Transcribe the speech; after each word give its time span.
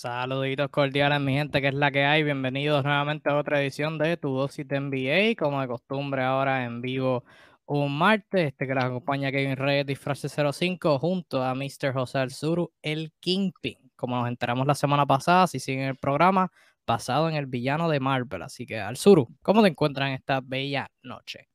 Saluditos 0.00 0.68
cordiales, 0.70 1.20
mi 1.20 1.34
gente, 1.34 1.60
que 1.60 1.66
es 1.66 1.74
la 1.74 1.90
que 1.90 2.04
hay. 2.04 2.22
Bienvenidos 2.22 2.84
nuevamente 2.84 3.30
a 3.30 3.36
otra 3.36 3.60
edición 3.60 3.98
de 3.98 4.16
Tu 4.16 4.32
Dosis 4.32 4.64
de 4.68 4.78
NBA, 4.78 5.34
como 5.36 5.60
de 5.60 5.66
costumbre 5.66 6.22
ahora 6.22 6.64
en 6.64 6.80
vivo 6.80 7.24
un 7.66 7.98
martes. 7.98 8.46
Este 8.46 8.68
que 8.68 8.76
les 8.76 8.84
acompaña 8.84 9.32
Kevin 9.32 9.56
Reyes, 9.56 9.84
Disfrace 9.84 10.28
05, 10.28 11.00
junto 11.00 11.42
a 11.42 11.52
Mr. 11.52 11.92
José 11.92 12.18
Alzuru, 12.18 12.72
el 12.80 13.10
Kingpin. 13.18 13.90
Como 13.96 14.14
nos 14.14 14.28
enteramos 14.28 14.68
la 14.68 14.76
semana 14.76 15.04
pasada, 15.04 15.48
si 15.48 15.58
siguen 15.58 15.88
el 15.88 15.96
programa, 15.96 16.52
basado 16.86 17.28
en 17.28 17.34
el 17.34 17.46
villano 17.46 17.88
de 17.88 17.98
Marvel. 17.98 18.42
Así 18.42 18.66
que, 18.66 18.78
Alzuru, 18.78 19.26
¿cómo 19.42 19.62
te 19.62 19.68
encuentran 19.70 20.12
esta 20.12 20.40
bella 20.40 20.88
noche? 21.02 21.48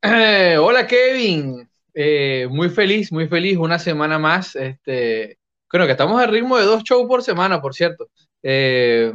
Eh, 0.00 0.56
hola, 0.58 0.86
Kevin. 0.86 1.68
Eh, 1.92 2.48
muy 2.50 2.70
feliz, 2.70 3.12
muy 3.12 3.28
feliz. 3.28 3.58
Una 3.58 3.78
semana 3.78 4.18
más. 4.18 4.56
Este, 4.56 5.40
bueno, 5.74 5.86
que 5.86 5.92
estamos 5.92 6.22
al 6.22 6.30
ritmo 6.30 6.56
de 6.56 6.66
dos 6.66 6.84
shows 6.84 7.08
por 7.08 7.24
semana, 7.24 7.60
por 7.60 7.74
cierto. 7.74 8.08
Eh, 8.44 9.12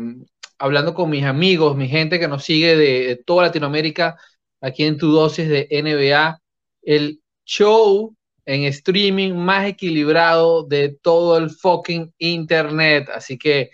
hablando 0.58 0.94
con 0.94 1.10
mis 1.10 1.24
amigos, 1.24 1.78
mi 1.78 1.88
gente 1.88 2.20
que 2.20 2.28
nos 2.28 2.44
sigue 2.44 2.76
de, 2.76 3.24
toda 3.26 3.44
Latinoamérica, 3.44 4.18
aquí 4.60 4.84
en 4.84 4.98
tu 4.98 5.10
dosis 5.10 5.48
de 5.48 5.70
NBA, 5.72 6.38
el 6.82 7.22
show 7.46 8.14
en 8.46 8.66
streaming 8.66 9.36
más 9.36 9.68
equilibrado 9.68 10.64
de 10.64 10.98
todo 11.02 11.38
el 11.38 11.50
fucking 11.50 12.14
internet. 12.18 13.08
Así 13.10 13.38
que 13.38 13.62
eh, 13.62 13.70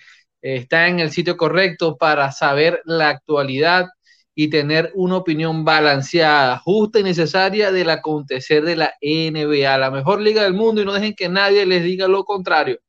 está 0.57 0.87
en 0.87 0.99
el 0.99 1.09
sitio 1.09 1.37
correcto 1.37 1.97
para 1.97 2.31
saber 2.31 2.83
la 2.85 3.09
actualidad 3.09 3.87
y 4.35 4.49
tener 4.49 4.91
una 4.95 5.17
opinión 5.17 5.63
balanceada, 5.63 6.59
justa 6.59 6.99
y 6.99 7.03
necesaria 7.03 7.71
del 7.71 7.89
acontecer 7.89 8.63
de 8.63 8.75
la 8.75 8.93
NBA, 9.01 9.77
la 9.77 9.89
mejor 9.89 10.21
liga 10.21 10.43
del 10.43 10.53
mundo, 10.53 10.81
y 10.81 10.85
no 10.85 10.93
dejen 10.93 11.15
que 11.15 11.29
nadie 11.29 11.65
les 11.65 11.83
diga 11.83 12.07
lo 12.07 12.25
contrario. 12.25 12.79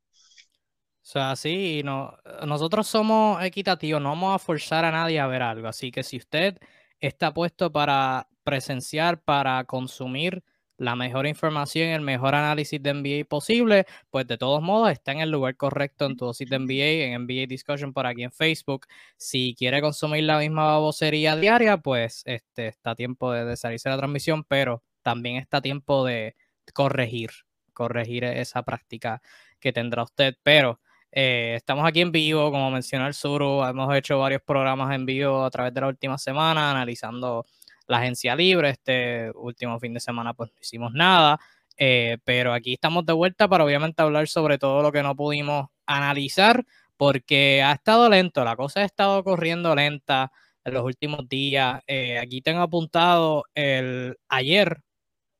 O 1.07 1.09
sea, 1.09 1.37
sí, 1.37 1.83
no, 1.85 2.19
nosotros 2.45 2.89
somos 2.89 3.43
equitativos, 3.45 4.03
no 4.03 4.09
vamos 4.09 4.35
a 4.35 4.41
forzar 4.41 4.85
a 4.85 4.91
nadie 4.91 5.21
a 5.21 5.29
ver 5.29 5.41
algo, 5.41 5.69
así 5.69 5.93
que 5.93 6.03
si 6.03 6.17
usted 6.17 6.59
está 6.99 7.33
puesto 7.33 7.71
para 7.71 8.29
presenciar, 8.43 9.23
para 9.23 9.63
consumir 9.65 10.43
la 10.79 10.97
mejor 10.97 11.27
información 11.27 11.89
y 11.89 11.93
el 11.93 12.01
mejor 12.01 12.35
análisis 12.35 12.83
de 12.83 12.95
NBA 12.95 13.25
posible, 13.29 13.87
pues 14.11 14.27
de 14.27 14.39
todos 14.39 14.63
modos 14.63 14.91
está 14.91 15.13
en 15.13 15.21
el 15.21 15.31
lugar 15.31 15.57
correcto 15.57 16.07
en 16.07 16.17
tu 16.17 16.27
dosis 16.27 16.49
de 16.49 16.59
NBA, 16.59 17.15
en 17.15 17.23
NBA 17.23 17.47
Discussion 17.49 17.93
por 17.93 18.07
aquí 18.07 18.23
en 18.23 18.33
Facebook. 18.33 18.87
Si 19.17 19.55
quiere 19.57 19.81
consumir 19.81 20.25
la 20.25 20.39
misma 20.39 20.67
babosería 20.67 21.37
diaria, 21.37 21.79
pues 21.79 22.23
este, 22.27 22.69
está 22.69 22.95
tiempo 22.95 23.33
de, 23.33 23.45
de 23.45 23.57
salirse 23.57 23.89
de 23.89 23.95
la 23.95 23.99
transmisión, 23.99 24.45
pero 24.45 24.83
también 25.03 25.37
está 25.37 25.61
tiempo 25.61 26.05
de 26.05 26.37
corregir, 26.75 27.31
corregir 27.73 28.25
esa 28.25 28.63
práctica 28.63 29.23
que 29.61 29.73
tendrá 29.73 30.03
usted. 30.03 30.37
Pero 30.43 30.81
eh, 31.13 31.55
estamos 31.57 31.87
aquí 31.87 32.01
en 32.03 32.13
vivo, 32.13 32.51
como 32.51 32.71
mencionó 32.71 33.07
el 33.07 33.15
Suru, 33.15 33.65
hemos 33.65 33.95
hecho 33.97 34.19
varios 34.19 34.43
programas 34.43 34.95
en 34.95 35.07
vivo 35.07 35.45
a 35.45 35.51
través 35.51 35.73
de 35.73 35.81
la 35.81 35.89
última 35.89 36.19
semana, 36.19 36.71
analizando 36.71 37.47
la 37.87 37.99
agencia 37.99 38.37
libre. 38.37 38.71
Este 38.71 39.31
último 39.35 39.79
fin 39.81 39.95
de 39.95 40.01
semana 40.01 40.35
pues 40.35 40.51
no 40.51 40.57
hicimos 40.61 40.93
nada, 40.93 41.39
eh, 41.77 42.19
pero 42.25 42.53
aquí 42.53 42.75
estamos 42.75 43.05
de 43.07 43.13
vuelta 43.13 43.49
para 43.49 43.65
obviamente 43.65 44.03
hablar 44.03 44.29
sobre 44.29 44.59
todo 44.59 44.83
lo 44.83 44.93
que 44.93 45.03
no 45.03 45.15
pudimos 45.17 45.67
analizar 45.87 46.65
porque 46.97 47.63
ha 47.63 47.73
estado 47.73 48.09
lento, 48.09 48.45
la 48.45 48.57
cosa 48.57 48.81
ha 48.81 48.85
estado 48.85 49.23
corriendo 49.25 49.75
lenta 49.75 50.33
en 50.65 50.75
los 50.75 50.85
últimos 50.85 51.29
días. 51.29 51.81
Eh, 51.87 52.19
aquí 52.19 52.41
tengo 52.43 52.63
apuntado 52.63 53.45
el 53.55 54.17
ayer, 54.29 54.81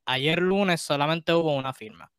ayer 0.05 0.41
lunes 0.41 0.81
solamente 0.81 1.33
hubo 1.33 1.55
una 1.55 1.73
firma. 1.73 2.11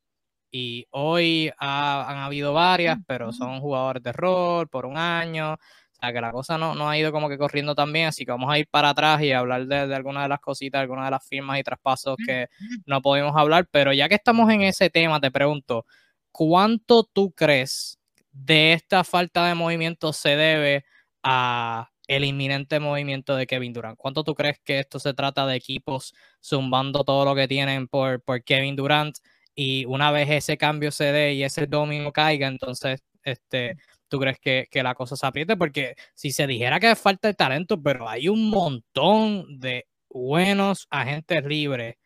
Y 0.50 0.86
hoy 0.90 1.52
han 1.58 2.18
habido 2.18 2.54
varias, 2.54 2.98
pero 3.06 3.32
son 3.32 3.60
jugadores 3.60 4.02
de 4.02 4.12
rol 4.12 4.68
por 4.68 4.86
un 4.86 4.96
año 4.96 5.58
sea, 6.00 6.12
que 6.12 6.20
la 6.20 6.32
cosa 6.32 6.58
no, 6.58 6.74
no 6.74 6.88
ha 6.88 6.98
ido 6.98 7.12
como 7.12 7.28
que 7.28 7.38
corriendo 7.38 7.74
tan 7.74 7.92
bien, 7.92 8.06
así 8.08 8.24
que 8.24 8.30
vamos 8.30 8.50
a 8.52 8.58
ir 8.58 8.68
para 8.70 8.90
atrás 8.90 9.22
y 9.22 9.32
hablar 9.32 9.66
de, 9.66 9.86
de 9.86 9.94
algunas 9.94 10.24
de 10.24 10.28
las 10.28 10.40
cositas, 10.40 10.80
algunas 10.80 11.04
de 11.06 11.10
las 11.12 11.26
firmas 11.26 11.58
y 11.58 11.62
traspasos 11.62 12.16
que 12.24 12.46
no 12.86 13.02
podemos 13.02 13.36
hablar, 13.36 13.68
pero 13.70 13.92
ya 13.92 14.08
que 14.08 14.14
estamos 14.16 14.50
en 14.50 14.62
ese 14.62 14.90
tema, 14.90 15.20
te 15.20 15.30
pregunto, 15.30 15.86
¿cuánto 16.30 17.04
tú 17.04 17.32
crees 17.32 17.98
de 18.32 18.72
esta 18.74 19.04
falta 19.04 19.46
de 19.46 19.54
movimiento 19.54 20.12
se 20.12 20.36
debe 20.36 20.84
a 21.22 21.90
el 22.06 22.24
inminente 22.24 22.80
movimiento 22.80 23.36
de 23.36 23.46
Kevin 23.46 23.72
Durant? 23.72 23.96
¿Cuánto 23.98 24.24
tú 24.24 24.34
crees 24.34 24.58
que 24.64 24.80
esto 24.80 24.98
se 24.98 25.14
trata 25.14 25.46
de 25.46 25.56
equipos 25.56 26.14
zumbando 26.42 27.04
todo 27.04 27.24
lo 27.24 27.34
que 27.34 27.48
tienen 27.48 27.86
por, 27.88 28.22
por 28.22 28.42
Kevin 28.42 28.76
Durant? 28.76 29.18
Y 29.54 29.84
una 29.86 30.10
vez 30.10 30.30
ese 30.30 30.56
cambio 30.56 30.90
se 30.90 31.12
dé 31.12 31.34
y 31.34 31.42
ese 31.44 31.66
domingo 31.66 32.12
caiga, 32.12 32.46
entonces 32.48 33.02
este, 33.24 33.76
tú 34.08 34.18
crees 34.18 34.38
que, 34.40 34.68
la 34.82 34.94
cosa 34.94 35.16
se 35.16 35.26
apriete? 35.26 35.56
Porque 35.56 35.94
si 36.14 36.30
se 36.30 36.46
dijera 36.46 36.80
que 36.80 36.94
falta 36.96 37.28
de 37.28 37.34
talento, 37.34 37.80
pero 37.82 38.08
hay 38.08 38.28
un 38.28 38.50
montón 38.50 39.60
de 39.60 39.86
buenos 40.08 40.86
agentes 40.90 41.44
libres 41.44 41.96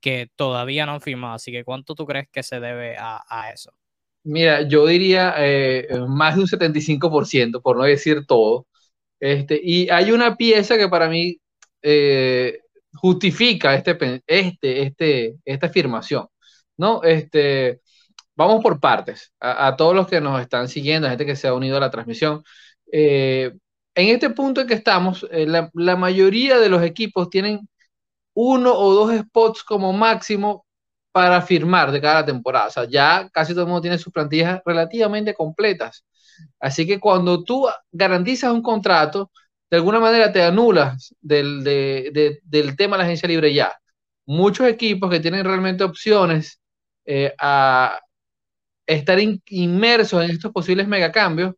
que 0.00 0.28
todavía 0.36 0.86
no 0.86 0.92
han 0.92 1.00
firmado. 1.00 1.34
Así 1.34 1.52
que, 1.52 1.64
¿cuánto 1.64 1.94
tú 1.94 2.06
crees 2.06 2.28
que 2.30 2.42
se 2.42 2.60
debe 2.60 2.96
a, 2.98 3.50
eso? 3.54 3.72
Mira, 4.24 4.62
yo 4.62 4.86
diría 4.86 5.34
eh, 5.38 5.88
más 6.08 6.36
de 6.36 6.42
un 6.42 6.46
75%, 6.46 7.60
por 7.62 7.76
no 7.76 7.84
decir 7.84 8.26
todo. 8.26 8.66
Este, 9.20 9.60
y 9.62 9.88
hay 9.90 10.10
una 10.12 10.36
pieza 10.36 10.76
que 10.76 10.88
para 10.88 11.08
mí 11.08 11.38
eh, 11.82 12.58
justifica 12.94 13.74
este, 13.74 14.22
este, 14.26 14.82
este, 14.82 15.36
esta 15.44 15.66
afirmación. 15.66 16.26
¿no? 16.76 17.02
Este, 17.02 17.80
vamos 18.46 18.62
por 18.62 18.80
partes. 18.80 19.32
A, 19.40 19.76
todos 19.76 19.94
los 19.94 20.06
que 20.08 20.20
nos 20.20 20.40
están 20.40 20.68
siguiendo, 20.68 21.06
a 21.06 21.10
gente 21.10 21.26
que 21.26 21.36
se 21.36 21.48
ha 21.48 21.54
unido 21.54 21.76
a 21.76 21.80
la 21.80 21.90
transmisión. 21.90 22.42
Eh, 22.92 23.52
en 23.94 24.08
este 24.08 24.30
punto 24.30 24.60
en 24.62 24.66
que 24.68 24.74
estamos, 24.74 25.26
eh, 25.30 25.46
la, 25.46 25.96
mayoría 25.96 26.58
de 26.58 26.68
los 26.68 26.82
equipos 26.82 27.30
tienen 27.30 27.68
uno 28.34 28.74
o 28.74 28.94
dos 28.94 29.14
spots 29.20 29.64
como 29.64 29.92
máximo 29.92 30.66
para 31.12 31.42
firmar 31.42 31.92
de 31.92 32.00
cada 32.00 32.24
temporada. 32.24 32.68
O 32.68 32.70
sea, 32.70 32.84
ya 32.88 33.28
casi 33.32 33.52
todo 33.52 33.62
el 33.64 33.68
mundo 33.68 33.82
tiene 33.82 33.98
sus 33.98 34.12
plantillas 34.12 34.62
relativamente 34.64 35.34
completas. 35.34 36.04
Así 36.60 36.86
que 36.86 37.00
cuando 37.00 37.44
tú 37.44 37.68
garantizas 37.92 38.52
un 38.52 38.62
contrato, 38.62 39.30
de 39.70 39.76
alguna 39.78 40.00
manera 40.00 40.32
te 40.32 40.42
anulas 40.42 41.14
del, 41.20 41.64
del 41.64 42.76
tema 42.76 42.96
de 42.96 43.02
la 43.02 43.04
agencia 43.04 43.28
libre 43.28 43.54
ya. 43.54 43.74
Muchos 44.26 44.66
equipos 44.68 45.10
que 45.10 45.20
tienen 45.20 45.44
realmente 45.44 45.84
opciones 45.84 46.60
eh, 47.04 47.34
a, 47.38 47.98
estar 48.86 49.18
inmersos 49.46 50.24
en 50.24 50.30
estos 50.30 50.52
posibles 50.52 50.88
megacambios, 50.88 51.54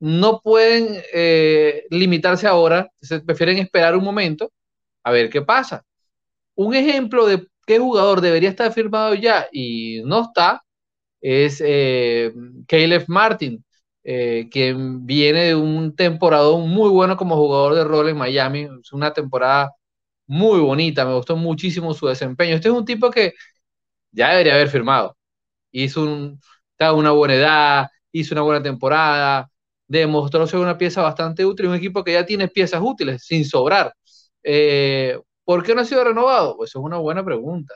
no 0.00 0.40
pueden 0.42 1.02
eh, 1.12 1.86
limitarse 1.90 2.46
ahora, 2.46 2.90
se 3.00 3.20
prefieren 3.20 3.58
esperar 3.58 3.96
un 3.96 4.04
momento 4.04 4.52
a 5.04 5.10
ver 5.12 5.30
qué 5.30 5.42
pasa. 5.42 5.84
Un 6.54 6.74
ejemplo 6.74 7.26
de 7.26 7.46
qué 7.66 7.78
jugador 7.78 8.20
debería 8.20 8.50
estar 8.50 8.72
firmado 8.72 9.14
ya 9.14 9.48
y 9.52 10.02
no 10.04 10.22
está 10.22 10.62
es 11.20 11.62
eh, 11.64 12.32
Caleb 12.68 13.04
Martin, 13.08 13.64
eh, 14.04 14.48
quien 14.50 15.06
viene 15.06 15.46
de 15.46 15.54
un 15.56 15.94
temporada 15.96 16.56
muy 16.58 16.90
bueno 16.90 17.16
como 17.16 17.36
jugador 17.36 17.74
de 17.74 17.84
rol 17.84 18.08
en 18.08 18.18
Miami. 18.18 18.68
Es 18.82 18.92
una 18.92 19.12
temporada 19.12 19.72
muy 20.26 20.60
bonita, 20.60 21.04
me 21.06 21.14
gustó 21.14 21.36
muchísimo 21.36 21.94
su 21.94 22.06
desempeño. 22.08 22.56
Este 22.56 22.68
es 22.68 22.74
un 22.74 22.84
tipo 22.84 23.10
que 23.10 23.34
ya 24.12 24.30
debería 24.30 24.54
haber 24.54 24.68
firmado 24.70 25.17
hizo 25.72 26.02
un, 26.02 26.40
una 26.94 27.10
buena 27.12 27.34
edad, 27.34 27.86
hizo 28.12 28.34
una 28.34 28.42
buena 28.42 28.62
temporada, 28.62 29.50
demostró 29.86 30.46
ser 30.46 30.60
una 30.60 30.78
pieza 30.78 31.02
bastante 31.02 31.44
útil, 31.44 31.66
un 31.68 31.74
equipo 31.74 32.04
que 32.04 32.12
ya 32.12 32.26
tiene 32.26 32.48
piezas 32.48 32.80
útiles, 32.82 33.24
sin 33.24 33.44
sobrar. 33.44 33.92
Eh, 34.42 35.18
¿Por 35.44 35.62
qué 35.64 35.74
no 35.74 35.80
ha 35.82 35.84
sido 35.84 36.04
renovado? 36.04 36.56
Pues 36.56 36.70
es 36.70 36.76
una 36.76 36.98
buena 36.98 37.24
pregunta. 37.24 37.74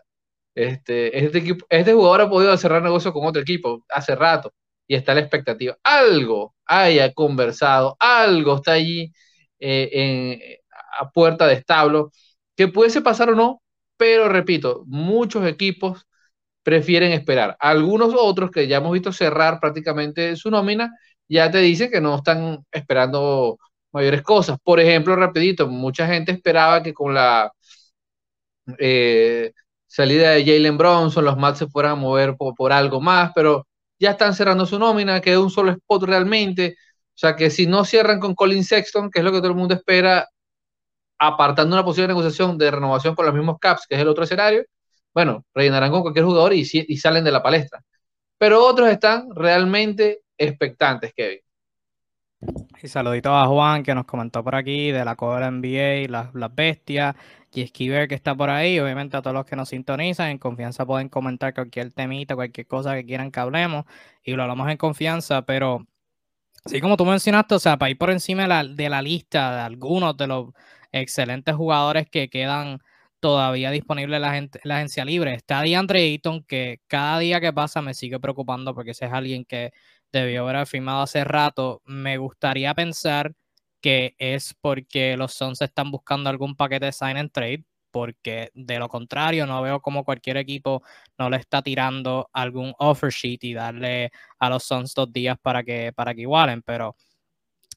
Este, 0.55 1.25
este, 1.25 1.57
este 1.71 1.93
jugador 1.95 2.23
ha 2.23 2.31
podido 2.31 2.57
cerrar 2.59 2.83
negocio 2.83 3.13
con 3.13 3.27
otro 3.27 3.41
equipo 3.43 3.85
hace 3.89 4.15
rato 4.15 4.53
y 4.87 4.95
está 4.97 5.15
la 5.15 5.21
expectativa. 5.21 5.77
Algo 5.83 6.55
haya 6.67 7.13
conversado, 7.15 7.97
algo 8.01 8.57
está 8.57 8.73
allí 8.73 9.13
eh, 9.61 10.61
a 11.01 11.11
puerta 11.11 11.47
de 11.47 11.55
establo, 11.55 12.11
que 12.57 12.69
pudiese 12.69 13.01
pasar 13.01 13.31
o 13.31 13.35
no, 13.35 13.63
pero 13.97 14.29
repito, 14.29 14.83
muchos 14.87 15.47
equipos 15.47 16.07
prefieren 16.63 17.13
esperar. 17.13 17.57
Algunos 17.61 18.15
otros 18.17 18.51
que 18.51 18.69
ya 18.69 18.79
hemos 18.79 18.93
visto 18.93 19.13
cerrar 19.13 19.61
prácticamente 19.61 20.37
su 20.37 20.51
nómina, 20.51 20.91
ya 21.29 21.51
te 21.51 21.59
dicen 21.59 21.91
que 21.91 22.01
no 22.01 22.17
están 22.17 22.65
esperando 22.71 23.59
mayores 23.93 24.23
cosas. 24.23 24.59
Por 24.63 24.81
ejemplo, 24.81 25.17
rapidito, 25.17 25.69
mucha 25.69 26.07
gente 26.07 26.33
esperaba 26.33 26.83
que 26.83 26.95
con 26.95 27.15
la 27.15 27.53
eh, 28.79 29.53
salida 29.87 30.31
de 30.31 30.45
Jalen 30.45 30.79
Bronson 30.79 31.25
los 31.25 31.37
Mats 31.37 31.59
se 31.61 31.67
fueran 31.69 31.93
a 31.93 31.95
mover 31.97 32.37
por, 32.37 32.73
algo 32.73 33.01
más, 33.01 33.33
pero 33.35 33.67
ya 33.99 34.13
están 34.13 34.35
cerrando 34.35 34.67
su 34.67 34.79
nómina, 34.79 35.21
queda 35.21 35.41
un 35.41 35.51
solo 35.51 35.73
spot 35.73 36.05
realmente. 36.05 36.77
O 37.15 37.19
sea 37.19 37.37
que 37.37 37.51
si 37.51 37.67
no 37.67 37.85
cierran 37.85 38.21
con 38.21 38.35
Colin 38.35 38.65
Sexton, 38.65 39.11
que 39.11 39.21
es 39.21 39.25
lo 39.25 39.33
que 39.33 39.39
todo 39.39 39.49
el 39.49 39.57
mundo 39.57 39.75
espera, 39.75 40.29
apartando 41.19 41.77
una 41.77 41.85
posible 41.85 42.09
negociación 42.09 42.59
de 42.59 42.71
renovación 42.71 43.15
con 43.15 43.27
los 43.27 43.35
mismos 43.35 43.59
Caps, 43.61 43.87
que 43.89 43.95
es 43.97 44.01
el 44.01 44.09
otro 44.09 44.25
escenario, 44.25 44.65
bueno, 45.15 45.45
rellenarán 45.55 45.91
con 45.91 46.03
cualquier 46.03 46.25
jugador 46.25 46.53
y, 46.55 46.67
y 46.73 46.97
salen 46.97 47.25
de 47.25 47.33
la 47.33 47.43
palestra. 47.43 47.83
Pero 48.39 48.65
otros 48.65 48.89
están 48.89 49.29
realmente 49.35 50.23
expectantes, 50.37 51.13
Kevin. 51.15 51.41
Y 52.83 52.89
saludito 52.89 53.33
a 53.33 53.47
Juan 53.47 53.85
que 53.85 53.95
nos 53.95 54.05
comentó 54.05 54.43
por 54.43 54.57
aquí 54.57 54.91
de 54.91 55.05
la 55.05 55.15
Copa 55.15 55.49
NBA, 55.49 56.09
las, 56.09 56.55
bestias, 56.55 57.15
y 57.53 57.63
Esquiver 57.63 58.09
que 58.09 58.17
está 58.17 58.35
por 58.35 58.51
ahí. 58.51 58.81
Obviamente 58.81 59.17
a 59.17 59.23
todos 59.23 59.35
los 59.35 59.47
que 59.47 59.55
nos 59.55 59.69
sintonizan, 59.69 60.31
en 60.31 60.39
confianza 60.39 60.85
pueden 60.85 61.09
comentar 61.09 61.55
cualquier 61.55 61.93
temita, 61.93 62.35
cualquier 62.35 62.67
cosa 62.67 62.95
que 62.95 63.05
quieran 63.05 63.31
que 63.31 63.39
hablemos 63.41 63.85
y 64.25 64.33
lo 64.33 64.43
hablamos 64.43 64.69
en 64.71 64.77
confianza, 64.77 65.43
pero 65.43 65.87
sí 66.67 66.81
como 66.81 66.97
tú 66.97 67.05
mencionaste, 67.05 67.55
o 67.55 67.59
sea, 67.61 67.77
para 67.79 67.91
ir 67.91 67.99
por 67.99 68.11
encima 68.11 68.43
de 68.43 68.49
la, 68.49 68.65
de 68.65 68.89
la 68.89 69.03
lista 69.03 69.55
de 69.57 69.61
algunos 69.63 70.17
de 70.17 70.27
los 70.27 70.51
excelentes 70.93 71.55
jugadores 71.55 72.09
que 72.11 72.29
quedan 72.29 72.81
todavía 73.23 73.71
la, 73.71 74.49
la 74.65 74.77
agencia 74.77 75.05
libre. 75.05 75.35
Está 75.35 75.63
DeAndre 75.63 76.01
Ayton, 76.01 76.43
que 76.43 76.81
cada 76.89 77.21
día 77.21 77.41
que 77.41 77.53
pasa 77.53 77.81
me 77.81 77.95
sigue 77.95 78.19
preocupando 78.19 78.75
porque 78.75 78.91
ese 78.91 79.07
es 79.07 79.13
alguien 79.13 79.45
que 79.45 79.73
debió 80.13 80.49
haber 80.49 80.67
firmado 80.67 81.03
hace 81.03 81.23
rato. 81.23 81.83
Me 81.87 82.19
gustaría 82.19 82.75
pensar 82.75 83.33
que 83.81 84.17
es 84.19 84.55
porque 84.61 85.17
los 85.17 85.35
Suns 85.35 85.63
están 85.63 85.93
buscando 85.93 86.31
algún 86.31 86.57
paquete 86.57 86.87
de 86.87 86.93
sign 86.93 87.17
and 87.17 87.31
trade, 87.31 87.65
porque 87.93 88.51
de 88.55 88.79
lo 88.81 88.89
contrario 88.89 89.47
no 89.47 89.63
veo 89.63 89.81
como 89.81 90.05
cualquier 90.05 90.39
equipo 90.39 90.83
no 91.17 91.31
le 91.31 91.37
está 91.37 91.63
tirando 91.63 92.29
algún 92.33 92.75
offer 92.79 93.13
sheet 93.13 93.45
y 93.45 93.55
darle 93.55 94.11
a 94.41 94.49
los 94.51 94.65
Suns 94.65 94.95
dos 94.95 95.13
días 95.13 95.39
para 95.41 95.63
que, 95.63 95.93
para 95.93 96.13
que 96.13 96.23
igualen, 96.23 96.63
pero 96.63 96.97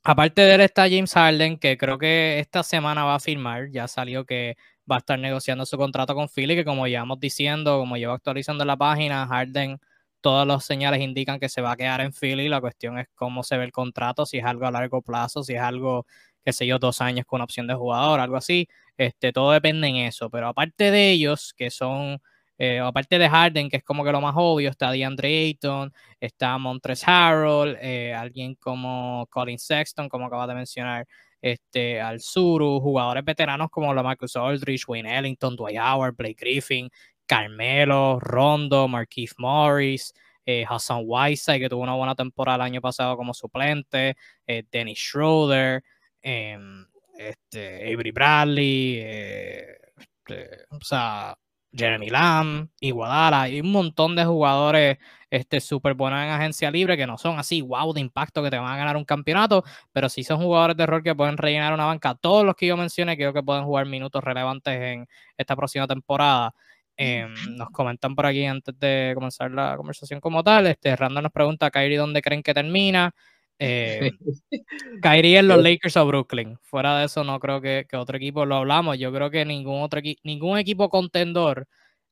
aparte 0.04 0.42
de 0.42 0.56
él 0.56 0.62
está 0.62 0.84
James 0.90 1.14
Harden, 1.14 1.58
que 1.60 1.78
creo 1.78 1.98
que 2.00 2.40
esta 2.40 2.64
semana 2.64 3.04
va 3.04 3.16
a 3.16 3.20
firmar, 3.20 3.70
ya 3.72 3.88
salió 3.88 4.26
que 4.26 4.56
va 4.90 4.98
a 4.98 5.00
estar 5.00 5.20
negociando 5.20 5.66
su 5.66 5.78
contrato 5.78 6.16
con 6.16 6.30
Philly, 6.30 6.56
que 6.56 6.66
como 6.66 6.88
llevamos 6.88 7.20
diciendo, 7.20 7.80
como 7.80 7.98
llevo 7.98 8.14
actualizando 8.14 8.66
la 8.66 8.78
página, 8.78 9.28
Harden 9.28 9.80
todas 10.26 10.48
las 10.48 10.66
señales 10.66 11.02
indican 11.02 11.40
que 11.40 11.50
se 11.50 11.62
va 11.62 11.74
a 11.74 11.78
quedar 11.78 12.02
en 12.02 12.12
Philly. 12.12 12.50
La 12.50 12.60
cuestión 12.60 12.98
es 12.98 13.08
cómo 13.14 13.44
se 13.44 13.58
ve 13.60 13.66
el 13.66 13.72
contrato, 13.72 14.26
si 14.26 14.40
es 14.40 14.44
algo 14.46 14.66
a 14.66 14.72
largo 14.72 15.04
plazo, 15.04 15.44
si 15.44 15.54
es 15.54 15.62
algo, 15.62 16.08
qué 16.44 16.52
sé 16.52 16.66
yo, 16.66 16.80
dos 16.80 17.00
años 17.00 17.26
con 17.28 17.42
opción 17.42 17.68
de 17.68 17.76
jugador, 17.76 18.20
algo 18.20 18.36
así. 18.36 18.68
Este, 18.98 19.32
todo 19.32 19.52
depende 19.52 19.88
en 19.88 19.98
eso. 19.98 20.32
Pero 20.32 20.48
aparte 20.48 20.90
de 20.90 21.12
ellos, 21.12 21.54
que 21.56 21.70
son, 21.70 22.20
eh, 22.58 22.80
aparte 22.80 23.20
de 23.20 23.30
Harden, 23.30 23.70
que 23.70 23.78
es 23.78 23.84
como 23.84 24.04
que 24.04 24.12
lo 24.12 24.20
más 24.20 24.34
obvio, 24.36 24.72
está 24.72 24.90
DeAndre 24.90 25.28
Ayton, 25.28 25.94
está 26.20 26.58
Montres 26.58 27.08
Harrell, 27.08 27.78
eh, 27.80 28.12
alguien 28.16 28.56
como 28.56 29.28
Colin 29.30 29.60
Sexton, 29.60 30.10
como 30.10 30.26
acabas 30.26 30.48
de 30.48 30.56
mencionar, 30.56 31.06
este, 31.46 32.02
al 32.02 32.22
Suru, 32.22 32.80
jugadores 32.80 33.24
veteranos 33.24 33.70
como 33.70 33.94
la 33.94 34.02
Marcus 34.02 34.36
Aldridge, 34.36 34.86
Wayne 34.88 35.16
Ellington, 35.16 35.56
Dwight 35.56 35.78
Howard, 35.78 36.16
Blake 36.16 36.38
Griffin, 36.40 36.90
Carmelo, 37.28 38.20
Rondo, 38.20 38.88
Marquise 38.88 39.36
Morris, 39.38 40.12
eh, 40.44 40.66
Hassan 40.68 41.04
Whiteside, 41.06 41.60
que 41.60 41.70
tuvo 41.70 41.84
una 41.84 41.94
buena 41.94 42.16
temporada 42.16 42.56
el 42.66 42.72
año 42.74 42.82
pasado 42.82 43.16
como 43.16 43.32
suplente, 43.36 44.18
eh, 44.48 44.64
Dennis 44.72 44.98
Schroeder, 44.98 45.84
em, 46.24 46.84
este, 47.16 47.94
Avery 47.94 48.10
Bradley, 48.10 48.98
eh, 49.04 49.78
este, 50.00 50.66
o 50.72 50.82
sea, 50.82 51.38
Jeremy 51.76 52.10
Lamb, 52.10 52.70
Iguadala, 52.80 53.44
hay 53.44 53.60
un 53.62 53.72
montón 53.72 54.16
de 54.16 54.26
jugadores 54.26 54.98
este, 55.30 55.60
súper 55.60 55.94
buenos 55.96 56.20
en 56.22 56.30
agencia 56.30 56.72
libre 56.72 56.96
que 56.98 57.06
no 57.08 57.18
son 57.18 57.38
así, 57.38 57.62
wow, 57.62 57.94
de 57.94 58.02
impacto 58.02 58.42
que 58.42 58.50
te 58.50 58.58
van 58.58 58.72
a 58.72 58.78
ganar 58.78 58.96
un 58.98 59.06
campeonato, 59.06 59.64
pero 59.92 60.08
sí 60.10 60.24
son 60.24 60.42
jugadores 60.42 60.78
de 60.78 60.86
rol 60.86 61.04
que 61.04 61.14
pueden 61.16 61.38
rellenar 61.38 61.74
una 61.74 61.86
banca. 61.86 62.16
Todos 62.16 62.46
los 62.46 62.56
que 62.56 62.68
yo 62.68 62.78
mencioné 62.78 63.18
creo 63.18 63.34
que 63.34 63.44
pueden 63.44 63.66
jugar 63.66 63.86
minutos 63.86 64.24
relevantes 64.24 64.74
en 64.80 65.08
esta 65.38 65.56
próxima 65.56 65.88
temporada. 65.88 66.54
Em, 66.98 67.34
nos 67.58 67.70
comentan 67.72 68.16
por 68.16 68.26
aquí 68.26 68.46
antes 68.46 68.80
de 68.80 69.12
comenzar 69.16 69.52
la 69.52 69.76
conversación 69.76 70.22
como 70.22 70.44
tal. 70.44 70.68
Este, 70.68 70.96
Randall 70.96 71.24
nos 71.24 71.32
pregunta, 71.34 71.70
Kyrie, 71.70 71.98
¿dónde 71.98 72.22
creen 72.22 72.42
que 72.42 72.54
termina? 72.54 73.14
Eh, 73.60 74.12
en 75.04 75.48
los 75.48 75.62
Lakers 75.62 75.98
o 75.98 76.06
Brooklyn. 76.06 76.58
Fuera 76.62 77.00
de 77.00 77.06
eso, 77.06 77.24
no 77.24 77.40
creo 77.40 77.62
que, 77.62 77.88
otro 77.94 78.18
equipo 78.18 78.46
lo 78.46 78.56
hablamos. 78.56 78.98
Yo 78.98 79.12
creo 79.14 79.30
que 79.30 79.46
ningún 79.46 79.82
otro 79.82 80.02
ningún 80.24 80.58
equipo 80.58 80.90
contendor 80.90 81.68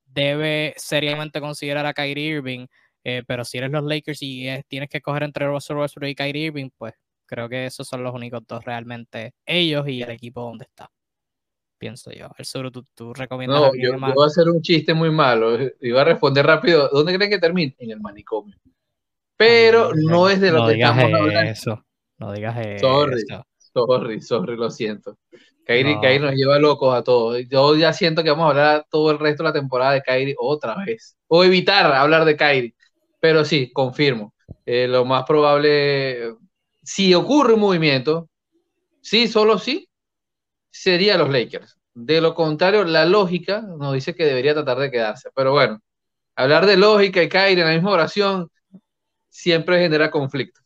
debe 0.05 0.73
seriamente 0.77 1.41
considerar 1.41 1.85
a 1.85 1.93
Kyrie 1.93 2.37
Irving. 2.37 2.67
Eh, 3.03 3.23
pero 3.27 3.43
si 3.43 3.57
eres 3.57 3.71
los 3.71 3.83
Lakers 3.83 4.19
y 4.21 4.47
tienes 4.67 4.89
que 4.89 4.97
escoger 4.97 5.23
entre 5.23 5.47
Russell 5.47 5.77
Westbrook 5.77 6.09
y 6.09 6.15
Kyrie 6.15 6.45
Irving, 6.45 6.69
pues 6.77 6.93
creo 7.25 7.49
que 7.49 7.65
esos 7.65 7.87
son 7.87 8.03
los 8.03 8.13
únicos 8.13 8.41
dos 8.47 8.63
realmente, 8.63 9.33
ellos 9.45 9.87
y 9.87 10.01
el 10.01 10.11
equipo 10.11 10.41
donde 10.41 10.65
está 10.65 10.89
pienso 11.83 12.11
yo. 12.11 12.29
El 12.37 12.45
sur, 12.45 12.71
¿tú, 12.71 12.85
tú 12.95 13.13
recomiendas? 13.13 13.59
No, 13.59 13.71
yo, 13.75 13.99
voy 13.99 14.23
a 14.23 14.27
hacer 14.27 14.47
un 14.47 14.61
chiste 14.61 14.93
muy 14.93 15.11
malo. 15.11 15.57
Iba 15.81 15.99
a 15.99 16.05
responder 16.05 16.45
rápido. 16.45 16.87
¿Dónde 16.93 17.13
creen 17.13 17.29
que 17.29 17.39
termine? 17.39 17.75
En 17.77 17.91
el 17.91 17.99
manicomio. 17.99 18.55
Pero 19.43 19.91
no, 19.95 20.29
es 20.29 20.39
de 20.39 20.51
lo 20.51 20.67
que 20.67 20.73
estamos 20.73 21.03
hablando. 21.03 21.39
Eso. 21.41 21.83
No 22.17 22.31
digas 22.31 22.57
eso. 22.65 22.87
Sorry, 22.87 23.23
sorry, 23.73 24.21
sorry, 24.21 24.55
lo 24.55 24.69
siento. 24.69 25.17
Kairi, 25.65 25.95
no. 25.95 26.27
nos 26.27 26.35
lleva 26.35 26.59
locos 26.59 26.93
a 26.95 27.03
todos. 27.03 27.41
Yo 27.49 27.75
ya 27.75 27.93
siento 27.93 28.23
que 28.23 28.29
vamos 28.29 28.45
a 28.45 28.49
hablar 28.49 28.85
todo 28.89 29.11
el 29.11 29.19
resto 29.19 29.43
de 29.43 29.49
la 29.49 29.53
temporada 29.53 29.93
de 29.93 30.01
Kairi 30.01 30.35
otra 30.37 30.75
vez. 30.85 31.17
O 31.27 31.43
evitar 31.43 31.91
hablar 31.93 32.25
de 32.25 32.35
Kairi. 32.35 32.75
Pero 33.19 33.45
sí, 33.45 33.71
confirmo. 33.71 34.33
Eh, 34.65 34.87
lo 34.87 35.05
más 35.05 35.23
probable, 35.23 36.35
si 36.83 37.13
ocurre 37.13 37.53
un 37.53 37.61
movimiento, 37.61 38.29
sí, 39.01 39.27
solo 39.27 39.57
sí, 39.57 39.89
sería 40.69 41.17
los 41.17 41.29
Lakers. 41.29 41.77
De 41.93 42.19
lo 42.19 42.33
contrario, 42.33 42.83
la 42.83 43.05
lógica 43.05 43.61
nos 43.61 43.93
dice 43.93 44.15
que 44.15 44.25
debería 44.25 44.53
tratar 44.53 44.79
de 44.79 44.91
quedarse. 44.91 45.29
Pero 45.35 45.51
bueno, 45.51 45.79
hablar 46.35 46.65
de 46.65 46.77
lógica 46.77 47.23
y 47.23 47.29
caer 47.29 47.59
en 47.59 47.65
la 47.67 47.73
misma 47.73 47.91
oración 47.91 48.49
siempre 49.33 49.79
genera 49.79 50.11
conflictos. 50.11 50.63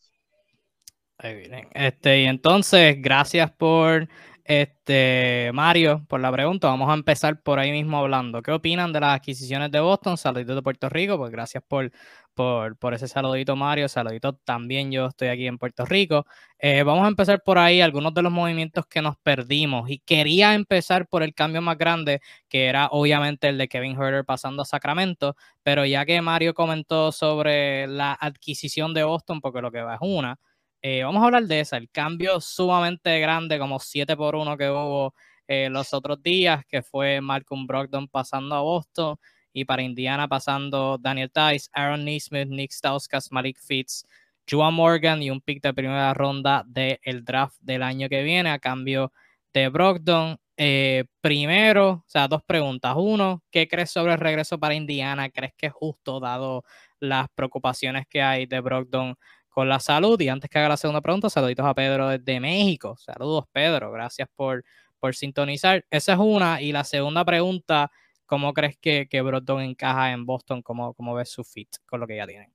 Este, 1.73 2.21
y 2.21 2.25
entonces, 2.25 2.97
gracias 2.99 3.49
por 3.51 4.07
este, 4.47 5.51
Mario, 5.53 6.05
por 6.07 6.21
la 6.21 6.31
pregunta, 6.31 6.67
vamos 6.67 6.89
a 6.89 6.94
empezar 6.94 7.41
por 7.41 7.59
ahí 7.59 7.71
mismo 7.71 7.97
hablando. 7.97 8.41
¿Qué 8.41 8.51
opinan 8.51 8.94
de 8.94 9.01
las 9.01 9.17
adquisiciones 9.17 9.69
de 9.71 9.81
Boston? 9.81 10.17
Saluditos 10.17 10.55
de 10.55 10.61
Puerto 10.61 10.88
Rico, 10.88 11.17
pues 11.17 11.31
gracias 11.31 11.61
por, 11.67 11.91
por, 12.33 12.94
ese 12.94 13.09
saludito, 13.09 13.57
Mario. 13.57 13.89
Saludito 13.89 14.33
también, 14.33 14.89
yo 14.91 15.07
estoy 15.07 15.27
aquí 15.27 15.47
en 15.47 15.57
Puerto 15.57 15.85
Rico. 15.85 16.25
Eh, 16.59 16.83
vamos 16.83 17.03
a 17.03 17.09
empezar 17.09 17.44
por 17.44 17.57
ahí 17.57 17.81
algunos 17.81 18.13
de 18.13 18.21
los 18.21 18.31
movimientos 18.31 18.85
que 18.88 19.01
nos 19.01 19.17
perdimos. 19.17 19.89
Y 19.89 19.99
quería 19.99 20.53
empezar 20.53 21.07
por 21.07 21.23
el 21.23 21.33
cambio 21.33 21.61
más 21.61 21.77
grande, 21.77 22.21
que 22.47 22.67
era 22.67 22.88
obviamente 22.91 23.50
el 23.50 23.57
de 23.57 23.67
Kevin 23.67 24.01
Herter 24.01 24.23
pasando 24.23 24.61
a 24.61 24.65
Sacramento. 24.65 25.35
Pero 25.61 25.85
ya 25.85 26.05
que 26.05 26.21
Mario 26.21 26.53
comentó 26.53 27.11
sobre 27.11 27.88
la 27.88 28.13
adquisición 28.13 28.93
de 28.93 29.03
Boston, 29.03 29.41
porque 29.41 29.62
lo 29.62 29.72
que 29.72 29.81
va 29.81 29.95
es 29.95 30.01
una. 30.01 30.39
Eh, 30.81 31.03
vamos 31.03 31.22
a 31.24 31.25
hablar 31.25 31.43
de 31.46 31.60
esa, 31.60 31.77
el 31.77 31.89
cambio 31.89 32.39
sumamente 32.39 33.19
grande, 33.19 33.57
como 33.60 33.79
7 33.79 34.15
por 34.15 34.36
1 34.36 34.57
que 34.57 34.69
hubo 34.69 35.13
eh, 35.48 35.69
los 35.72 35.93
otros 35.93 36.22
días, 36.22 36.65
que 36.67 36.84
fue 36.84 37.19
Malcolm 37.19 37.65
Brogdon 37.65 38.07
pasando 38.07 38.55
a 38.55 38.62
Boston 38.62 39.17
y 39.53 39.65
para 39.65 39.81
Indiana 39.81 40.27
pasando 40.27 40.98
Daniel 41.00 41.31
Tice, 41.31 41.69
Aaron 41.74 42.05
Neesmith, 42.05 42.48
Nick 42.50 42.72
Stauskas, 42.72 43.31
Malik 43.31 43.60
Fitz, 43.60 44.05
Juan 44.50 44.74
Morgan 44.74 45.22
y 45.24 45.31
un 45.31 45.41
pick 45.41 45.62
de 45.63 45.74
primera 45.74 46.13
ronda 46.13 46.63
del 46.67 47.24
draft 47.25 47.57
del 47.62 47.81
año 47.84 48.07
que 48.07 48.24
viene 48.24 48.51
a 48.51 48.60
cambio 48.60 49.12
de 49.53 49.69
Brogdon. 49.69 50.38
Eh, 50.57 51.05
primero, 51.22 51.89
o 51.89 52.03
sea, 52.07 52.27
dos 52.27 52.43
preguntas. 52.43 52.93
Uno, 52.98 53.43
¿qué 53.51 53.67
crees 53.67 53.91
sobre 53.91 54.13
el 54.13 54.19
regreso 54.19 54.60
para 54.60 54.74
Indiana? 54.75 55.29
¿Crees 55.29 55.53
que 55.55 55.67
es 55.67 55.74
justo 55.74 56.19
dado 56.19 56.63
las 57.00 57.27
preocupaciones 57.36 58.07
que 58.07 58.22
hay 58.22 58.46
de 58.46 58.60
Brogdon 58.60 59.15
con 59.57 59.69
la 59.69 59.79
salud. 59.79 60.21
Y 60.21 60.29
antes 60.29 60.51
que 60.51 60.59
haga 60.59 60.69
la 60.69 60.77
segunda 60.77 61.01
pregunta, 61.01 61.31
saluditos 61.31 61.65
a 61.65 61.73
Pedro 61.73 62.09
desde 62.09 62.39
México. 62.39 62.95
Saludos, 62.95 63.45
Pedro. 63.51 63.91
Gracias 63.91 64.29
por, 64.35 64.63
por 64.99 65.15
sintonizar. 65.15 65.83
Esa 65.89 66.13
es 66.13 66.19
una. 66.19 66.61
Y 66.61 66.71
la 66.71 66.83
segunda 66.83 67.25
pregunta, 67.25 67.89
¿cómo 68.27 68.53
crees 68.53 68.77
que, 68.77 69.07
que 69.09 69.19
Brogdon 69.19 69.63
encaja 69.63 70.11
en 70.11 70.27
Boston? 70.27 70.61
¿Cómo, 70.61 70.93
¿Cómo, 70.93 71.15
ves 71.15 71.31
su 71.31 71.43
fit 71.43 71.69
con 71.87 71.99
lo 71.99 72.05
que 72.05 72.17
ya 72.17 72.27
tienen? 72.27 72.53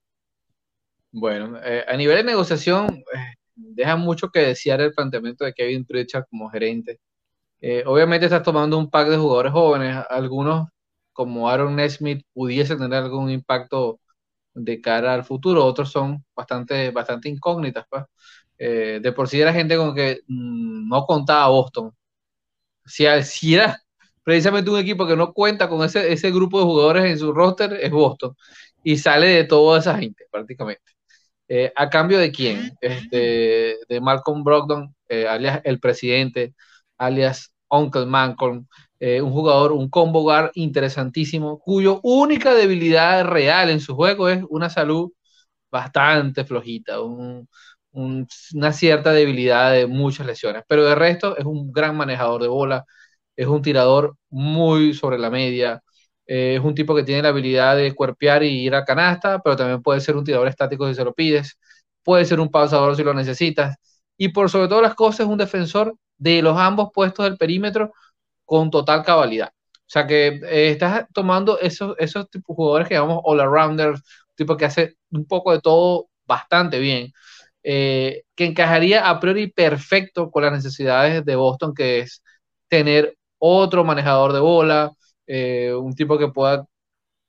Bueno, 1.11 1.59
eh, 1.64 1.85
a 1.88 1.97
nivel 1.97 2.18
de 2.18 2.23
negociación, 2.23 3.02
eh, 3.12 3.35
deja 3.56 3.97
mucho 3.97 4.30
que 4.30 4.38
desear 4.38 4.80
el 4.80 4.92
planteamiento 4.92 5.44
de 5.44 5.54
Kevin 5.54 5.85
Pritchard 5.85 6.26
como 6.30 6.50
gerente. 6.50 7.00
Eh, 7.61 7.82
obviamente 7.85 8.26
estás 8.26 8.44
tomando 8.44 8.78
un 8.78 8.88
pack 8.88 9.09
de 9.09 9.16
jugadores 9.16 9.50
jóvenes, 9.50 9.97
algunos 10.09 10.68
como 11.12 11.50
Aaron 11.50 11.75
Nesmith 11.75 12.25
pudiesen 12.32 12.78
tener 12.78 13.02
algún 13.02 13.28
impacto 13.28 13.99
de 14.54 14.80
cara 14.80 15.14
al 15.14 15.25
futuro, 15.25 15.64
otros 15.64 15.90
son 15.90 16.25
bastante, 16.35 16.90
bastante 16.90 17.28
incógnitas. 17.28 17.87
Pues. 17.88 18.04
Eh, 18.59 19.00
de 19.02 19.12
por 19.12 19.28
sí 19.28 19.40
era 19.40 19.52
gente 19.52 19.76
con 19.76 19.94
que 19.94 20.21
mm, 20.28 20.88
no 20.88 21.04
contaba 21.06 21.49
Boston. 21.49 21.92
Si, 22.85 23.04
si, 23.23 23.54
era 23.54 23.80
precisamente 24.23 24.71
un 24.71 24.78
equipo 24.78 25.06
que 25.06 25.16
no 25.16 25.32
cuenta 25.32 25.68
con 25.68 25.85
ese, 25.85 26.12
ese 26.12 26.30
grupo 26.30 26.59
de 26.59 26.64
jugadores 26.64 27.04
en 27.04 27.18
su 27.18 27.32
roster, 27.32 27.73
es 27.75 27.90
Boston. 27.90 28.37
Y 28.85 28.99
sale 28.99 29.28
de 29.28 29.44
toda 29.44 29.78
esa 29.78 29.99
gente, 29.99 30.26
prácticamente. 30.30 30.92
Eh, 31.49 31.73
¿A 31.76 31.90
cambio 31.90 32.18
de 32.18 32.32
quién? 32.32 32.73
Este, 32.80 33.78
de 33.88 34.00
Malcolm 34.00 34.42
Brogdon, 34.44 34.94
eh, 35.09 35.26
alias 35.28 35.61
el 35.64 35.80
presidente, 35.80 36.54
alias 36.99 37.52
Uncle 37.68 38.06
Malcolm, 38.06 38.66
eh, 39.02 39.21
un 39.23 39.32
jugador, 39.32 39.73
un 39.73 39.90
combo 39.90 40.23
guard 40.23 40.52
interesantísimo, 40.54 41.59
cuyo 41.59 42.00
única 42.04 42.54
debilidad 42.54 43.25
real 43.26 43.71
en 43.71 43.80
su 43.80 43.97
juego 43.97 44.28
es 44.28 44.44
una 44.49 44.71
salud 44.71 45.12
bastante 45.71 46.44
flojita, 46.44 47.00
un, 47.02 47.49
una 47.92 48.73
cierta 48.73 49.12
debilidad 49.12 49.73
de 49.73 49.87
muchas 49.87 50.26
lesiones. 50.26 50.62
Pero 50.68 50.85
de 50.85 50.94
resto 50.94 51.37
es 51.37 51.44
un 51.44 51.73
gran 51.73 51.97
manejador 51.97 52.42
de 52.42 52.49
bola, 52.49 52.85
es 53.37 53.47
un 53.49 53.62
tirador 53.62 54.16
muy 54.30 54.94
sobre 54.94 55.18
la 55.18 55.30
media, 55.30 55.82
eh, 56.26 56.56
es 56.56 56.64
un 56.64 56.75
tipo 56.75 56.94
que 56.94 57.02
tiene 57.04 57.23
la 57.23 57.30
habilidad 57.30 57.76
de 57.76 57.94
cuerpear 57.94 58.42
y 58.44 58.64
ir 58.66 58.75
a 58.75 58.85
canasta, 58.85 59.40
pero 59.42 59.56
también 59.56 59.82
puede 59.82 60.00
ser 60.00 60.16
un 60.16 60.25
tirador 60.25 60.49
estático 60.49 60.88
si 60.88 60.94
se 60.94 61.04
lo 61.04 61.14
pides, 61.14 61.59
puede 62.04 62.25
ser 62.25 62.40
un 62.40 62.50
pasador 62.50 62.97
si 62.97 63.02
lo 63.04 63.14
necesitas, 63.14 63.76
y 64.16 64.28
por 64.28 64.50
sobre 64.50 64.68
todas 64.68 64.82
las 64.82 64.94
cosas 64.94 65.21
es 65.21 65.26
un 65.26 65.38
defensor 65.38 65.97
de 66.18 66.42
los 66.42 66.56
ambos 66.59 66.90
puestos 66.94 67.25
del 67.25 67.37
perímetro 67.37 67.92
con 68.45 68.71
total 68.71 69.05
cabalidad. 69.05 69.49
O 69.49 69.91
sea 69.93 70.07
que 70.07 70.29
eh, 70.29 70.71
estás 70.71 71.07
tomando 71.13 71.59
esos, 71.61 71.95
esos 71.99 72.29
tipos 72.31 72.55
de 72.55 72.57
jugadores 72.57 72.89
que 72.89 72.95
llamamos 72.95 73.21
all-arounders, 73.25 74.03
tipo 74.35 74.57
que 74.57 74.65
hace 74.65 74.97
un 75.11 75.27
poco 75.27 75.53
de 75.53 75.61
todo 75.61 76.09
bastante 76.25 76.79
bien, 76.79 77.13
eh, 77.63 78.25
que 78.35 78.47
encajaría 78.47 79.09
a 79.09 79.21
priori 79.21 79.53
perfecto 79.53 80.31
con 80.31 80.43
las 80.45 80.53
necesidades 80.53 81.25
de 81.25 81.37
Boston, 81.37 81.75
que 81.75 82.01
es 82.01 82.23
tener 82.69 83.17
otro 83.39 83.85
manejador 83.85 84.33
de 84.33 84.41
bola, 84.41 84.93
eh, 85.27 85.73
un 85.75 85.95
tipo 85.95 86.19
que 86.19 86.29
pueda 86.29 86.67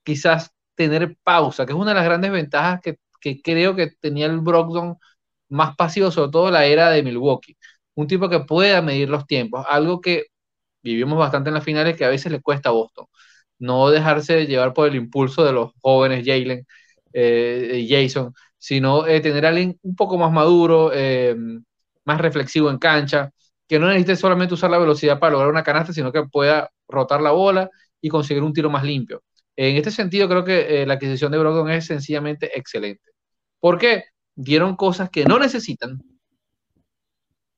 quizás 0.04 0.52
tener 0.76 1.18
pausa, 1.24 1.66
que 1.66 1.74
es 1.74 1.78
una 1.78 1.92
de 1.92 1.96
las 1.96 2.06
grandes 2.06 2.32
ventajas 2.32 2.82
que, 2.82 2.98
que 3.22 3.42
creo 3.42 3.76
que 3.76 3.92
tenía 4.02 4.26
el 4.28 4.40
Brogdon 4.42 4.98
más 5.50 5.76
pasivo, 5.76 6.12
sobre 6.12 6.32
todo 6.32 6.52
la 6.52 6.66
era 6.66 6.90
de 6.92 7.04
Milwaukee. 7.04 7.58
Un 7.96 8.08
tipo 8.08 8.30
que 8.30 8.42
pueda 8.42 8.82
medir 8.82 9.10
los 9.10 9.26
tiempos, 9.28 9.66
algo 9.70 10.02
que 10.02 10.28
vivimos 10.84 11.18
bastante 11.18 11.50
en 11.50 11.56
las 11.56 11.64
finales 11.64 11.98
que 11.98 12.06
a 12.06 12.10
veces 12.10 12.32
le 12.32 12.42
cuesta 12.42 12.70
a 12.70 12.74
Boston. 12.74 13.06
No 13.60 13.90
dejarse 13.90 14.46
llevar 14.46 14.74
por 14.74 14.88
el 14.90 14.96
impulso 14.96 15.44
de 15.46 15.54
los 15.54 15.72
jóvenes 15.82 16.26
Jalen, 16.26 16.66
eh, 17.14 17.86
Jason, 17.90 18.34
sino 18.58 19.08
eh, 19.08 19.22
tener 19.22 19.46
a 19.46 19.50
alguien 19.50 19.78
un 19.84 19.96
poco 19.96 20.18
más 20.18 20.32
maduro, 20.32 20.92
eh, 20.94 21.36
más 22.06 22.20
reflexivo 22.20 22.70
en 22.70 22.80
cancha, 22.80 23.32
que 23.68 23.80
no 23.80 23.88
necesite 23.88 24.16
solamente 24.16 24.54
usar 24.56 24.70
la 24.72 24.78
velocidad 24.80 25.20
para 25.20 25.34
lograr 25.34 25.52
una 25.52 25.64
canasta, 25.64 25.94
sino 25.94 26.12
que 26.12 26.24
pueda 26.26 26.70
rotar 26.88 27.22
la 27.22 27.32
bola 27.32 27.70
y 28.02 28.10
conseguir 28.10 28.44
un 28.44 28.54
tiro 28.54 28.70
más 28.70 28.84
limpio. 28.84 29.24
En 29.56 29.78
este 29.78 29.92
sentido, 29.92 30.28
creo 30.28 30.44
que 30.44 30.86
la 30.86 30.96
adquisición 30.96 31.32
de 31.32 31.38
Brogdon 31.38 31.70
es 31.70 31.86
sencillamente 31.86 32.58
excelente. 32.58 33.12
¿Por 33.60 33.78
qué? 33.78 34.06
Dieron 34.36 34.76
cosas 34.76 35.10
que 35.10 35.26
no 35.26 35.40
necesitan. 35.40 36.00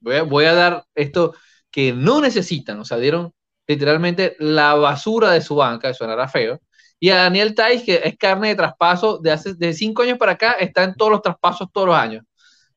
Voy 0.02 0.46
a 0.46 0.54
dar 0.54 0.86
esto 0.94 1.34
que 1.76 1.92
no 1.92 2.22
necesitan, 2.22 2.80
o 2.80 2.86
sea, 2.86 2.98
dieron 2.98 3.34
literalmente 3.68 4.38
la 4.40 4.76
basura 4.76 5.32
de 5.32 5.42
su 5.42 5.56
banca, 5.58 5.90
eso 5.90 6.06
sonará 6.06 6.30
feo, 6.30 6.62
y 7.02 7.10
a 7.10 7.18
Daniel 7.18 7.54
Tais, 7.54 7.84
que 7.84 8.02
es 8.02 8.18
carne 8.18 8.48
de 8.48 8.56
traspaso 8.56 9.18
de 9.18 9.32
hace 9.34 9.56
de 9.56 9.74
cinco 9.74 10.04
años 10.04 10.18
para 10.18 10.34
acá, 10.34 10.54
está 10.54 10.86
en 10.86 10.96
todos 10.96 11.12
los 11.12 11.22
traspasos 11.22 11.68
todos 11.74 11.88
los 11.88 11.98
años. 11.98 12.24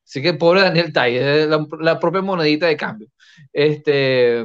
Así 0.05 0.21
que 0.21 0.35
pobre 0.35 0.63
Daniel 0.63 0.93
Tais, 0.93 1.21
es 1.23 1.49
la, 1.49 2.01
propia 2.01 2.23
monedita 2.23 2.67
de 2.67 2.77
cambio. 2.77 3.09
Este, 3.53 4.45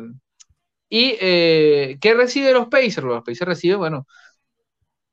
¿Y 0.88 1.16
eh, 1.20 1.98
qué 2.00 2.14
recibe 2.14 2.54
los 2.54 2.68
Pacers? 2.68 3.04
Los 3.04 3.24
Pacers 3.24 3.48
reciben, 3.48 3.80
bueno, 3.80 4.06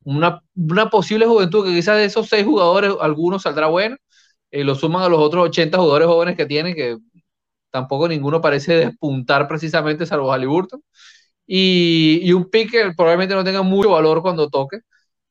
una, 0.04 0.42
una, 0.54 0.90
posible 0.90 1.24
juventud 1.26 1.64
que 1.64 1.72
quizás 1.74 1.96
de 1.96 2.04
esos 2.04 2.28
seis 2.28 2.44
jugadores, 2.44 2.92
algunos 3.00 3.42
saldrá 3.44 3.68
bueno, 3.68 3.96
y 4.50 4.64
lo 4.64 4.74
suman 4.74 5.02
a 5.02 5.08
los 5.08 5.20
otros 5.20 5.46
80 5.46 5.78
jugadores 5.78 6.08
jóvenes 6.08 6.36
que 6.36 6.46
tienen, 6.46 6.74
que 6.74 6.98
tampoco 7.70 8.08
ninguno 8.08 8.40
parece 8.40 8.74
despuntar 8.74 9.48
precisamente, 9.48 10.06
salvo 10.06 10.32
Halliburton 10.32 10.82
y, 11.52 12.32
un 12.32 12.48
pick 12.48 12.94
probablemente 12.96 13.34
no 13.34 13.42
tenga 13.44 13.62
mucho 13.62 13.90
valor 13.90 14.22
cuando 14.22 14.48
toque. 14.48 14.80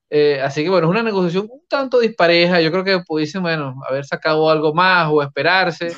Eh, 0.10 0.42
así 0.42 0.64
que 0.64 0.70
bueno, 0.70 0.88
es 0.88 0.92
una 0.92 1.04
negociación 1.04 1.48
un 1.50 1.66
tanto 1.68 2.00
dispareja. 2.00 2.62
Yo 2.62 2.72
creo 2.72 2.84
que 2.84 3.00
pudiesen, 3.06 3.42
bueno, 3.44 3.76
haber 3.90 4.06
sacado 4.06 4.50
algo 4.50 4.74
más 4.74 5.10
o 5.12 5.24
esperarse. 5.24 5.94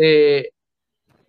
Eh, 0.00 0.50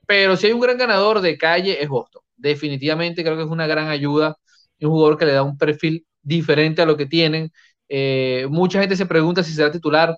pero 0.05 0.37
si 0.37 0.47
hay 0.47 0.53
un 0.53 0.59
gran 0.61 0.77
ganador 0.77 1.21
de 1.21 1.37
calle 1.37 1.81
es 1.81 1.89
Boston. 1.89 2.21
Definitivamente 2.35 3.23
creo 3.23 3.37
que 3.37 3.43
es 3.43 3.49
una 3.49 3.67
gran 3.67 3.89
ayuda. 3.89 4.37
Un 4.81 4.91
jugador 4.91 5.17
que 5.17 5.25
le 5.25 5.33
da 5.33 5.43
un 5.43 5.57
perfil 5.57 6.05
diferente 6.21 6.81
a 6.83 6.85
lo 6.85 6.97
que 6.97 7.07
tienen. 7.07 7.51
Eh, 7.89 8.47
mucha 8.49 8.79
gente 8.81 8.95
se 8.95 9.05
pregunta 9.07 9.43
si 9.43 9.53
será 9.53 9.71
titular 9.71 10.17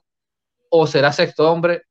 o 0.70 0.88
será 0.88 1.14
sexto 1.14 1.52
hombre. 1.52 1.84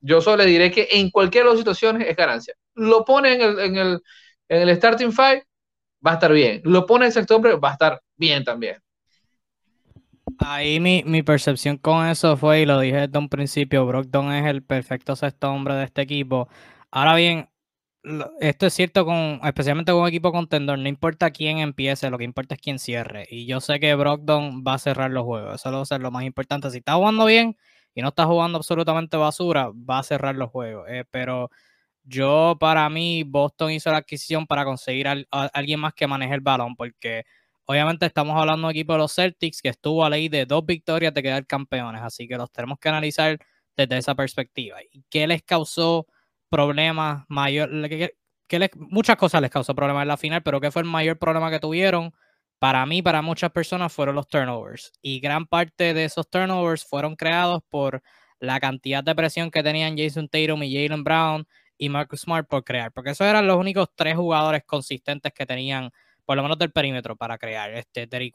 Yo 0.00 0.20
solo 0.20 0.38
le 0.38 0.46
diré 0.46 0.70
que 0.70 0.88
en 0.92 1.10
cualquiera 1.10 1.46
de 1.46 1.52
las 1.52 1.60
situaciones 1.60 2.06
es 2.08 2.16
ganancia. 2.16 2.54
Lo 2.74 3.04
pone 3.04 3.34
en 3.34 3.40
el, 3.40 3.58
en 3.58 3.76
el, 3.76 4.02
en 4.48 4.68
el 4.68 4.76
starting 4.76 5.12
five 5.12 5.44
va 6.04 6.12
a 6.12 6.14
estar 6.14 6.32
bien. 6.32 6.60
Lo 6.64 6.86
pone 6.86 7.06
el 7.06 7.12
sexto 7.12 7.36
hombre, 7.36 7.56
va 7.56 7.70
a 7.70 7.72
estar 7.72 8.00
bien 8.16 8.44
también. 8.44 8.76
Ahí 10.38 10.80
mi, 10.80 11.02
mi, 11.06 11.22
percepción 11.22 11.78
con 11.78 12.06
eso 12.06 12.36
fue, 12.36 12.60
y 12.60 12.66
lo 12.66 12.78
dije 12.80 13.06
desde 13.06 13.18
un 13.18 13.28
principio, 13.28 13.86
Brogdon 13.86 14.32
es 14.32 14.44
el 14.46 14.62
perfecto 14.62 15.16
sexto 15.16 15.50
hombre 15.50 15.74
de 15.74 15.84
este 15.84 16.02
equipo. 16.02 16.48
Ahora 16.90 17.14
bien, 17.14 17.48
esto 18.40 18.66
es 18.66 18.74
cierto 18.74 19.04
con, 19.04 19.40
especialmente 19.44 19.92
con 19.92 20.02
un 20.02 20.08
equipo 20.08 20.32
contendor, 20.32 20.78
no 20.78 20.88
importa 20.88 21.30
quién 21.30 21.58
empiece, 21.58 22.10
lo 22.10 22.18
que 22.18 22.24
importa 22.24 22.54
es 22.54 22.60
quién 22.60 22.78
cierre. 22.78 23.26
Y 23.30 23.46
yo 23.46 23.60
sé 23.60 23.80
que 23.80 23.94
Brogdon 23.94 24.62
va 24.66 24.74
a 24.74 24.78
cerrar 24.78 25.10
los 25.10 25.24
juegos, 25.24 25.54
eso 25.54 25.72
va 25.72 25.80
a 25.82 25.86
ser 25.86 26.00
lo 26.00 26.10
más 26.10 26.24
importante. 26.24 26.70
Si 26.70 26.78
está 26.78 26.94
jugando 26.94 27.24
bien 27.24 27.56
y 27.96 28.02
no 28.02 28.08
está 28.08 28.26
jugando 28.26 28.58
absolutamente 28.58 29.16
basura, 29.16 29.70
va 29.72 30.00
a 30.00 30.02
cerrar 30.02 30.36
los 30.36 30.50
juegos. 30.50 30.86
Eh, 30.88 31.04
pero 31.10 31.50
yo, 32.04 32.56
para 32.60 32.88
mí, 32.90 33.24
Boston 33.24 33.72
hizo 33.72 33.90
la 33.90 33.98
adquisición 33.98 34.46
para 34.46 34.66
conseguir 34.66 35.08
a, 35.08 35.16
alguien 35.54 35.80
más 35.80 35.94
que 35.94 36.06
maneje 36.06 36.34
el 36.34 36.42
balón, 36.42 36.76
porque 36.76 37.24
obviamente 37.64 38.04
estamos 38.04 38.38
hablando 38.38 38.68
de 38.68 38.72
equipo 38.72 38.98
los 38.98 39.14
Celtics 39.14 39.62
que 39.62 39.70
estuvo 39.70 40.04
a 40.04 40.10
ley 40.10 40.28
de 40.28 40.44
dos 40.44 40.64
victorias 40.66 41.14
de 41.14 41.22
quedar 41.22 41.46
campeones, 41.46 42.02
así 42.02 42.28
que 42.28 42.36
los 42.36 42.52
tenemos 42.52 42.78
que 42.78 42.90
analizar 42.90 43.38
desde 43.76 43.96
esa 43.96 44.14
perspectiva. 44.14 44.76
¿Y 44.92 45.02
qué 45.08 45.26
les 45.26 45.42
causó 45.42 46.06
problemas 46.50 47.24
mayor? 47.28 47.70
Que, 47.88 48.70
muchas 48.76 49.16
cosas 49.16 49.40
les 49.40 49.50
causó 49.50 49.74
problemas 49.74 50.02
en 50.02 50.08
la 50.08 50.16
final, 50.18 50.42
pero 50.42 50.60
¿qué 50.60 50.70
fue 50.70 50.82
el 50.82 50.88
mayor 50.88 51.18
problema 51.18 51.50
que 51.50 51.60
tuvieron? 51.60 52.12
Para 52.66 52.84
mí, 52.84 53.00
para 53.00 53.22
muchas 53.22 53.52
personas, 53.52 53.92
fueron 53.92 54.16
los 54.16 54.26
turnovers. 54.26 54.90
Y 55.00 55.20
gran 55.20 55.46
parte 55.46 55.94
de 55.94 56.04
esos 56.04 56.28
turnovers 56.28 56.84
fueron 56.84 57.14
creados 57.14 57.62
por 57.68 58.02
la 58.40 58.58
cantidad 58.58 59.04
de 59.04 59.14
presión 59.14 59.52
que 59.52 59.62
tenían 59.62 59.96
Jason 59.96 60.28
Tatum 60.28 60.64
y 60.64 60.74
Jalen 60.74 61.04
Brown 61.04 61.46
y 61.78 61.88
Marcus 61.88 62.22
Smart 62.22 62.48
por 62.48 62.64
crear, 62.64 62.90
porque 62.90 63.10
esos 63.10 63.24
eran 63.24 63.46
los 63.46 63.56
únicos 63.56 63.88
tres 63.94 64.16
jugadores 64.16 64.64
consistentes 64.64 65.32
que 65.32 65.46
tenían, 65.46 65.92
por 66.24 66.36
lo 66.36 66.42
menos 66.42 66.58
del 66.58 66.72
perímetro, 66.72 67.14
para 67.14 67.38
crear. 67.38 67.70
Este 67.72 68.08
Derrick 68.08 68.34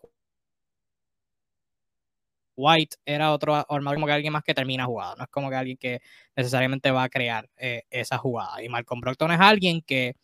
White 2.56 2.96
era 3.06 3.34
otro 3.34 3.54
armador 3.70 3.96
como 3.98 4.06
que 4.08 4.14
alguien 4.14 4.32
más 4.32 4.44
que 4.44 4.54
termina 4.54 4.86
jugada, 4.86 5.16
no 5.18 5.24
es 5.26 5.30
como 5.30 5.50
que 5.50 5.56
alguien 5.58 5.78
que 5.78 6.00
necesariamente 6.38 6.90
va 6.92 7.04
a 7.04 7.10
crear 7.10 7.50
eh, 7.58 7.84
esa 7.90 8.18
jugada. 8.18 8.64
Y 8.64 8.70
Malcolm 8.70 9.02
Brockton 9.02 9.32
es 9.34 9.42
alguien 9.42 9.82
que, 9.82 10.16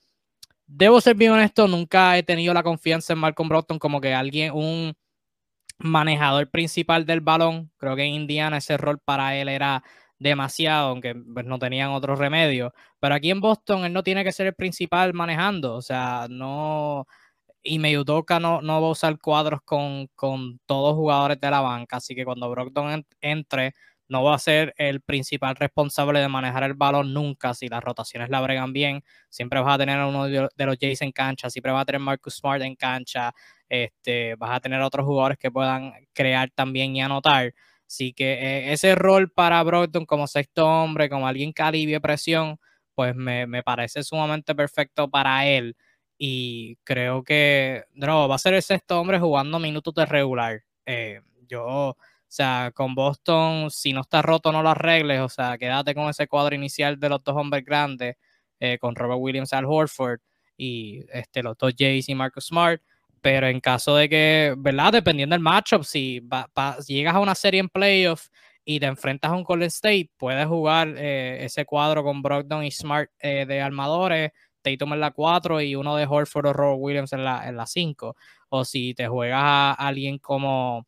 debo 0.68 1.02
ser 1.02 1.16
bien 1.16 1.32
honesto, 1.32 1.68
nunca 1.68 2.18
he 2.18 2.24
tenido 2.24 2.54
la 2.54 2.64
confianza 2.64 3.14
en 3.14 3.20
Malcolm 3.20 3.50
Brockton 3.50 3.80
como 3.80 4.02
que 4.02 4.14
alguien, 4.14 4.54
un 4.54 4.94
manejador 5.80 6.50
principal 6.50 7.06
del 7.06 7.22
balón. 7.22 7.72
Creo 7.78 7.96
que 7.96 8.04
en 8.04 8.14
Indiana 8.14 8.58
ese 8.58 8.78
rol 8.78 9.00
para 9.04 9.36
él 9.36 9.50
era 9.50 9.84
demasiado, 10.20 10.90
aunque 10.90 11.16
pues, 11.16 11.46
no 11.46 11.60
tenían 11.60 11.92
otro 11.92 12.16
remedio. 12.16 12.74
Pero 13.00 13.16
aquí 13.16 13.32
en 13.32 13.42
Boston 13.42 13.86
él 13.86 13.94
no 13.94 14.04
tiene 14.04 14.24
que 14.24 14.32
ser 14.32 14.48
el 14.48 14.56
principal 14.56 15.14
manejando, 15.14 15.76
o 15.76 15.82
sea, 15.82 16.28
no... 16.30 17.08
Y 17.64 17.80
Meyudoka 17.80 18.40
no, 18.40 18.62
no 18.62 18.80
usar 18.90 19.20
cuadros 19.20 19.62
con, 19.66 20.08
con 20.16 20.60
todos 20.66 20.96
jugadores 20.96 21.40
de 21.42 21.52
la 21.52 21.60
banca, 21.62 21.98
así 21.98 22.16
que 22.16 22.24
cuando 22.26 22.50
Brockton 22.50 23.06
entre, 23.22 23.74
no 24.10 24.24
va 24.24 24.36
a 24.36 24.40
ser 24.40 24.74
el 24.78 25.02
principal 25.02 25.56
responsable 25.56 26.20
de 26.20 26.28
manejar 26.28 26.64
el 26.64 26.74
balón 26.74 27.14
nunca 27.14 27.54
si 27.54 27.68
las 27.68 27.84
rotaciones 27.84 28.30
la 28.30 28.42
bregan 28.42 28.74
bien. 28.74 29.04
Siempre 29.30 29.60
vas 29.60 29.76
a 29.76 29.78
tener 29.78 30.00
a 30.00 30.08
uno 30.08 30.26
de 30.28 30.66
los 30.66 30.78
Jays 30.80 31.02
en 31.02 31.12
cancha, 31.12 31.50
siempre 31.50 31.72
vas 31.72 31.82
a 31.84 31.86
tener 31.86 32.02
Marcus 32.02 32.36
Smart 32.36 32.62
en 32.62 32.76
cancha, 32.76 33.34
este, 33.70 34.36
vas 34.36 34.52
a 34.52 34.60
tener 34.60 34.82
otros 34.82 35.06
jugadores 35.06 35.38
que 35.38 35.52
puedan 35.52 35.94
crear 36.14 36.50
también 36.52 36.96
y 36.96 37.02
anotar. 37.02 37.54
Así 37.88 38.14
que 38.14 38.34
eh, 38.34 38.74
ese 38.74 38.96
rol 38.96 39.32
para 39.32 39.64
Brogdon 39.64 40.06
como 40.06 40.28
sexto 40.28 40.68
hombre, 40.68 41.10
como 41.10 41.28
alguien 41.28 41.54
que 41.54 41.64
alivie 41.64 42.02
presión, 42.02 42.60
pues 42.96 43.16
me, 43.16 43.64
parece 43.64 44.04
sumamente 44.04 44.56
perfecto 44.56 45.10
para 45.10 45.46
él. 45.48 45.76
Y 46.18 46.78
creo 46.84 47.24
que 47.24 47.86
no, 47.94 48.28
va 48.28 48.36
a 48.36 48.40
ser 48.40 48.56
el 48.56 48.64
sexto 48.64 49.00
hombre 49.00 49.20
jugando 49.20 49.60
minutos 49.60 49.94
de 49.94 50.06
regular. 50.06 50.64
Eh, 50.86 51.22
yo, 51.48 51.96
o 52.30 52.32
sea, 52.32 52.72
con 52.76 52.96
Boston, 52.96 53.72
si 53.72 53.94
no 53.94 54.02
está 54.02 54.22
roto, 54.22 54.52
no 54.52 54.62
lo 54.64 54.70
arregles. 54.70 55.22
O 55.22 55.30
sea, 55.30 55.58
quédate 55.58 55.96
con 55.96 56.10
ese 56.10 56.28
cuadro 56.28 56.56
inicial 56.56 57.00
de 57.00 57.10
los 57.10 57.24
dos 57.24 57.36
hombres 57.36 57.64
grandes, 57.66 58.18
eh, 58.60 58.78
con 58.80 58.96
Robert 58.96 59.20
Williams 59.22 59.54
Al 59.54 59.66
Horford 59.66 60.20
y 60.58 61.06
este, 61.12 61.44
los 61.44 61.58
dos 61.58 61.74
Jays 61.78 62.10
y 62.10 62.16
Marcus 62.16 62.48
Smart 62.48 62.82
pero 63.22 63.48
en 63.48 63.60
caso 63.60 63.96
de 63.96 64.10
que, 64.10 64.56
¿verdad? 64.58 64.94
Dependiendo 64.94 65.34
del 65.34 65.42
matchup, 65.42 65.84
si 65.84 66.22
llegas 66.88 67.16
a 67.16 67.20
una 67.20 67.36
serie 67.36 67.60
en 67.60 67.70
playoff 67.70 68.28
y 68.64 68.80
te 68.80 68.86
enfrentas 68.86 69.32
a 69.32 69.36
un 69.36 69.44
Golden 69.44 69.68
State, 69.68 70.12
puedes 70.18 70.46
jugar 70.48 70.94
eh, 70.98 71.44
ese 71.44 71.66
cuadro 71.66 72.04
con 72.04 72.22
Brogdon 72.22 72.64
y 72.64 72.72
Smart 72.72 73.10
eh, 73.20 73.46
de 73.46 73.62
armadores, 73.62 74.32
Tatum 74.62 74.94
en 74.94 75.00
la 75.00 75.12
4 75.12 75.62
y 75.62 75.76
uno 75.76 75.96
de 75.96 76.06
Horford 76.06 76.48
o 76.48 76.54
Robert 76.54 76.80
Williams 76.80 77.14
en 77.14 77.24
la, 77.24 77.48
en 77.48 77.58
la 77.58 77.66
5. 77.66 78.16
O 78.50 78.66
si 78.66 78.94
te 78.94 79.08
juegas 79.08 79.42
a 79.42 79.74
alguien 79.74 80.20
como 80.20 80.86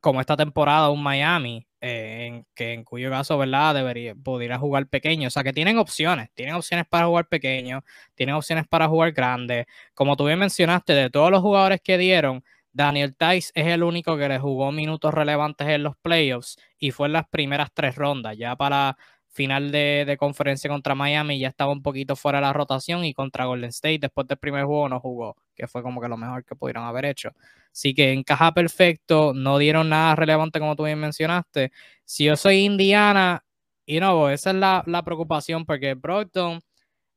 como 0.00 0.20
esta 0.20 0.36
temporada 0.36 0.90
un 0.90 1.02
Miami, 1.02 1.66
eh, 1.80 2.26
en, 2.26 2.46
que 2.54 2.72
en 2.72 2.84
cuyo 2.84 3.10
caso, 3.10 3.38
¿verdad? 3.38 3.74
Debería, 3.74 4.14
podría 4.14 4.58
jugar 4.58 4.88
pequeño. 4.88 5.28
O 5.28 5.30
sea, 5.30 5.44
que 5.44 5.52
tienen 5.52 5.78
opciones, 5.78 6.30
tienen 6.34 6.54
opciones 6.54 6.86
para 6.88 7.06
jugar 7.06 7.28
pequeño, 7.28 7.84
tienen 8.14 8.34
opciones 8.34 8.66
para 8.68 8.88
jugar 8.88 9.12
grande. 9.12 9.66
Como 9.94 10.16
tú 10.16 10.26
bien 10.26 10.38
mencionaste, 10.38 10.92
de 10.94 11.10
todos 11.10 11.30
los 11.30 11.40
jugadores 11.40 11.80
que 11.82 11.98
dieron, 11.98 12.42
Daniel 12.72 13.16
Tice 13.16 13.50
es 13.54 13.66
el 13.66 13.82
único 13.82 14.16
que 14.16 14.28
le 14.28 14.38
jugó 14.38 14.72
minutos 14.72 15.12
relevantes 15.14 15.68
en 15.68 15.82
los 15.82 15.96
playoffs 15.96 16.58
y 16.78 16.90
fue 16.90 17.06
en 17.08 17.14
las 17.14 17.28
primeras 17.28 17.70
tres 17.72 17.96
rondas. 17.96 18.36
Ya 18.36 18.56
para 18.56 18.96
final 19.30 19.70
de, 19.70 20.16
conferencia 20.18 20.68
contra 20.70 20.94
Miami 20.94 21.38
ya 21.38 21.48
estaba 21.48 21.72
un 21.72 21.82
poquito 21.82 22.16
fuera 22.16 22.38
de 22.38 22.42
la 22.42 22.52
rotación 22.52 23.04
y 23.04 23.14
contra 23.14 23.44
Golden 23.46 23.70
State 23.70 23.98
después 24.00 24.26
del 24.26 24.38
primer 24.38 24.64
juego 24.64 24.88
no 24.88 25.00
jugó, 25.00 25.36
que 25.54 25.66
fue 25.68 25.82
como 25.82 26.00
que 26.00 26.08
lo 26.08 26.16
mejor 26.16 26.44
que 26.44 26.56
pudieron 26.56 26.84
haber 26.84 27.04
hecho. 27.04 27.30
Así 27.72 27.94
que 27.94 28.12
encaja 28.12 28.52
perfecto, 28.52 29.32
no 29.34 29.58
dieron 29.58 29.88
nada 29.88 30.16
relevante 30.16 30.58
como 30.58 30.74
tú 30.76 30.84
bien 30.84 30.98
mencionaste. 30.98 31.72
Si 32.04 32.24
yo 32.24 32.36
soy 32.36 32.64
Indiana, 32.64 33.44
y 33.86 34.00
no, 34.00 34.28
esa 34.30 34.50
es 34.50 34.56
la, 34.56 34.82
la 34.86 35.02
preocupación 35.02 35.64
porque 35.64 35.94
Brockton 35.94 36.60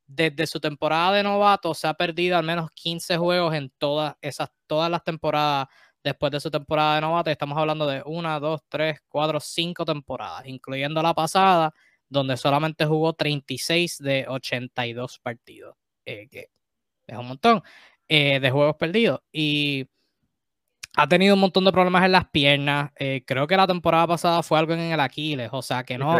desde 0.07 0.47
su 0.47 0.59
temporada 0.59 1.13
de 1.13 1.23
novato 1.23 1.73
se 1.73 1.87
ha 1.87 1.93
perdido 1.93 2.37
al 2.37 2.45
menos 2.45 2.69
15 2.71 3.17
juegos 3.17 3.55
en 3.55 3.71
todas 3.77 4.15
esas, 4.21 4.49
todas 4.67 4.91
las 4.91 5.03
temporadas 5.03 5.67
después 6.03 6.31
de 6.31 6.39
su 6.39 6.51
temporada 6.51 6.95
de 6.95 7.01
novato. 7.01 7.29
Estamos 7.29 7.57
hablando 7.57 7.87
de 7.87 8.01
una, 8.05 8.39
dos, 8.39 8.61
tres, 8.69 8.99
cuatro, 9.07 9.39
cinco 9.39 9.85
temporadas, 9.85 10.45
incluyendo 10.45 11.01
la 11.01 11.13
pasada 11.13 11.73
donde 12.11 12.35
solamente 12.35 12.85
jugó 12.85 13.13
36 13.13 13.97
de 13.99 14.25
82 14.27 15.19
partidos, 15.19 15.77
eh, 16.05 16.27
que 16.29 16.49
es 17.07 17.17
un 17.17 17.25
montón 17.25 17.63
eh, 18.09 18.41
de 18.41 18.51
juegos 18.51 18.75
perdidos. 18.75 19.21
Y 19.31 19.87
ha 20.97 21.07
tenido 21.07 21.35
un 21.35 21.39
montón 21.39 21.63
de 21.63 21.71
problemas 21.71 22.03
en 22.03 22.11
las 22.11 22.29
piernas. 22.29 22.91
Eh, 22.99 23.23
creo 23.25 23.47
que 23.47 23.55
la 23.55 23.65
temporada 23.65 24.07
pasada 24.07 24.43
fue 24.43 24.59
algo 24.59 24.73
en 24.73 24.81
el 24.81 24.99
Aquiles, 24.99 25.49
o 25.53 25.61
sea 25.61 25.83
que 25.83 25.97
no. 25.97 26.17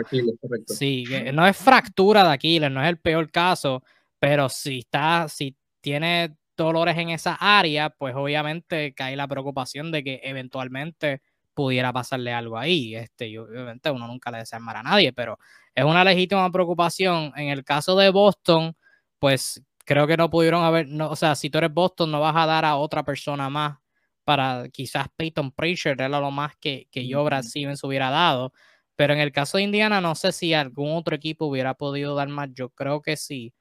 sí, 0.66 1.04
no 1.34 1.46
es 1.46 1.58
fractura 1.58 2.24
de 2.24 2.34
Aquiles, 2.34 2.72
no 2.72 2.82
es 2.82 2.88
el 2.88 2.98
peor 2.98 3.30
caso, 3.30 3.84
pero 4.18 4.48
si 4.48 4.80
está, 4.80 5.28
si 5.28 5.58
tiene 5.82 6.38
dolores 6.56 6.98
en 6.98 7.10
esa 7.10 7.36
área, 7.36 7.90
pues 7.90 8.16
obviamente 8.16 8.94
cae 8.94 9.18
la 9.18 9.28
preocupación 9.28 9.92
de 9.92 10.06
que 10.06 10.22
eventualmente 10.24 11.22
pudiera 11.54 11.94
pasarle 11.94 12.34
algo 12.34 12.58
ahí. 12.58 12.96
Este, 12.96 13.28
y 13.30 13.38
obviamente 13.38 13.92
uno 13.92 14.08
nunca 14.08 14.32
le 14.32 14.40
desea 14.40 14.60
mal 14.60 14.76
a 14.78 14.84
nadie, 14.84 15.14
pero 15.14 15.38
es 15.76 15.84
una 15.86 16.04
legítima 16.04 16.50
preocupación. 16.52 17.34
En 17.36 17.50
el 17.50 17.64
caso 17.64 17.96
de 17.98 18.10
Boston, 18.10 18.76
pues 19.20 19.62
creo 19.86 20.08
que 20.08 20.18
no 20.18 20.30
pudieron 20.30 20.64
haber, 20.64 20.88
no, 20.88 21.10
o 21.10 21.16
sea, 21.16 21.36
si 21.36 21.50
tú 21.50 21.58
eres 21.60 21.74
Boston, 21.74 22.12
no 22.12 22.20
vas 22.22 22.36
a 22.36 22.46
dar 22.46 22.66
a 22.66 22.76
otra 22.78 23.04
persona 23.04 23.50
más 23.50 23.78
para 24.24 24.70
quizás 24.72 25.08
Peyton 25.16 25.52
Pritchard 25.52 26.00
era 26.02 26.20
lo 26.20 26.32
más 26.32 26.56
que, 26.58 26.88
que 26.92 27.08
yo, 27.08 27.24
Brad 27.24 27.44
Stevens, 27.44 27.84
hubiera 27.84 28.10
dado. 28.10 28.54
Pero 28.96 29.14
en 29.14 29.20
el 29.20 29.32
caso 29.32 29.58
de 29.58 29.64
Indiana, 29.64 30.00
no 30.02 30.16
sé 30.16 30.32
si 30.32 30.54
algún 30.54 30.92
otro 30.96 31.16
equipo 31.16 31.46
hubiera 31.48 31.74
podido 31.74 32.16
dar 32.16 32.28
más. 32.30 32.50
Yo 32.54 32.70
creo 32.70 33.02
que 33.02 33.18
sí. 33.18 33.54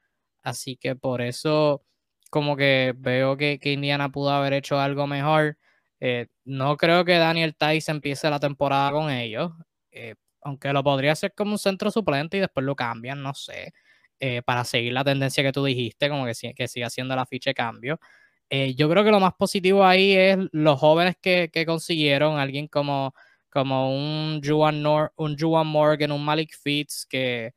Así 0.42 0.76
que 0.76 0.96
por 0.96 1.22
eso, 1.22 1.82
como 2.30 2.56
que 2.56 2.94
veo 2.96 3.36
que, 3.36 3.58
que 3.60 3.72
Indiana 3.72 4.10
pudo 4.12 4.30
haber 4.30 4.52
hecho 4.54 4.78
algo 4.80 5.06
mejor. 5.06 5.58
Eh, 6.00 6.26
no 6.44 6.76
creo 6.76 7.04
que 7.04 7.18
Daniel 7.18 7.54
Tice 7.56 7.90
empiece 7.90 8.28
la 8.30 8.40
temporada 8.40 8.90
con 8.92 9.10
ellos. 9.10 9.52
Eh, 9.92 10.14
aunque 10.42 10.72
lo 10.72 10.82
podría 10.82 11.12
hacer 11.12 11.34
como 11.34 11.52
un 11.52 11.58
centro 11.58 11.90
suplente 11.90 12.38
y 12.38 12.40
después 12.40 12.64
lo 12.64 12.74
cambian, 12.74 13.22
no 13.22 13.34
sé, 13.34 13.72
eh, 14.20 14.42
para 14.42 14.64
seguir 14.64 14.92
la 14.94 15.04
tendencia 15.04 15.42
que 15.44 15.52
tú 15.52 15.64
dijiste, 15.64 16.08
como 16.08 16.24
que, 16.26 16.54
que 16.54 16.68
siga 16.68 16.86
haciendo 16.86 17.14
la 17.16 17.26
ficha 17.26 17.50
de 17.50 17.54
cambio. 17.54 18.00
Yo 18.76 18.88
creo 18.90 19.04
que 19.04 19.12
lo 19.12 19.20
más 19.20 19.34
positivo 19.34 19.84
ahí 19.84 20.12
es 20.12 20.36
los 20.52 20.80
jóvenes 20.80 21.16
que, 21.20 21.50
consiguieron, 21.66 22.38
alguien 22.38 22.66
como, 22.66 23.14
como 23.48 23.94
un 23.94 24.40
Juan, 24.44 24.84
un 25.16 25.38
Juan 25.38 25.66
Morgan, 25.68 26.10
un 26.12 26.24
Malik 26.24 26.56
Fitz, 26.60 27.06
que 27.06 27.52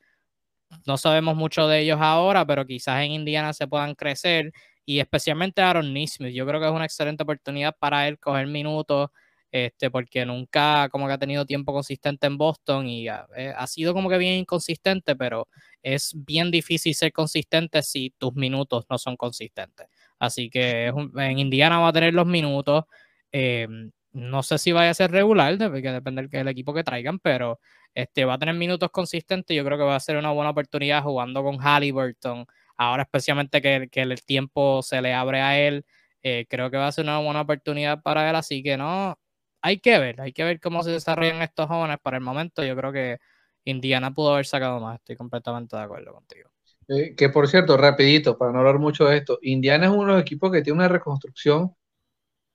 no 0.85 0.97
sabemos 0.97 1.35
mucho 1.35 1.67
de 1.67 1.79
ellos 1.81 1.99
ahora, 2.01 2.45
pero 2.45 2.65
quizás 2.65 3.03
en 3.03 3.11
Indiana 3.13 3.53
se 3.53 3.67
puedan 3.67 3.95
crecer, 3.95 4.51
y 4.85 4.99
especialmente 4.99 5.61
Aaron 5.61 5.93
Nismith. 5.93 6.33
Yo 6.33 6.45
creo 6.45 6.59
que 6.59 6.67
es 6.67 6.71
una 6.71 6.85
excelente 6.85 7.23
oportunidad 7.23 7.75
para 7.77 8.07
él 8.07 8.19
coger 8.19 8.47
minutos 8.47 9.09
este, 9.53 9.91
porque 9.91 10.25
nunca 10.25 10.89
como 10.89 11.05
que 11.05 11.13
ha 11.13 11.17
tenido 11.19 11.45
tiempo 11.45 11.73
consistente 11.73 12.25
en 12.25 12.39
Boston 12.39 12.87
y 12.89 13.07
ha, 13.07 13.27
eh, 13.37 13.53
sido 13.67 13.93
como 13.93 14.09
que 14.09 14.17
bien 14.17 14.33
inconsistente, 14.33 15.15
pero 15.15 15.47
es 15.83 16.11
bien 16.15 16.49
difícil 16.49 16.95
ser 16.95 17.13
consistente 17.13 17.83
si 17.83 18.09
tus 18.17 18.33
minutos 18.33 18.85
no 18.89 18.97
son 18.97 19.15
consistentes. 19.15 19.87
Así 20.17 20.49
que 20.49 20.87
en 20.87 21.37
Indiana 21.37 21.77
va 21.79 21.89
a 21.89 21.93
tener 21.93 22.15
los 22.15 22.25
minutos. 22.25 22.85
Eh, 23.31 23.67
no 24.11 24.41
sé 24.41 24.57
si 24.57 24.71
vaya 24.71 24.89
a 24.89 24.93
ser 24.95 25.11
regular, 25.11 25.55
porque 25.59 25.91
depende 25.91 26.27
del 26.27 26.47
equipo 26.47 26.73
que 26.73 26.83
traigan, 26.83 27.19
pero 27.19 27.59
este, 27.93 28.25
va 28.25 28.35
a 28.35 28.39
tener 28.39 28.55
minutos 28.55 28.89
consistentes. 28.89 29.55
Yo 29.55 29.63
creo 29.63 29.77
que 29.77 29.83
va 29.83 29.95
a 29.95 29.99
ser 29.99 30.17
una 30.17 30.31
buena 30.31 30.49
oportunidad 30.49 31.03
jugando 31.03 31.43
con 31.43 31.59
Halliburton. 31.59 32.47
Ahora, 32.77 33.03
especialmente 33.03 33.61
que, 33.61 33.87
que 33.91 34.01
el 34.01 34.23
tiempo 34.23 34.81
se 34.81 35.01
le 35.01 35.13
abre 35.13 35.41
a 35.41 35.59
él, 35.59 35.85
eh, 36.23 36.45
creo 36.49 36.71
que 36.71 36.77
va 36.77 36.87
a 36.87 36.91
ser 36.91 37.05
una 37.05 37.19
buena 37.19 37.41
oportunidad 37.41 38.01
para 38.01 38.29
él. 38.29 38.35
Así 38.35 38.63
que 38.63 38.77
no, 38.77 39.17
hay 39.61 39.79
que 39.79 39.99
ver, 39.99 40.21
hay 40.21 40.33
que 40.33 40.43
ver 40.43 40.59
cómo 40.59 40.83
se 40.83 40.91
desarrollan 40.91 41.41
estos 41.41 41.67
jóvenes. 41.67 41.97
Para 42.01 42.17
el 42.17 42.23
momento, 42.23 42.63
yo 42.63 42.75
creo 42.75 42.91
que 42.91 43.19
Indiana 43.65 44.13
pudo 44.13 44.33
haber 44.33 44.45
sacado 44.45 44.79
más. 44.79 44.99
Estoy 44.99 45.15
completamente 45.15 45.75
de 45.75 45.83
acuerdo 45.83 46.13
contigo. 46.13 46.49
Eh, 46.87 47.15
que 47.15 47.29
por 47.29 47.47
cierto, 47.47 47.77
rapidito, 47.77 48.37
para 48.37 48.51
no 48.51 48.59
hablar 48.59 48.79
mucho 48.79 49.05
de 49.05 49.17
esto, 49.17 49.39
Indiana 49.41 49.85
es 49.85 49.91
uno 49.91 50.07
de 50.07 50.13
los 50.13 50.21
equipos 50.21 50.51
que 50.51 50.61
tiene 50.61 50.79
una 50.79 50.87
reconstrucción 50.87 51.73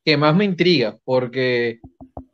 que 0.04 0.16
más 0.16 0.34
me 0.34 0.44
intriga, 0.44 0.98
porque 1.04 1.80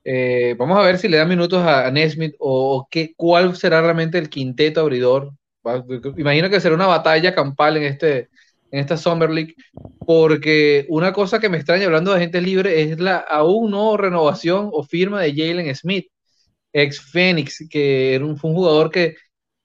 eh, 0.04 0.54
vamos 0.58 0.78
a 0.78 0.82
ver 0.82 0.98
si 0.98 1.08
le 1.08 1.16
da 1.16 1.24
minutos 1.24 1.62
a, 1.64 1.90
Nesmith 1.90 2.34
o, 2.38 2.86
qué, 2.90 3.14
cuál 3.16 3.56
será 3.56 3.80
realmente 3.80 4.18
el 4.18 4.28
quinteto 4.28 4.80
abridor. 4.80 5.32
Imagino 6.16 6.50
que 6.50 6.60
será 6.60 6.74
una 6.74 6.86
batalla 6.86 7.34
campal 7.34 7.76
en 7.76 7.84
este, 7.84 8.28
en 8.70 8.80
esta 8.80 8.96
Summer 8.96 9.30
League, 9.30 9.54
porque 10.06 10.86
una 10.88 11.12
cosa 11.12 11.38
que 11.38 11.48
me 11.48 11.56
extraña 11.56 11.86
hablando 11.86 12.12
de 12.12 12.20
gente 12.20 12.40
libre 12.40 12.82
es 12.82 12.98
la 12.98 13.18
aún 13.18 13.70
no 13.70 13.96
renovación 13.96 14.68
o 14.72 14.82
firma 14.82 15.20
de 15.20 15.32
Jalen 15.34 15.74
Smith, 15.74 16.08
ex 16.72 17.00
Phoenix, 17.00 17.66
que 17.70 18.14
era 18.14 18.24
un, 18.24 18.36
fue 18.36 18.50
un 18.50 18.56
jugador 18.56 18.90
que 18.90 19.16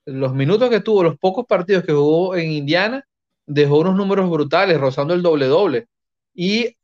los 0.06 0.34
minutos 0.34 0.70
que 0.70 0.80
tuvo, 0.80 1.02
los 1.02 1.18
pocos 1.18 1.46
partidos 1.46 1.84
que 1.84 1.92
jugó 1.92 2.36
en 2.36 2.52
Indiana, 2.52 3.04
dejó 3.46 3.80
unos 3.80 3.96
números 3.96 4.30
brutales, 4.30 4.78
rozando 4.78 5.14
el 5.14 5.22
doble-doble. 5.22 5.88
Y 6.34 6.76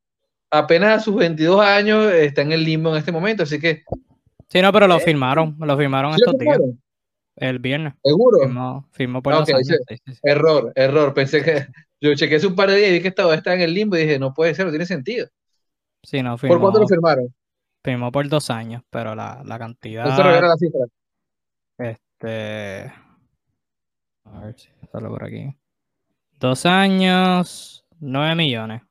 apenas 0.50 0.98
a 0.98 1.04
sus 1.04 1.14
22 1.14 1.60
años 1.60 2.12
está 2.12 2.42
en 2.42 2.52
el 2.52 2.64
limbo 2.64 2.90
en 2.90 2.96
este 2.96 3.12
momento, 3.12 3.44
así 3.44 3.58
que... 3.58 3.82
Sí, 4.48 4.60
no, 4.60 4.72
pero 4.72 4.86
lo 4.86 4.96
eh, 4.96 5.00
firmaron, 5.00 5.56
lo 5.58 5.76
firmaron 5.76 6.14
estos 6.14 6.36
días. 6.38 6.58
El 7.36 7.58
viernes. 7.58 7.94
¿Seguro? 8.02 8.38
Firmó, 8.92 9.22
por 9.22 9.34
los 9.34 9.48
años. 9.48 9.68
Error, 10.22 10.72
error. 10.74 11.12
Pensé 11.12 11.42
que 11.42 11.66
yo 12.00 12.14
chequé 12.14 12.36
hace 12.36 12.46
un 12.46 12.56
par 12.56 12.70
de 12.70 12.76
días 12.76 12.90
y 12.90 12.92
vi 12.94 13.02
que 13.02 13.08
estaba, 13.08 13.34
estaba 13.34 13.56
en 13.56 13.62
el 13.62 13.74
limbo 13.74 13.96
y 13.96 14.00
dije, 14.00 14.18
no 14.18 14.32
puede 14.32 14.54
ser, 14.54 14.64
no 14.64 14.72
tiene 14.72 14.86
sentido. 14.86 15.28
Sí, 16.02 16.22
no, 16.22 16.38
firmó, 16.38 16.54
¿Por 16.54 16.62
cuánto 16.62 16.80
lo 16.80 16.88
firmaron? 16.88 17.34
Firmó 17.84 18.10
por 18.10 18.28
dos 18.28 18.48
años, 18.50 18.82
pero 18.90 19.14
la, 19.14 19.42
la 19.44 19.58
cantidad. 19.58 20.06
¿No 20.06 20.16
se 20.16 20.22
revela 20.22 20.48
la 20.48 20.56
cifra? 20.56 20.86
Este. 21.78 22.92
A 24.24 24.40
ver 24.40 24.58
si 24.58 24.68
sale 24.90 25.08
por 25.08 25.24
aquí. 25.24 25.54
Dos 26.40 26.66
años, 26.66 27.84
nueve 28.00 28.34
millones. 28.34 28.82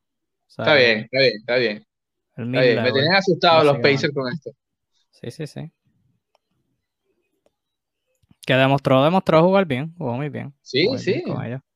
está 0.48 0.76
bien, 0.76 1.00
está 1.00 1.20
bien, 1.20 1.34
está 1.38 1.56
bien. 1.56 1.86
está 2.38 2.62
bien. 2.62 2.84
Me 2.84 2.92
tenían 2.92 3.16
asustado 3.16 3.64
los 3.64 3.78
Pacers 3.80 4.14
con 4.14 4.32
esto. 4.32 4.52
Sí, 5.12 5.32
sí, 5.32 5.48
sí. 5.48 5.72
Que 8.46 8.54
demostró, 8.54 9.04
demostró 9.04 9.42
jugar 9.44 9.66
bien, 9.66 9.94
jugó 9.98 10.14
muy 10.14 10.30
bien. 10.30 10.54
Sí, 10.62 10.88
sí. 10.98 11.24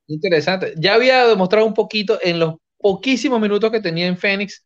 Interesante. 0.07 0.73
Ya 0.77 0.95
había 0.95 1.27
demostrado 1.27 1.65
un 1.65 1.73
poquito 1.73 2.19
en 2.21 2.39
los 2.39 2.55
poquísimos 2.77 3.39
minutos 3.39 3.71
que 3.71 3.81
tenía 3.81 4.07
en 4.07 4.17
Phoenix, 4.17 4.65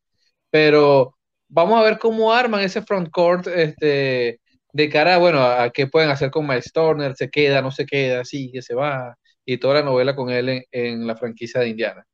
pero 0.49 1.15
vamos 1.49 1.79
a 1.79 1.83
ver 1.83 1.97
cómo 1.97 2.33
arman 2.33 2.61
ese 2.61 2.81
front 2.81 3.09
court 3.09 3.47
este, 3.47 4.39
de 4.71 4.89
cara 4.89 5.17
bueno, 5.17 5.41
a, 5.41 5.69
qué 5.69 5.87
pueden 5.87 6.09
hacer 6.09 6.31
con 6.31 6.47
Miles 6.47 6.71
Turner, 6.73 7.15
se 7.15 7.29
queda, 7.29 7.61
no 7.61 7.71
se 7.71 7.85
queda, 7.85 8.25
sigue, 8.25 8.61
se 8.61 8.73
va, 8.75 9.15
y 9.45 9.57
toda 9.57 9.75
la 9.75 9.83
novela 9.83 10.15
con 10.15 10.29
él 10.29 10.65
en, 10.71 11.07
la 11.07 11.15
franquicia 11.15 11.61
de 11.61 11.69
Indiana. 11.69 12.05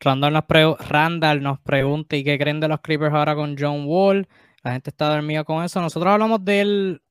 Randall 0.00 0.32
nos, 0.32 0.44
Randall 0.88 1.42
nos 1.42 1.60
pregunta, 1.60 2.16
¿y 2.16 2.24
qué 2.24 2.38
creen 2.38 2.60
de 2.60 2.68
los 2.68 2.80
Clippers 2.80 3.14
ahora 3.14 3.34
con 3.34 3.56
John 3.58 3.84
Wall? 3.86 4.28
La 4.62 4.72
gente 4.72 4.90
está 4.90 5.08
dormida 5.08 5.44
con 5.44 5.64
eso. 5.64 5.80
Nosotros 5.80 6.12
hablamos 6.12 6.44
de 6.44 6.60
él 6.60 7.02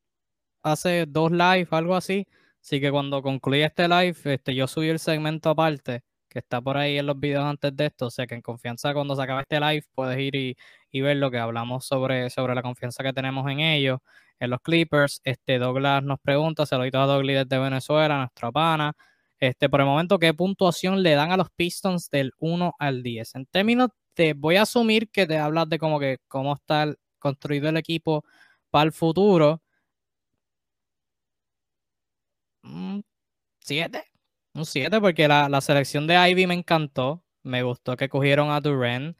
hace 0.65 1.05
dos 1.07 1.31
lives, 1.31 1.67
algo 1.71 1.95
así. 1.95 2.27
Así 2.61 2.81
que 2.81 2.91
cuando 2.91 3.21
concluya 3.21 3.67
este 3.67 3.87
live, 3.87 4.17
este, 4.25 4.55
yo 4.55 4.67
subí 4.67 4.89
el 4.89 4.99
segmento 4.99 5.51
aparte 5.51 6.03
que 6.29 6.39
está 6.39 6.59
por 6.61 6.77
ahí 6.77 6.97
en 6.97 7.05
los 7.05 7.19
videos 7.19 7.45
antes 7.45 7.75
de 7.77 7.85
esto. 7.85 8.07
O 8.07 8.11
sea 8.11 8.27
que 8.27 8.35
en 8.35 8.41
confianza, 8.41 8.93
cuando 8.93 9.15
se 9.15 9.21
acabe 9.21 9.41
este 9.43 9.59
live, 9.59 9.83
puedes 9.93 10.19
ir 10.19 10.35
y, 10.35 11.01
ver 11.01 11.17
lo 11.17 11.29
que 11.31 11.37
hablamos 11.37 11.85
sobre, 11.85 12.29
sobre 12.29 12.55
la 12.55 12.61
confianza 12.61 13.03
que 13.03 13.13
tenemos 13.13 13.49
en 13.51 13.59
ellos, 13.59 13.99
en 14.39 14.49
los 14.49 14.59
Clippers. 14.61 15.21
Este 15.23 15.59
Douglas 15.59 16.03
nos 16.03 16.19
pregunta, 16.19 16.65
saluditos 16.65 17.01
a 17.01 17.05
Douglas 17.05 17.47
desde 17.47 17.61
Venezuela, 17.61 18.17
nuestra 18.17 18.51
pana. 18.51 18.93
Este, 19.39 19.69
por 19.69 19.81
el 19.81 19.85
momento, 19.85 20.19
¿qué 20.19 20.33
puntuación 20.33 21.03
le 21.03 21.13
dan 21.13 21.31
a 21.31 21.37
los 21.37 21.49
Pistons 21.51 22.09
del 22.09 22.31
1 22.39 22.75
al 22.79 23.03
10? 23.03 23.35
En 23.35 23.45
términos 23.45 23.89
de, 24.15 24.33
voy 24.33 24.55
a 24.55 24.63
asumir 24.63 25.09
que 25.11 25.27
te 25.27 25.37
hablas 25.37 25.69
de 25.69 25.77
como 25.79 25.99
que 25.99 26.17
cómo 26.27 26.55
está 26.55 26.93
construido 27.19 27.69
el 27.69 27.77
equipo 27.77 28.23
para 28.71 28.85
el 28.85 28.91
futuro. 28.93 29.61
Un 32.65 33.03
7. 33.61 34.03
Un 34.53 34.65
7 34.65 35.01
porque 35.01 35.27
la, 35.27 35.49
la, 35.49 35.61
selección 35.61 36.07
de 36.07 36.15
Ivy 36.15 36.47
me 36.47 36.53
encantó. 36.55 37.23
Me 37.43 37.63
gustó 37.63 37.95
que 37.97 38.09
cogieron 38.09 38.49
a 38.51 38.59
Duran. 38.61 39.15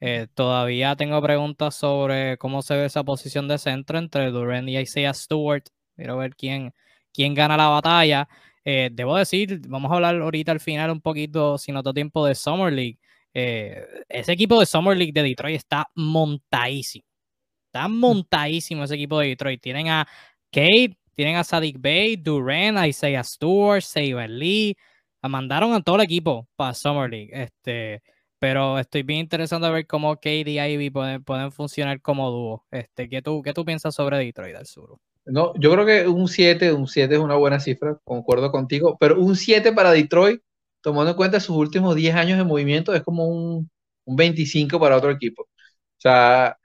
Eh, 0.00 0.28
todavía 0.34 0.96
tengo 0.96 1.20
preguntas 1.22 1.74
sobre 1.74 2.38
cómo 2.38 2.62
se 2.62 2.74
ve 2.76 2.86
esa 2.86 3.04
posición 3.04 3.48
de 3.48 3.58
centro 3.58 3.98
entre 3.98 4.30
Duran 4.30 4.68
y 4.68 4.78
Isaiah 4.78 5.14
Stewart. 5.14 5.64
Quiero 5.96 6.16
ver 6.16 6.34
quién, 6.36 6.74
quién 7.12 7.34
gana 7.34 7.56
la 7.56 7.68
batalla. 7.68 8.28
Eh, 8.64 8.90
debo 8.92 9.16
decir, 9.16 9.60
vamos 9.68 9.90
a 9.92 9.96
hablar 9.96 10.16
ahorita 10.20 10.52
al 10.52 10.60
final 10.60 10.90
un 10.90 11.00
poquito, 11.00 11.58
sin 11.58 11.76
otro 11.76 11.92
tiempo, 11.94 12.26
de 12.26 12.34
Summer 12.34 12.72
League. 12.72 12.98
Eh, 13.34 13.84
ese 14.08 14.32
equipo 14.32 14.58
de 14.60 14.66
Summer 14.66 14.96
League 14.96 15.12
de 15.12 15.22
Detroit 15.22 15.56
está 15.56 15.88
montadísimo. 15.94 17.04
Está 17.66 17.88
mm. 17.88 17.98
montadísimo 17.98 18.84
ese 18.84 18.94
equipo 18.94 19.18
de 19.20 19.28
Detroit. 19.28 19.60
Tienen 19.62 19.88
a 19.88 20.06
Kate, 20.52 20.98
tienen 21.20 21.36
a 21.36 21.44
Sadik 21.44 21.76
Bay, 21.78 22.16
Duran, 22.16 22.82
Isaiah 22.82 23.22
Stewart, 23.22 23.82
Saber 23.82 24.30
Lee. 24.30 24.74
Mandaron 25.22 25.74
a 25.74 25.82
todo 25.82 25.96
el 25.96 26.00
equipo 26.00 26.48
para 26.56 26.72
Summer 26.72 27.10
League. 27.10 27.28
Este, 27.30 28.02
pero 28.38 28.78
estoy 28.78 29.02
bien 29.02 29.20
interesado 29.20 29.66
en 29.66 29.74
ver 29.74 29.86
cómo 29.86 30.14
Kate 30.14 30.44
y 30.46 30.58
Ivy 30.58 30.88
pueden, 30.88 31.22
pueden 31.22 31.52
funcionar 31.52 32.00
como 32.00 32.30
dúo. 32.30 32.66
Este, 32.70 33.10
¿qué, 33.10 33.20
tú, 33.20 33.42
¿Qué 33.42 33.52
tú 33.52 33.66
piensas 33.66 33.94
sobre 33.94 34.16
Detroit 34.16 34.56
del 34.56 34.64
sur? 34.64 34.96
No, 35.26 35.52
yo 35.60 35.70
creo 35.70 35.84
que 35.84 36.08
un 36.08 36.26
7, 36.26 36.72
un 36.72 36.88
7 36.88 37.16
es 37.16 37.20
una 37.20 37.34
buena 37.34 37.60
cifra, 37.60 37.98
concuerdo 38.02 38.50
contigo, 38.50 38.96
pero 38.98 39.20
un 39.20 39.36
7 39.36 39.74
para 39.74 39.92
Detroit, 39.92 40.40
tomando 40.80 41.10
en 41.10 41.18
cuenta 41.18 41.38
sus 41.38 41.54
últimos 41.54 41.96
10 41.96 42.14
años 42.14 42.38
de 42.38 42.44
movimiento, 42.44 42.94
es 42.94 43.02
como 43.02 43.26
un, 43.26 43.70
un 44.06 44.16
25 44.16 44.80
para 44.80 44.96
otro 44.96 45.10
equipo. 45.10 45.42
O 45.42 45.48
sea, 45.98 46.56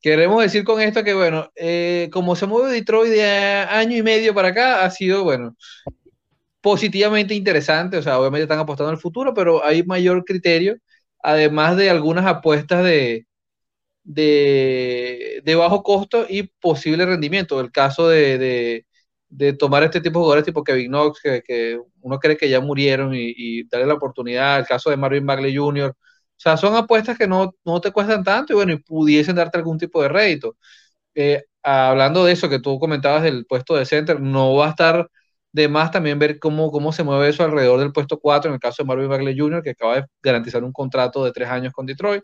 queremos 0.00 0.42
decir 0.42 0.64
con 0.64 0.80
esto 0.80 1.04
que, 1.04 1.14
bueno, 1.14 1.50
eh, 1.56 2.08
como 2.12 2.36
se 2.36 2.46
mueve 2.46 2.72
Detroit 2.72 3.10
de 3.12 3.24
año 3.24 3.96
y 3.96 4.02
medio 4.02 4.34
para 4.34 4.48
acá, 4.48 4.84
ha 4.84 4.90
sido, 4.90 5.24
bueno, 5.24 5.56
positivamente 6.60 7.34
interesante. 7.34 7.96
O 7.98 8.02
sea, 8.02 8.18
obviamente 8.18 8.44
están 8.44 8.58
apostando 8.58 8.90
al 8.90 8.98
futuro, 8.98 9.34
pero 9.34 9.64
hay 9.64 9.82
mayor 9.84 10.24
criterio, 10.24 10.76
además 11.22 11.76
de 11.76 11.90
algunas 11.90 12.26
apuestas 12.26 12.84
de, 12.84 13.26
de, 14.08 15.54
bajo 15.56 15.82
costo 15.82 16.26
y 16.28 16.44
posible 16.44 17.06
rendimiento. 17.06 17.60
El 17.60 17.70
caso 17.72 18.08
de, 18.08 18.84
tomar 19.58 19.82
este 19.82 20.00
tipo 20.00 20.18
de 20.18 20.22
jugadores 20.22 20.44
tipo 20.44 20.64
Kevin 20.64 20.88
Knox, 20.88 21.20
que, 21.22 21.80
uno 22.00 22.18
cree 22.18 22.36
que 22.36 22.48
ya 22.48 22.60
murieron 22.60 23.12
y, 23.14 23.64
darle 23.64 23.86
la 23.86 23.94
oportunidad. 23.94 24.60
El 24.60 24.66
caso 24.66 24.90
de 24.90 24.96
Marvin 24.96 25.26
Bagley 25.26 25.56
Jr. 25.56 25.94
O 26.38 26.40
sea, 26.40 26.56
son 26.56 26.76
apuestas 26.76 27.18
que 27.18 27.26
no, 27.26 27.52
te 27.82 27.90
cuestan 27.92 28.22
tanto 28.24 28.52
y 28.52 28.56
bueno, 28.56 28.72
y 28.72 28.78
pudiesen 28.78 29.36
darte 29.36 29.58
algún 29.58 29.78
tipo 29.78 30.02
de 30.02 30.08
rédito. 30.08 30.56
Eh, 31.14 31.44
hablando 31.62 32.24
de 32.24 32.32
eso 32.32 32.48
que 32.48 32.60
tú 32.60 32.78
comentabas 32.78 33.22
del 33.24 33.46
puesto 33.46 33.74
de 33.76 33.86
center, 33.86 34.20
no 34.20 34.54
va 34.54 34.68
a 34.68 34.70
estar 34.70 35.10
de 35.52 35.68
más 35.68 35.90
también 35.90 36.18
ver 36.18 36.38
cómo, 36.38 36.70
cómo 36.70 36.92
se 36.92 37.02
mueve 37.02 37.28
eso 37.30 37.44
alrededor 37.44 37.80
del 37.80 37.92
puesto 37.92 38.20
4 38.20 38.50
en 38.50 38.54
el 38.54 38.60
caso 38.60 38.82
de 38.82 38.86
Marvin 38.86 39.08
Bagley 39.08 39.36
Jr., 39.38 39.62
que 39.62 39.70
acaba 39.70 39.96
de 39.96 40.06
garantizar 40.22 40.62
un 40.64 40.72
contrato 40.72 41.24
de 41.24 41.32
tres 41.32 41.48
años 41.48 41.72
con 41.72 41.86
Detroit. 41.86 42.22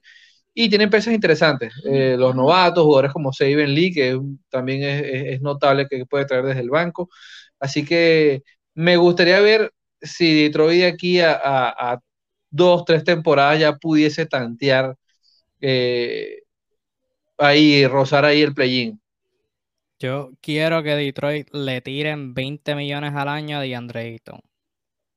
Y 0.55 0.69
tienen 0.71 0.91
piezas 0.91 1.15
interesantes. 1.15 1.75
Eh, 1.85 2.17
los 2.19 2.35
novatos, 2.37 2.85
jugadores 2.85 3.13
como 3.13 3.33
Saben 3.33 3.75
Lee, 3.75 3.93
que 3.93 4.21
también 4.51 4.83
es, 4.85 5.41
notable 5.43 5.87
que 5.89 6.07
puede 6.07 6.27
traer 6.27 6.45
desde 6.45 6.61
el 6.61 6.71
banco. 6.71 7.09
Así 7.59 7.85
que 7.85 8.43
me 8.75 8.97
gustaría 8.97 9.41
ver 9.41 9.73
si 10.01 10.45
Detroit 10.45 10.81
de 10.81 10.87
aquí 10.87 11.21
a, 11.21 11.99
dos, 12.55 12.85
tres 12.85 13.03
temporadas 13.03 13.59
ya 13.59 13.77
pudiese 13.77 14.27
tantear 14.27 14.97
eh, 15.61 16.43
ahí, 17.37 17.87
rozar 17.87 18.25
ahí 18.25 18.43
el 18.43 18.55
play-in. 18.55 19.01
Yo 19.99 20.31
quiero 20.41 20.83
que 20.83 20.91
Detroit 20.91 21.49
le 21.53 21.81
tiren 21.81 22.33
20 22.33 22.75
millones 22.77 23.13
al 23.15 23.29
año 23.29 23.59
a 23.59 23.61
DeAndre 23.61 24.01
Ayton. 24.03 24.41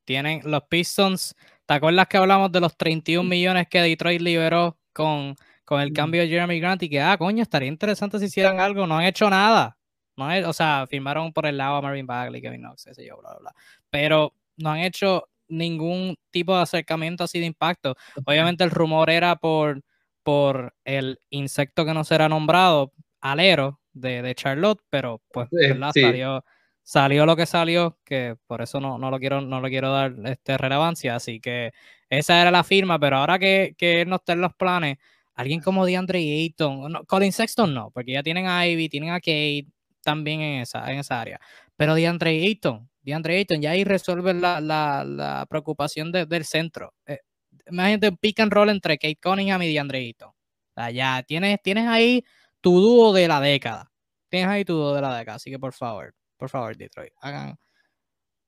Tienen 0.05 0.41
los 0.45 0.63
Pistons. 0.63 1.35
¿Te 1.65 1.75
acuerdas 1.75 2.07
que 2.07 2.17
hablamos 2.17 2.51
de 2.51 2.59
los 2.59 2.75
31 2.75 3.27
millones 3.27 3.67
que 3.69 3.81
Detroit 3.81 4.21
liberó 4.21 4.79
con, 4.93 5.35
con 5.63 5.81
el 5.81 5.93
cambio 5.93 6.21
de 6.21 6.29
Jeremy 6.29 6.59
Grant 6.59 6.83
y 6.83 6.89
que, 6.89 7.01
ah, 7.01 7.17
coño, 7.17 7.43
estaría 7.43 7.67
interesante 7.67 8.17
si 8.17 8.25
hicieran 8.25 8.59
algo. 8.59 8.87
No 8.87 8.97
han 8.97 9.05
hecho 9.05 9.29
nada. 9.29 9.77
No 10.15 10.27
o 10.49 10.53
sea, 10.53 10.87
firmaron 10.89 11.31
por 11.33 11.45
el 11.45 11.57
lado 11.57 11.75
a 11.75 11.81
Marvin 11.81 12.07
Bagley, 12.07 12.41
Kevin 12.41 12.61
Knox, 12.61 12.87
ese 12.87 13.05
yo, 13.05 13.17
bla, 13.17 13.29
bla, 13.31 13.39
bla. 13.39 13.55
Pero 13.91 14.33
no 14.55 14.71
han 14.71 14.79
hecho 14.79 15.29
ningún 15.47 16.15
tipo 16.31 16.55
de 16.55 16.63
acercamiento 16.63 17.23
así 17.23 17.39
de 17.39 17.45
impacto. 17.45 17.95
Obviamente 18.25 18.63
el 18.63 18.71
rumor 18.71 19.09
era 19.09 19.35
por, 19.35 19.81
por 20.23 20.73
el 20.85 21.19
insecto 21.29 21.85
que 21.85 21.93
no 21.93 22.03
será 22.03 22.29
nombrado, 22.29 22.93
alero 23.21 23.79
de, 23.93 24.21
de 24.21 24.35
Charlotte, 24.35 24.81
pero 24.89 25.21
pues 25.31 25.49
salió, 25.93 26.43
salió 26.83 27.25
lo 27.25 27.35
que 27.35 27.45
salió, 27.45 27.97
que 28.05 28.35
por 28.47 28.61
eso 28.61 28.79
no, 28.79 28.97
no, 28.97 29.11
lo 29.11 29.19
quiero, 29.19 29.41
no 29.41 29.59
lo 29.59 29.67
quiero 29.67 29.91
dar 29.91 30.13
este, 30.25 30.57
relevancia. 30.57 31.15
Así 31.15 31.39
que 31.39 31.71
esa 32.09 32.41
era 32.41 32.51
la 32.51 32.63
firma, 32.63 32.99
pero 32.99 33.17
ahora 33.17 33.39
que, 33.39 33.75
que 33.77 34.05
no 34.05 34.17
está 34.17 34.33
en 34.33 34.41
los 34.41 34.53
planes, 34.53 34.97
alguien 35.33 35.61
como 35.61 35.85
DeAndre 35.85 36.19
Ayton, 36.19 36.91
no, 36.91 37.05
Colin 37.05 37.31
Sexton 37.31 37.73
no, 37.73 37.91
porque 37.91 38.13
ya 38.13 38.23
tienen 38.23 38.47
a 38.47 38.65
Ivy, 38.67 38.89
tienen 38.89 39.11
a 39.11 39.19
Kate 39.19 39.67
también 40.01 40.41
en 40.41 40.61
esa, 40.61 40.91
en 40.91 40.99
esa 40.99 41.21
área. 41.21 41.39
Pero 41.75 41.93
DeAndre 41.93 42.31
Ayton, 42.31 42.89
DeAndre 43.07 43.37
Ayton, 43.37 43.61
ya 43.61 43.71
ahí 43.71 43.85
resuelve 43.85 44.33
la, 44.33 44.59
la, 44.59 45.05
la 45.05 45.45
preocupación 45.49 46.11
del 46.11 46.43
centro. 46.43 46.93
Eh, 47.05 47.19
imagínate 47.67 48.09
un 48.09 48.17
pick 48.17 48.41
and 48.41 48.51
roll 48.51 48.69
entre 48.69 48.97
Kate 48.97 49.17
Cunningham 49.23 49.61
y 49.61 49.69
DeAndre 49.69 49.99
Ayton. 49.99 50.27
O 50.29 50.33
sea, 50.75 50.91
ya 50.91 51.23
tienes, 51.23 51.57
tienes 51.63 51.87
ahí 51.87 52.25
tu 52.59 52.81
dúo 52.81 53.13
de 53.13 53.29
la 53.29 53.39
década. 53.39 53.89
Tienes 54.27 54.49
ahí 54.49 54.65
tu 54.65 54.73
dúo 54.73 54.93
de 54.93 55.01
la 55.01 55.17
década. 55.17 55.37
Así 55.37 55.49
que 55.49 55.57
por 55.57 55.71
favor, 55.71 56.13
por 56.35 56.49
favor, 56.49 56.75
Detroit, 56.75 57.13
hagan, 57.21 57.57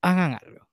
hagan 0.02 0.34
algo. 0.44 0.70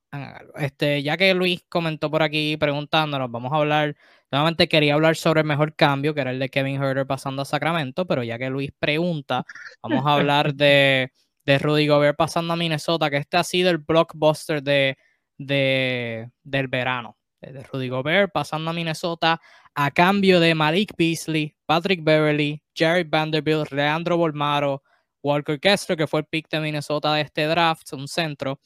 Este, 0.56 1.02
ya 1.04 1.16
que 1.16 1.32
Luis 1.34 1.64
comentó 1.68 2.10
por 2.10 2.24
aquí 2.24 2.56
preguntándonos, 2.56 3.30
vamos 3.30 3.52
a 3.52 3.56
hablar, 3.56 3.96
nuevamente 4.32 4.66
quería 4.66 4.94
hablar 4.94 5.14
sobre 5.14 5.42
el 5.42 5.46
mejor 5.46 5.76
cambio, 5.76 6.12
que 6.12 6.22
era 6.22 6.32
el 6.32 6.40
de 6.40 6.48
Kevin 6.48 6.82
Herter 6.82 7.06
pasando 7.06 7.42
a 7.42 7.44
Sacramento, 7.44 8.04
pero 8.06 8.24
ya 8.24 8.36
que 8.36 8.50
Luis 8.50 8.72
pregunta, 8.78 9.44
vamos 9.82 10.04
a 10.06 10.14
hablar 10.14 10.54
de, 10.54 11.12
de 11.46 11.58
Rudy 11.58 11.86
Gobert 11.86 12.16
pasando 12.16 12.52
a 12.52 12.56
Minnesota, 12.56 13.08
que 13.08 13.18
este 13.18 13.36
ha 13.36 13.44
sido 13.44 13.70
el 13.70 13.78
blockbuster 13.78 14.62
de, 14.62 14.98
de, 15.38 16.30
del 16.42 16.68
verano. 16.68 17.16
De 17.40 17.62
Rudy 17.62 17.88
Gobert 17.88 18.32
pasando 18.32 18.70
a 18.70 18.74
Minnesota 18.74 19.40
a 19.74 19.90
cambio 19.92 20.40
de 20.40 20.54
Malik 20.54 20.94
Beasley, 20.96 21.54
Patrick 21.64 22.02
Beverly, 22.02 22.62
Jerry 22.74 23.04
Vanderbilt, 23.04 23.70
Leandro 23.70 24.16
Bolmaro, 24.16 24.82
Walker 25.22 25.60
Kessler, 25.60 25.96
que 25.96 26.06
fue 26.06 26.20
el 26.20 26.26
pick 26.26 26.48
de 26.48 26.60
Minnesota 26.60 27.14
de 27.14 27.22
este 27.22 27.44
draft, 27.46 27.92
un 27.92 28.08
centro, 28.08 28.58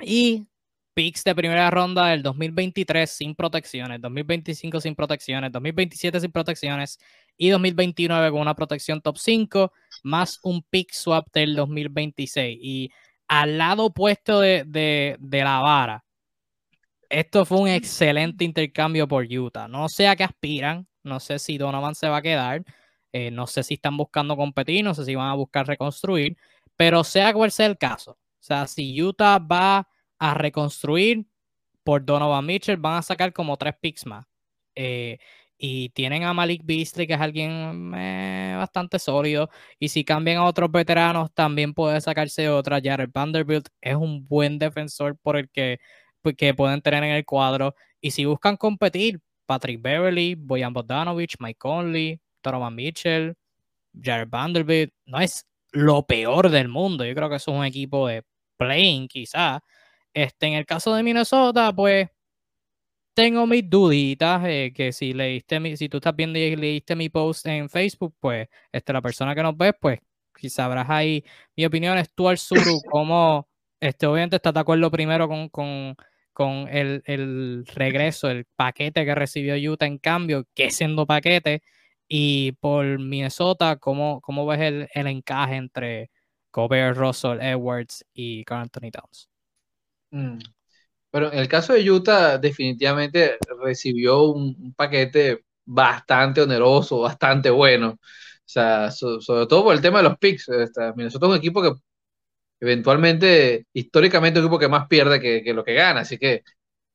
y 0.00 0.46
picks 0.94 1.24
de 1.24 1.34
primera 1.34 1.70
ronda 1.70 2.06
del 2.08 2.22
2023 2.22 3.08
sin 3.10 3.34
protecciones, 3.34 4.00
2025 4.00 4.80
sin 4.80 4.94
protecciones, 4.94 5.52
2027 5.52 6.20
sin 6.20 6.32
protecciones 6.32 6.98
y 7.36 7.50
2029 7.50 8.30
con 8.30 8.40
una 8.40 8.54
protección 8.54 9.00
top 9.00 9.18
5, 9.18 9.72
más 10.02 10.40
un 10.42 10.62
pick 10.62 10.92
swap 10.92 11.28
del 11.32 11.54
2026. 11.54 12.58
Y 12.60 12.90
al 13.28 13.58
lado 13.58 13.86
opuesto 13.86 14.40
de, 14.40 14.64
de, 14.66 15.44
la 15.44 15.60
vara, 15.60 16.04
esto 17.08 17.44
fue 17.44 17.58
un 17.58 17.68
excelente 17.68 18.44
intercambio 18.44 19.06
por 19.08 19.24
Utah. 19.24 19.68
No 19.68 19.88
sé 19.88 20.08
a 20.08 20.16
qué 20.16 20.24
aspiran, 20.24 20.86
no 21.02 21.20
sé 21.20 21.38
si 21.38 21.58
Donovan 21.58 21.94
se 21.94 22.08
va 22.08 22.18
a 22.18 22.22
quedar, 22.22 22.64
eh, 23.12 23.30
no 23.30 23.46
sé 23.46 23.62
si 23.62 23.74
están 23.74 23.96
buscando 23.96 24.36
competir, 24.36 24.84
no 24.84 24.94
sé 24.94 25.04
si 25.04 25.14
van 25.14 25.28
a 25.28 25.34
buscar 25.34 25.66
reconstruir, 25.66 26.36
pero 26.76 27.04
sea 27.04 27.32
cual 27.32 27.50
sea 27.50 27.66
el 27.66 27.78
caso, 27.78 28.12
o 28.12 28.18
sea, 28.46 28.66
si 28.66 29.00
Utah 29.02 29.38
va 29.38 29.88
a 30.18 30.34
reconstruir 30.34 31.26
por 31.84 32.04
Donovan 32.04 32.44
Mitchell, 32.44 32.76
van 32.76 32.98
a 32.98 33.02
sacar 33.02 33.32
como 33.32 33.56
tres 33.56 33.74
picks 33.80 34.06
más. 34.06 34.26
Eh, 34.74 35.18
y 35.58 35.88
tienen 35.90 36.24
a 36.24 36.34
Malik 36.34 36.62
Beasley, 36.64 37.06
que 37.06 37.14
es 37.14 37.20
alguien 37.20 37.92
eh, 37.96 38.54
bastante 38.58 38.98
sólido. 38.98 39.50
Y 39.78 39.88
si 39.88 40.04
cambian 40.04 40.38
a 40.38 40.44
otros 40.44 40.70
veteranos, 40.70 41.32
también 41.32 41.74
puede 41.74 42.00
sacarse 42.00 42.48
otra. 42.50 42.80
Jared 42.82 43.10
Vanderbilt 43.12 43.68
es 43.80 43.94
un 43.96 44.26
buen 44.26 44.58
defensor 44.58 45.16
por 45.18 45.36
el 45.36 45.48
que, 45.50 45.78
pues, 46.22 46.36
que 46.36 46.54
pueden 46.54 46.82
tener 46.82 47.04
en 47.04 47.10
el 47.12 47.24
cuadro. 47.24 47.74
Y 48.00 48.10
si 48.10 48.24
buscan 48.24 48.56
competir, 48.56 49.20
Patrick 49.46 49.80
Beverly, 49.80 50.34
Boyan 50.34 50.72
Bogdanovich, 50.72 51.36
Mike 51.40 51.58
Conley, 51.58 52.20
Donovan 52.42 52.74
Mitchell, 52.74 53.34
Jared 54.00 54.28
Vanderbilt, 54.28 54.92
no 55.06 55.20
es 55.20 55.46
lo 55.72 56.04
peor 56.06 56.50
del 56.50 56.68
mundo. 56.68 57.04
Yo 57.04 57.14
creo 57.14 57.30
que 57.30 57.36
es 57.36 57.48
un 57.48 57.64
equipo 57.64 58.08
de 58.08 58.22
playing 58.58 59.08
quizás. 59.08 59.60
Este, 60.14 60.46
en 60.46 60.54
el 60.54 60.66
caso 60.66 60.94
de 60.94 61.02
Minnesota, 61.02 61.72
pues 61.74 62.08
tengo 63.16 63.46
mis 63.46 63.68
duditas, 63.70 64.42
eh, 64.46 64.72
que 64.74 64.92
si 64.92 65.14
leíste 65.14 65.58
mi, 65.58 65.76
si 65.78 65.88
tú 65.88 65.96
estás 65.98 66.14
viendo 66.14 66.38
y 66.38 66.54
leíste 66.54 66.94
mi 66.96 67.08
post 67.08 67.46
en 67.46 67.70
Facebook, 67.70 68.14
pues 68.20 68.48
este, 68.70 68.92
la 68.92 69.00
persona 69.00 69.34
que 69.34 69.42
nos 69.42 69.56
ve, 69.56 69.72
pues 69.72 70.00
quizás 70.38 70.56
sabrás 70.56 70.90
ahí 70.90 71.24
mi 71.56 71.64
opinión 71.64 71.96
es 71.98 72.12
tú 72.14 72.28
al 72.28 72.36
sur, 72.38 72.58
como 72.90 73.48
este, 73.80 74.06
obviamente 74.06 74.36
estás 74.36 74.52
de 74.54 74.60
acuerdo 74.60 74.90
primero 74.90 75.28
con, 75.28 75.48
con, 75.48 75.96
con 76.34 76.68
el, 76.68 77.02
el, 77.06 77.66
regreso, 77.74 78.28
el 78.28 78.44
paquete 78.56 79.06
que 79.06 79.14
recibió 79.14 79.72
Utah 79.72 79.86
en 79.86 79.98
cambio, 79.98 80.46
que 80.54 80.70
siendo 80.70 81.06
paquete, 81.06 81.62
Y 82.08 82.52
por 82.60 82.98
Minnesota, 83.00 83.76
¿cómo, 83.76 84.20
cómo 84.20 84.46
ves 84.46 84.60
el, 84.60 84.88
el 84.94 85.06
encaje 85.08 85.56
entre 85.56 86.10
Gobert, 86.52 86.96
Russell, 86.98 87.40
Edwards 87.40 88.04
y 88.14 88.44
Carl 88.44 88.62
Anthony 88.62 88.90
Towns? 88.92 89.28
Mm. 90.10 90.38
Pero 91.10 91.32
en 91.32 91.38
el 91.38 91.48
caso 91.48 91.72
de 91.72 91.90
Utah, 91.90 92.38
definitivamente 92.38 93.38
recibió 93.62 94.22
un, 94.24 94.74
paquete 94.74 95.44
bastante 95.64 96.42
oneroso, 96.42 97.00
bastante 97.00 97.50
bueno. 97.50 97.98
O 98.00 98.48
sea, 98.48 98.90
sobre 98.90 99.46
todo 99.46 99.64
por 99.64 99.74
el 99.74 99.80
tema 99.82 99.98
de 99.98 100.04
los 100.04 100.18
picks. 100.18 100.48
Minnesota 100.96 101.26
es 101.26 101.30
un 101.32 101.38
equipo 101.38 101.62
que 101.62 101.72
eventualmente, 102.60 103.66
históricamente, 103.72 104.38
es 104.38 104.44
un 104.44 104.48
equipo 104.48 104.58
que 104.58 104.68
más 104.68 104.88
pierde 104.88 105.20
que, 105.20 105.54
lo 105.54 105.64
que 105.64 105.74
gana. 105.74 106.00
Así 106.00 106.18
que 106.18 106.42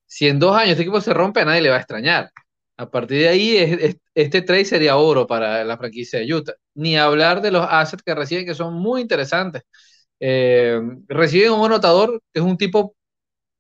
si 0.05 0.27
en 0.27 0.39
dos 0.39 0.55
años 0.55 0.71
este 0.71 0.83
equipo 0.83 1.01
se 1.01 1.13
rompe, 1.13 1.41
a 1.41 1.45
nadie 1.45 1.61
le 1.61 1.69
va 1.69 1.77
a 1.77 1.79
extrañar. 1.79 2.31
A 2.77 2.89
partir 2.89 3.19
de 3.19 3.29
ahí, 3.29 3.97
este 4.15 4.41
trade 4.41 4.65
sería 4.65 4.97
oro 4.97 5.27
para 5.27 5.63
la 5.63 5.77
franquicia 5.77 6.19
de 6.19 6.33
Utah. 6.33 6.53
Ni 6.75 6.97
hablar 6.97 7.41
de 7.41 7.51
los 7.51 7.65
assets 7.69 8.03
que 8.03 8.15
reciben, 8.15 8.45
que 8.45 8.55
son 8.55 8.73
muy 8.75 9.01
interesantes. 9.01 9.63
Eh, 10.19 10.79
reciben 11.07 11.53
un 11.53 11.65
anotador, 11.65 12.21
que 12.33 12.39
es 12.39 12.45
un 12.45 12.57
tipo 12.57 12.95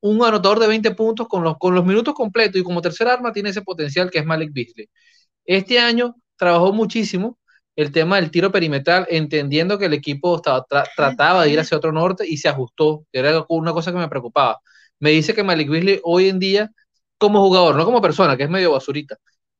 un 0.01 0.23
anotador 0.23 0.59
de 0.59 0.67
20 0.67 0.91
puntos 0.95 1.27
con 1.27 1.43
los, 1.43 1.57
con 1.57 1.75
los 1.75 1.85
minutos 1.85 2.13
completos 2.13 2.59
y 2.59 2.63
como 2.63 2.81
tercer 2.81 3.07
arma 3.07 3.31
tiene 3.31 3.49
ese 3.49 3.61
potencial 3.61 4.09
que 4.11 4.19
es 4.19 4.25
Malik 4.25 4.51
Beasley. 4.53 4.89
Este 5.45 5.79
año 5.79 6.15
trabajó 6.35 6.73
muchísimo 6.73 7.37
el 7.75 7.91
tema 7.91 8.17
del 8.17 8.31
tiro 8.31 8.51
perimetral, 8.51 9.07
entendiendo 9.09 9.77
que 9.77 9.85
el 9.85 9.93
equipo 9.93 10.35
estaba, 10.37 10.65
trataba 10.95 11.43
de 11.43 11.51
ir 11.51 11.59
hacia 11.59 11.77
otro 11.77 11.91
norte 11.91 12.27
y 12.27 12.37
se 12.37 12.49
ajustó, 12.49 13.05
era 13.11 13.45
una 13.49 13.73
cosa 13.73 13.91
que 13.91 13.97
me 13.97 14.09
preocupaba. 14.09 14.59
Me 14.99 15.11
dice 15.11 15.33
que 15.33 15.43
Malik 15.43 15.69
Beasley 15.69 15.99
hoy 16.03 16.29
en 16.29 16.39
día, 16.39 16.71
como 17.17 17.41
jugador, 17.41 17.75
no 17.75 17.85
como 17.85 18.01
persona, 18.01 18.37
que 18.37 18.43
es 18.43 18.49
medio 18.49 18.71
basurita, 18.71 19.17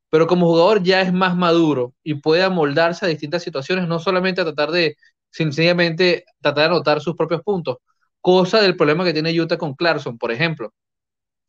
pero 0.09 0.27
como 0.27 0.47
jugador 0.47 0.83
ya 0.83 1.01
es 1.01 1.13
más 1.13 1.35
maduro 1.37 1.93
y 2.03 2.15
puede 2.15 2.43
amoldarse 2.43 3.05
a 3.05 3.09
distintas 3.09 3.43
situaciones, 3.43 3.87
no 3.87 3.99
solamente 3.99 4.41
a 4.41 4.45
tratar 4.45 4.71
de, 4.71 4.97
sencillamente, 5.31 6.25
tratar 6.41 6.69
de 6.69 6.75
anotar 6.75 7.01
sus 7.01 7.15
propios 7.15 7.41
puntos, 7.43 7.77
cosa 8.21 8.61
del 8.61 8.75
problema 8.77 9.03
que 9.05 9.13
tiene 9.13 9.39
Utah 9.39 9.57
con 9.57 9.75
Clarkson, 9.75 10.17
por 10.17 10.31
ejemplo. 10.31 10.73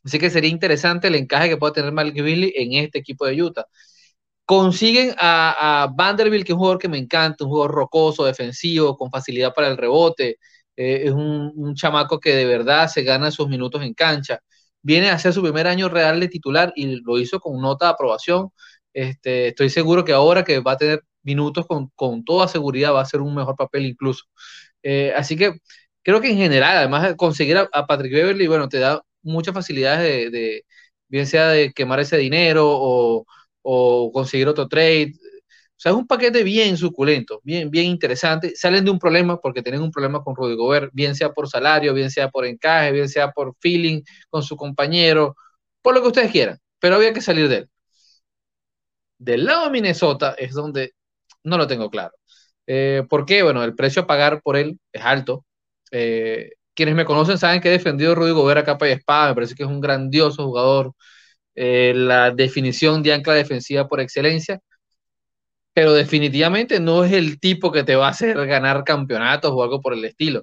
Así 0.05 0.19
que 0.19 0.31
sería 0.31 0.51
interesante 0.51 1.09
el 1.09 1.15
encaje 1.15 1.49
que 1.49 1.57
pueda 1.57 1.73
tener 1.73 1.93
Malik 1.93 2.17
en 2.19 2.73
este 2.75 2.99
equipo 2.99 3.27
de 3.27 3.41
Utah. 3.43 3.67
Consiguen 4.45 5.15
a, 5.19 5.89
Vanderbilt, 5.95 6.45
que 6.45 6.53
es 6.53 6.55
un 6.55 6.59
jugador 6.59 6.79
que 6.81 6.89
me 6.89 6.99
encanta, 6.99 7.45
un 7.45 7.51
jugador 7.51 7.73
rocoso, 7.75 8.25
defensivo, 8.25 8.97
con 8.97 9.11
facilidad 9.11 9.55
para 9.55 9.69
el 9.69 9.77
rebote. 9.77 10.39
Eh, 10.77 11.03
es 11.07 11.13
un, 11.13 11.75
chamaco 11.75 12.21
que 12.21 12.35
de 12.35 12.45
verdad 12.47 12.89
se 12.89 13.03
gana 13.03 13.31
sus 13.31 13.49
minutos 13.49 13.83
en 13.83 13.95
cancha. 13.95 14.41
Viene 14.83 15.11
a 15.11 15.15
hacer 15.15 15.33
su 15.33 15.43
primer 15.43 15.67
año 15.67 15.89
real 15.89 16.21
de 16.21 16.29
titular 16.29 16.73
y 16.77 17.01
lo 17.03 17.19
hizo 17.19 17.41
con 17.41 17.61
nota 17.61 17.87
de 17.87 17.93
aprobación. 17.93 18.51
Este, 18.93 19.49
estoy 19.49 19.71
seguro 19.71 20.05
que 20.05 20.13
ahora 20.13 20.45
que 20.45 20.61
va 20.61 20.73
a 20.73 20.77
tener 20.77 21.03
minutos 21.23 21.67
con, 21.67 22.25
toda 22.25 22.49
seguridad 22.49 22.93
va 22.93 23.01
a 23.01 23.03
hacer 23.03 23.21
un 23.21 23.35
mejor 23.35 23.57
papel 23.57 23.87
incluso. 23.87 24.25
Eh, 24.83 25.13
así 25.17 25.37
que 25.37 25.53
creo 26.03 26.21
que 26.21 26.31
en 26.31 26.37
general, 26.39 26.79
además 26.79 27.15
conseguir 27.17 27.57
a, 27.59 27.87
Patrick 27.87 28.13
Beverly, 28.13 28.47
bueno, 28.47 28.69
te 28.69 28.79
da 28.79 29.03
muchas 29.23 29.55
facilidades 29.55 30.33
de, 30.33 30.65
bien 31.09 31.27
sea 31.27 31.49
de 31.49 31.73
quemar 31.73 32.01
ese 32.01 32.17
dinero 32.19 32.67
o, 32.69 33.27
conseguir 34.13 34.49
otro 34.49 34.69
trade. 34.69 35.15
O 35.77 35.81
sea, 35.83 35.93
es 35.93 35.99
un 35.99 36.07
paquete 36.07 36.45
bien 36.45 36.77
suculento, 36.77 37.41
bien, 37.45 37.71
bien 37.71 37.87
interesante. 37.87 38.55
Salen 38.57 38.85
de 38.85 38.91
un 38.91 38.99
problema 38.99 39.41
porque 39.41 39.63
tienen 39.63 39.83
un 39.83 39.91
problema 39.91 40.23
con 40.23 40.37
Rudy 40.37 40.57
Gobert, 40.57 40.91
bien 40.95 41.15
sea 41.17 41.33
por 41.33 41.49
salario, 41.49 41.95
bien 41.95 42.11
sea 42.11 42.31
por 42.31 42.47
encaje, 42.47 42.93
bien 42.93 43.09
sea 43.09 43.33
por 43.33 43.55
feeling 43.61 44.03
con 44.31 44.43
su 44.43 44.57
compañero, 44.57 45.37
por 45.83 45.95
lo 45.95 46.03
que 46.03 46.09
ustedes 46.09 46.33
quieran, 46.33 46.59
pero 46.81 46.97
había 46.97 47.13
que 47.13 47.21
salir 47.21 47.49
de 47.49 47.57
él. 47.59 47.71
Del 49.19 49.45
lado 49.45 49.65
de 49.65 49.71
Minnesota 49.71 50.35
es 50.39 50.53
donde 50.53 50.95
no 51.45 51.57
lo 51.59 51.67
tengo 51.67 51.91
claro. 51.91 52.13
Eh, 52.67 53.05
¿Por 53.09 53.27
qué? 53.27 53.43
Bueno, 53.43 53.63
el 53.65 53.75
precio 53.75 54.03
a 54.03 54.07
pagar 54.07 54.43
por 54.43 54.57
él 54.57 54.79
es 54.93 55.03
alto. 55.03 55.45
Eh, 55.93 56.53
quienes 56.75 56.95
me 56.97 57.05
conocen 57.05 57.39
saben 57.39 57.61
que 57.61 57.69
he 57.69 57.73
defendido 57.73 58.13
a 58.13 58.15
Rudy 58.17 58.33
Gobert 58.33 58.61
a 58.61 58.65
capa 58.65 58.89
y 58.89 58.93
espada, 58.93 59.29
me 59.31 59.35
parece 59.37 59.55
que 59.55 59.63
es 59.65 59.69
un 59.69 59.81
grandioso 59.81 60.45
jugador, 60.47 60.95
eh, 61.55 61.93
la 61.97 62.31
definición 62.33 63.03
de 63.03 63.15
ancla 63.15 63.35
defensiva 63.35 63.89
por 63.89 64.01
excelencia, 64.01 64.61
pero 65.75 65.93
definitivamente 65.95 66.81
no 66.81 67.05
es 67.05 67.13
el 67.13 67.41
tipo 67.41 67.73
que 67.73 67.85
te 67.85 67.97
va 67.97 68.07
a 68.09 68.11
hacer 68.11 68.37
ganar 68.47 68.85
campeonatos 68.85 69.53
o 69.53 69.63
algo 69.63 69.81
por 69.81 69.95
el 69.95 70.05
estilo. 70.05 70.43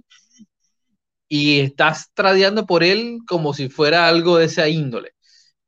Y 1.27 1.59
estás 1.59 2.11
tradeando 2.13 2.65
por 2.65 2.83
él 2.83 3.19
como 3.27 3.53
si 3.53 3.69
fuera 3.69 4.07
algo 4.07 4.37
de 4.37 4.45
esa 4.45 4.67
índole. 4.67 5.11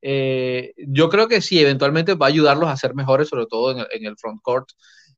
Eh, 0.01 0.73
yo 0.77 1.09
creo 1.09 1.27
que 1.27 1.41
sí, 1.41 1.59
eventualmente 1.59 2.15
va 2.15 2.27
a 2.27 2.29
ayudarlos 2.29 2.69
a 2.69 2.77
ser 2.77 2.95
mejores, 2.95 3.29
sobre 3.29 3.47
todo 3.47 3.71
en 3.73 3.79
el, 3.79 3.87
en 3.91 4.05
el 4.07 4.17
front 4.17 4.41
court. 4.43 4.69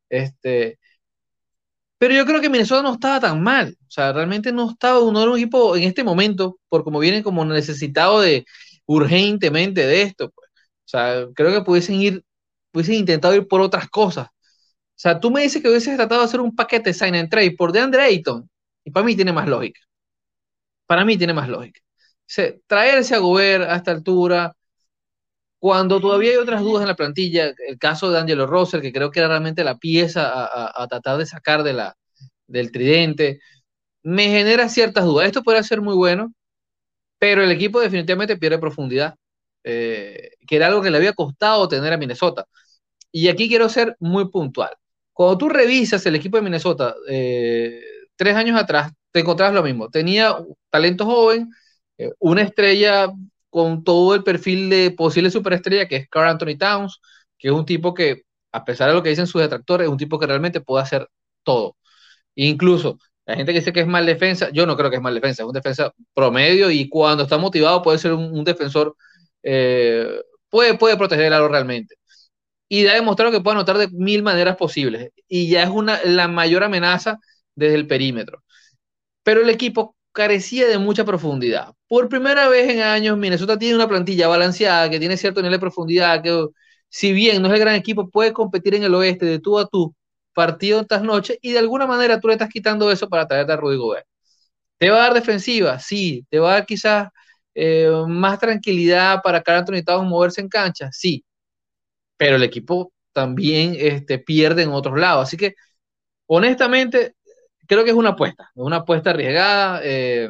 Este, 0.09 0.79
pero 2.03 2.15
yo 2.15 2.25
creo 2.25 2.41
que 2.41 2.49
Minnesota 2.49 2.81
no 2.81 2.95
estaba 2.95 3.21
tan 3.21 3.41
mal. 3.41 3.77
O 3.87 3.89
sea, 3.89 4.11
realmente 4.11 4.51
no 4.51 4.71
estaba, 4.71 4.99
uno 4.99 5.21
era 5.21 5.31
un 5.31 5.37
equipo 5.37 5.77
en 5.77 5.83
este 5.83 6.03
momento, 6.03 6.59
por 6.67 6.83
como 6.83 6.99
vienen 6.99 7.23
como 7.23 7.45
necesitado 7.45 8.19
de 8.19 8.45
urgentemente 8.85 9.87
de 9.87 10.01
esto. 10.01 10.29
Pues. 10.29 10.49
O 10.49 10.83
sea, 10.83 11.27
creo 11.33 11.53
que 11.53 11.61
pudiesen 11.63 12.01
ir, 12.01 12.25
pudiesen 12.71 12.95
intentado 12.95 13.33
ir 13.35 13.47
por 13.47 13.61
otras 13.61 13.87
cosas. 13.89 14.27
O 14.27 14.31
sea, 14.95 15.17
tú 15.21 15.31
me 15.31 15.43
dices 15.43 15.61
que 15.61 15.69
hubieses 15.69 15.95
tratado 15.95 16.19
de 16.19 16.25
hacer 16.25 16.41
un 16.41 16.53
paquete 16.53 16.93
sign 16.93 17.15
and 17.15 17.29
trade 17.29 17.51
por 17.57 17.71
DeAndre 17.71 18.01
Ayton. 18.01 18.49
Y 18.83 18.91
para 18.91 19.05
mí 19.05 19.15
tiene 19.15 19.31
más 19.31 19.47
lógica. 19.47 19.79
Para 20.85 21.05
mí 21.05 21.17
tiene 21.17 21.33
más 21.33 21.47
lógica. 21.47 21.79
Traerse 22.67 23.15
a 23.15 23.19
Gobert 23.19 23.63
a 23.69 23.77
esta 23.77 23.91
altura, 23.91 24.53
cuando 25.63 26.01
todavía 26.01 26.31
hay 26.31 26.35
otras 26.35 26.61
dudas 26.61 26.81
en 26.81 26.89
la 26.89 26.95
plantilla, 26.97 27.53
el 27.69 27.79
caso 27.79 28.11
de 28.11 28.19
Angelo 28.19 28.47
Rosser, 28.47 28.81
que 28.81 28.91
creo 28.91 29.11
que 29.11 29.19
era 29.21 29.29
realmente 29.29 29.63
la 29.63 29.77
pieza 29.77 30.29
a, 30.53 30.87
tratar 30.89 31.17
de 31.17 31.25
sacar 31.25 31.63
de 31.63 31.71
la, 31.71 31.95
del 32.47 32.69
tridente, 32.69 33.39
me 34.03 34.25
genera 34.25 34.67
ciertas 34.67 35.05
dudas. 35.05 35.25
Esto 35.25 35.41
puede 35.41 35.63
ser 35.63 35.79
muy 35.81 35.95
bueno, 35.95 36.33
pero 37.17 37.43
el 37.43 37.51
equipo 37.51 37.79
definitivamente 37.79 38.35
pierde 38.35 38.59
profundidad, 38.59 39.15
eh, 39.63 40.31
que 40.45 40.57
era 40.57 40.67
algo 40.67 40.81
que 40.81 40.91
le 40.91 40.97
había 40.97 41.13
costado 41.13 41.69
tener 41.69 41.93
a 41.93 41.97
Minnesota. 41.97 42.45
Y 43.13 43.29
aquí 43.29 43.47
quiero 43.47 43.69
ser 43.69 43.95
muy 43.99 44.29
puntual. 44.29 44.75
Cuando 45.13 45.37
tú 45.37 45.47
revisas 45.49 46.05
el 46.05 46.15
equipo 46.15 46.35
de 46.35 46.43
Minnesota 46.43 46.93
eh, 47.07 47.81
tres 48.17 48.35
años 48.35 48.59
atrás, 48.59 48.91
te 49.13 49.21
encontrabas 49.21 49.55
lo 49.55 49.63
mismo. 49.63 49.89
Tenía 49.89 50.35
talento 50.69 51.05
joven, 51.05 51.49
eh, 51.97 52.11
una 52.19 52.41
estrella 52.41 53.13
con 53.53 53.83
todo 53.83 54.15
el 54.15 54.23
perfil 54.23 54.67
de 54.71 54.89
posible 54.91 55.29
superestrella 55.29 55.87
que 55.87 55.97
es 55.97 56.09
Carl 56.09 56.27
Anthony 56.27 56.57
Towns, 56.57 56.99
que 57.37 57.49
es 57.49 57.53
un 57.53 57.65
tipo 57.65 57.93
que, 57.93 58.23
a 58.51 58.65
pesar 58.65 58.89
de 58.89 58.95
lo 58.95 59.03
que 59.03 59.09
dicen 59.09 59.27
sus 59.27 59.41
detractores, 59.41 59.85
es 59.85 59.91
un 59.91 59.97
tipo 59.97 60.17
que 60.17 60.25
realmente 60.25 60.59
puede 60.59 60.83
hacer 60.83 61.07
todo. 61.43 61.77
Incluso 62.35 62.97
la 63.27 63.35
gente 63.35 63.53
que 63.53 63.59
dice 63.59 63.71
que 63.71 63.81
es 63.81 63.87
mal 63.87 64.07
defensa, 64.07 64.49
yo 64.51 64.65
no 64.65 64.75
creo 64.75 64.89
que 64.89 64.95
es 64.95 65.03
mal 65.03 65.13
defensa, 65.13 65.43
es 65.43 65.47
un 65.47 65.53
defensa 65.53 65.93
promedio 66.15 66.71
y 66.71 66.89
cuando 66.89 67.23
está 67.23 67.37
motivado 67.37 67.83
puede 67.83 67.99
ser 67.99 68.13
un, 68.13 68.43
defensor, 68.43 68.95
eh, 69.43 70.21
puede, 70.49 70.75
puede 70.77 70.97
proteger 70.97 71.25
el 71.25 71.33
aro 71.33 71.47
realmente. 71.47 71.95
Y 72.69 72.87
ha 72.87 72.95
demostrado 72.95 73.31
que 73.31 73.41
puede 73.41 73.57
anotar 73.57 73.77
de 73.77 73.89
mil 73.89 74.23
maneras 74.23 74.57
posibles. 74.57 75.11
Y 75.27 75.47
ya 75.49 75.63
es 75.63 75.69
una, 75.69 75.99
la 76.05 76.27
mayor 76.27 76.63
amenaza 76.63 77.19
desde 77.55 77.75
el 77.75 77.87
perímetro. 77.87 78.43
Pero 79.23 79.41
el 79.41 79.49
equipo 79.51 79.95
carecía 80.13 80.67
de 80.67 80.77
mucha 80.77 81.05
profundidad. 81.05 81.73
Por 81.87 82.09
primera 82.09 82.47
vez 82.49 82.69
en 82.69 82.81
años, 82.81 83.17
Minnesota 83.17 83.57
tiene 83.57 83.75
una 83.75 83.87
plantilla 83.87 84.27
balanceada 84.27 84.89
que 84.89 84.99
tiene 84.99 85.17
cierto 85.17 85.41
nivel 85.41 85.53
de 85.53 85.59
profundidad, 85.59 86.23
que 86.23 86.47
si 86.89 87.13
bien 87.13 87.41
no 87.41 87.49
es 87.49 87.55
el 87.55 87.59
gran 87.59 87.75
equipo, 87.75 88.09
puede 88.09 88.33
competir 88.33 88.75
en 88.75 88.83
el 88.83 88.95
oeste 88.95 89.25
de 89.25 89.39
tú 89.39 89.59
a 89.59 89.67
tú, 89.67 89.95
partido 90.33 90.85
tras 90.85 91.03
noche, 91.03 91.37
y 91.41 91.51
de 91.51 91.59
alguna 91.59 91.87
manera 91.87 92.19
tú 92.19 92.27
le 92.27 92.35
estás 92.35 92.49
quitando 92.49 92.91
eso 92.91 93.09
para 93.09 93.27
traerte 93.27 93.53
a 93.53 93.57
Rudy 93.57 93.77
Gobert. 93.77 94.07
¿Te 94.77 94.89
va 94.89 94.97
a 94.97 95.01
dar 95.03 95.13
defensiva? 95.13 95.79
Sí. 95.79 96.25
¿Te 96.29 96.39
va 96.39 96.51
a 96.51 96.53
dar 96.55 96.65
quizás 96.65 97.09
eh, 97.55 97.89
más 98.07 98.39
tranquilidad 98.39 99.21
para 99.23 99.41
Carl 99.41 99.59
Anthony 99.59 99.83
Towns 99.85 100.09
moverse 100.09 100.41
en 100.41 100.49
cancha? 100.49 100.89
Sí. 100.91 101.23
Pero 102.17 102.35
el 102.35 102.43
equipo 102.43 102.91
también 103.13 103.75
este, 103.79 104.19
pierde 104.19 104.63
en 104.63 104.71
otros 104.71 104.99
lados. 104.99 105.23
Así 105.27 105.37
que, 105.37 105.55
honestamente, 106.27 107.15
creo 107.73 107.83
que 107.83 107.91
es 107.91 107.95
una 107.95 108.09
apuesta, 108.09 108.51
una 108.55 108.77
apuesta 108.77 109.11
arriesgada. 109.11 109.81
Eh, 109.83 110.29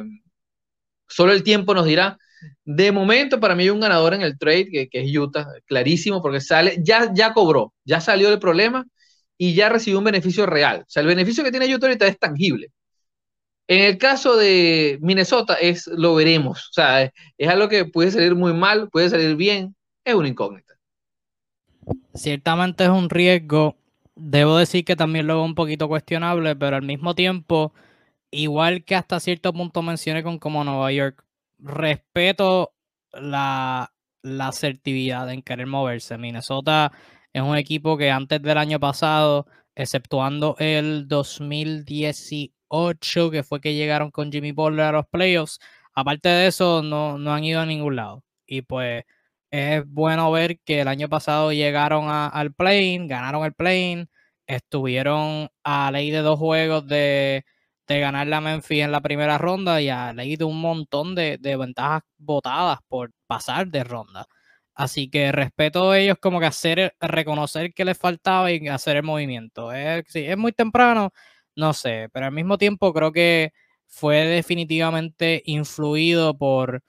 solo 1.08 1.32
el 1.32 1.42
tiempo 1.42 1.74
nos 1.74 1.86
dirá. 1.86 2.18
De 2.64 2.92
momento, 2.92 3.40
para 3.40 3.54
mí 3.54 3.62
hay 3.64 3.70
un 3.70 3.80
ganador 3.80 4.14
en 4.14 4.22
el 4.22 4.38
trade, 4.38 4.66
que, 4.70 4.88
es 4.92 5.16
Utah, 5.16 5.46
clarísimo, 5.66 6.20
porque 6.20 6.40
sale, 6.40 6.76
ya, 6.82 7.10
ya 7.14 7.32
cobró, 7.32 7.72
ya 7.84 8.00
salió 8.00 8.28
del 8.28 8.38
problema 8.38 8.84
y 9.38 9.54
ya 9.54 9.68
recibió 9.68 9.98
un 9.98 10.04
beneficio 10.04 10.46
real. 10.46 10.80
O 10.80 10.84
sea, 10.88 11.00
el 11.02 11.06
beneficio 11.06 11.42
que 11.42 11.50
tiene 11.50 11.74
Utah 11.74 11.86
ahorita 11.86 12.06
es 12.06 12.18
tangible. 12.18 12.70
En 13.66 13.80
el 13.80 13.96
caso 13.96 14.36
de 14.36 14.98
Minnesota, 15.00 15.54
es 15.54 15.86
lo 15.86 16.14
veremos. 16.14 16.68
O 16.70 16.72
sea, 16.72 17.02
es, 17.02 17.12
es 17.38 17.48
algo 17.48 17.68
que 17.68 17.86
puede 17.86 18.10
salir 18.10 18.34
muy 18.34 18.52
mal, 18.52 18.90
puede 18.90 19.08
salir 19.08 19.36
bien, 19.36 19.74
es 20.04 20.14
una 20.14 20.28
incógnita. 20.28 20.74
Ciertamente 22.14 22.84
es 22.84 22.90
un 22.90 23.08
riesgo 23.08 23.76
debo 24.16 24.56
decir 24.58 24.84
que 24.84 24.96
también 24.96 25.26
lo 25.26 25.34
veo 25.36 25.44
un 25.44 25.54
poquito 25.54 25.88
cuestionable, 25.88 26.56
pero 26.56 26.76
al 26.76 26.82
mismo 26.82 27.14
tiempo, 27.14 27.72
igual 28.30 28.84
que 28.84 28.94
hasta 28.96 29.20
cierto 29.20 29.52
punto 29.52 29.82
mencioné 29.82 30.22
con 30.22 30.38
como 30.38 30.64
Nueva 30.64 30.92
York, 30.92 31.24
respeto 31.58 32.74
la, 33.12 33.92
la 34.22 34.48
asertividad 34.48 35.30
en 35.32 35.42
querer 35.42 35.66
moverse. 35.66 36.18
Minnesota 36.18 36.92
Es 37.32 37.42
un 37.42 37.56
equipo 37.56 37.96
que 37.98 38.10
antes 38.10 38.42
del 38.42 38.58
año 38.58 38.80
pasado, 38.80 39.46
exceptuando 39.74 40.56
el 40.58 41.08
2018, 41.08 43.30
que 43.30 43.42
fue 43.42 43.60
que 43.60 43.74
llegaron 43.74 44.10
con 44.10 44.30
Jimmy 44.32 44.52
Butler 44.52 44.86
a 44.86 44.92
los 44.92 45.06
playoffs, 45.06 45.58
aparte 45.94 46.28
de 46.28 46.46
eso, 46.48 46.82
no, 46.82 47.18
no 47.18 47.32
han 47.34 47.44
ido 47.44 47.60
a 47.60 47.66
ningún 47.66 47.96
lado. 47.96 48.22
Y 48.46 48.62
pues 48.62 49.04
es 49.54 49.84
bueno 49.86 50.32
ver 50.32 50.58
que 50.64 50.80
el 50.80 50.88
año 50.88 51.08
pasado 51.08 51.52
llegaron 51.52 52.08
al 52.08 52.52
plane, 52.54 53.06
ganaron 53.06 53.44
el 53.44 53.54
plane, 53.54 54.08
estuvieron 54.48 55.48
a 55.62 55.92
ley 55.92 56.10
de 56.10 56.18
dos 56.18 56.40
juegos 56.40 56.86
de, 56.88 57.44
ganar 57.86 58.26
la 58.26 58.40
Memphis 58.40 58.82
en 58.82 58.90
la 58.92 59.00
primera 59.00 59.38
ronda 59.38 59.80
y 59.80 59.88
a 59.90 60.12
ley 60.12 60.36
de 60.36 60.44
un 60.44 60.60
montón 60.60 61.14
de, 61.14 61.38
ventajas 61.56 62.02
votadas 62.18 62.80
por 62.88 63.12
pasar 63.28 63.68
de 63.68 63.84
ronda. 63.84 64.26
Así 64.74 65.08
que 65.08 65.30
respeto 65.30 65.92
a 65.92 65.98
ellos 66.00 66.16
como 66.20 66.40
que 66.40 66.46
hacer, 66.46 66.96
reconocer 67.00 67.72
que 67.74 67.84
les 67.84 67.96
faltaba 67.98 68.50
y 68.50 68.66
hacer 68.68 68.96
el 68.96 69.04
movimiento. 69.04 69.72
Es 69.72 70.36
muy 70.36 70.52
temprano, 70.52 71.12
no 71.54 71.72
sé, 71.74 72.08
pero 72.12 72.26
al 72.26 72.32
mismo 72.32 72.58
tiempo 72.58 72.92
creo 72.92 73.12
que 73.12 73.52
fue 73.86 74.26
definitivamente 74.26 75.42
influido 75.46 76.36
por 76.36 76.82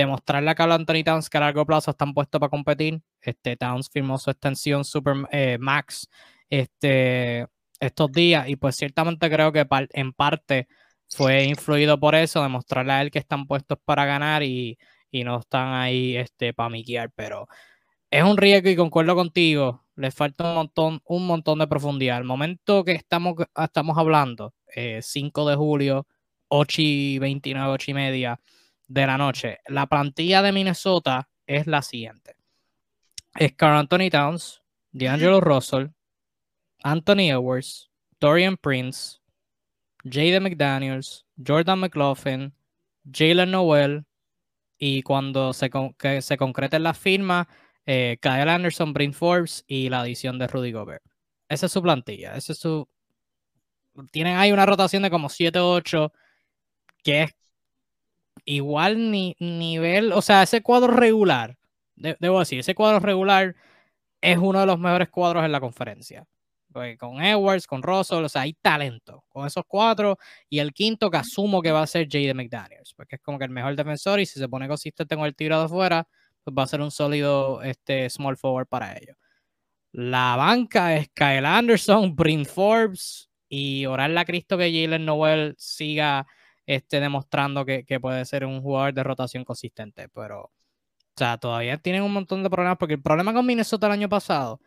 demostrarle 0.00 0.50
a 0.50 0.54
Carl 0.54 0.72
Anthony 0.72 1.04
Towns 1.04 1.30
que 1.30 1.38
a 1.38 1.40
largo 1.40 1.66
plazo 1.66 1.90
están 1.90 2.14
puestos 2.14 2.38
para 2.40 2.50
competir. 2.50 3.02
Este, 3.20 3.56
Towns 3.56 3.88
firmó 3.92 4.18
su 4.18 4.30
extensión 4.30 4.84
Super 4.84 5.14
eh, 5.30 5.58
Max 5.60 6.08
este, 6.48 7.46
estos 7.80 8.12
días 8.12 8.48
y 8.48 8.56
pues 8.56 8.76
ciertamente 8.76 9.30
creo 9.30 9.52
que 9.52 9.66
en 9.92 10.12
parte 10.12 10.68
fue 11.08 11.44
influido 11.44 11.98
por 11.98 12.14
eso, 12.14 12.42
demostrarle 12.42 12.92
a 12.92 13.02
él 13.02 13.10
que 13.10 13.18
están 13.18 13.46
puestos 13.46 13.78
para 13.84 14.04
ganar 14.04 14.42
y, 14.42 14.78
no 15.12 15.40
están 15.40 15.74
ahí 15.74 16.16
este, 16.16 16.54
para 16.54 16.70
miquear, 16.70 17.10
pero 17.16 17.48
es 18.10 18.22
un 18.22 18.36
riesgo 18.36 18.70
y 18.70 18.76
concuerdo 18.76 19.14
contigo, 19.16 19.84
les 19.96 20.14
falta 20.14 20.48
un 20.50 20.54
montón, 20.54 21.00
un 21.04 21.26
montón 21.26 21.58
de 21.58 21.66
profundidad. 21.66 22.18
El 22.18 22.24
momento 22.24 22.84
que 22.84 22.92
estamos, 22.92 23.34
estamos 23.56 23.98
hablando, 23.98 24.54
5 25.00 25.48
eh, 25.48 25.50
de 25.50 25.56
julio, 25.56 26.06
8 26.48 26.82
y 26.82 27.18
29, 27.18 27.68
8 27.70 27.90
y 27.90 27.94
media 27.94 28.40
de 28.90 29.06
la 29.06 29.16
noche, 29.16 29.58
la 29.68 29.86
plantilla 29.86 30.42
de 30.42 30.50
Minnesota 30.50 31.28
es 31.46 31.68
la 31.68 31.80
siguiente. 31.80 32.34
Es 33.36 33.52
Carl 33.52 33.78
Anthony 33.78 34.10
Towns, 34.10 34.62
D'Angelo 34.90 35.40
Russell, 35.40 35.90
Anthony 36.82 37.30
Edwards, 37.30 37.88
Dorian 38.18 38.56
Prince, 38.56 39.20
Jaden 40.02 40.42
McDaniels, 40.42 41.24
Jordan 41.36 41.78
McLaughlin, 41.78 42.52
Jalen 43.08 43.52
Noel 43.52 44.06
y 44.76 45.02
cuando 45.02 45.52
se, 45.52 45.70
que 45.96 46.20
se 46.20 46.36
concreten 46.36 46.82
las 46.82 46.98
firmas, 46.98 47.46
eh, 47.86 48.18
Kyle 48.20 48.48
Anderson, 48.48 48.92
Bryn 48.92 49.14
Forbes 49.14 49.62
y 49.68 49.88
la 49.88 50.00
adición 50.00 50.36
de 50.36 50.48
Rudy 50.48 50.72
Gobert. 50.72 51.04
Esa 51.48 51.66
es 51.66 51.72
su 51.72 51.80
plantilla. 51.80 52.34
Ese 52.34 52.52
es 52.52 52.58
su. 52.58 52.88
Tienen 54.10 54.36
ahí 54.36 54.50
una 54.50 54.66
rotación 54.66 55.04
de 55.04 55.10
como 55.10 55.28
7-8, 55.28 56.10
que 57.04 57.22
es 57.22 57.30
igual 58.44 59.10
ni 59.10 59.36
nivel. 59.38 60.12
O 60.12 60.22
sea, 60.22 60.42
ese 60.42 60.62
cuadro 60.62 60.92
regular, 60.92 61.56
debo 61.96 62.40
decir, 62.40 62.60
ese 62.60 62.74
cuadro 62.74 63.00
regular 63.00 63.54
es 64.20 64.38
uno 64.38 64.60
de 64.60 64.66
los 64.66 64.78
mejores 64.78 65.08
cuadros 65.10 65.44
en 65.44 65.52
la 65.52 65.60
conferencia. 65.60 66.26
Pues, 66.72 66.96
con 66.98 67.20
Edwards, 67.20 67.66
con 67.66 67.82
Russell, 67.82 68.24
o 68.24 68.28
sea, 68.28 68.42
hay 68.42 68.52
talento 68.54 69.24
con 69.28 69.46
esos 69.46 69.64
cuatro. 69.66 70.18
Y 70.48 70.60
el 70.60 70.72
quinto 70.72 71.10
que 71.10 71.16
asumo 71.16 71.62
que 71.62 71.72
va 71.72 71.82
a 71.82 71.86
ser 71.86 72.08
Jaden 72.08 72.36
McDaniels, 72.36 72.94
porque 72.94 73.16
es 73.16 73.22
como 73.22 73.38
que 73.38 73.44
el 73.44 73.50
mejor 73.50 73.74
defensor 73.74 74.20
y 74.20 74.26
si 74.26 74.38
se 74.38 74.48
pone 74.48 74.68
consistente 74.68 75.16
con 75.16 75.26
el 75.26 75.34
de 75.36 75.54
afuera, 75.54 76.06
pues 76.44 76.54
va 76.56 76.62
a 76.62 76.66
ser 76.66 76.80
un 76.80 76.90
sólido 76.90 77.62
este, 77.62 78.08
small 78.08 78.36
forward 78.36 78.66
para 78.66 78.96
ellos. 78.96 79.16
La 79.92 80.36
banca 80.36 80.96
es 80.96 81.08
Kyle 81.08 81.44
Anderson, 81.44 82.14
Bryn 82.14 82.46
Forbes 82.46 83.28
y 83.48 83.86
orarle 83.86 84.20
a 84.20 84.24
Cristo 84.24 84.56
que 84.56 84.70
Jalen 84.70 85.04
Noel 85.04 85.56
siga 85.58 86.26
este, 86.70 87.00
demostrando 87.00 87.64
que, 87.64 87.84
que 87.84 87.98
puede 87.98 88.24
ser 88.24 88.44
un 88.44 88.62
jugador 88.62 88.94
de 88.94 89.02
rotación 89.02 89.44
consistente. 89.44 90.08
Pero, 90.08 90.42
o 90.42 90.52
sea, 91.16 91.36
todavía 91.36 91.76
tienen 91.78 92.04
un 92.04 92.12
montón 92.12 92.44
de 92.44 92.50
problemas 92.50 92.78
porque 92.78 92.94
el 92.94 93.02
problema 93.02 93.34
con 93.34 93.44
Minnesota 93.44 93.88
el 93.88 93.94
año 93.94 94.08
pasado 94.08 94.60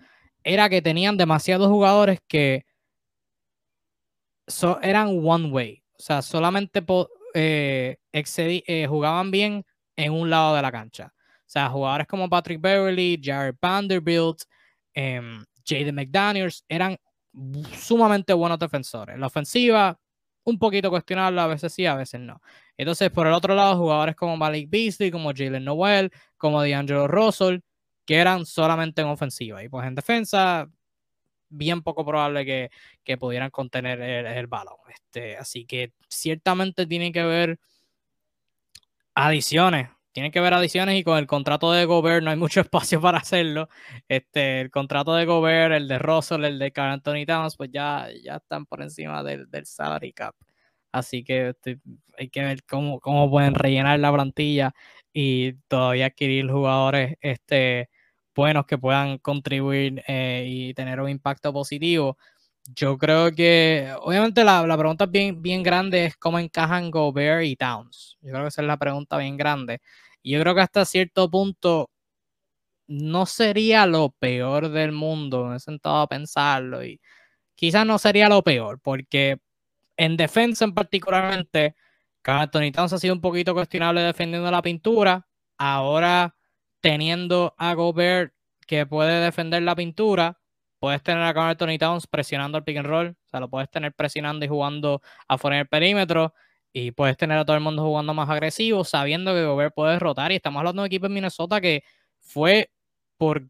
era 0.43 0.67
que 0.67 0.81
tenían 0.81 1.15
demasiados 1.15 1.69
jugadores 1.69 2.19
que 2.27 2.65
eran 4.81 5.07
one 5.25 5.49
way. 5.49 5.81
O 5.97 6.01
sea, 6.01 6.21
solamente 6.21 6.83
eh, 7.33 7.95
eh, 8.11 8.85
jugaban 8.89 9.31
bien 9.31 9.65
en 9.95 10.11
un 10.11 10.29
lado 10.29 10.55
de 10.57 10.61
la 10.61 10.73
cancha. 10.73 11.13
O 11.15 11.49
sea, 11.53 11.69
jugadores 11.69 12.07
como 12.07 12.29
Patrick 12.29 12.59
Beverly, 12.59 13.17
Jared 13.23 13.55
Vanderbilt, 13.61 14.41
em, 14.93 15.41
Jaden 15.65 15.95
McDaniels 15.95 16.65
eran 16.67 16.97
sumamente 17.77 18.33
buenos 18.33 18.59
defensores. 18.59 19.17
La 19.17 19.27
ofensiva, 19.27 19.97
un 20.43 20.59
poquito 20.59 20.89
cuestionable, 20.89 21.41
a 21.41 21.47
veces 21.47 21.73
sí, 21.73 21.85
a 21.85 21.95
veces 21.95 22.19
no. 22.19 22.41
Entonces, 22.77 23.09
por 23.11 23.27
el 23.27 23.33
otro 23.33 23.55
lado, 23.55 23.77
jugadores 23.77 24.15
como 24.15 24.37
Malik 24.37 24.69
Beasley, 24.69 25.11
como 25.11 25.31
Jalen 25.33 25.63
Noel, 25.63 26.11
como 26.37 26.61
D'Angelo 26.61 27.07
Russell, 27.07 27.59
que 28.05 28.15
eran 28.15 28.45
solamente 28.45 29.01
en 29.01 29.07
ofensiva. 29.07 29.63
Y 29.63 29.69
pues 29.69 29.87
en 29.87 29.95
defensa, 29.95 30.67
bien 31.49 31.81
poco 31.81 32.05
probable 32.05 32.45
que, 32.45 32.69
que 33.03 33.17
pudieran 33.17 33.49
contener 33.51 34.01
el, 34.01 34.47
balón. 34.47 34.77
Este, 34.93 35.37
así 35.37 35.65
que 35.65 35.93
ciertamente 36.09 36.85
tienen 36.85 37.13
que 37.13 37.23
ver 37.23 37.59
adiciones. 39.15 39.89
Tienen 40.13 40.31
que 40.31 40.39
ver 40.39 40.53
adiciones 40.53 40.97
y 40.99 41.03
con 41.03 41.17
el 41.17 41.27
contrato 41.27 41.71
de 41.71 41.85
Gobert 41.85 42.23
no 42.23 42.31
hay 42.31 42.37
mucho 42.37 42.61
espacio 42.61 43.01
para 43.01 43.17
hacerlo. 43.19 43.67
Este, 44.07 44.61
el 44.61 44.71
contrato 44.71 45.13
de 45.15 45.25
Gobert, 45.25 45.73
el 45.73 45.87
de 45.87 45.99
Russell, 45.99 46.45
el 46.45 46.59
de 46.59 46.71
Carl 46.71 46.93
Anthony 46.93 47.25
Towns, 47.27 47.57
pues 47.57 47.71
ya, 47.71 48.07
ya 48.23 48.37
están 48.37 48.65
por 48.65 48.81
encima 48.81 49.23
del, 49.23 49.49
del 49.49 49.65
salary 49.65 50.13
cap. 50.13 50.35
Así 50.91 51.23
que 51.23 51.49
este, 51.49 51.79
hay 52.17 52.29
que 52.29 52.41
ver 52.43 52.63
cómo, 52.65 52.99
cómo 52.99 53.29
pueden 53.29 53.55
rellenar 53.55 53.99
la 53.99 54.13
plantilla 54.13 54.73
y 55.11 55.53
todavía 55.67 56.07
adquirir 56.07 56.49
jugadores 56.51 57.15
este, 57.21 57.89
buenos 58.35 58.65
que 58.67 58.77
puedan 58.77 59.17
contribuir 59.17 60.03
eh, 60.07 60.45
y 60.47 60.73
tener 60.75 61.01
un 61.01 61.09
impacto 61.09 61.51
positivo. 61.53 62.17
Yo 62.65 62.97
creo 62.97 63.31
que, 63.31 63.93
obviamente, 64.01 64.43
la, 64.43 64.63
pregunta 64.77 65.05
bien, 65.05 65.41
bien 65.41 65.63
grande 65.63 66.05
es 66.05 66.17
cómo 66.17 66.39
encajan 66.39 66.91
Gobert 66.91 67.43
y 67.45 67.55
Towns. 67.57 68.17
Yo 68.21 68.31
creo 68.31 68.43
que 68.43 68.47
esa 68.49 68.61
es 68.61 68.67
la 68.67 68.77
pregunta 68.77 69.17
bien 69.17 69.35
grande. 69.35 69.81
Y 70.21 70.31
yo 70.31 70.39
creo 70.41 70.55
que 70.55 70.61
hasta 70.61 70.85
cierto 70.85 71.29
punto 71.29 71.89
no 72.87 73.25
sería 73.25 73.85
lo 73.85 74.11
peor 74.11 74.69
del 74.69 74.91
mundo. 74.93 75.45
Me 75.45 75.57
he 75.57 75.59
sentado 75.59 75.97
a 75.97 76.07
pensarlo 76.07 76.83
y 76.85 77.01
quizás 77.55 77.85
no 77.85 77.97
sería 77.99 78.29
lo 78.29 78.43
peor, 78.43 78.79
porque 78.81 79.39
en 79.97 80.17
defensa 80.17 80.65
en 80.65 80.73
particularmente, 80.73 81.75
Anthony 82.23 82.71
Towns 82.73 82.93
ha 82.93 82.99
sido 82.99 83.13
un 83.15 83.21
poquito 83.21 83.53
cuestionable 83.53 84.01
defendiendo 84.01 84.49
la 84.51 84.61
pintura. 84.61 85.27
Ahora 85.57 86.35
teniendo 86.81 87.55
a 87.57 87.73
Gobert 87.75 88.33
que 88.67 88.85
puede 88.85 89.21
defender 89.23 89.63
la 89.63 89.75
pintura, 89.75 90.39
puedes 90.83 91.01
tener 91.01 91.23
a 91.23 91.33
Carl 91.33 91.47
Anthony 91.51 91.77
Towns 91.79 92.07
presionando 92.07 92.57
el 92.57 92.65
pick 92.65 92.75
and 92.75 92.85
roll, 92.85 93.07
o 93.07 93.29
sea, 93.29 93.39
lo 93.39 93.49
puedes 93.49 93.69
tener 93.69 93.93
presionando 93.93 94.43
y 94.43 94.49
jugando 94.49 95.01
afuera 95.29 95.55
del 95.55 95.67
perímetro, 95.69 96.33
y 96.73 96.91
puedes 96.91 97.15
tener 97.15 97.37
a 97.37 97.45
todo 97.45 97.55
el 97.55 97.63
mundo 97.63 97.83
jugando 97.83 98.13
más 98.13 98.29
agresivo, 98.29 98.83
sabiendo 98.83 99.33
que 99.33 99.45
Gobert 99.45 99.73
puede 99.73 99.97
rotar, 99.97 100.33
y 100.33 100.35
estamos 100.35 100.59
hablando 100.59 100.81
de 100.81 100.83
un 100.83 100.87
equipo 100.87 101.05
en 101.05 101.13
Minnesota 101.13 101.61
que 101.61 101.85
fue 102.19 102.69
por 103.15 103.47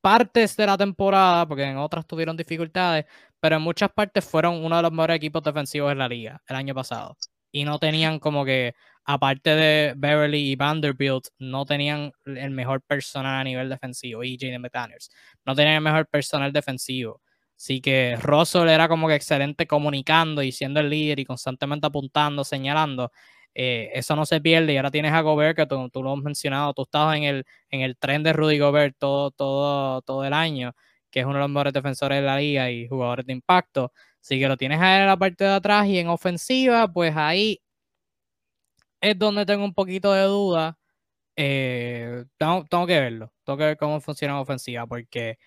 partes 0.00 0.56
de 0.56 0.66
la 0.66 0.78
temporada, 0.78 1.46
porque 1.46 1.64
en 1.64 1.76
otras 1.76 2.06
tuvieron 2.06 2.34
dificultades, 2.34 3.04
pero 3.38 3.56
en 3.56 3.62
muchas 3.62 3.90
partes 3.92 4.24
fueron 4.24 4.64
uno 4.64 4.76
de 4.76 4.82
los 4.84 4.90
mejores 4.90 5.16
equipos 5.16 5.42
defensivos 5.42 5.90
de 5.90 5.96
la 5.96 6.08
liga 6.08 6.40
el 6.48 6.56
año 6.56 6.74
pasado. 6.74 7.18
Y 7.50 7.64
no 7.64 7.78
tenían 7.78 8.18
como 8.18 8.46
que 8.46 8.74
aparte 9.04 9.50
de 9.50 9.94
Beverly 9.96 10.52
y 10.52 10.56
Vanderbilt, 10.56 11.28
no 11.38 11.64
tenían 11.64 12.12
el 12.24 12.50
mejor 12.50 12.82
personal 12.82 13.40
a 13.40 13.44
nivel 13.44 13.68
defensivo, 13.68 14.24
y 14.24 14.38
Jaden 14.38 14.60
McDaniels, 14.62 15.10
no 15.44 15.54
tenían 15.54 15.76
el 15.76 15.80
mejor 15.82 16.06
personal 16.06 16.52
defensivo. 16.52 17.20
Así 17.56 17.80
que 17.80 18.16
Russell 18.20 18.68
era 18.68 18.88
como 18.88 19.06
que 19.08 19.14
excelente 19.14 19.66
comunicando 19.68 20.42
y 20.42 20.50
siendo 20.50 20.80
el 20.80 20.90
líder 20.90 21.20
y 21.20 21.24
constantemente 21.24 21.86
apuntando, 21.86 22.42
señalando. 22.44 23.12
Eh, 23.54 23.90
eso 23.94 24.16
no 24.16 24.26
se 24.26 24.40
pierde 24.40 24.72
y 24.72 24.76
ahora 24.78 24.90
tienes 24.90 25.12
a 25.12 25.20
Gobert, 25.20 25.56
que 25.56 25.66
tú, 25.66 26.02
lo 26.02 26.12
has 26.12 26.18
mencionado, 26.22 26.72
tú 26.74 26.82
estabas 26.82 27.16
en 27.18 27.24
el, 27.24 27.44
en 27.70 27.82
el 27.82 27.96
tren 27.98 28.22
de 28.22 28.32
Rudy 28.32 28.58
Gobert 28.58 28.96
todo, 28.98 29.30
todo, 29.30 30.02
todo 30.02 30.24
el 30.24 30.32
año, 30.32 30.74
que 31.10 31.20
es 31.20 31.26
uno 31.26 31.34
de 31.34 31.40
los 31.40 31.50
mejores 31.50 31.72
defensores 31.72 32.20
de 32.20 32.26
la 32.26 32.38
liga 32.38 32.70
y 32.70 32.88
jugadores 32.88 33.26
de 33.26 33.34
impacto. 33.34 33.92
Así 34.20 34.38
que 34.38 34.48
lo 34.48 34.56
tienes 34.56 34.80
ahí 34.80 35.02
en 35.02 35.06
la 35.06 35.16
parte 35.16 35.44
de 35.44 35.50
atrás 35.50 35.86
y 35.86 35.98
en 35.98 36.08
ofensiva, 36.08 36.88
pues 36.92 37.14
ahí 37.16 37.60
es 39.02 39.18
donde 39.18 39.46
tengo 39.46 39.64
un 39.64 39.74
poquito 39.74 40.12
de 40.12 40.24
duda. 40.24 40.78
Eh, 41.36 42.24
tengo, 42.38 42.86
que 42.86 43.00
verlo. 43.00 43.32
Tengo 43.44 43.58
que 43.58 43.64
ver 43.64 43.76
cómo 43.78 44.00
funciona 44.00 44.34
la 44.34 44.40
ofensiva. 44.42 44.86
Porque 44.86 45.38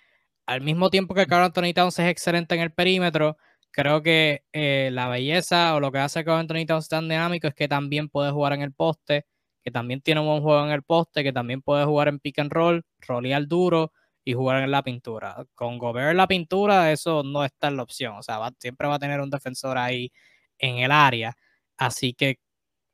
al 0.45 0.61
mismo 0.61 0.89
tiempo 0.91 1.15
que 1.15 1.27
Carl 1.27 1.45
Anthony 1.45 1.73
Towns 1.75 1.99
es 1.99 2.09
excelente 2.09 2.55
en 2.55 2.61
el 2.61 2.73
perímetro, 2.73 3.37
creo 3.71 4.03
que 4.03 4.45
eh, 4.53 4.89
la 4.93 5.09
belleza 5.09 5.75
o 5.75 5.79
lo 5.81 5.91
que 5.91 5.99
hace 5.99 6.25
Carl 6.25 6.39
Anthony 6.41 6.65
Towns 6.67 6.89
tan 6.89 7.09
dinámico 7.09 7.47
es 7.47 7.55
que 7.55 7.67
también 7.69 8.09
puede 8.09 8.31
jugar 8.31 8.53
en 8.53 8.61
el 8.63 8.73
poste, 8.73 9.25
que 9.63 9.71
también 9.71 10.01
tiene 10.01 10.21
un 10.21 10.27
buen 10.27 10.43
juego 10.43 10.65
en 10.65 10.71
el 10.71 10.83
poste, 10.83 11.23
que 11.23 11.33
también 11.33 11.61
puede 11.61 11.85
jugar 11.85 12.09
en 12.09 12.19
pick 12.19 12.39
and 12.39 12.51
roll, 12.53 12.85
rolear 13.01 13.47
duro 13.47 13.93
y 14.25 14.33
jugar 14.33 14.63
en 14.63 14.71
la 14.71 14.83
pintura. 14.83 15.45
Con 15.55 15.77
Gobert 15.79 16.11
en 16.11 16.17
la 16.17 16.27
pintura, 16.27 16.91
eso 16.91 17.23
no 17.23 17.45
está 17.45 17.69
en 17.69 17.77
la 17.77 17.83
opción. 17.83 18.17
O 18.17 18.23
sea, 18.23 18.39
siempre 18.59 18.87
va 18.87 18.95
a 18.95 18.99
tener 18.99 19.21
un 19.21 19.29
defensor 19.29 19.77
ahí 19.77 20.11
en 20.59 20.79
el 20.79 20.91
área. 20.91 21.35
Así 21.77 22.13
que 22.13 22.39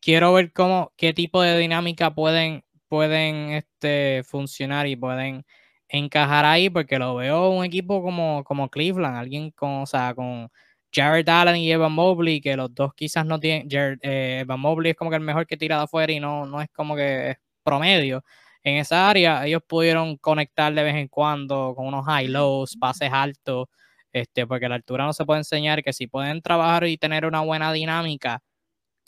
quiero 0.01 0.33
ver 0.33 0.51
cómo, 0.53 0.93
qué 0.97 1.13
tipo 1.13 1.41
de 1.41 1.57
dinámica 1.57 2.13
pueden, 2.13 2.63
pueden 2.87 3.51
este, 3.51 4.23
funcionar 4.25 4.87
y 4.87 4.95
pueden 4.95 5.45
encajar 5.89 6.45
ahí, 6.45 6.69
porque 6.69 6.99
lo 6.99 7.15
veo 7.15 7.49
un 7.51 7.65
equipo 7.65 8.01
como, 8.03 8.43
como 8.43 8.69
Cleveland, 8.69 9.17
alguien 9.17 9.51
con, 9.51 9.81
o 9.81 9.85
sea, 9.85 10.13
con 10.15 10.49
Jared 10.93 11.27
Allen 11.29 11.57
y 11.57 11.71
Evan 11.71 11.91
Mobley, 11.93 12.41
que 12.41 12.55
los 12.55 12.73
dos 12.73 12.93
quizás 12.95 13.25
no 13.25 13.39
tienen, 13.39 13.67
eh, 14.01 14.39
Evan 14.41 14.59
Mobley 14.59 14.91
es 14.91 14.97
como 14.97 15.09
que 15.11 15.17
el 15.17 15.21
mejor 15.23 15.45
que 15.47 15.57
tira 15.57 15.77
de 15.77 15.83
afuera 15.83 16.11
y 16.11 16.19
no, 16.19 16.45
no 16.45 16.61
es 16.61 16.69
como 16.71 16.95
que 16.95 17.31
es 17.31 17.37
promedio. 17.63 18.23
En 18.63 18.77
esa 18.77 19.09
área 19.09 19.45
ellos 19.45 19.61
pudieron 19.67 20.17
conectar 20.17 20.73
de 20.73 20.83
vez 20.83 20.95
en 20.95 21.07
cuando 21.07 21.73
con 21.75 21.87
unos 21.87 22.05
high-lows, 22.05 22.77
pases 22.77 23.09
altos, 23.11 23.67
este, 24.13 24.45
porque 24.47 24.67
la 24.69 24.75
altura 24.75 25.05
no 25.05 25.13
se 25.13 25.25
puede 25.25 25.39
enseñar, 25.39 25.83
que 25.83 25.93
si 25.93 26.07
pueden 26.07 26.41
trabajar 26.41 26.85
y 26.87 26.97
tener 26.97 27.25
una 27.25 27.41
buena 27.41 27.71
dinámica, 27.73 28.41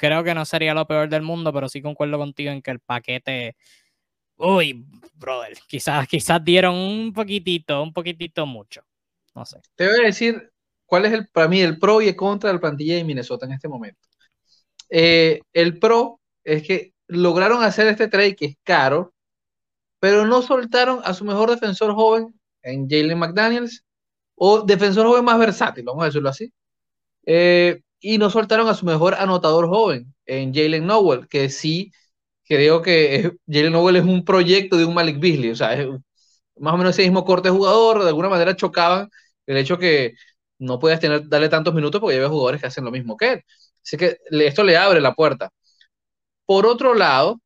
creo 0.04 0.22
que 0.22 0.36
no 0.36 0.44
sería 0.44 0.74
lo 0.74 0.86
peor 0.86 1.08
del 1.08 1.22
mundo, 1.22 1.54
pero 1.54 1.70
sí 1.70 1.82
concuerdo 1.82 2.18
contigo 2.18 2.52
en 2.52 2.62
que 2.62 2.72
el 2.72 2.82
paquete, 2.82 3.56
uy, 4.36 4.86
brother, 5.14 5.58
quizás, 5.66 6.06
quizás 6.10 6.44
dieron 6.44 6.76
un 6.76 7.14
poquitito, 7.14 7.82
un 7.82 7.94
poquitito 7.94 8.46
mucho, 8.46 8.82
no 9.34 9.46
sé. 9.46 9.62
Te 9.76 9.88
voy 9.88 10.02
a 10.02 10.08
decir 10.08 10.52
cuál 10.86 11.06
es 11.06 11.14
el, 11.14 11.30
para 11.30 11.48
mí 11.48 11.62
el 11.62 11.80
pro 11.80 12.02
y 12.02 12.10
el 12.10 12.18
contra 12.18 12.50
del 12.50 12.60
plantilla 12.60 12.98
de 12.98 13.06
Minnesota 13.06 13.46
en 13.46 13.54
este 13.54 13.70
momento. 13.70 14.02
Eh, 14.90 15.40
el 15.54 15.80
pro 15.80 16.20
es 16.44 16.64
que 16.64 16.92
lograron 17.08 17.64
hacer 17.64 17.88
este 17.88 18.10
trade 18.10 18.36
que 18.36 18.46
es 18.48 18.58
caro, 18.62 19.14
pero 20.02 20.26
no 20.28 20.42
soltaron 20.42 21.00
a 21.06 21.14
su 21.14 21.24
mejor 21.24 21.50
defensor 21.50 21.94
joven 21.94 22.38
en 22.62 22.90
Jalen 22.90 23.18
McDaniels 23.18 23.86
o 24.36 24.64
defensor 24.64 25.08
joven 25.08 25.24
más 25.24 25.40
versátil, 25.40 25.86
vamos 25.86 26.04
a 26.04 26.08
decirlo 26.08 26.28
así. 26.28 26.52
Eh, 27.26 27.80
y 28.04 28.18
no 28.20 28.30
soltaron 28.30 28.68
a 28.70 28.76
su 28.76 28.86
mejor 28.86 29.16
anotador 29.16 29.70
joven 29.70 30.14
en 30.26 30.54
Jalen 30.54 30.86
Nowell, 30.88 31.28
que 31.30 31.50
sí 31.50 31.92
creo 32.46 32.82
que 32.84 33.34
Jalen 33.48 33.74
Nowell 33.74 33.98
es 33.98 34.04
un 34.06 34.26
proyecto 34.26 34.78
de 34.78 34.86
un 34.86 34.94
Malik 34.96 35.20
Beasley, 35.20 35.52
o 35.52 35.56
sea, 35.56 35.74
es 35.74 35.88
más 36.58 36.74
o 36.74 36.78
menos 36.78 36.92
ese 36.94 37.04
mismo 37.04 37.26
corte 37.26 37.50
de 37.50 37.56
jugador, 37.56 38.04
de 38.04 38.10
alguna 38.10 38.30
manera 38.30 38.56
chocaban 38.56 39.10
el 39.48 39.58
hecho 39.58 39.78
que 39.78 40.16
no 40.60 40.80
puedes 40.80 41.00
tener, 41.00 41.28
darle 41.30 41.50
tantos 41.50 41.74
minutos 41.74 42.02
porque 42.02 42.18
hay 42.20 42.28
jugadores 42.28 42.62
que 42.62 42.68
hacen 42.68 42.86
lo 42.86 42.92
mismo 42.92 43.18
que 43.18 43.34
él. 43.34 43.44
Así 43.84 43.98
que 43.98 44.18
esto 44.32 44.64
le 44.64 44.78
abre 44.78 45.02
la 45.02 45.14
puerta. 45.16 45.52
Por 46.46 46.66
otro 46.66 46.94
lado, 46.94 47.42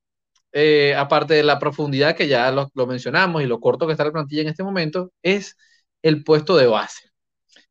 eh, 0.54 0.96
aparte 0.96 1.36
de 1.36 1.44
la 1.44 1.60
profundidad 1.60 2.16
que 2.16 2.28
ya 2.28 2.52
lo, 2.52 2.72
mencionamos 2.88 3.44
y 3.44 3.48
lo 3.48 3.60
corto 3.60 3.88
que 3.88 3.94
está 3.94 4.06
la 4.06 4.12
plantilla 4.12 4.42
en 4.44 4.50
este 4.50 4.64
momento, 4.64 5.12
es 5.22 5.58
el 6.02 6.24
puesto 6.24 6.58
de 6.58 6.68
base. 6.68 7.07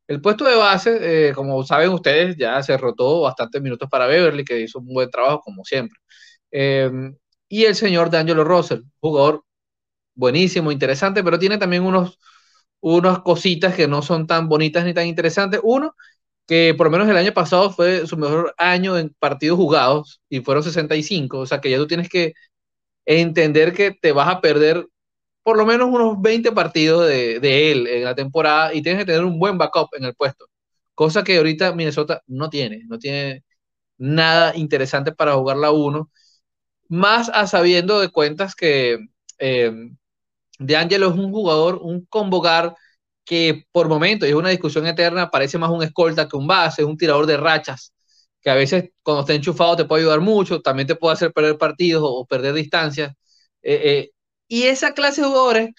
El 0.06 0.20
puesto 0.20 0.44
de 0.44 0.56
base, 0.56 1.28
eh, 1.30 1.32
como 1.34 1.64
saben 1.64 1.90
ustedes, 1.90 2.36
ya 2.36 2.62
se 2.62 2.76
rotó 2.76 3.22
bastantes 3.22 3.60
minutos 3.62 3.88
para 3.90 4.06
Beverly, 4.06 4.44
que 4.44 4.60
hizo 4.60 4.78
un 4.78 4.86
buen 4.86 5.10
trabajo 5.10 5.40
como 5.40 5.64
siempre. 5.64 5.98
Eh, 6.52 6.90
y 7.48 7.64
el 7.64 7.74
señor 7.76 8.10
D'Angelo 8.10 8.44
Russell, 8.44 8.82
jugador 9.00 9.44
buenísimo, 10.14 10.72
interesante, 10.72 11.24
pero 11.24 11.38
tiene 11.38 11.58
también 11.58 11.84
unos, 11.84 12.18
unas 12.80 13.20
cositas 13.20 13.74
que 13.76 13.88
no 13.88 14.02
son 14.02 14.26
tan 14.26 14.48
bonitas 14.48 14.84
ni 14.84 14.94
tan 14.94 15.06
interesantes. 15.06 15.60
Uno, 15.64 15.94
que 16.46 16.74
por 16.76 16.88
lo 16.88 16.92
menos 16.92 17.08
el 17.08 17.16
año 17.16 17.32
pasado 17.34 17.70
fue 17.72 18.06
su 18.06 18.16
mejor 18.18 18.54
año 18.58 18.98
en 18.98 19.10
partidos 19.18 19.58
jugados 19.58 20.22
y 20.28 20.40
fueron 20.40 20.64
65, 20.64 21.40
o 21.40 21.46
sea 21.46 21.60
que 21.60 21.70
ya 21.70 21.78
tú 21.78 21.86
tienes 21.88 22.08
que 22.08 22.34
entender 23.06 23.72
que 23.74 23.92
te 23.92 24.12
vas 24.12 24.28
a 24.28 24.40
perder 24.40 24.86
por 25.46 25.56
lo 25.58 25.64
menos 25.64 25.88
unos 25.88 26.20
20 26.20 26.50
partidos 26.52 27.06
de, 27.06 27.70
él 27.72 27.86
en 27.86 28.04
la 28.04 28.16
temporada 28.16 28.74
y 28.74 28.82
tienes 28.82 29.02
que 29.02 29.06
tener 29.12 29.24
un 29.24 29.38
buen 29.38 29.56
backup 29.58 29.90
en 29.94 30.04
el 30.04 30.14
puesto. 30.16 30.46
Cosa 30.94 31.22
que 31.22 31.36
ahorita 31.38 31.72
Minnesota 31.72 32.20
no 32.26 32.50
tiene, 32.50 32.82
no 32.88 32.98
tiene 32.98 33.44
nada 33.98 34.56
interesante 34.56 35.12
para 35.12 35.34
jugar 35.36 35.58
la 35.58 35.70
1. 35.70 36.10
Más 36.88 37.30
a 37.30 37.46
sabiendo 37.46 38.00
de 38.00 38.10
cuentas 38.10 38.56
que 38.56 38.98
eh, 39.38 39.72
De 40.58 40.76
Angelo 40.76 41.10
es 41.10 41.14
un 41.16 41.32
jugador, 41.32 41.76
un 41.82 42.06
convocar 42.06 42.74
que 43.24 43.66
por 43.72 43.88
momentos, 43.88 44.28
y 44.28 44.32
es 44.32 44.36
una 44.36 44.50
discusión 44.50 44.86
eterna, 44.86 45.30
parece 45.30 45.58
más 45.58 45.70
un 45.70 45.82
escolta 45.84 46.28
que 46.28 46.36
un 46.36 46.48
base, 46.48 46.84
un 46.84 46.96
tirador 46.96 47.26
de 47.26 47.36
rachas, 47.36 47.94
que 48.42 48.50
a 48.50 48.54
veces 48.56 48.90
cuando 49.02 49.22
está 49.22 49.34
enchufado 49.34 49.76
te 49.76 49.84
puede 49.84 50.02
ayudar 50.02 50.20
mucho, 50.20 50.60
también 50.62 50.88
te 50.88 50.96
puede 50.96 51.14
hacer 51.14 51.32
perder 51.32 51.58
partidos 51.58 52.02
o, 52.04 52.26
perder 52.26 52.54
distancias. 52.54 53.12
Eh, 53.62 53.80
eh, 53.84 54.10
y 54.48 54.64
esa 54.64 54.94
clase 54.94 55.22
de 55.22 55.28
jugadores 55.28 55.70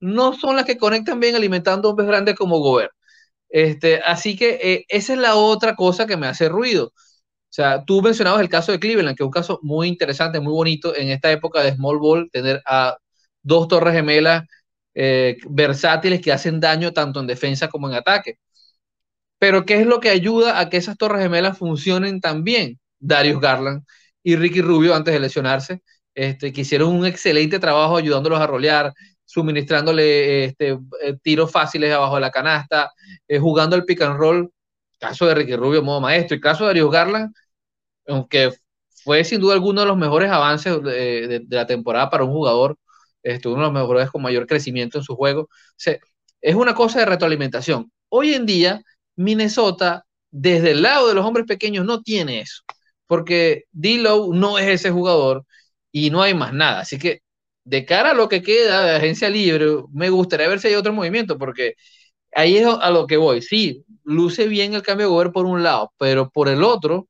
no 0.00 0.34
son 0.34 0.56
las 0.56 0.64
que 0.66 0.78
conectan 0.78 1.20
bien 1.20 1.36
alimentando 1.36 1.90
hombres 1.90 2.08
grandes 2.08 2.36
como 2.36 2.60
Gobert. 2.60 2.92
Este, 3.48 4.00
así 4.06 4.36
que 4.36 4.60
eh, 4.62 4.86
esa 4.88 5.14
es 5.14 5.18
la 5.20 5.36
otra 5.36 5.76
cosa 5.76 6.06
que 6.06 6.16
me 6.16 6.26
hace 6.28 6.48
ruido. 6.48 6.88
O 6.88 6.92
sea, 7.54 7.84
tú 7.84 8.02
mencionabas 8.02 8.40
el 8.42 8.48
caso 8.50 8.72
de 8.72 8.80
Cleveland, 8.80 9.16
que 9.16 9.22
es 9.24 9.26
un 9.26 9.32
caso 9.32 9.60
muy 9.62 9.88
interesante, 9.88 10.40
muy 10.40 10.52
bonito 10.52 10.94
en 10.96 11.10
esta 11.10 11.32
época 11.32 11.62
de 11.62 11.74
small 11.74 11.98
ball, 11.98 12.30
tener 12.32 12.62
a 12.66 12.98
dos 13.42 13.68
torres 13.68 13.94
gemelas 13.94 14.44
eh, 14.94 15.38
versátiles 15.50 16.20
que 16.20 16.32
hacen 16.32 16.60
daño 16.60 16.92
tanto 16.92 17.20
en 17.20 17.26
defensa 17.26 17.68
como 17.68 17.88
en 17.88 17.94
ataque. 17.96 18.38
Pero 19.38 19.64
¿qué 19.64 19.80
es 19.80 19.86
lo 19.86 20.00
que 20.00 20.10
ayuda 20.10 20.58
a 20.60 20.68
que 20.68 20.76
esas 20.78 20.96
torres 20.98 21.22
gemelas 21.22 21.58
funcionen 21.58 22.20
tan 22.20 22.44
bien? 22.44 22.80
Darius 22.98 23.40
Garland 23.40 23.84
y 24.22 24.36
Ricky 24.36 24.60
Rubio 24.62 24.94
antes 24.94 25.14
de 25.14 25.20
lesionarse 25.20 25.82
este, 26.18 26.52
que 26.52 26.62
hicieron 26.62 26.92
un 26.92 27.06
excelente 27.06 27.60
trabajo 27.60 27.96
ayudándolos 27.96 28.40
a 28.40 28.46
rolear, 28.48 28.92
suministrándole 29.24 30.46
este, 30.46 30.76
eh, 31.00 31.16
tiros 31.22 31.52
fáciles 31.52 31.92
abajo 31.92 32.16
de 32.16 32.22
la 32.22 32.32
canasta, 32.32 32.90
eh, 33.28 33.38
jugando 33.38 33.76
el 33.76 33.84
pick 33.84 34.02
and 34.02 34.50
caso 34.98 35.26
de 35.26 35.34
Ricky 35.36 35.54
Rubio 35.54 35.80
modo 35.80 36.00
maestro, 36.00 36.36
y 36.36 36.40
caso 36.40 36.64
de 36.64 36.70
Darius 36.70 36.90
Garland, 36.90 37.32
aunque 38.08 38.52
fue 39.04 39.22
sin 39.22 39.40
duda 39.40 39.54
alguno 39.54 39.82
de 39.82 39.86
los 39.86 39.96
mejores 39.96 40.28
avances 40.28 40.82
de, 40.82 41.46
la 41.50 41.66
temporada 41.68 42.10
para 42.10 42.24
un 42.24 42.32
jugador, 42.32 42.76
este, 43.22 43.46
uno 43.48 43.58
de 43.58 43.64
los 43.64 43.72
mejores 43.72 44.10
con 44.10 44.20
mayor 44.22 44.48
crecimiento 44.48 44.98
en 44.98 45.04
su 45.04 45.14
juego. 45.14 45.48
es 46.40 46.54
una 46.56 46.74
cosa 46.74 46.98
de 46.98 47.06
retroalimentación. 47.06 47.92
Hoy 48.08 48.34
en 48.34 48.44
día, 48.44 48.82
Minnesota, 49.14 50.04
desde 50.32 50.72
el 50.72 50.82
lado 50.82 51.06
de 51.08 51.14
los 51.14 51.24
hombres 51.24 51.46
pequeños, 51.46 51.86
no 51.86 52.02
tiene 52.02 52.40
eso, 52.40 52.64
porque 53.06 53.66
D-Low 53.70 54.34
no 54.34 54.58
es 54.58 54.66
ese 54.66 54.90
jugador 54.90 55.44
y 55.92 56.10
no 56.10 56.22
hay 56.22 56.34
más 56.34 56.52
nada. 56.52 56.80
Así 56.80 56.98
que 56.98 57.22
de 57.64 57.84
cara 57.84 58.12
a 58.12 58.14
lo 58.14 58.28
que 58.28 58.42
queda 58.42 58.84
de 58.84 58.96
agencia 58.96 59.28
libre, 59.30 59.66
me 59.92 60.10
gustaría 60.10 60.48
ver 60.48 60.60
si 60.60 60.68
hay 60.68 60.74
otro 60.74 60.92
movimiento, 60.92 61.38
porque 61.38 61.74
ahí 62.32 62.58
es 62.58 62.66
a 62.66 62.90
lo 62.90 63.06
que 63.06 63.16
voy. 63.16 63.42
Sí, 63.42 63.84
luce 64.04 64.48
bien 64.48 64.74
el 64.74 64.82
cambio 64.82 65.06
de 65.06 65.12
gobierno 65.12 65.32
por 65.32 65.46
un 65.46 65.62
lado, 65.62 65.92
pero 65.98 66.30
por 66.30 66.48
el 66.48 66.62
otro, 66.62 67.08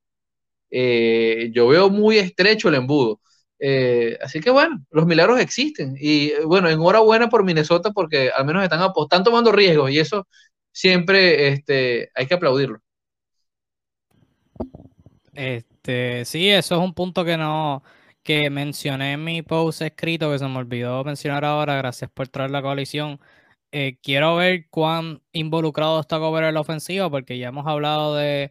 eh, 0.71 1.51
yo 1.55 1.69
veo 1.69 1.91
muy 1.91 2.19
estrecho 2.19 2.69
el 2.69 2.77
embudo. 2.77 3.21
Eh, 3.61 4.17
así 4.23 4.41
que 4.41 4.51
bueno, 4.51 4.85
los 4.91 5.07
milagros 5.07 5.41
existen. 5.41 5.97
Y 6.01 6.33
bueno, 6.45 6.69
enhorabuena 6.69 7.29
por 7.29 7.45
Minnesota 7.45 7.93
porque 7.93 8.31
al 8.31 8.45
menos 8.47 8.63
están, 8.65 8.81
están 9.03 9.25
tomando 9.25 9.53
riesgos 9.53 9.91
y 9.91 9.99
eso 9.99 10.27
siempre 10.73 11.49
este, 11.49 12.11
hay 12.15 12.27
que 12.27 12.35
aplaudirlo. 12.35 12.81
Este, 15.35 16.25
sí, 16.25 16.49
eso 16.51 16.75
es 16.77 16.81
un 16.81 16.95
punto 16.95 17.25
que 17.25 17.37
no, 17.37 17.83
que 18.29 18.51
mencioné 18.51 19.15
en 19.15 19.25
mi 19.25 19.41
post 19.41 19.81
escrito, 19.81 20.31
que 20.31 20.39
se 20.39 20.47
me 20.47 20.59
olvidó 20.59 21.03
mencionar 21.03 21.47
ahora, 21.47 21.77
gracias 21.77 22.11
por 22.11 22.29
traer 22.29 22.51
la 22.51 22.61
coalición. 22.61 23.21
Eh, 23.73 23.99
quiero 24.03 24.37
ver 24.37 24.69
cuán 24.69 25.23
involucrado 25.33 25.99
está 25.99 26.19
Gobert 26.19 26.49
en 26.49 26.55
la 26.55 26.61
ofensiva, 26.61 27.09
porque 27.11 27.39
ya 27.39 27.49
hemos 27.49 27.67
hablado 27.67 28.17
de 28.17 28.51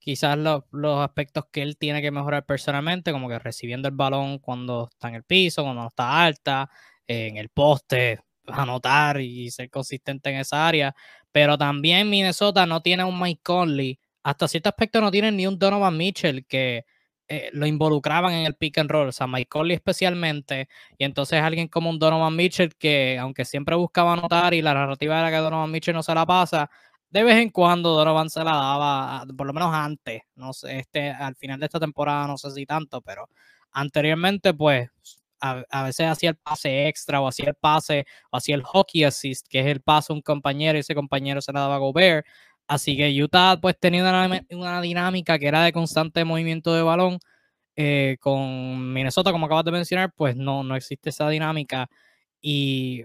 quizás 0.00 0.36
los, 0.38 0.64
aspectos 1.00 1.44
que 1.52 1.62
él 1.62 1.78
tiene 1.78 2.02
que 2.02 2.10
mejorar 2.10 2.44
personalmente, 2.46 3.12
como 3.12 3.28
que 3.28 3.38
recibiendo 3.38 3.88
el 3.88 3.94
balón 3.94 4.40
cuando 4.40 4.88
está 4.90 5.08
en 5.08 5.14
el 5.14 5.22
piso, 5.24 5.62
cuando 5.62 5.86
está 5.86 6.24
alta, 6.24 6.68
en 7.06 7.36
el 7.36 7.48
poste, 7.48 8.20
anotar 8.48 9.20
y 9.20 9.52
ser 9.52 9.70
consistente 9.70 10.30
en 10.30 10.38
esa 10.40 10.66
área. 10.66 10.96
Pero 11.30 11.56
también 11.56 12.10
Minnesota 12.10 12.66
no 12.66 12.82
tiene 12.82 13.04
un 13.04 13.20
Mike 13.20 13.42
Conley, 13.44 14.00
hasta 14.24 14.48
cierto 14.48 14.68
aspecto 14.70 15.00
no 15.00 15.12
tiene 15.12 15.30
ni 15.30 15.46
un 15.46 15.58
Donovan 15.60 15.96
Mitchell 15.96 16.44
que 16.46 16.86
eh, 17.28 17.50
lo 17.52 17.66
involucraban 17.66 18.32
en 18.32 18.46
el 18.46 18.54
pick 18.54 18.78
and 18.78 18.90
roll, 18.90 19.08
o 19.08 19.12
sea, 19.12 19.26
Mike 19.26 19.48
Conley 19.48 19.74
especialmente, 19.74 20.68
y 20.98 21.04
entonces 21.04 21.40
alguien 21.40 21.68
como 21.68 21.90
un 21.90 21.98
Donovan 21.98 22.36
Mitchell 22.36 22.74
que, 22.76 23.18
aunque 23.18 23.44
siempre 23.44 23.76
buscaba 23.76 24.14
anotar 24.14 24.54
y 24.54 24.62
la 24.62 24.74
narrativa 24.74 25.18
era 25.18 25.30
que 25.30 25.36
Donovan 25.36 25.70
Mitchell 25.70 25.94
no 25.94 26.02
se 26.02 26.14
la 26.14 26.26
pasa, 26.26 26.70
de 27.10 27.24
vez 27.24 27.36
en 27.36 27.50
cuando 27.50 27.94
Donovan 27.94 28.30
se 28.30 28.42
la 28.42 28.52
daba, 28.52 29.24
por 29.36 29.46
lo 29.46 29.52
menos 29.52 29.74
antes, 29.74 30.22
no 30.34 30.52
sé, 30.52 30.78
este, 30.78 31.10
al 31.10 31.36
final 31.36 31.60
de 31.60 31.66
esta 31.66 31.80
temporada 31.80 32.26
no 32.26 32.38
sé 32.38 32.50
si 32.50 32.66
tanto, 32.66 33.02
pero 33.02 33.28
anteriormente 33.72 34.54
pues 34.54 34.88
a, 35.42 35.82
veces 35.84 36.06
hacía 36.06 36.30
el 36.30 36.36
pase 36.36 36.88
extra 36.88 37.20
o 37.20 37.28
hacía 37.28 37.48
el 37.48 37.54
pase 37.54 38.06
o 38.30 38.36
hacía 38.36 38.54
el 38.54 38.62
hockey 38.62 39.04
assist, 39.04 39.46
que 39.48 39.60
es 39.60 39.66
el 39.66 39.80
pase 39.80 40.12
a 40.12 40.16
un 40.16 40.22
compañero 40.22 40.78
y 40.78 40.80
ese 40.80 40.94
compañero 40.94 41.42
se 41.42 41.52
la 41.52 41.60
daba 41.60 41.76
a 41.76 41.78
Gobert, 41.78 42.26
Así 42.72 42.96
que 42.96 43.22
Utah 43.22 43.58
pues 43.60 43.78
tenía 43.78 44.02
una, 44.50 44.80
dinámica 44.80 45.38
que 45.38 45.46
era 45.46 45.62
de 45.62 45.72
constante 45.72 46.24
movimiento 46.24 46.74
de 46.74 46.82
balón. 46.82 47.18
Eh, 47.76 48.16
con 48.20 48.92
Minnesota, 48.92 49.32
como 49.32 49.46
acabas 49.46 49.64
de 49.64 49.72
mencionar, 49.72 50.12
pues 50.14 50.36
no, 50.36 50.62
no 50.64 50.74
existe 50.76 51.10
esa 51.10 51.28
dinámica. 51.28 51.88
Y 52.40 53.04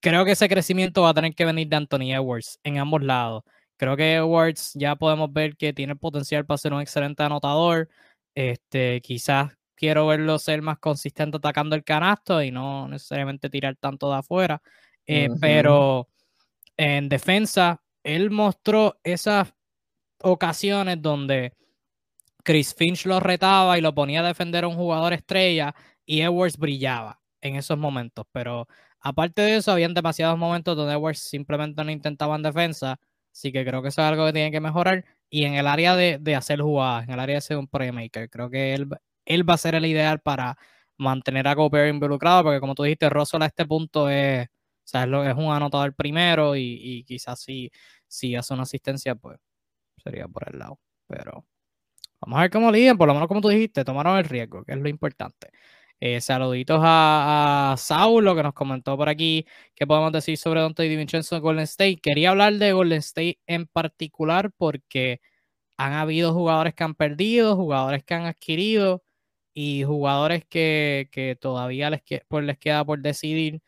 creo 0.00 0.24
que 0.24 0.32
ese 0.32 0.48
crecimiento 0.48 1.02
va 1.02 1.10
a 1.10 1.14
tener 1.14 1.34
que 1.34 1.44
venir 1.44 1.68
de 1.68 1.76
Anthony 1.76 2.12
Edwards 2.12 2.58
en 2.62 2.78
ambos 2.78 3.02
lados. 3.02 3.42
Creo 3.76 3.96
que 3.96 4.14
Edwards 4.16 4.72
ya 4.74 4.96
podemos 4.96 5.32
ver 5.32 5.56
que 5.56 5.72
tiene 5.72 5.94
el 5.94 5.98
potencial 5.98 6.44
para 6.44 6.58
ser 6.58 6.74
un 6.74 6.82
excelente 6.82 7.22
anotador. 7.22 7.88
Este, 8.34 9.00
quizás 9.00 9.52
quiero 9.74 10.06
verlo 10.06 10.38
ser 10.38 10.62
más 10.62 10.78
consistente 10.78 11.38
atacando 11.38 11.74
el 11.74 11.84
canasto 11.84 12.42
y 12.42 12.50
no 12.50 12.86
necesariamente 12.88 13.50
tirar 13.50 13.76
tanto 13.76 14.10
de 14.10 14.18
afuera. 14.18 14.62
Eh, 15.06 15.28
pero 15.40 16.08
en 16.76 17.08
defensa, 17.08 17.82
él 18.04 18.30
mostró 18.30 18.98
esas 19.04 19.54
ocasiones 20.20 21.00
donde 21.00 21.54
Chris 22.44 22.74
Finch 22.74 23.06
lo 23.06 23.20
retaba 23.20 23.78
y 23.78 23.80
lo 23.80 23.94
ponía 23.94 24.20
a 24.20 24.26
defender 24.26 24.64
a 24.64 24.68
un 24.68 24.76
jugador 24.76 25.12
estrella 25.12 25.74
y 26.04 26.20
Edwards 26.22 26.56
brillaba 26.56 27.20
en 27.40 27.56
esos 27.56 27.78
momentos. 27.78 28.26
Pero 28.32 28.68
aparte 29.00 29.42
de 29.42 29.56
eso, 29.56 29.72
habían 29.72 29.94
demasiados 29.94 30.38
momentos 30.38 30.76
donde 30.76 30.94
Edwards 30.94 31.20
simplemente 31.20 31.84
no 31.84 31.90
intentaba 31.90 32.36
en 32.36 32.42
defensa. 32.42 32.98
Así 33.32 33.52
que 33.52 33.64
creo 33.64 33.82
que 33.82 33.88
eso 33.88 34.02
es 34.02 34.08
algo 34.08 34.26
que 34.26 34.32
tiene 34.32 34.50
que 34.50 34.60
mejorar. 34.60 35.04
Y 35.30 35.44
en 35.44 35.54
el 35.54 35.66
área 35.66 35.96
de, 35.96 36.18
de 36.20 36.36
hacer 36.36 36.60
jugadas, 36.60 37.04
en 37.04 37.14
el 37.14 37.20
área 37.20 37.36
de 37.36 37.40
ser 37.40 37.56
un 37.56 37.68
playmaker, 37.68 38.28
creo 38.28 38.50
que 38.50 38.74
él, 38.74 38.88
él 39.24 39.48
va 39.48 39.54
a 39.54 39.58
ser 39.58 39.74
el 39.74 39.86
ideal 39.86 40.20
para 40.20 40.58
mantener 40.98 41.48
a 41.48 41.56
Cooper 41.56 41.88
involucrado, 41.88 42.44
porque 42.44 42.60
como 42.60 42.74
tú 42.74 42.82
dijiste, 42.84 43.08
Russell 43.10 43.42
a 43.42 43.46
este 43.46 43.66
punto 43.66 44.08
es, 44.08 44.48
o 44.84 44.88
sea, 44.88 45.04
es, 45.04 45.36
un 45.36 45.52
anotador 45.52 45.94
primero 45.94 46.56
y, 46.56 46.78
y 46.80 47.04
quizás 47.04 47.40
si, 47.40 47.70
si 48.08 48.34
hace 48.36 48.54
una 48.54 48.64
asistencia, 48.64 49.14
pues 49.14 49.38
sería 50.02 50.28
por 50.28 50.48
el 50.52 50.58
lado. 50.58 50.78
Pero 51.06 51.44
vamos 52.20 52.38
a 52.38 52.42
ver 52.42 52.50
cómo 52.50 52.72
lidian, 52.72 52.98
por 52.98 53.08
lo 53.08 53.14
menos 53.14 53.28
como 53.28 53.40
tú 53.40 53.48
dijiste, 53.48 53.84
tomaron 53.84 54.18
el 54.18 54.24
riesgo, 54.24 54.64
que 54.64 54.72
es 54.72 54.78
lo 54.78 54.88
importante. 54.88 55.50
Eh, 56.00 56.20
saluditos 56.20 56.80
a, 56.82 57.76
Saulo 57.78 58.34
que 58.34 58.42
nos 58.42 58.54
comentó 58.54 58.96
por 58.96 59.08
aquí 59.08 59.46
qué 59.74 59.86
podemos 59.86 60.12
decir 60.12 60.36
sobre 60.36 60.60
Dante 60.60 60.82
DiVincenzo 60.82 61.36
en 61.36 61.42
Golden 61.42 61.64
State. 61.64 62.00
Quería 62.02 62.30
hablar 62.30 62.54
de 62.54 62.72
Golden 62.72 62.98
State 62.98 63.38
en 63.46 63.66
particular 63.68 64.50
porque 64.56 65.20
han 65.76 65.94
habido 65.94 66.34
jugadores 66.34 66.74
que 66.74 66.84
han 66.84 66.94
perdido, 66.96 67.56
jugadores 67.56 68.04
que 68.04 68.14
han 68.14 68.26
adquirido 68.26 69.04
y 69.54 69.84
jugadores 69.84 70.44
que, 70.46 71.08
que 71.12 71.36
todavía 71.36 71.90
les, 71.90 72.02
pues, 72.28 72.44
les 72.44 72.58
queda 72.58 72.84
por 72.84 73.00
decidir. 73.00 73.62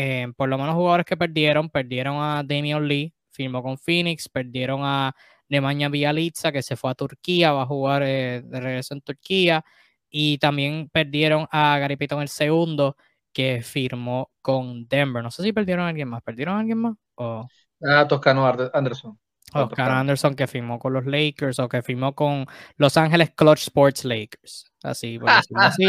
Eh, 0.00 0.28
por 0.36 0.48
lo 0.48 0.56
menos 0.58 0.76
jugadores 0.76 1.04
que 1.04 1.16
perdieron, 1.16 1.70
perdieron 1.70 2.18
a 2.22 2.44
Damian 2.44 2.86
Lee, 2.86 3.12
firmó 3.32 3.64
con 3.64 3.76
Phoenix, 3.76 4.28
perdieron 4.28 4.82
a 4.84 5.12
Nemanja 5.48 5.88
Bialica, 5.88 6.52
que 6.52 6.62
se 6.62 6.76
fue 6.76 6.92
a 6.92 6.94
Turquía, 6.94 7.50
va 7.50 7.62
a 7.62 7.66
jugar 7.66 8.04
eh, 8.04 8.42
de 8.44 8.60
regreso 8.60 8.94
en 8.94 9.00
Turquía, 9.00 9.64
y 10.08 10.38
también 10.38 10.88
perdieron 10.92 11.48
a 11.50 11.78
Gary 11.78 11.96
Payton 11.96 12.22
el 12.22 12.28
segundo, 12.28 12.96
que 13.32 13.60
firmó 13.60 14.30
con 14.40 14.86
Denver. 14.86 15.20
No 15.20 15.32
sé 15.32 15.42
si 15.42 15.52
perdieron 15.52 15.84
a 15.84 15.88
alguien 15.88 16.08
más. 16.08 16.22
¿Perdieron 16.22 16.54
a 16.54 16.60
alguien 16.60 16.78
más? 16.78 16.94
O... 17.16 17.48
Ah, 17.82 18.06
Toscano 18.06 18.46
Anderson. 18.46 19.18
Oscar 19.52 19.90
Anderson 19.90 20.34
que 20.34 20.46
firmó 20.46 20.78
con 20.78 20.92
los 20.92 21.06
Lakers 21.06 21.58
o 21.58 21.68
que 21.68 21.82
firmó 21.82 22.14
con 22.14 22.46
Los 22.76 22.96
Ángeles 22.96 23.32
Clutch 23.34 23.62
Sports 23.62 24.04
Lakers. 24.04 24.70
Así, 24.82 25.18
por 25.18 25.30
decirlo 25.34 25.62
así. 25.62 25.84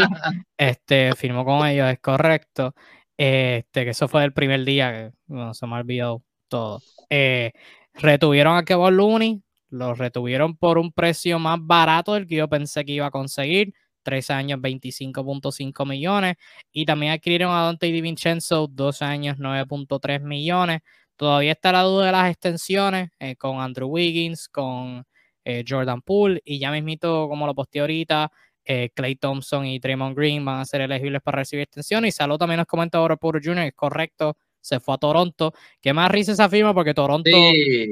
Este, 0.56 1.14
firmó 1.14 1.44
con 1.44 1.66
ellos, 1.66 1.88
es 1.90 2.00
correcto. 2.00 2.74
Este, 3.22 3.84
que 3.84 3.90
eso 3.90 4.08
fue 4.08 4.24
el 4.24 4.32
primer 4.32 4.64
día 4.64 5.12
que 5.28 5.52
se 5.52 5.66
me 5.66 5.74
ha 5.74 5.80
olvidado 5.80 6.22
todo. 6.48 6.80
Eh, 7.10 7.52
retuvieron 7.92 8.56
a 8.56 8.64
Kevin 8.64 8.96
Looney, 8.96 9.42
lo 9.68 9.92
retuvieron 9.92 10.56
por 10.56 10.78
un 10.78 10.90
precio 10.90 11.38
más 11.38 11.58
barato 11.60 12.14
del 12.14 12.26
que 12.26 12.36
yo 12.36 12.48
pensé 12.48 12.82
que 12.82 12.92
iba 12.92 13.04
a 13.04 13.10
conseguir. 13.10 13.74
Tres 14.02 14.30
años, 14.30 14.58
25.5 14.60 15.84
millones. 15.86 16.36
Y 16.72 16.86
también 16.86 17.12
adquirieron 17.12 17.52
a 17.52 17.64
Dante 17.64 17.88
DiVincenzo, 17.88 18.68
dos 18.68 19.02
años, 19.02 19.36
9.3 19.36 20.22
millones. 20.22 20.80
Todavía 21.16 21.52
está 21.52 21.72
la 21.72 21.82
duda 21.82 22.06
de 22.06 22.12
las 22.12 22.30
extensiones 22.30 23.10
eh, 23.18 23.36
con 23.36 23.60
Andrew 23.60 23.88
Wiggins, 23.88 24.48
con 24.48 25.04
eh, 25.44 25.62
Jordan 25.68 26.00
Poole 26.00 26.40
y 26.42 26.58
ya 26.58 26.70
mismito, 26.70 27.28
como 27.28 27.46
lo 27.46 27.54
posté 27.54 27.80
ahorita, 27.80 28.32
Clay 28.64 29.12
eh, 29.12 29.16
Thompson 29.18 29.66
y 29.66 29.78
Draymond 29.78 30.16
Green 30.16 30.44
van 30.44 30.60
a 30.60 30.64
ser 30.64 30.82
elegibles 30.82 31.22
para 31.22 31.38
recibir 31.38 31.62
extensiones. 31.62 32.14
Y 32.14 32.16
Salud 32.16 32.38
también 32.38 32.58
nos 32.58 32.66
comenta 32.66 32.98
ahora 32.98 33.16
por 33.16 33.42
Jr., 33.42 33.64
es 33.64 33.74
correcto, 33.74 34.36
se 34.60 34.80
fue 34.80 34.94
a 34.94 34.98
Toronto. 34.98 35.52
¿Qué 35.80 35.92
más 35.92 36.10
risa 36.10 36.32
esa 36.32 36.48
firma? 36.48 36.74
Porque 36.74 36.94
Toronto 36.94 37.30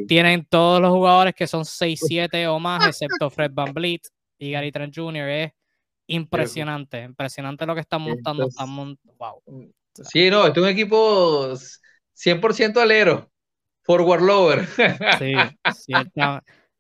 tienen 0.07 0.47
todos 0.49 0.81
los 0.81 0.91
jugadores 0.91 1.35
que 1.35 1.47
son 1.47 1.65
6-7 1.65 2.47
o 2.49 2.59
más, 2.59 2.87
excepto 2.87 3.31
Fred 3.31 3.51
Van 3.53 3.73
Vliet 3.73 4.03
y 4.39 4.53
Gary 4.53 4.71
Trent 4.71 4.95
Jr. 4.95 5.29
Es 5.29 5.53
impresionante, 6.07 7.03
impresionante 7.03 7.67
lo 7.67 7.75
que 7.75 7.81
están 7.81 8.03
montando. 8.03 8.49
Están 8.49 8.75
wow. 8.77 9.43
Sí, 9.95 10.31
no, 10.31 10.47
este 10.47 10.61
es 10.61 10.65
un 10.65 10.71
equipo 10.71 11.55
100% 12.15 12.77
alero. 12.81 13.31
Forward 13.83 14.23
lower. 14.23 14.67
Sí, 15.19 15.33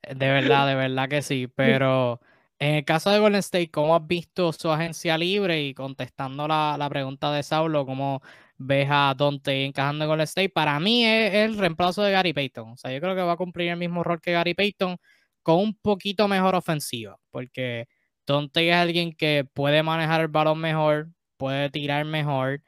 de 0.02 0.28
verdad, 0.30 0.66
de 0.66 0.74
verdad 0.74 1.08
que 1.08 1.22
sí. 1.22 1.48
Pero 1.54 2.20
en 2.58 2.74
el 2.76 2.84
caso 2.84 3.10
de 3.10 3.18
Golden 3.18 3.38
State, 3.40 3.70
¿cómo 3.70 3.94
has 3.94 4.06
visto 4.06 4.52
su 4.52 4.70
agencia 4.70 5.16
libre? 5.18 5.62
Y 5.62 5.74
contestando 5.74 6.48
la, 6.48 6.86
pregunta 6.90 7.32
de 7.32 7.42
Saulo, 7.42 7.86
¿cómo 7.86 8.20
ves 8.56 8.88
a 8.90 9.14
Dante 9.16 9.64
encajando 9.64 10.04
en 10.04 10.08
Golden 10.08 10.24
State? 10.24 10.50
Para 10.50 10.80
mí 10.80 11.04
es 11.04 11.34
el 11.34 11.58
reemplazo 11.58 12.02
de 12.02 12.12
Gary 12.12 12.32
Payton. 12.32 12.70
O 12.72 12.76
sea, 12.76 12.92
yo 12.92 13.00
creo 13.00 13.14
que 13.14 13.22
va 13.22 13.32
a 13.32 13.36
cumplir 13.36 13.68
el 13.70 13.76
mismo 13.76 14.02
rol 14.04 14.20
que 14.20 14.32
Gary 14.32 14.54
Payton 14.54 14.96
con 15.42 15.58
un 15.60 15.74
poquito 15.78 16.28
mejor 16.28 16.54
ofensiva. 16.56 17.18
Porque 17.30 17.86
Dante 18.26 18.68
es 18.68 18.74
alguien 18.74 19.12
que 19.14 19.44
puede 19.54 19.82
manejar 19.82 20.20
el 20.22 20.28
balón 20.28 20.58
mejor, 20.60 21.10
puede 21.36 21.70
tirar 21.70 22.04
mejor 22.04 22.62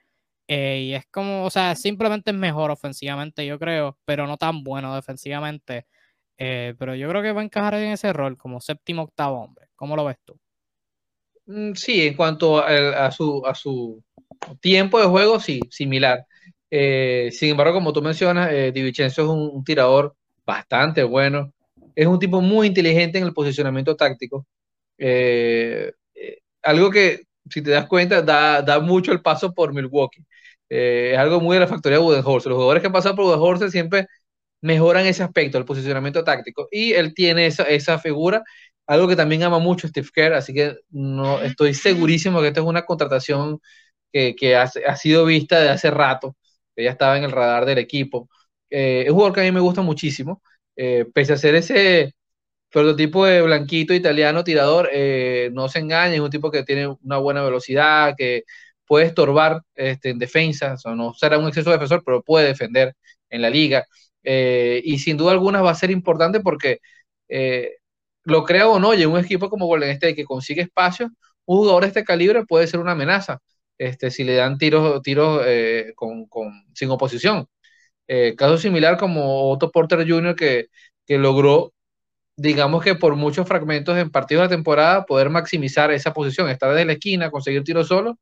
eh, 0.52 0.82
y 0.88 0.94
es 0.94 1.06
como, 1.12 1.44
o 1.44 1.50
sea, 1.50 1.76
simplemente 1.76 2.32
es 2.32 2.36
mejor 2.36 2.72
ofensivamente, 2.72 3.46
yo 3.46 3.56
creo, 3.60 3.96
pero 4.04 4.26
no 4.26 4.36
tan 4.36 4.64
bueno 4.64 4.92
defensivamente. 4.96 5.86
Eh, 6.42 6.74
pero 6.78 6.94
yo 6.94 7.06
creo 7.10 7.22
que 7.22 7.32
va 7.32 7.42
a 7.42 7.44
encajar 7.44 7.74
en 7.74 7.92
ese 7.92 8.14
rol 8.14 8.38
como 8.38 8.62
séptimo, 8.62 9.02
octavo 9.02 9.42
hombre. 9.42 9.68
¿Cómo 9.76 9.94
lo 9.94 10.06
ves 10.06 10.16
tú? 10.24 10.38
Mm, 11.44 11.74
sí, 11.74 12.06
en 12.06 12.16
cuanto 12.16 12.58
a, 12.58 13.10
su, 13.10 13.44
a 13.44 13.54
su 13.54 14.02
tiempo 14.60 14.98
de 14.98 15.06
juego, 15.06 15.38
sí, 15.38 15.60
similar. 15.68 16.26
Eh, 16.70 17.28
sin 17.30 17.50
embargo, 17.50 17.74
como 17.74 17.92
tú 17.92 18.00
mencionas, 18.00 18.50
eh, 18.52 18.72
es 18.74 19.18
un, 19.18 19.62
tirador 19.64 20.16
bastante 20.46 21.02
bueno. 21.02 21.52
Es 21.94 22.06
un 22.06 22.18
tipo 22.18 22.40
muy 22.40 22.68
inteligente 22.68 23.18
en 23.18 23.24
el 23.24 23.34
posicionamiento 23.34 23.94
táctico. 23.94 24.46
algo 26.62 26.90
que, 26.90 27.22
si 27.50 27.62
te 27.62 27.70
das 27.70 27.86
cuenta, 27.86 28.22
da, 28.22 28.62
da 28.62 28.80
mucho 28.80 29.12
el 29.12 29.20
paso 29.22 29.52
por 29.52 29.74
Milwaukee. 29.74 30.24
Eh, 30.70 31.10
es 31.12 31.18
algo 31.18 31.40
muy 31.40 31.56
de 31.56 31.60
la 31.60 31.66
factoría 31.66 31.98
de 31.98 32.04
Budenholzer. 32.04 32.50
Los 32.50 32.56
jugadores 32.56 32.80
que 32.80 32.86
han 32.86 32.92
pasado 32.92 33.16
por 33.16 33.24
Budenholzer 33.26 33.70
siempre 33.70 34.06
mejoran 34.60 35.06
ese 35.06 35.22
aspecto, 35.22 35.58
el 35.58 35.64
posicionamiento 35.64 36.24
táctico. 36.24 36.68
Y 36.70 36.92
él 36.92 37.14
tiene 37.14 37.46
esa, 37.46 37.64
esa 37.64 37.98
figura, 37.98 38.42
algo 38.86 39.08
que 39.08 39.16
también 39.16 39.42
ama 39.42 39.58
mucho 39.58 39.88
Steve 39.88 40.08
Kerr, 40.12 40.34
así 40.34 40.52
que 40.54 40.76
no 40.90 41.40
estoy 41.42 41.74
segurísimo 41.74 42.40
que 42.40 42.48
esta 42.48 42.60
es 42.60 42.66
una 42.66 42.84
contratación 42.84 43.60
que, 44.12 44.34
que 44.36 44.56
ha, 44.56 44.70
ha, 44.86 44.96
sido 44.96 45.24
vista 45.24 45.60
de 45.60 45.70
hace 45.70 45.90
rato, 45.90 46.36
que 46.76 46.84
ya 46.84 46.90
estaba 46.90 47.16
en 47.18 47.24
el 47.24 47.32
radar 47.32 47.66
del 47.66 47.78
equipo. 47.78 48.28
Eh, 48.70 49.02
es 49.04 49.10
un 49.10 49.14
jugador 49.16 49.34
que 49.34 49.40
a 49.42 49.44
mí 49.44 49.52
me 49.52 49.60
gusta 49.60 49.82
muchísimo, 49.82 50.42
eh, 50.76 51.06
pese 51.14 51.32
a 51.34 51.36
ser 51.36 51.54
ese 51.54 52.14
prototipo 52.70 53.26
de 53.26 53.42
blanquito 53.42 53.94
italiano 53.94 54.44
tirador, 54.44 54.90
no 55.52 55.68
se 55.68 55.80
engañe, 55.80 56.14
es 56.16 56.20
un 56.20 56.30
tipo 56.30 56.50
que 56.50 56.64
tiene 56.64 56.88
una 57.02 57.18
buena 57.18 57.42
velocidad, 57.42 58.14
que 58.16 58.44
puede 58.90 59.06
estorbar 59.06 59.62
este, 59.76 60.10
en 60.10 60.18
defensa, 60.18 60.74
o 60.84 60.94
no 60.96 61.14
será 61.14 61.38
un 61.38 61.46
exceso 61.46 61.70
de 61.70 61.76
defensor, 61.76 62.02
pero 62.04 62.22
puede 62.22 62.48
defender 62.48 62.96
en 63.30 63.42
la 63.42 63.48
liga. 63.48 63.86
Eh, 64.24 64.82
y 64.84 64.98
sin 64.98 65.16
duda 65.16 65.32
alguna 65.32 65.62
va 65.62 65.70
a 65.70 65.74
ser 65.74 65.90
importante 65.90 66.40
porque, 66.40 66.80
eh, 67.28 67.76
lo 68.24 68.44
crea 68.44 68.68
o 68.68 68.78
no, 68.80 68.94
y 68.94 69.04
un 69.04 69.18
equipo 69.18 69.50
como 69.50 69.66
Golden 69.66 69.90
State 69.90 70.14
que 70.14 70.24
consigue 70.24 70.62
espacio, 70.62 71.10
un 71.46 71.58
jugador 71.58 71.82
de 71.82 71.88
este 71.88 72.04
calibre 72.04 72.44
puede 72.46 72.66
ser 72.66 72.80
una 72.80 72.92
amenaza 72.92 73.38
este, 73.78 74.10
si 74.10 74.24
le 74.24 74.34
dan 74.34 74.58
tiros, 74.58 75.02
tiros 75.02 75.42
eh, 75.46 75.92
con, 75.96 76.26
con, 76.26 76.52
sin 76.74 76.90
oposición. 76.90 77.46
caso 78.36 78.58
similar 78.58 78.96
como 78.98 79.50
Otto 79.50 79.70
Porter 79.70 80.08
Jr. 80.08 80.34
que, 80.36 80.66
que 81.06 81.18
logró 81.18 81.72
digamos 82.36 82.82
que 82.82 82.94
por 82.94 83.16
muchos 83.16 83.46
fragmentos 83.46 83.98
en 83.98 84.10
partidos 84.10 84.42
de 84.42 84.46
la 84.46 84.56
temporada, 84.56 85.04
poder 85.06 85.30
maximizar 85.30 85.90
esa 85.92 86.12
posición, 86.14 86.48
estar 86.48 86.70
desde 86.70 86.86
la 86.86 86.94
esquina, 86.94 87.30
conseguir 87.30 87.64
tiros 87.64 87.88
solo 87.88 88.18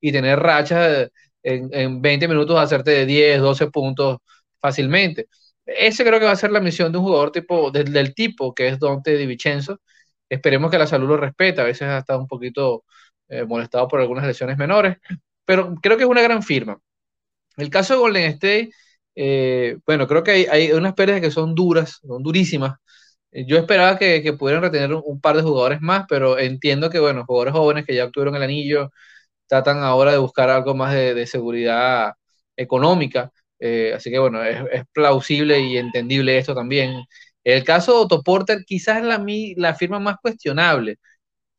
y 0.00 0.12
tener 0.12 0.40
rachas 0.40 1.10
en, 1.42 1.70
en 1.72 2.02
20 2.02 2.28
minutos, 2.28 2.58
hacerte 2.58 2.90
de 2.92 3.06
10, 3.06 3.40
12 3.40 3.68
puntos 3.70 4.18
fácilmente. 4.60 5.28
Ese 5.66 6.04
creo 6.04 6.18
que 6.18 6.26
va 6.26 6.32
a 6.32 6.36
ser 6.36 6.52
la 6.52 6.60
misión 6.60 6.92
de 6.92 6.98
un 6.98 7.04
jugador 7.04 7.32
tipo, 7.32 7.70
del, 7.70 8.14
tipo 8.14 8.54
que 8.54 8.68
es 8.68 8.78
Dante 8.78 9.16
Di 9.16 9.26
Vincenzo. 9.26 9.80
Esperemos 10.28 10.70
que 10.70 10.78
la 10.78 10.86
salud 10.86 11.08
lo 11.08 11.16
respete. 11.16 11.60
A 11.60 11.64
veces 11.64 11.82
ha 11.82 11.98
estado 11.98 12.20
un 12.20 12.28
poquito 12.28 12.84
eh, 13.28 13.44
molestado 13.44 13.88
por 13.88 14.00
algunas 14.00 14.26
lesiones 14.26 14.58
menores, 14.58 14.96
pero 15.44 15.74
creo 15.82 15.96
que 15.96 16.04
es 16.04 16.10
una 16.10 16.22
gran 16.22 16.42
firma. 16.42 16.78
El 17.56 17.70
caso 17.70 17.94
de 17.94 18.00
Golden 18.00 18.24
State, 18.32 18.70
eh, 19.14 19.78
bueno, 19.86 20.06
creo 20.06 20.22
que 20.24 20.30
hay, 20.32 20.44
hay, 20.46 20.72
unas 20.72 20.94
pérdidas 20.94 21.20
que 21.20 21.30
son 21.30 21.54
duras, 21.54 22.00
son 22.06 22.22
durísimas. 22.22 22.76
Eh, 23.32 23.44
yo 23.46 23.58
esperaba 23.58 23.98
que, 23.98 24.22
que 24.22 24.32
pudieran 24.34 24.62
retener 24.62 24.94
un, 24.94 25.02
un, 25.04 25.20
par 25.20 25.36
de 25.36 25.42
jugadores 25.42 25.80
más, 25.80 26.06
pero 26.08 26.38
entiendo 26.38 26.90
que, 26.90 26.98
bueno, 27.00 27.24
jugadores 27.26 27.54
jóvenes 27.54 27.86
que 27.86 27.94
ya 27.94 28.06
obtuvieron 28.06 28.36
el 28.36 28.42
anillo, 28.42 28.90
tratan 29.50 29.82
ahora 29.82 30.12
de 30.12 30.18
buscar 30.18 30.50
algo 30.50 30.74
más 30.76 30.94
de, 30.94 31.26
seguridad 31.26 32.14
económica. 32.56 33.32
Eh, 33.60 33.92
así 33.94 34.10
que 34.10 34.18
bueno, 34.18 34.42
es, 34.42 34.84
plausible 34.92 35.60
y 35.60 35.76
entendible 35.76 36.38
esto 36.38 36.54
también. 36.54 37.04
El 37.44 37.64
caso 37.64 37.92
de 37.92 37.98
Otto 38.04 38.22
Porter 38.22 38.64
quizás 38.66 38.98
es 38.98 39.04
la, 39.04 39.24
la 39.56 39.74
firma 39.74 39.98
más 40.00 40.16
cuestionable. 40.20 40.98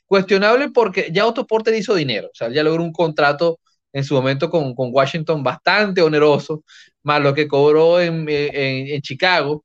Cuestionable 0.06 0.70
porque 0.70 1.10
ya 1.12 1.26
Otto 1.26 1.48
Porter 1.48 1.74
hizo 1.76 1.96
dinero, 1.96 2.28
o 2.28 2.36
sea, 2.36 2.50
ya 2.50 2.64
logró 2.64 2.84
un 2.84 2.92
contrato 2.92 3.60
en 3.94 4.04
su 4.04 4.14
momento 4.14 4.50
con, 4.50 4.74
con 4.74 4.90
Washington 4.92 5.44
bastante 5.44 6.02
oneroso, 6.02 6.64
más 7.04 7.22
lo 7.22 7.34
que 7.34 7.48
cobró 7.48 8.02
en, 8.02 8.26
en, 8.28 9.02
Chicago. 9.02 9.64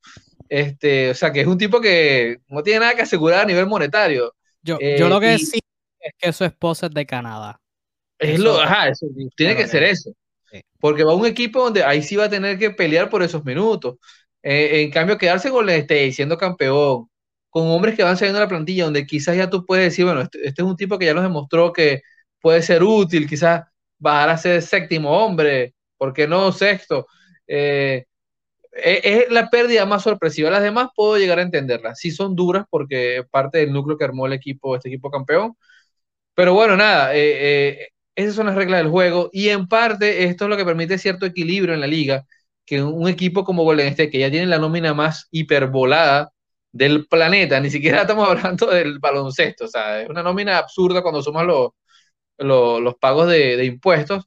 Este, 0.49 1.11
o 1.11 1.13
sea, 1.15 1.31
que 1.31 1.41
es 1.41 1.47
un 1.47 1.57
tipo 1.57 1.81
que 1.81 2.37
no 2.47 2.63
tiene 2.63 2.81
nada 2.81 2.95
que 2.95 3.01
asegurar 3.01 3.41
a 3.41 3.45
nivel 3.45 3.67
monetario. 3.67 4.33
Yo, 4.61 4.77
yo 4.79 5.09
lo 5.09 5.19
que 5.19 5.35
eh, 5.35 5.39
sí 5.39 5.59
es 5.99 6.13
que 6.17 6.33
su 6.33 6.45
esposa 6.45 6.87
es 6.87 6.93
de 6.93 7.05
Canadá. 7.05 7.59
Es 8.19 8.39
lo, 8.39 8.59
ajá, 8.59 8.91
tiene 9.35 9.55
que 9.55 9.67
ser 9.67 9.83
eso. 9.83 10.11
Porque 10.79 11.03
va 11.03 11.13
a 11.13 11.15
un 11.15 11.25
equipo 11.25 11.63
donde 11.63 11.83
ahí 11.83 12.01
sí 12.03 12.15
va 12.15 12.25
a 12.25 12.29
tener 12.29 12.57
que 12.57 12.71
pelear 12.71 13.09
por 13.09 13.23
esos 13.23 13.43
minutos. 13.45 13.95
Eh, 14.43 14.81
en 14.83 14.91
cambio, 14.91 15.17
quedarse 15.17 15.49
con 15.49 15.69
el 15.69 15.75
State 15.81 16.11
siendo 16.13 16.37
campeón, 16.37 17.09
con 17.49 17.67
hombres 17.67 17.95
que 17.95 18.03
van 18.03 18.17
saliendo 18.17 18.39
de 18.39 18.45
la 18.45 18.49
plantilla, 18.49 18.85
donde 18.85 19.05
quizás 19.05 19.35
ya 19.35 19.49
tú 19.49 19.65
puedes 19.65 19.85
decir, 19.85 20.05
bueno, 20.05 20.21
este, 20.21 20.39
este, 20.47 20.61
es 20.61 20.67
un 20.67 20.77
tipo 20.77 20.97
que 20.97 21.05
ya 21.05 21.13
nos 21.13 21.23
demostró 21.23 21.73
que 21.73 22.01
puede 22.41 22.61
ser 22.61 22.83
útil, 22.83 23.27
quizás 23.27 23.65
bajar 23.99 24.29
a 24.29 24.37
ser 24.37 24.61
séptimo 24.61 25.11
hombre, 25.11 25.73
¿por 25.97 26.13
qué 26.13 26.27
no 26.27 26.51
sexto? 26.51 27.07
Eh, 27.47 28.05
e, 28.73 29.01
es, 29.03 29.31
la 29.31 29.49
pérdida 29.49 29.85
más 29.85 30.03
sorpresiva. 30.03 30.49
Las 30.51 30.63
demás 30.63 30.89
puedo 30.95 31.17
llegar 31.17 31.39
a 31.39 31.41
entenderlas. 31.43 31.99
Sí 31.99 32.11
son 32.11 32.35
duras 32.35 32.65
porque 32.69 33.23
parte 33.31 33.59
del 33.59 33.73
núcleo 33.73 33.97
que 33.97 34.05
armó 34.05 34.27
el 34.27 34.33
equipo, 34.33 34.75
este 34.75 34.89
equipo 34.89 35.11
campeón. 35.11 35.55
Pero 36.35 36.53
bueno, 36.53 36.77
nada, 36.77 37.11
eh, 37.15 37.89
esas 38.17 38.35
son 38.35 38.47
las 38.47 38.55
reglas 38.55 38.81
del 38.81 38.89
juego 38.91 39.29
y 39.31 39.49
en 39.49 39.67
parte 39.67 40.25
esto 40.25 40.45
es 40.45 40.49
lo 40.49 40.57
que 40.57 40.65
permite 40.65 40.97
cierto 40.97 41.25
equilibrio 41.27 41.75
en 41.75 41.81
la 41.81 41.87
liga, 41.87 42.25
que 42.65 42.81
un 42.83 43.07
equipo 43.07 43.43
como 43.45 43.63
Golden 43.63 43.87
State, 43.89 44.09
que 44.09 44.19
ya 44.19 44.31
tiene 44.31 44.47
la 44.47 44.57
nómina 44.59 44.93
más 44.95 45.27
hiperbolada 45.31 46.31
del 46.71 47.07
planeta, 47.07 47.59
ni 47.59 47.69
siquiera 47.69 48.01
estamos 48.01 48.27
hablando 48.29 48.67
del 48.67 48.99
baloncesto, 48.99 49.65
o 49.65 49.67
sea, 49.67 50.01
es 50.01 50.09
una 50.09 50.23
nómina 50.23 50.57
absurda 50.57 51.03
cuando 51.03 51.21
sumas 51.21 51.45
los, 51.45 51.71
los, 52.39 52.95
pagos 52.99 53.29
de, 53.29 53.63
impuestos, 53.65 54.25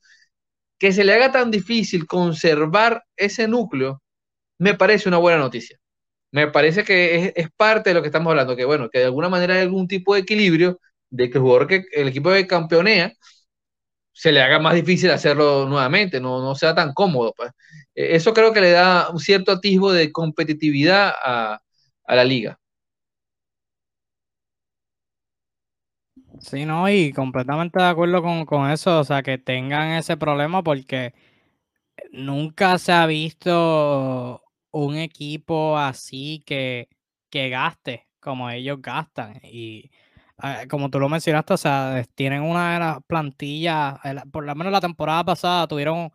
que 0.78 0.92
se 0.92 1.04
le 1.04 1.14
haga 1.14 1.32
tan 1.32 1.50
difícil 1.50 2.06
conservar 2.06 3.04
ese 3.16 3.48
núcleo, 3.48 4.02
me 4.58 4.74
parece 4.74 5.08
una 5.08 5.18
buena 5.18 5.38
noticia. 5.38 5.78
Me 6.32 6.48
parece 6.48 6.84
que 6.84 7.16
es, 7.16 7.32
es, 7.36 7.48
parte 7.56 7.90
de 7.90 7.94
lo 7.94 8.02
que 8.02 8.08
estamos 8.08 8.30
hablando, 8.30 8.56
que 8.56 8.64
bueno, 8.64 8.90
que 8.90 9.00
de 9.00 9.06
alguna 9.06 9.28
manera 9.28 9.54
hay 9.54 9.62
algún 9.62 9.88
tipo 9.88 10.14
de 10.14 10.20
equilibrio 10.22 10.80
de 11.10 11.30
que 11.30 11.38
el 11.38 11.42
jugador 11.42 11.66
que 11.68 11.84
el 11.92 12.08
equipo 12.08 12.30
que 12.32 12.46
campeonea 12.46 13.14
se 14.20 14.32
le 14.32 14.42
haga 14.42 14.58
más 14.58 14.74
difícil 14.74 15.10
hacerlo 15.10 15.66
nuevamente, 15.66 16.20
no, 16.20 16.42
no 16.42 16.54
sea 16.54 16.74
tan 16.74 16.92
cómodo. 16.92 17.32
Pues. 17.34 17.52
E, 17.94 18.16
eso 18.16 18.34
creo 18.34 18.52
que 18.52 18.60
le 18.60 18.72
da 18.72 19.08
un 19.10 19.18
cierto 19.18 19.52
atisbo 19.52 19.92
de 19.92 20.12
competitividad 20.12 21.14
a, 21.24 21.60
la 22.06 22.24
liga. 22.24 22.58
Sí, 26.40 26.66
no, 26.66 26.88
y 26.90 27.12
completamente 27.12 27.78
de 27.80 27.86
acuerdo 27.86 28.22
con, 28.22 28.44
con, 28.44 28.70
eso, 28.70 29.00
o 29.00 29.04
sea, 29.04 29.22
que 29.22 29.38
tengan 29.38 29.92
ese 29.92 30.16
problema 30.18 30.62
porque 30.62 31.14
nunca 32.12 32.78
se 32.78 32.92
ha 32.92 33.06
visto 33.06 34.42
un 34.70 34.96
equipo 34.96 35.78
así 35.78 36.42
que, 36.46 36.88
que 37.30 37.48
gaste 37.48 38.08
como 38.20 38.50
ellos 38.50 38.82
gastan. 38.82 39.40
Y 39.44 39.90
como 40.68 40.90
tú 40.90 40.98
lo 40.98 41.08
mencionaste, 41.08 41.54
o 41.54 41.56
sea, 41.56 42.04
tienen 42.14 42.42
una 42.42 42.74
de 42.74 42.78
las 42.80 42.98
plantillas, 43.06 43.98
por 44.32 44.44
lo 44.44 44.54
menos 44.54 44.72
la 44.72 44.80
temporada 44.80 45.24
pasada 45.24 45.66
tuvieron, 45.66 46.10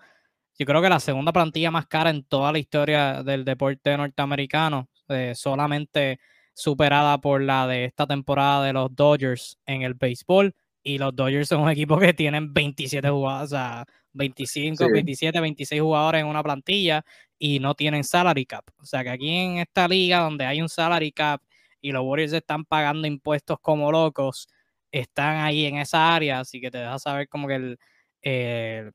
yo 0.57 0.65
creo 0.65 0.81
que 0.81 0.89
la 0.89 0.99
segunda 0.99 1.33
plantilla 1.33 1.71
más 1.71 1.87
cara 1.87 2.09
en 2.09 2.23
toda 2.23 2.51
la 2.51 2.59
historia 2.59 3.23
del 3.23 3.45
deporte 3.45 3.95
norteamericano, 3.97 4.89
eh, 5.09 5.33
solamente 5.35 6.19
superada 6.53 7.19
por 7.19 7.41
la 7.41 7.67
de 7.67 7.85
esta 7.85 8.07
temporada 8.07 8.65
de 8.65 8.73
los 8.73 8.95
Dodgers 8.95 9.59
en 9.65 9.83
el 9.83 9.93
béisbol. 9.93 10.55
Y 10.83 10.97
los 10.99 11.15
Dodgers 11.15 11.49
son 11.49 11.61
un 11.61 11.69
equipo 11.69 11.97
que 11.99 12.13
tienen 12.13 12.53
27 12.53 13.09
jugadores, 13.09 13.51
o 13.51 13.55
sea, 13.55 13.85
25, 14.13 14.89
27, 14.91 15.39
26 15.39 15.81
jugadores 15.81 16.21
en 16.21 16.27
una 16.27 16.43
plantilla 16.43 17.03
y 17.37 17.59
no 17.59 17.75
tienen 17.75 18.03
salary 18.03 18.45
cap. 18.45 18.65
O 18.77 18.85
sea 18.85 19.03
que 19.03 19.09
aquí 19.09 19.29
en 19.29 19.57
esta 19.57 19.87
liga 19.87 20.19
donde 20.19 20.45
hay 20.45 20.61
un 20.61 20.69
salary 20.69 21.11
cap 21.11 21.41
y 21.85 21.91
los 21.91 22.03
Warriors 22.03 22.33
están 22.33 22.65
pagando 22.65 23.07
impuestos 23.07 23.59
como 23.61 23.91
locos, 23.91 24.47
están 24.91 25.37
ahí 25.37 25.65
en 25.67 25.77
esa 25.77 26.15
área, 26.15 26.39
así 26.39 26.59
que 26.59 26.71
te 26.71 26.79
deja 26.79 26.97
saber 26.97 27.29
como 27.29 27.47
que 27.47 27.55
el, 27.55 27.79
eh, 28.23 28.91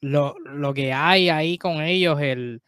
lo, 0.00 0.36
que 0.72 0.92
hay 0.92 1.30
ahí 1.30 1.58
con 1.58 1.82
ellos, 1.82 2.20
el, 2.20 2.62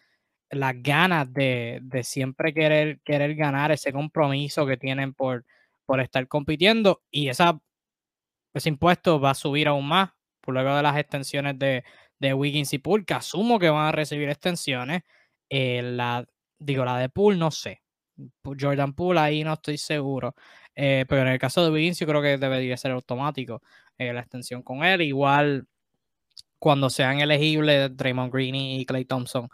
las 0.51 0.75
ganas 0.83 1.33
de, 1.33 1.81
siempre 2.03 2.53
querer, 2.53 3.01
querer 3.05 3.37
ganar 3.37 3.71
ese 3.71 3.93
compromiso 3.93 4.67
que 4.67 4.77
tienen 4.77 5.15
por, 5.15 5.45
por 5.87 6.01
estar 6.01 6.27
compitiendo 6.27 7.03
y 7.09 7.29
esa, 7.29 7.61
ese 8.55 8.71
impuesto 8.71 9.21
va 9.21 9.31
a 9.31 9.35
subir 9.35 9.69
aún 9.69 9.87
más 9.87 10.11
por 10.41 10.55
luego 10.55 10.75
de 10.75 10.83
las 10.83 10.97
extensiones 10.99 11.57
de, 11.61 11.85
de 12.19 12.35
Wiggins 12.35 12.73
y 12.73 12.79
Poole, 12.79 13.05
que 13.05 13.15
asumo 13.15 13.61
que 13.61 13.71
van 13.71 13.87
a 13.87 13.93
recibir 13.93 14.31
extensiones. 14.31 15.03
Eh, 15.49 15.83
la, 15.83 16.27
digo, 16.59 16.85
la 16.85 16.99
de 16.99 17.09
Poole 17.09 17.39
no 17.39 17.53
sé, 17.53 17.83
Jordan 18.45 18.95
Poole 18.95 19.21
ahí 19.21 19.45
no 19.45 19.55
estoy 19.55 19.79
seguro. 19.79 20.35
Eh, 20.75 21.05
pero 21.09 21.23
en 21.23 21.29
el 21.29 21.39
caso 21.39 21.65
de 21.65 21.71
Wiggins 21.71 21.99
yo 21.99 22.07
creo 22.07 22.23
que 22.23 22.39
debería 22.39 22.77
ser 22.77 22.93
automático 22.93 23.63
eh, 23.99 24.13
la 24.13 24.21
extensión 24.21 24.63
con 24.63 24.85
él. 24.85 25.03
Igual 25.03 25.67
cuando 26.59 26.91
sean 26.91 27.21
elegibles 27.21 27.97
Draymond 27.97 28.33
Green 28.33 28.55
y 28.55 28.87
Clay 28.87 29.05
Thompson, 29.05 29.49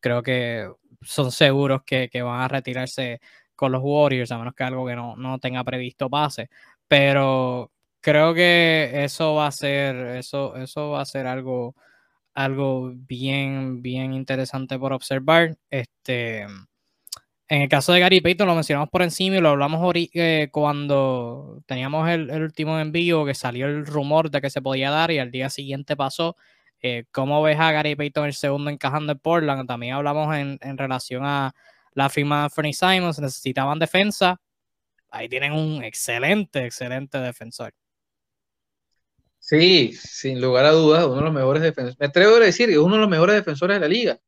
creo 0.00 0.22
que 0.22 0.70
son 1.02 1.32
seguros 1.32 1.82
que, 1.84 2.08
van 2.22 2.40
a 2.42 2.48
retirarse 2.48 3.20
con 3.54 3.72
los 3.72 3.82
Warriors, 3.84 4.32
a 4.32 4.38
menos 4.38 4.54
que 4.54 4.64
algo 4.64 4.86
que 4.86 4.96
no, 4.96 5.16
no 5.16 5.38
tenga 5.38 5.64
previsto 5.64 6.10
pase. 6.10 6.48
Pero 6.88 7.72
creo 8.00 8.34
que 8.34 8.90
eso 9.04 9.34
va 9.34 9.48
a 9.48 9.52
ser, 9.52 9.96
eso, 10.16 10.56
eso 10.56 10.90
va 10.90 11.02
a 11.02 11.04
ser 11.06 11.26
algo, 11.26 11.76
algo 12.34 12.92
bien, 12.94 13.82
bien 13.82 14.14
interesante 14.14 14.78
por 14.78 14.92
observar. 14.92 15.58
Este 15.70 16.46
en 17.50 17.62
el 17.62 17.68
caso 17.68 17.92
de 17.92 17.98
Gary 17.98 18.20
Payton 18.20 18.46
lo 18.46 18.54
mencionamos 18.54 18.88
por 18.90 19.02
encima 19.02 19.36
y 19.36 19.40
lo 19.40 19.48
hablamos 19.48 19.92
eh, 19.96 20.48
cuando 20.52 21.64
teníamos 21.66 22.08
el, 22.08 22.30
último 22.30 22.78
envío 22.78 23.24
que 23.24 23.34
salió 23.34 23.66
el 23.66 23.84
rumor 23.86 24.30
de 24.30 24.40
que 24.40 24.50
se 24.50 24.62
podía 24.62 24.90
dar 24.90 25.10
y 25.10 25.18
al 25.18 25.32
día 25.32 25.50
siguiente 25.50 25.96
pasó. 25.96 26.36
Eh, 26.80 27.06
¿Cómo 27.10 27.42
ves 27.42 27.58
a 27.58 27.72
Gary 27.72 27.96
Payton 27.96 28.26
el 28.26 28.34
segundo 28.34 28.70
encajando 28.70 29.12
en 29.12 29.18
Portland? 29.18 29.66
También 29.66 29.94
hablamos 29.94 30.32
en, 30.36 30.78
relación 30.78 31.24
a 31.24 31.52
la 31.92 32.08
firma 32.08 32.44
de 32.44 32.50
Fernie 32.50 32.72
Simons, 32.72 33.18
necesitaban 33.18 33.80
defensa. 33.80 34.40
Ahí 35.10 35.28
tienen 35.28 35.52
un 35.52 35.82
excelente, 35.82 36.64
excelente 36.64 37.18
defensor. 37.18 37.74
Sí, 39.40 39.92
sin 39.94 40.40
lugar 40.40 40.66
a 40.66 40.70
dudas, 40.70 41.04
uno 41.04 41.16
de 41.16 41.22
los 41.22 41.34
mejores 41.34 41.64
defensores. 41.64 41.98
Me 41.98 42.06
atrevo 42.06 42.36
a 42.36 42.38
decir 42.38 42.66
que 42.68 42.74
es 42.74 42.78
uno 42.78 42.94
de 42.94 43.00
los 43.00 43.10
mejores 43.10 43.34
defensores 43.34 43.74
de 43.74 43.80
la 43.80 43.88
liga. 43.88 44.20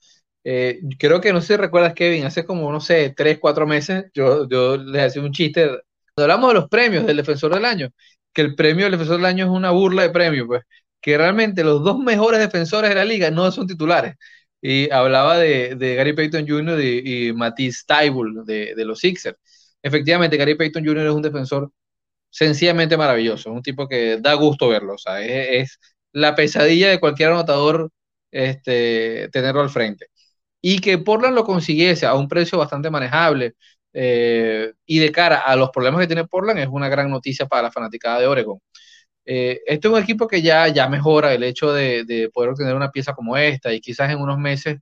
Eh, 0.45 0.81
creo 0.99 1.21
que 1.21 1.33
no 1.33 1.41
sé 1.41 1.49
si 1.49 1.57
recuerdas, 1.57 1.95
Kevin, 1.95 2.25
hace 2.25 2.45
como, 2.45 2.71
no 2.73 2.81
sé, 2.81 3.15
tres, 3.17 3.39
cuatro 3.39 3.67
meses, 3.67 4.07
yo, 4.15 4.49
yo 4.49 4.77
les 4.77 5.03
hacía 5.03 5.23
un 5.23 5.33
chiste. 5.33 5.67
Cuando 6.15 6.33
hablamos 6.35 6.49
de 6.51 6.55
los 6.61 6.69
premios 6.69 7.07
del 7.07 7.17
defensor 7.17 7.55
del 7.55 7.65
año, 7.65 7.91
que 8.33 8.43
el 8.43 8.55
premio 8.55 8.85
del 8.85 8.93
defensor 8.93 9.17
del 9.17 9.27
año 9.27 9.45
es 9.47 9.51
una 9.51 9.71
burla 9.71 10.03
de 10.03 10.11
premio, 10.11 10.47
pues, 10.47 10.63
que 11.01 11.17
realmente 11.19 11.65
los 11.65 11.83
dos 11.85 11.99
mejores 11.99 12.41
defensores 12.41 12.91
de 12.91 12.97
la 12.97 13.05
liga 13.05 13.31
no 13.31 13.51
son 13.53 13.67
titulares. 13.67 14.15
Y 14.61 14.91
hablaba 14.91 15.39
de, 15.39 15.75
de 15.77 15.95
Gary 15.97 16.13
Payton 16.13 16.47
Jr. 16.49 16.81
y 16.81 17.33
Matisse 17.33 17.85
Tybul 17.87 18.45
de, 18.47 18.75
de 18.77 18.85
los 18.85 19.01
Sixers. 19.01 19.37
Efectivamente, 19.83 20.37
Gary 20.37 20.55
Payton 20.55 20.85
Jr. 20.85 21.07
es 21.07 21.13
un 21.13 21.23
defensor 21.23 21.73
sencillamente 22.31 22.97
maravilloso, 22.97 23.53
un 23.53 23.63
tipo 23.63 23.89
que 23.89 24.19
da 24.21 24.35
gusto 24.35 24.69
verlo, 24.69 24.95
o 24.95 24.99
sea, 24.99 25.23
es, 25.23 25.73
es 25.73 25.81
la 26.13 26.35
pesadilla 26.35 26.91
de 26.91 27.01
cualquier 27.01 27.31
anotador 27.31 27.91
este, 28.31 29.29
tenerlo 29.33 29.61
al 29.63 29.71
frente 29.71 30.07
y 30.63 30.81
que 30.81 30.99
Portland 30.99 31.35
lo 31.37 31.45
consiguiese 31.45 32.07
a 32.07 32.15
un 32.15 32.29
precio 32.29 32.59
bastante 32.59 32.91
manejable 32.91 33.57
eh, 33.93 34.73
y 34.87 34.99
de 35.01 35.13
cara 35.13 35.41
a 35.41 35.57
los 35.57 35.71
problemas 35.71 36.01
que 36.01 36.07
tiene 36.07 36.27
Portland 36.27 36.61
es 36.61 36.69
una 36.69 36.89
gran 36.89 37.11
noticia 37.11 37.47
para 37.47 37.65
la 37.65 37.73
fanaticada 37.73 38.21
de 38.21 38.27
Oregon. 38.29 38.59
Eh, 39.25 39.61
este 39.67 39.89
es 39.89 39.95
un 39.95 40.01
equipo 40.01 40.29
que 40.29 40.43
ya, 40.43 40.69
ya 40.69 40.89
mejora 40.89 41.35
el 41.35 41.45
hecho 41.45 41.73
de, 41.73 42.31
poder 42.33 42.51
obtener 42.51 42.75
una 42.77 42.91
pieza 42.91 43.15
como 43.15 43.37
esta 43.37 43.73
y 43.73 43.81
quizás 43.81 44.11
en 44.11 44.21
unos 44.21 44.39
meses 44.39 44.81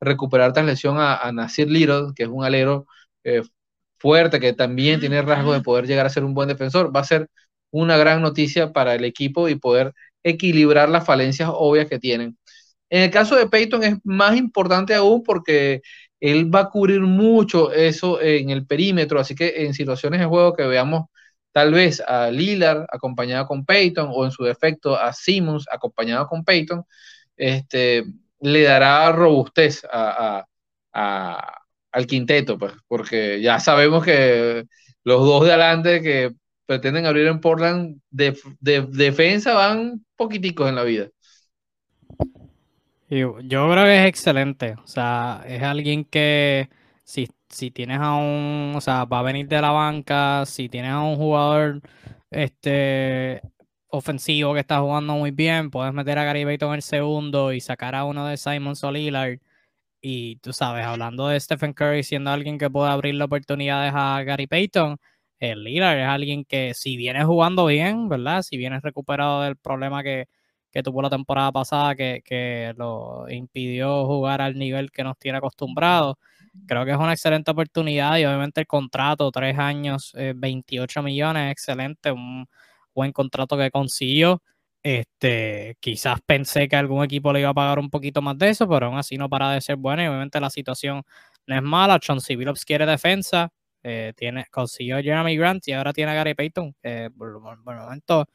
recuperar 0.00 0.52
tras 0.52 0.66
lesión 0.66 0.98
a, 0.98 1.16
a 1.18 1.32
Nasir 1.32 1.70
Little, 1.70 2.12
que 2.14 2.24
es 2.24 2.28
un 2.30 2.44
alero 2.44 2.86
eh, 3.24 3.42
fuerte, 3.98 4.40
que 4.40 4.52
también 4.54 5.00
tiene 5.00 5.22
rasgos 5.22 5.56
de 5.56 5.62
poder 5.62 5.86
llegar 5.86 6.06
a 6.06 6.10
ser 6.10 6.24
un 6.24 6.34
buen 6.34 6.48
defensor. 6.48 6.94
Va 6.94 7.00
a 7.00 7.04
ser 7.04 7.28
una 7.70 7.96
gran 7.98 8.22
noticia 8.22 8.72
para 8.72 8.94
el 8.94 9.04
equipo 9.04 9.48
y 9.48 9.56
poder 9.56 9.94
equilibrar 10.22 10.88
las 10.88 11.04
falencias 11.06 11.50
obvias 11.52 11.88
que 11.88 11.98
tienen 11.98 12.38
en 12.90 13.02
el 13.02 13.10
caso 13.10 13.36
de 13.36 13.48
Peyton 13.48 13.84
es 13.84 13.96
más 14.04 14.36
importante 14.36 14.94
aún 14.94 15.22
porque 15.22 15.82
él 16.20 16.54
va 16.54 16.60
a 16.60 16.70
cubrir 16.70 17.00
mucho 17.00 17.72
eso 17.72 18.20
en 18.20 18.50
el 18.50 18.66
perímetro, 18.66 19.20
así 19.20 19.34
que 19.34 19.64
en 19.64 19.74
situaciones 19.74 20.20
de 20.20 20.26
juego 20.26 20.54
que 20.54 20.64
veamos 20.66 21.06
tal 21.52 21.72
vez 21.72 22.00
a 22.00 22.30
Lillard 22.30 22.86
acompañado 22.90 23.46
con 23.46 23.64
Peyton 23.64 24.10
o 24.12 24.24
en 24.24 24.30
su 24.30 24.44
defecto 24.44 24.96
a 24.96 25.12
Simmons 25.12 25.66
acompañado 25.70 26.26
con 26.28 26.44
Peyton, 26.44 26.84
este, 27.36 28.04
le 28.40 28.62
dará 28.62 29.12
robustez 29.12 29.82
a, 29.90 30.44
al 31.92 32.06
quinteto, 32.06 32.58
pues, 32.58 32.72
porque 32.88 33.40
ya 33.40 33.60
sabemos 33.60 34.04
que 34.04 34.64
los 35.04 35.24
dos 35.24 35.44
de 35.44 35.50
adelante 35.52 36.02
que 36.02 36.32
pretenden 36.66 37.06
abrir 37.06 37.26
en 37.26 37.40
Portland 37.40 38.00
de, 38.10 38.36
defensa 38.60 39.54
van 39.54 40.04
poquiticos 40.16 40.68
en 40.68 40.76
la 40.76 40.84
vida. 40.84 41.08
Yo, 43.10 43.34
creo 43.40 43.84
que 43.84 44.02
es 44.02 44.06
excelente. 44.06 44.74
O 44.84 44.86
sea, 44.86 45.42
es 45.46 45.62
alguien 45.62 46.04
que 46.04 46.70
si, 47.02 47.28
si, 47.48 47.72
tienes 47.72 47.98
a 48.00 48.14
un, 48.14 48.72
o 48.76 48.80
sea, 48.80 49.04
va 49.04 49.18
a 49.18 49.22
venir 49.22 49.48
de 49.48 49.60
la 49.60 49.72
banca, 49.72 50.46
si 50.46 50.68
tienes 50.68 50.92
a 50.92 51.00
un 51.00 51.16
jugador 51.16 51.80
este 52.30 53.42
ofensivo 53.88 54.54
que 54.54 54.60
está 54.60 54.80
jugando 54.80 55.14
muy 55.14 55.32
bien, 55.32 55.70
puedes 55.70 55.92
meter 55.92 56.18
a 56.18 56.24
Gary 56.24 56.44
Payton 56.44 56.68
en 56.70 56.74
el 56.76 56.82
segundo 56.82 57.52
y 57.52 57.60
sacar 57.60 57.96
a 57.96 58.04
uno 58.04 58.26
de 58.26 58.36
Simon 58.36 58.76
Solillard. 58.76 59.40
Y 60.02 60.36
tú 60.36 60.52
sabes, 60.52 60.86
hablando 60.86 61.28
de 61.28 61.40
Stephen 61.40 61.74
Curry 61.74 62.04
siendo 62.04 62.30
alguien 62.30 62.58
que 62.58 62.70
puede 62.70 62.90
abrir 62.90 63.20
oportunidades 63.22 63.92
a 63.94 64.22
Gary 64.24 64.46
Payton, 64.46 64.98
el 65.40 65.64
Lillard 65.64 65.98
es 66.00 66.06
alguien 66.06 66.44
que 66.44 66.74
si 66.74 66.96
viene 66.96 67.24
jugando 67.24 67.66
bien, 67.66 68.08
¿verdad? 68.08 68.42
Si 68.42 68.56
viene 68.56 68.80
recuperado 68.80 69.42
del 69.42 69.56
problema 69.56 70.02
que, 70.02 70.28
tuvo 70.82 71.02
la 71.02 71.10
temporada 71.10 71.52
pasada, 71.52 71.94
que, 71.94 72.72
lo 72.76 73.28
impidió 73.28 74.06
jugar 74.06 74.40
al 74.40 74.58
nivel 74.58 74.90
que 74.90 75.04
nos 75.04 75.18
tiene 75.18 75.38
acostumbrados, 75.38 76.16
creo 76.66 76.84
que 76.84 76.92
es 76.92 76.96
una 76.96 77.12
excelente 77.12 77.50
oportunidad 77.50 78.18
y 78.18 78.24
obviamente 78.24 78.60
el 78.60 78.66
contrato, 78.66 79.30
tres 79.30 79.58
años, 79.58 80.12
28 80.14 81.02
millones, 81.02 81.52
excelente, 81.52 82.10
un 82.12 82.46
buen 82.94 83.12
contrato 83.12 83.56
que 83.56 83.70
consiguió. 83.70 84.42
Este, 84.82 85.76
quizás 85.80 86.20
pensé 86.24 86.66
que 86.66 86.76
algún 86.76 87.04
equipo 87.04 87.32
le 87.32 87.40
iba 87.40 87.50
a 87.50 87.54
pagar 87.54 87.78
un 87.78 87.90
poquito 87.90 88.22
más 88.22 88.38
de 88.38 88.48
eso, 88.50 88.66
pero 88.68 88.86
aún 88.86 88.96
así 88.98 89.18
no 89.18 89.28
para 89.28 89.52
de 89.52 89.60
ser 89.60 89.76
bueno 89.76 90.02
y 90.02 90.06
obviamente 90.06 90.40
la 90.40 90.48
situación 90.50 91.02
no 91.46 91.56
es 91.56 91.62
mala. 91.62 92.00
John 92.04 92.18
Billups 92.26 92.64
quiere 92.64 92.86
defensa, 92.86 93.50
eh, 93.82 94.12
tiene, 94.16 94.46
consiguió 94.50 94.96
Jeremy 95.02 95.36
Grant 95.36 95.68
y 95.68 95.72
ahora 95.72 95.92
tiene 95.92 96.12
a 96.12 96.14
Gary 96.14 96.34
Payton. 96.34 96.74
por, 97.16 97.28
el 97.28 97.76
momento, 97.78 98.26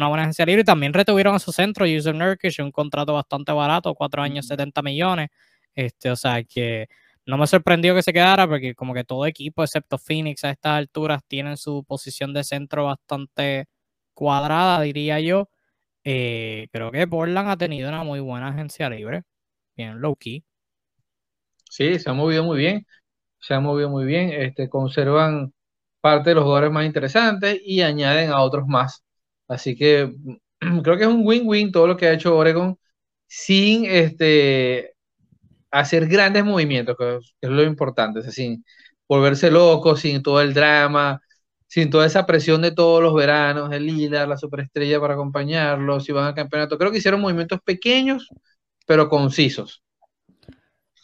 una 0.00 0.08
buena 0.08 0.22
agencia 0.24 0.46
libre. 0.46 0.62
Y 0.62 0.64
también 0.64 0.92
retuvieron 0.92 1.34
a 1.34 1.38
su 1.38 1.52
centro, 1.52 1.86
User 1.86 2.14
Nurkic, 2.14 2.58
un 2.60 2.72
contrato 2.72 3.14
bastante 3.14 3.52
barato, 3.52 3.94
cuatro 3.94 4.22
años, 4.22 4.46
70 4.46 4.82
millones. 4.82 5.28
Este, 5.74 6.10
o 6.10 6.16
sea 6.16 6.42
que 6.44 6.88
no 7.26 7.38
me 7.38 7.46
sorprendió 7.46 7.94
que 7.94 8.02
se 8.02 8.12
quedara 8.12 8.48
porque 8.48 8.74
como 8.74 8.94
que 8.94 9.04
todo 9.04 9.26
equipo, 9.26 9.62
excepto 9.62 9.98
Phoenix 9.98 10.44
a 10.44 10.50
estas 10.50 10.72
alturas, 10.78 11.22
tienen 11.28 11.56
su 11.56 11.84
posición 11.84 12.34
de 12.34 12.44
centro 12.44 12.86
bastante 12.86 13.66
cuadrada, 14.14 14.80
diría 14.82 15.20
yo. 15.20 15.48
Eh, 16.04 16.68
creo 16.72 16.90
que 16.90 17.06
Portland 17.06 17.48
ha 17.50 17.56
tenido 17.56 17.88
una 17.88 18.04
muy 18.04 18.20
buena 18.20 18.48
agencia 18.48 18.90
libre, 18.90 19.22
bien 19.76 20.00
low 20.00 20.16
key. 20.16 20.44
Sí, 21.70 21.98
se 21.98 22.10
ha 22.10 22.12
movido 22.14 22.44
muy 22.44 22.58
bien, 22.58 22.86
se 23.40 23.54
ha 23.54 23.60
movido 23.60 23.90
muy 23.90 24.04
bien, 24.04 24.30
este, 24.32 24.68
conservan 24.68 25.52
parte 26.00 26.30
de 26.30 26.36
los 26.36 26.44
jugadores 26.44 26.72
más 26.72 26.86
interesantes 26.86 27.60
y 27.64 27.82
añaden 27.82 28.30
a 28.30 28.42
otros 28.42 28.66
más. 28.66 29.04
Así 29.50 29.76
que 29.76 30.14
creo 30.82 30.96
que 30.96 31.02
es 31.02 31.08
un 31.08 31.26
win-win 31.26 31.72
todo 31.72 31.88
lo 31.88 31.96
que 31.96 32.06
ha 32.06 32.12
hecho 32.12 32.36
Oregon 32.36 32.78
sin 33.26 33.84
este, 33.84 34.94
hacer 35.70 36.06
grandes 36.06 36.44
movimientos, 36.44 36.96
que 36.96 37.18
es 37.40 37.50
lo 37.50 37.62
importante, 37.64 38.22
sin 38.30 38.64
volverse 39.08 39.50
loco, 39.50 39.96
sin 39.96 40.22
todo 40.22 40.40
el 40.40 40.54
drama, 40.54 41.20
sin 41.66 41.90
toda 41.90 42.06
esa 42.06 42.26
presión 42.26 42.62
de 42.62 42.72
todos 42.72 43.02
los 43.02 43.14
veranos, 43.14 43.72
el 43.72 43.86
líder, 43.86 44.28
la 44.28 44.36
superestrella 44.36 45.00
para 45.00 45.14
acompañarlos, 45.14 46.04
si 46.04 46.12
van 46.12 46.26
al 46.26 46.34
campeonato. 46.34 46.78
Creo 46.78 46.90
que 46.90 46.98
hicieron 46.98 47.20
movimientos 47.20 47.60
pequeños, 47.64 48.28
pero 48.86 49.08
concisos. 49.08 49.82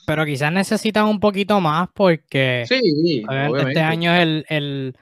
Pero 0.07 0.25
quizás 0.25 0.53
necesitan 0.53 1.07
un 1.07 1.19
poquito 1.19 1.61
más 1.61 1.89
porque 1.93 2.65
sí, 2.69 3.25
este 3.59 3.81
año 3.81 4.15
es 4.15 4.23
el, 4.23 4.47
el, 4.49 4.97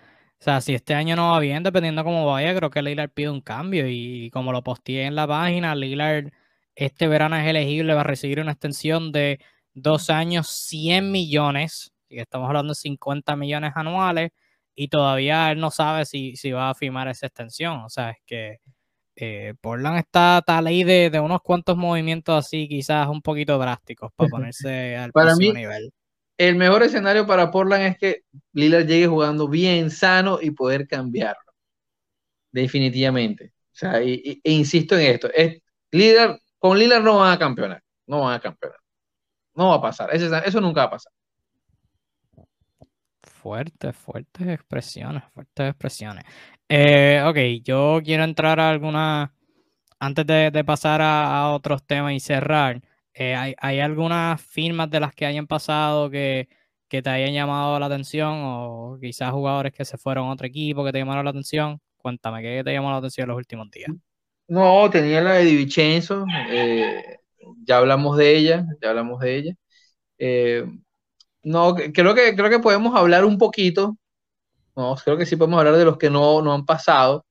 O 0.45 0.47
sea, 0.47 0.61
si 0.61 0.75
este 0.75 0.93
año 0.93 1.17
no 1.17 1.31
va 1.31 1.41
bien, 1.41 1.63
dependiendo 1.63 2.05
cómo 2.05 2.27
vaya, 2.27 2.55
creo 2.55 2.69
que 2.69 2.83
Lillard 2.83 3.09
pide 3.09 3.31
un 3.31 3.41
cambio. 3.41 3.89
Y 3.89 4.29
como 4.29 4.53
lo 4.53 4.63
posteé 4.63 5.07
en 5.07 5.15
la 5.15 5.27
página, 5.27 5.75
Lillard 5.75 6.33
este 6.75 7.09
verano 7.09 7.37
es 7.37 7.47
elegible, 7.47 7.95
va 7.95 8.03
a 8.03 8.05
recibir 8.05 8.41
una 8.41 8.53
extensión 8.53 9.11
de 9.11 9.41
dos 9.73 10.11
años, 10.11 10.49
100 10.49 11.11
millones. 11.11 11.95
Y 12.11 12.19
estamos 12.19 12.47
hablando 12.47 12.73
de 12.73 12.75
50 12.75 13.37
millones 13.37 13.73
anuales 13.75 14.33
y 14.75 14.89
todavía 14.89 15.51
él 15.51 15.61
no 15.61 15.71
sabe 15.71 16.05
si, 16.05 16.37
si 16.37 16.53
va 16.53 16.69
a 16.69 16.75
firmar 16.75 17.09
esa 17.09 17.25
extensión. 17.25 17.79
O 17.79 17.89
sea, 17.89 18.11
es 18.11 18.19
que 18.27 18.59
eh, 19.17 19.55
Portland 19.63 19.97
está 19.97 20.43
tal 20.47 20.67
ahí 20.67 20.85
de, 20.85 21.09
de, 21.09 21.21
unos 21.21 21.41
cuantos 21.41 21.79
movimientos 21.79 22.45
así, 22.45 22.69
quizás 22.69 23.09
un 23.09 23.23
poquito 23.23 23.57
drásticos 23.57 24.13
para 24.15 24.29
ponerse 24.53 24.95
al 24.95 25.11
para 25.11 25.37
nivel. 25.37 25.91
El 26.37 26.57
mejor 26.57 26.83
escenario 26.83 27.27
para 27.27 27.51
Portland 27.51 27.85
es 27.85 27.99
que 27.99 28.23
Lillard 28.53 28.87
llegue 28.87 29.07
jugando 29.07 29.49
bien, 29.49 29.91
sano 29.91 30.39
y 30.41 30.51
poder 30.51 30.89
cambiarlo. 30.89 31.53
Definitivamente. 32.51 33.53
O 33.73 33.77
sea, 33.77 34.01
e 34.01 34.41
insisto 34.45 34.97
en 34.97 35.13
esto. 35.13 35.29
Es, 35.33 35.61
Lillard, 35.91 36.39
con 36.59 36.79
Lillard 36.79 37.03
no 37.03 37.19
van 37.19 37.33
a 37.33 37.39
campeonar. 37.39 37.83
No 38.07 38.21
van 38.21 38.35
a 38.35 38.41
campeonar. 38.41 38.79
No 39.55 39.69
va 39.69 39.77
a 39.77 39.81
pasar. 39.81 40.15
eso 40.15 40.61
nunca 40.61 40.83
va 40.83 40.87
a 40.87 40.91
pasar. 40.91 41.13
Fuertes, 43.23 43.95
fuertes 43.97 44.49
expresiones, 44.49 45.23
fuertes 45.33 45.71
expresiones. 45.71 46.25
Eh, 46.69 47.23
ok, 47.27 47.63
yo 47.63 48.01
quiero 48.03 48.25
entrar 48.25 48.59
a 48.59 48.71
alguna, 48.71 49.35
antes 49.99 50.27
de, 50.27 50.65
pasar 50.65 51.01
a, 51.03 51.51
otros 51.51 51.85
temas 51.85 52.15
y 52.15 52.21
cerrar, 52.21 52.81
eh, 53.15 53.55
¿hay, 53.59 53.81
algunas 53.81 54.41
firmas 54.43 54.91
de 54.91 55.01
las 55.01 55.15
que 55.15 55.27
hayan 55.27 55.47
pasado 55.47 56.11
que, 56.11 56.49
te 56.89 57.11
hayan 57.11 57.33
llamado 57.33 57.77
la 57.81 57.87
atención 57.87 58.41
o 58.45 58.99
quizás 59.01 59.33
jugadores 59.33 59.73
que 59.73 59.85
se 59.85 59.99
fueron 59.99 60.29
a 60.29 60.33
otro 60.33 60.47
equipo 60.47 60.85
que 60.85 60.93
te 60.93 60.99
llamaron 60.99 61.25
la 61.25 61.31
atención? 61.31 61.81
Cuéntame, 61.97 62.41
¿qué 62.41 62.63
te 62.63 62.73
llamó 62.73 62.91
la 62.91 62.99
atención 62.99 63.25
en 63.25 63.29
los 63.31 63.39
últimos 63.39 63.69
días? 63.71 63.91
No, 64.47 64.89
tenía 64.91 65.21
la 65.21 65.33
de 65.33 65.45
Divincenzo, 65.45 66.25
eh, 66.51 67.19
ya 67.65 67.79
hablamos 67.79 68.17
de 68.17 68.37
ella, 68.37 68.65
ya 68.81 68.91
hablamos 68.91 69.19
de 69.21 69.37
ella. 69.37 69.55
No, 71.43 71.75
creo 71.75 72.15
que, 72.15 72.35
creo 72.35 72.51
que 72.51 72.59
podemos 72.59 72.95
hablar 72.97 73.25
un 73.25 73.39
poquito. 73.39 73.97
No, 74.77 74.97
creo 75.05 75.17
que 75.17 75.27
sí 75.27 75.37
podemos 75.37 75.59
hablar 75.61 75.77
de 75.77 75.85
los 75.85 75.99
que 75.99 76.11
no, 76.11 76.43
no 76.43 76.53
han 76.55 76.67
pasado. 76.67 77.27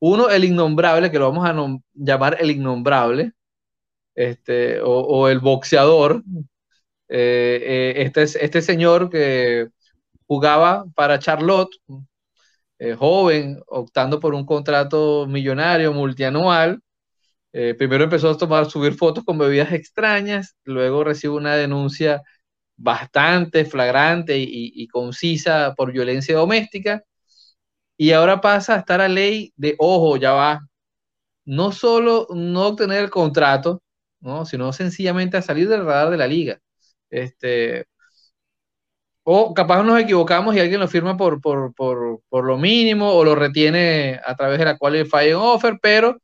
Uno, 0.00 0.30
el 0.30 0.44
innombrable, 0.44 1.10
que 1.10 1.18
lo 1.18 1.30
vamos 1.30 1.48
a 1.48 1.54
llamar 1.94 2.36
el 2.40 2.50
innombrable, 2.50 3.32
este, 4.14 4.80
o, 4.82 5.28
el 5.28 5.40
boxeador. 5.40 6.22
Eh, 7.08 7.94
eh, 7.98 8.02
este, 8.02 8.22
este 8.22 8.62
señor 8.62 9.10
que 9.10 9.68
jugaba 10.26 10.84
para 10.94 11.18
Charlotte, 11.18 11.70
eh, 12.78 12.94
joven, 12.94 13.60
optando 13.66 14.18
por 14.20 14.34
un 14.34 14.44
contrato 14.46 15.26
millonario, 15.26 15.92
multianual. 15.92 16.80
primero 17.78 18.04
empezó 18.04 18.30
a 18.30 18.36
tomar, 18.38 18.70
subir 18.70 18.94
fotos 18.94 19.24
con 19.24 19.38
bebidas 19.38 19.72
extrañas, 19.72 20.56
luego 20.64 21.04
recibe 21.04 21.34
una 21.34 21.54
denuncia 21.56 22.22
bastante 22.76 23.64
flagrante 23.64 24.38
y, 24.38 24.88
concisa 24.88 25.74
por 25.76 25.92
violencia 25.92 26.36
doméstica. 26.36 27.02
Y 27.96 28.12
ahora 28.12 28.40
pasa 28.40 28.74
a 28.74 28.78
estar 28.78 29.00
a 29.00 29.08
ley 29.08 29.52
de, 29.56 29.76
ojo, 29.78 30.16
ya 30.16 30.32
va, 30.32 30.60
no 31.44 31.72
solo 31.72 32.26
no 32.34 32.68
obtener 32.68 33.04
el 33.04 33.10
contrato, 33.10 33.82
¿no? 34.22 34.46
sino 34.46 34.72
sencillamente 34.72 35.36
a 35.36 35.42
salir 35.42 35.68
del 35.68 35.84
radar 35.84 36.10
de 36.10 36.16
la 36.16 36.26
liga. 36.26 36.58
Este, 37.10 37.86
o 39.24 39.52
capaz 39.52 39.82
nos 39.82 40.00
equivocamos 40.00 40.56
y 40.56 40.60
alguien 40.60 40.80
lo 40.80 40.88
firma 40.88 41.16
por, 41.16 41.40
por, 41.40 42.44
lo 42.44 42.58
mínimo 42.58 43.12
o 43.12 43.24
lo 43.24 43.34
retiene 43.34 44.18
a 44.24 44.34
través 44.34 44.58
de 44.58 44.64
la 44.64 44.78
qualifying 44.78 45.34
offer, 45.34 45.78
pero... 45.80 46.18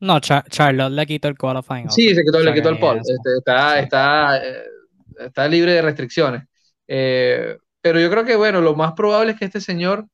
No, 0.00 0.18
Charlotte 0.18 0.90
le 0.90 1.06
quitó 1.06 1.28
el 1.28 1.38
qualifying 1.38 1.86
offer. 1.86 1.92
Sí, 1.92 2.14
se 2.14 2.24
quitó, 2.24 2.40
le 2.40 2.52
quitó 2.52 2.70
el 2.70 2.78
poll. 2.78 2.98
Este, 2.98 3.38
está, 3.38 3.78
está 3.78 4.36
eh, 4.44 4.64
está 5.18 5.48
libre 5.48 5.72
de 5.72 5.82
restricciones. 5.82 6.44
Eh, 6.86 7.56
pero 7.80 8.00
yo 8.00 8.10
creo 8.10 8.24
que, 8.24 8.36
bueno, 8.36 8.60
lo 8.60 8.74
más 8.74 8.92
probable 8.92 9.32
es 9.32 9.38
que 9.38 9.44
este 9.44 9.60
señor, 9.60 10.06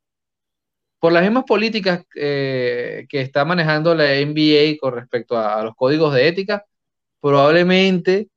por 0.98 1.12
las 1.12 1.22
mismas 1.22 1.44
políticas 1.44 2.04
eh, 2.14 3.06
que 3.08 3.20
está 3.20 3.44
manejando 3.44 3.94
la 3.94 4.14
NBA 4.20 4.78
con 4.80 4.94
respecto 4.94 5.38
a, 5.38 5.62
los 5.62 5.74
códigos 5.76 6.14
de 6.14 6.28
ética, 6.28 6.64
probablemente, 7.20 8.28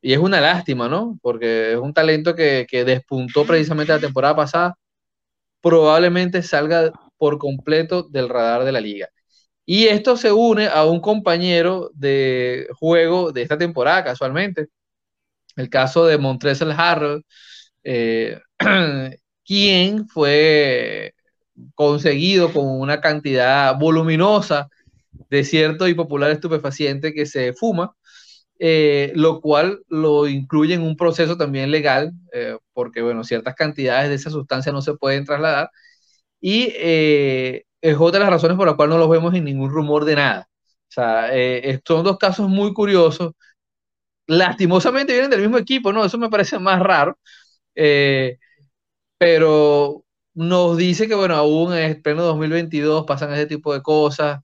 y 0.00 0.12
es 0.12 0.18
una 0.18 0.40
lástima, 0.40 0.88
¿no? 0.88 1.18
Porque 1.22 1.72
es 1.72 1.78
un 1.78 1.92
talento 1.94 2.34
que, 2.34 2.66
que 2.68 2.84
despuntó 2.84 3.44
precisamente 3.46 3.92
la 3.92 4.00
temporada 4.00 4.36
pasada, 4.36 4.74
probablemente 5.60 6.42
salga 6.42 6.92
por 7.18 7.38
completo 7.38 8.04
del 8.04 8.28
radar 8.28 8.64
de 8.64 8.72
la 8.72 8.80
liga. 8.80 9.08
Y 9.66 9.86
esto 9.88 10.16
se 10.16 10.32
une 10.32 10.68
a 10.68 10.84
un 10.86 11.00
compañero 11.00 11.90
de 11.94 12.68
juego 12.78 13.32
de 13.32 13.42
esta 13.42 13.58
temporada, 13.58 14.04
casualmente, 14.04 14.68
el 15.56 15.68
caso 15.70 16.06
de 16.06 16.18
Montrezl 16.18 16.70
Harrell, 16.72 17.24
eh, 17.84 18.40
quien 19.44 20.08
fue 20.08 21.14
conseguido 21.74 22.52
con 22.52 22.66
una 22.66 23.00
cantidad 23.00 23.76
voluminosa 23.78 24.68
de 25.30 25.44
cierto 25.44 25.88
y 25.88 25.94
popular 25.94 26.30
estupefaciente 26.30 27.12
que 27.14 27.26
se 27.26 27.52
fuma 27.54 27.94
eh, 28.58 29.12
lo 29.14 29.40
cual 29.40 29.82
lo 29.88 30.26
incluye 30.28 30.74
en 30.74 30.82
un 30.82 30.96
proceso 30.96 31.36
también 31.36 31.70
legal, 31.70 32.12
eh, 32.32 32.56
porque, 32.72 33.02
bueno, 33.02 33.22
ciertas 33.24 33.54
cantidades 33.54 34.08
de 34.08 34.16
esa 34.16 34.30
sustancia 34.30 34.72
no 34.72 34.82
se 34.82 34.94
pueden 34.94 35.24
trasladar, 35.24 35.70
y 36.40 36.72
eh, 36.76 37.64
es 37.80 37.96
otra 37.98 38.20
de 38.20 38.26
las 38.26 38.34
razones 38.34 38.56
por 38.56 38.66
las 38.66 38.76
cuales 38.76 38.94
no 38.94 38.98
los 39.00 39.10
vemos 39.10 39.34
en 39.34 39.44
ningún 39.44 39.70
rumor 39.70 40.04
de 40.04 40.16
nada. 40.16 40.48
O 40.90 40.92
sea, 40.92 41.30
son 41.86 42.04
dos 42.04 42.18
casos 42.18 42.48
muy 42.48 42.72
curiosos. 42.74 43.32
Lastimosamente 44.26 45.12
vienen 45.12 45.30
del 45.30 45.40
mismo 45.40 45.58
equipo, 45.58 45.92
¿no? 45.92 46.04
Eso 46.04 46.18
me 46.18 46.30
parece 46.30 46.58
más 46.58 46.80
raro. 46.80 47.18
pero 49.18 50.04
nos 50.34 50.76
dice 50.76 51.08
que, 51.08 51.14
bueno, 51.14 51.34
aún 51.34 51.72
en 51.72 51.78
el 51.90 52.02
pleno 52.02 52.22
2022 52.22 53.04
pasan 53.06 53.32
ese 53.32 53.46
tipo 53.46 53.72
de 53.74 53.82
cosas. 53.82 54.40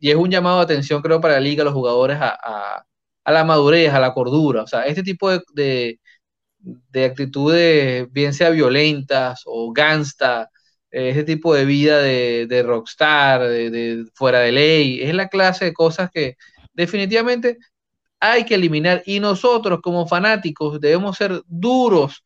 Y 0.00 0.10
es 0.10 0.16
un 0.16 0.30
llamado 0.30 0.58
de 0.58 0.64
atención, 0.64 1.02
creo, 1.02 1.20
para 1.20 1.34
la 1.34 1.40
liga, 1.40 1.64
los 1.64 1.74
jugadores 1.74 2.18
a 2.20 2.86
a 3.26 3.32
la 3.32 3.44
madurez, 3.44 3.92
a 3.92 4.00
la 4.00 4.14
cordura. 4.14 4.62
O 4.62 4.66
sea, 4.68 4.82
este 4.86 5.02
tipo 5.02 5.30
de, 5.30 6.00
de, 6.58 7.04
actitudes, 7.04 8.10
bien 8.12 8.34
sea 8.34 8.50
violentas 8.50 9.42
o 9.46 9.72
gangsta, 9.72 10.50
eh, 10.90 11.10
este 11.10 11.24
tipo 11.24 11.54
de 11.54 11.64
vida 11.66 11.98
de, 12.00 12.62
rockstar, 12.64 13.42
de, 13.48 14.06
fuera 14.14 14.40
de 14.40 14.52
ley, 14.52 15.02
es 15.02 15.14
la 15.14 15.28
clase 15.28 15.66
de 15.66 15.74
cosas 15.74 16.10
que 16.12 16.36
definitivamente 16.74 17.58
hay 18.20 18.44
que 18.44 18.54
eliminar. 18.56 19.02
Y 19.06 19.20
nosotros 19.20 19.80
como 19.82 20.06
fanáticos 20.06 20.80
debemos 20.80 21.16
ser 21.16 21.42
duros 21.46 22.24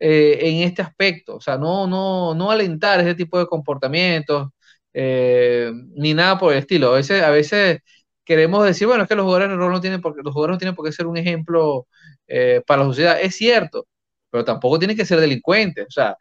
eh, 0.00 0.38
en 0.42 0.62
este 0.68 0.82
aspecto. 0.82 1.36
O 1.36 1.40
sea, 1.40 1.56
no, 1.58 1.86
no, 1.86 2.34
no 2.34 2.50
alentar 2.50 3.00
ese 3.00 3.14
tipo 3.14 3.38
de 3.38 3.46
comportamientos. 3.46 4.48
Eh, 4.94 5.72
ni 5.94 6.14
nada 6.14 6.38
por 6.38 6.52
el 6.52 6.58
estilo. 6.58 6.90
A 6.90 6.96
veces, 6.96 7.22
a 7.22 7.30
veces 7.30 7.80
queremos 8.24 8.64
decir, 8.64 8.86
bueno, 8.86 9.02
es 9.02 9.08
que 9.08 9.14
los 9.14 9.24
jugadores 9.24 9.56
no 9.56 9.80
tienen 9.80 10.00
por 10.00 10.14
qué, 10.14 10.22
los 10.22 10.32
jugadores 10.32 10.54
no 10.54 10.58
tienen 10.58 10.74
por 10.74 10.84
qué 10.84 10.92
ser 10.92 11.06
un 11.06 11.16
ejemplo 11.16 11.86
eh, 12.26 12.62
para 12.66 12.82
la 12.82 12.88
sociedad. 12.88 13.18
Es 13.20 13.36
cierto, 13.36 13.86
pero 14.30 14.44
tampoco 14.44 14.78
tienen 14.78 14.96
que 14.96 15.04
ser 15.04 15.20
delincuentes. 15.20 15.86
O 15.86 15.90
sea, 15.90 16.16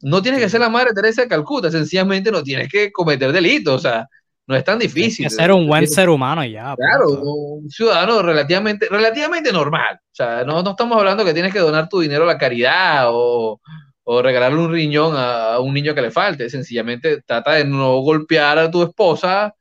no 0.00 0.22
tienes 0.22 0.40
que 0.40 0.48
ser 0.48 0.60
la 0.60 0.68
madre 0.68 0.92
Teresa 0.94 1.22
de 1.22 1.28
Calcuta, 1.28 1.70
sencillamente 1.70 2.30
no 2.30 2.42
tienes 2.42 2.68
que 2.68 2.92
cometer 2.92 3.32
delitos. 3.32 3.74
O 3.74 3.78
sea, 3.78 4.06
no 4.46 4.54
es 4.54 4.64
tan 4.64 4.78
difícil. 4.78 5.26
Que 5.26 5.30
ser 5.30 5.50
un 5.52 5.66
buen 5.66 5.88
ser 5.88 6.10
humano 6.10 6.44
ya. 6.44 6.74
Claro, 6.76 7.08
un 7.08 7.70
ciudadano 7.70 8.20
relativamente, 8.20 8.86
relativamente 8.90 9.50
normal. 9.52 9.98
O 10.02 10.14
sea, 10.14 10.44
no, 10.44 10.62
no 10.62 10.70
estamos 10.70 10.98
hablando 10.98 11.24
que 11.24 11.32
tienes 11.32 11.52
que 11.52 11.60
donar 11.60 11.88
tu 11.88 12.00
dinero 12.00 12.24
a 12.24 12.26
la 12.26 12.38
caridad 12.38 13.06
o, 13.08 13.60
o 14.04 14.22
regalarle 14.22 14.60
un 14.60 14.72
riñón 14.72 15.16
a, 15.16 15.54
a, 15.54 15.60
un 15.60 15.74
niño 15.74 15.94
que 15.94 16.02
le 16.02 16.10
falte. 16.10 16.48
Sencillamente 16.50 17.22
trata 17.22 17.54
de 17.54 17.64
no 17.64 17.98
golpear 18.00 18.58
a 18.58 18.70
tu 18.70 18.82
esposa 18.82 19.54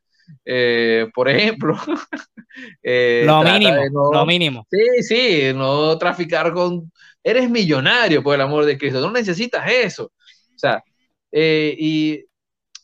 eh, 0.46 1.08
por 1.14 1.30
ejemplo. 1.30 1.78
Eh, 2.84 3.24
lo 3.26 3.42
mínimo, 3.42 4.12
lo 4.14 4.26
mínimo. 4.28 4.68
Sí, 4.70 5.02
sí, 5.02 5.54
no 5.56 5.98
traficar 5.98 6.54
con... 6.54 6.92
Eres 7.24 7.50
millonario, 7.50 8.22
por 8.22 8.36
el 8.36 8.42
amor 8.42 8.66
de 8.66 8.78
Cristo, 8.78 9.02
no 9.02 9.12
necesitas 9.12 9.68
eso. 9.72 10.12
O 10.54 10.60
sea, 10.60 10.84
eh, 11.32 11.76
y 11.80 12.24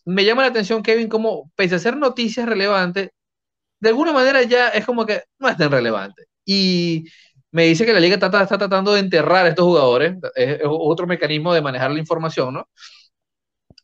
me 0.05 0.26
llama 0.26 0.41
la 0.41 0.47
atención, 0.47 0.82
Kevin, 0.82 1.07
como 1.07 1.51
pese 1.55 1.76
a 1.76 1.80
ser 1.80 1.95
noticias 1.97 2.49
relevantes, 2.49 3.12
de 3.80 3.89
alguna 3.89 4.12
manera 4.12 4.41
ya 4.41 4.70
es 4.70 4.88
como 4.88 5.05
que 5.05 5.22
no 5.38 5.47
es 5.47 5.55
tan 5.55 5.70
relevante. 5.70 6.24
Y 6.43 7.05
me 7.52 7.66
dice 7.66 7.86
que 7.86 7.93
la 7.93 8.00
liga 8.00 8.16
está, 8.16 8.28
está 8.43 8.58
tratando 8.58 8.93
de 8.93 9.00
enterrar 9.02 9.45
a 9.45 9.50
estos 9.50 9.66
jugadores, 9.66 10.16
es, 10.36 10.60
otro 10.64 11.08
mecanismo 11.08 11.54
de 11.54 11.62
manejar 11.62 11.91
la 11.91 12.00
información, 12.00 12.54
¿no? 12.54 12.70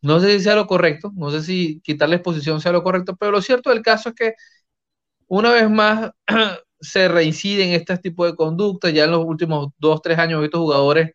No 0.02 0.20
sé 0.20 0.38
si 0.38 0.44
sea 0.44 0.56
lo 0.56 0.68
correcto, 0.68 1.12
no 1.16 1.32
sé 1.32 1.42
si 1.42 1.82
quitarle 1.82 2.18
exposición 2.18 2.62
sea 2.62 2.72
lo 2.72 2.84
correcto, 2.84 3.16
pero 3.16 3.32
lo 3.32 3.42
cierto 3.42 3.72
del 3.72 3.82
caso 3.82 4.10
es 4.10 4.16
que 4.16 4.34
una 5.28 5.52
vez 5.52 5.70
más 5.70 6.12
se 6.80 7.08
reinciden 7.08 7.72
este 7.72 7.98
tipo 7.98 8.26
de 8.26 8.36
conductas. 8.36 8.94
Ya 8.94 9.06
en 9.06 9.12
los 9.12 9.26
últimos 9.26 9.70
dos, 9.78 10.02
tres 10.02 10.20
años, 10.20 10.44
estos 10.44 10.60
jugadores, 10.62 11.12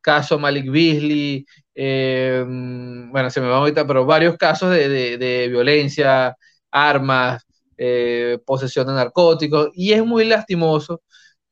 caso 0.00 0.38
Malik 0.38 0.70
Beasley, 0.70 1.46
eh, 1.74 2.44
bueno, 2.46 3.30
se 3.30 3.40
me 3.40 3.48
va 3.48 3.58
ahorita, 3.58 3.86
pero 3.86 4.04
varios 4.06 4.36
casos 4.36 4.70
de, 4.70 5.48
violencia, 5.50 6.36
armas, 6.70 7.44
eh, 7.78 8.38
posesión 8.46 8.86
de 8.86 8.94
narcóticos, 8.94 9.70
y 9.74 9.92
es 9.92 10.04
muy 10.04 10.24
lastimoso 10.24 11.02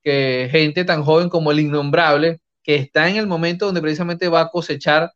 que 0.02 0.48
gente 0.50 0.84
tan 0.84 1.04
joven 1.04 1.28
como 1.28 1.52
el 1.52 1.60
innombrable, 1.60 2.40
que 2.62 2.76
está 2.76 3.08
en 3.08 3.16
el 3.16 3.26
momento 3.26 3.66
donde 3.66 3.82
precisamente 3.82 4.28
va 4.28 4.42
a 4.42 4.50
cosechar 4.50 5.12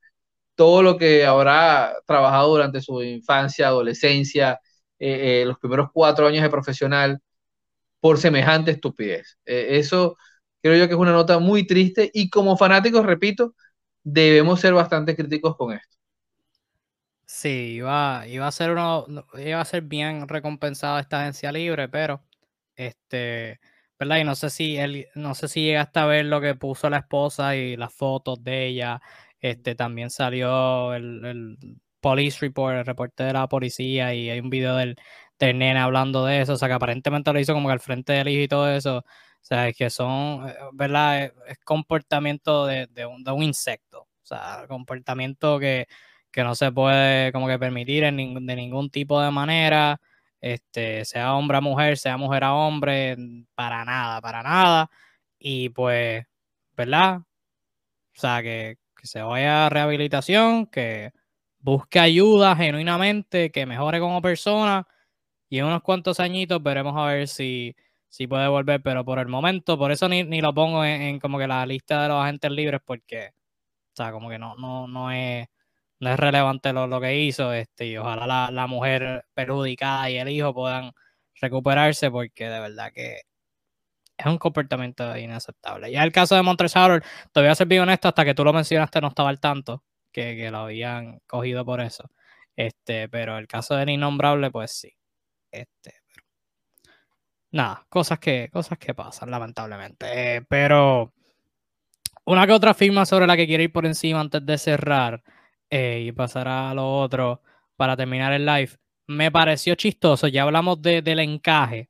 todo 0.57 0.82
lo 0.82 0.97
que 0.99 1.24
habrá 1.26 1.95
trabajado 2.07 2.51
durante 2.51 2.80
su 2.80 3.03
infancia, 3.03 3.68
adolescencia, 3.68 4.61
eh, 4.99 5.43
eh, 5.43 5.47
los 5.47 5.59
primeros 5.59 5.91
cuatro 5.93 6.26
años 6.26 6.43
de 6.43 6.51
profesional, 6.51 7.20
por 8.01 8.18
semejante 8.18 8.70
estupidez. 8.72 9.39
Eh, 9.45 9.78
eso 9.78 10.16
creo 10.62 10.76
yo 10.76 10.89
que 10.89 10.95
es 10.95 11.01
una 11.01 11.12
nota 11.12 11.39
muy 11.39 11.66
triste 11.66 12.11
y 12.14 12.30
como 12.30 12.57
fanáticos, 12.57 13.05
repito, 13.05 13.55
debemos 14.03 14.61
ser 14.61 14.74
bastante 14.74 15.16
críticos 15.16 15.57
con 15.57 15.72
esto. 15.72 15.97
Sí, 17.26 17.74
iba, 17.76 18.24
iba 18.28 18.47
a 18.47 18.53
ser 18.53 18.70
uno, 18.70 19.07
iba 19.37 19.61
a 19.61 19.64
ser 19.64 19.82
bien 19.82 20.28
recompensado 20.28 20.99
esta 20.99 21.20
agencia 21.22 21.51
libre, 21.51 21.89
pero 21.89 22.22
este, 22.76 23.61
¿verdad? 23.99 24.18
Y 24.18 24.24
no 24.24 24.34
sé 24.34 24.51
si 24.51 24.76
él, 24.76 25.09
no 25.14 25.34
sé 25.34 25.49
si 25.49 25.62
llegaste 25.64 25.99
a 26.01 26.07
ver 26.07 26.26
lo 26.26 26.40
que 26.40 26.55
puso 26.55 26.90
la 26.90 26.99
esposa 26.99 27.57
y 27.57 27.76
las 27.76 27.92
fotos 27.94 28.42
de 28.44 28.66
ella 28.66 29.01
este, 29.40 29.74
también 29.74 30.11
salió 30.11 30.94
el, 30.94 31.59
police 32.01 32.38
report, 32.40 32.76
el 32.76 32.86
reporte 32.86 33.24
de 33.24 33.32
la 33.32 33.49
policía, 33.49 34.14
y 34.14 34.30
hay 34.30 34.40
un 34.40 34.51
video 34.51 34.76
del, 34.76 34.97
del 35.38 35.59
nene 35.59 35.80
hablando 35.80 36.24
de 36.24 36.40
eso, 36.40 36.55
o 36.55 36.57
sea, 36.57 36.68
que 36.68 36.74
aparentemente 36.74 37.32
lo 37.32 37.40
hizo 37.40 37.55
como 37.55 37.68
que 37.68 37.72
al 37.72 37.80
frente 37.80 38.12
del 38.12 38.28
hijo 38.28 38.42
y 38.42 38.49
todo 38.49 38.70
eso. 38.70 38.99
O 38.99 39.05
sea, 39.49 39.68
es 39.68 39.76
que 39.76 39.90
son, 39.90 40.49
eh, 40.49 40.55
¿verdad? 40.72 41.24
Es, 41.47 41.59
comportamiento 41.64 42.66
de, 42.66 42.88
un, 43.07 43.22
de, 43.24 43.30
un, 43.32 43.42
insecto. 43.42 44.03
O 44.03 44.26
sea, 44.26 44.64
comportamiento 44.68 45.59
que, 45.61 45.86
que, 46.32 46.42
no 46.42 46.55
se 46.55 46.72
puede 46.72 47.32
como 47.32 47.47
que 47.47 47.59
permitir 47.59 48.05
en 48.05 48.16
de 48.47 48.57
ningún 48.57 48.90
tipo 48.90 49.20
de 49.20 49.30
manera. 49.30 50.01
Este, 50.41 51.05
sea 51.05 51.34
hombre 51.34 51.59
a 51.59 51.61
mujer, 51.61 51.99
sea 51.99 52.16
mujer 52.16 52.45
a 52.45 52.55
hombre, 52.55 53.16
para 53.55 53.84
nada, 53.84 54.20
para 54.20 54.43
nada. 54.43 54.91
Y 55.39 55.70
pues, 55.70 56.24
¿verdad? 56.76 57.18
O 58.16 58.20
sea, 58.20 58.43
que, 58.43 58.78
se 59.03 59.22
vaya 59.22 59.66
a 59.66 59.68
rehabilitación, 59.70 60.66
que 60.66 61.12
busque 61.61 62.01
ayuda 62.01 62.57
genuinamente, 62.57 63.53
que 63.53 63.66
mejore 63.66 64.01
como 64.01 64.20
persona 64.22 64.87
y 65.49 65.59
en 65.59 65.66
unos 65.66 65.82
cuantos 65.82 66.20
añitos 66.20 66.62
veremos 66.62 66.95
a 66.97 67.07
ver 67.07 67.28
si, 67.28 67.76
si 68.09 68.26
puede 68.26 68.49
volver, 68.49 68.82
pero 68.82 69.05
por 69.05 69.18
el 69.20 69.28
momento, 69.28 69.78
por 69.78 69.93
eso 69.93 70.09
ni, 70.09 70.41
lo 70.41 70.55
pongo 70.55 70.84
en, 70.84 71.20
como 71.20 71.39
que 71.39 71.47
la 71.47 71.64
lista 71.66 72.03
de 72.03 72.09
los 72.09 72.22
agentes 72.22 72.51
libres 72.51 72.80
porque, 72.84 73.28
o 73.93 73.97
sea, 73.97 74.12
como 74.12 74.28
que 74.30 74.39
no, 74.39 74.57
no, 74.57 74.89
no 74.89 75.11
es 75.12 75.49
no 76.01 76.11
es 76.12 76.18
relevante 76.18 76.72
lo, 76.72 76.86
lo 76.86 77.01
que 77.01 77.18
hizo, 77.18 77.53
este, 77.53 77.86
y 77.86 77.97
ojalá 77.97 78.26
la, 78.26 78.51
la, 78.51 78.66
mujer 78.66 79.24
perjudicada 79.34 80.11
y 80.11 80.18
el 80.18 80.28
hijo 80.28 80.55
puedan 80.55 80.92
recuperarse, 81.40 82.11
porque 82.11 82.49
de 82.49 82.61
verdad 82.61 82.92
que 82.92 83.22
es 84.16 84.26
un 84.26 84.38
comportamiento 84.38 85.16
inaceptable. 85.16 85.90
Ya 85.90 86.03
el 86.03 86.12
caso 86.12 86.34
de 86.34 86.42
Montresor, 86.42 87.03
te 87.32 87.40
voy 87.40 87.49
a 87.49 87.55
ser 87.55 87.66
bien 87.66 87.82
honesto, 87.82 88.09
hasta 88.09 88.24
que 88.24 88.34
tú 88.34 88.44
lo 88.44 88.53
mencionaste 88.53 89.01
no 89.01 89.09
estaba 89.09 89.28
al 89.30 89.40
tanto 89.40 89.84
que, 90.12 90.36
que 90.36 90.51
lo 90.51 90.59
habían 90.59 91.20
cogido 91.26 91.64
por 91.64 91.80
eso. 91.80 92.11
Este, 92.57 93.09
pero 93.09 93.36
el 93.38 93.47
caso 93.47 93.76
del 93.76 93.90
innombrable, 93.90 94.51
pues 94.51 94.72
sí. 94.72 94.97
Este. 95.51 95.94
Nada, 97.53 97.86
cosas 97.88 98.18
que, 98.18 98.49
cosas 98.53 98.78
que 98.78 98.94
pasan, 98.94 99.30
lamentablemente. 99.30 100.36
Eh, 100.36 100.42
pero 100.49 101.12
una 102.24 102.47
que 102.47 102.53
otra 102.53 102.74
firma 102.74 103.07
sobre 103.07 103.26
la 103.26 103.36
que 103.36 103.47
quiero 103.47 103.62
ir 103.62 103.72
por 103.72 103.86
encima 103.86 104.20
antes 104.20 104.44
de 104.44 104.59
cerrar 104.59 105.22
eh, 105.70 106.04
y 106.06 106.12
pasar 106.12 106.48
a 106.48 106.74
lo 106.74 107.00
otro 107.00 107.42
para 107.76 107.96
terminar 107.96 108.32
el 108.32 108.46
live. 108.46 108.70
Me 109.06 109.30
pareció 109.30 109.74
chistoso, 109.74 110.28
ya 110.28 110.42
hablamos 110.42 110.80
de, 110.82 111.02
del 111.02 111.20
encaje 111.20 111.88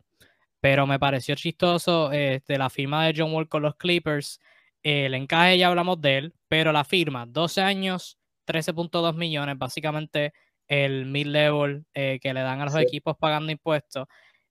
pero 0.67 0.85
me 0.85 0.99
pareció 0.99 1.37
chistoso 1.37 2.11
este, 2.11 2.59
la 2.59 2.71
firma 2.71 3.07
de 3.07 3.15
John 3.17 3.33
Wall 3.33 3.49
con 3.49 3.63
los 3.63 3.77
Clippers. 3.77 4.41
el 4.83 5.15
encaje 5.15 5.59
ya 5.59 5.69
hablamos 5.69 6.01
de 6.01 6.19
él, 6.19 6.35
pero 6.49 6.73
la 6.73 6.83
firma, 6.85 7.25
12 7.25 7.61
años, 7.61 8.19
13.2 8.47 9.15
millones, 9.15 9.57
básicamente 9.59 10.33
el 10.67 11.07
mid-level 11.07 11.85
eh, 11.95 12.19
que 12.21 12.35
le 12.35 12.41
dan 12.41 12.61
a 12.61 12.65
los 12.65 12.75
equipos 12.77 13.17
pagando 13.17 13.53
impuestos. 13.53 14.07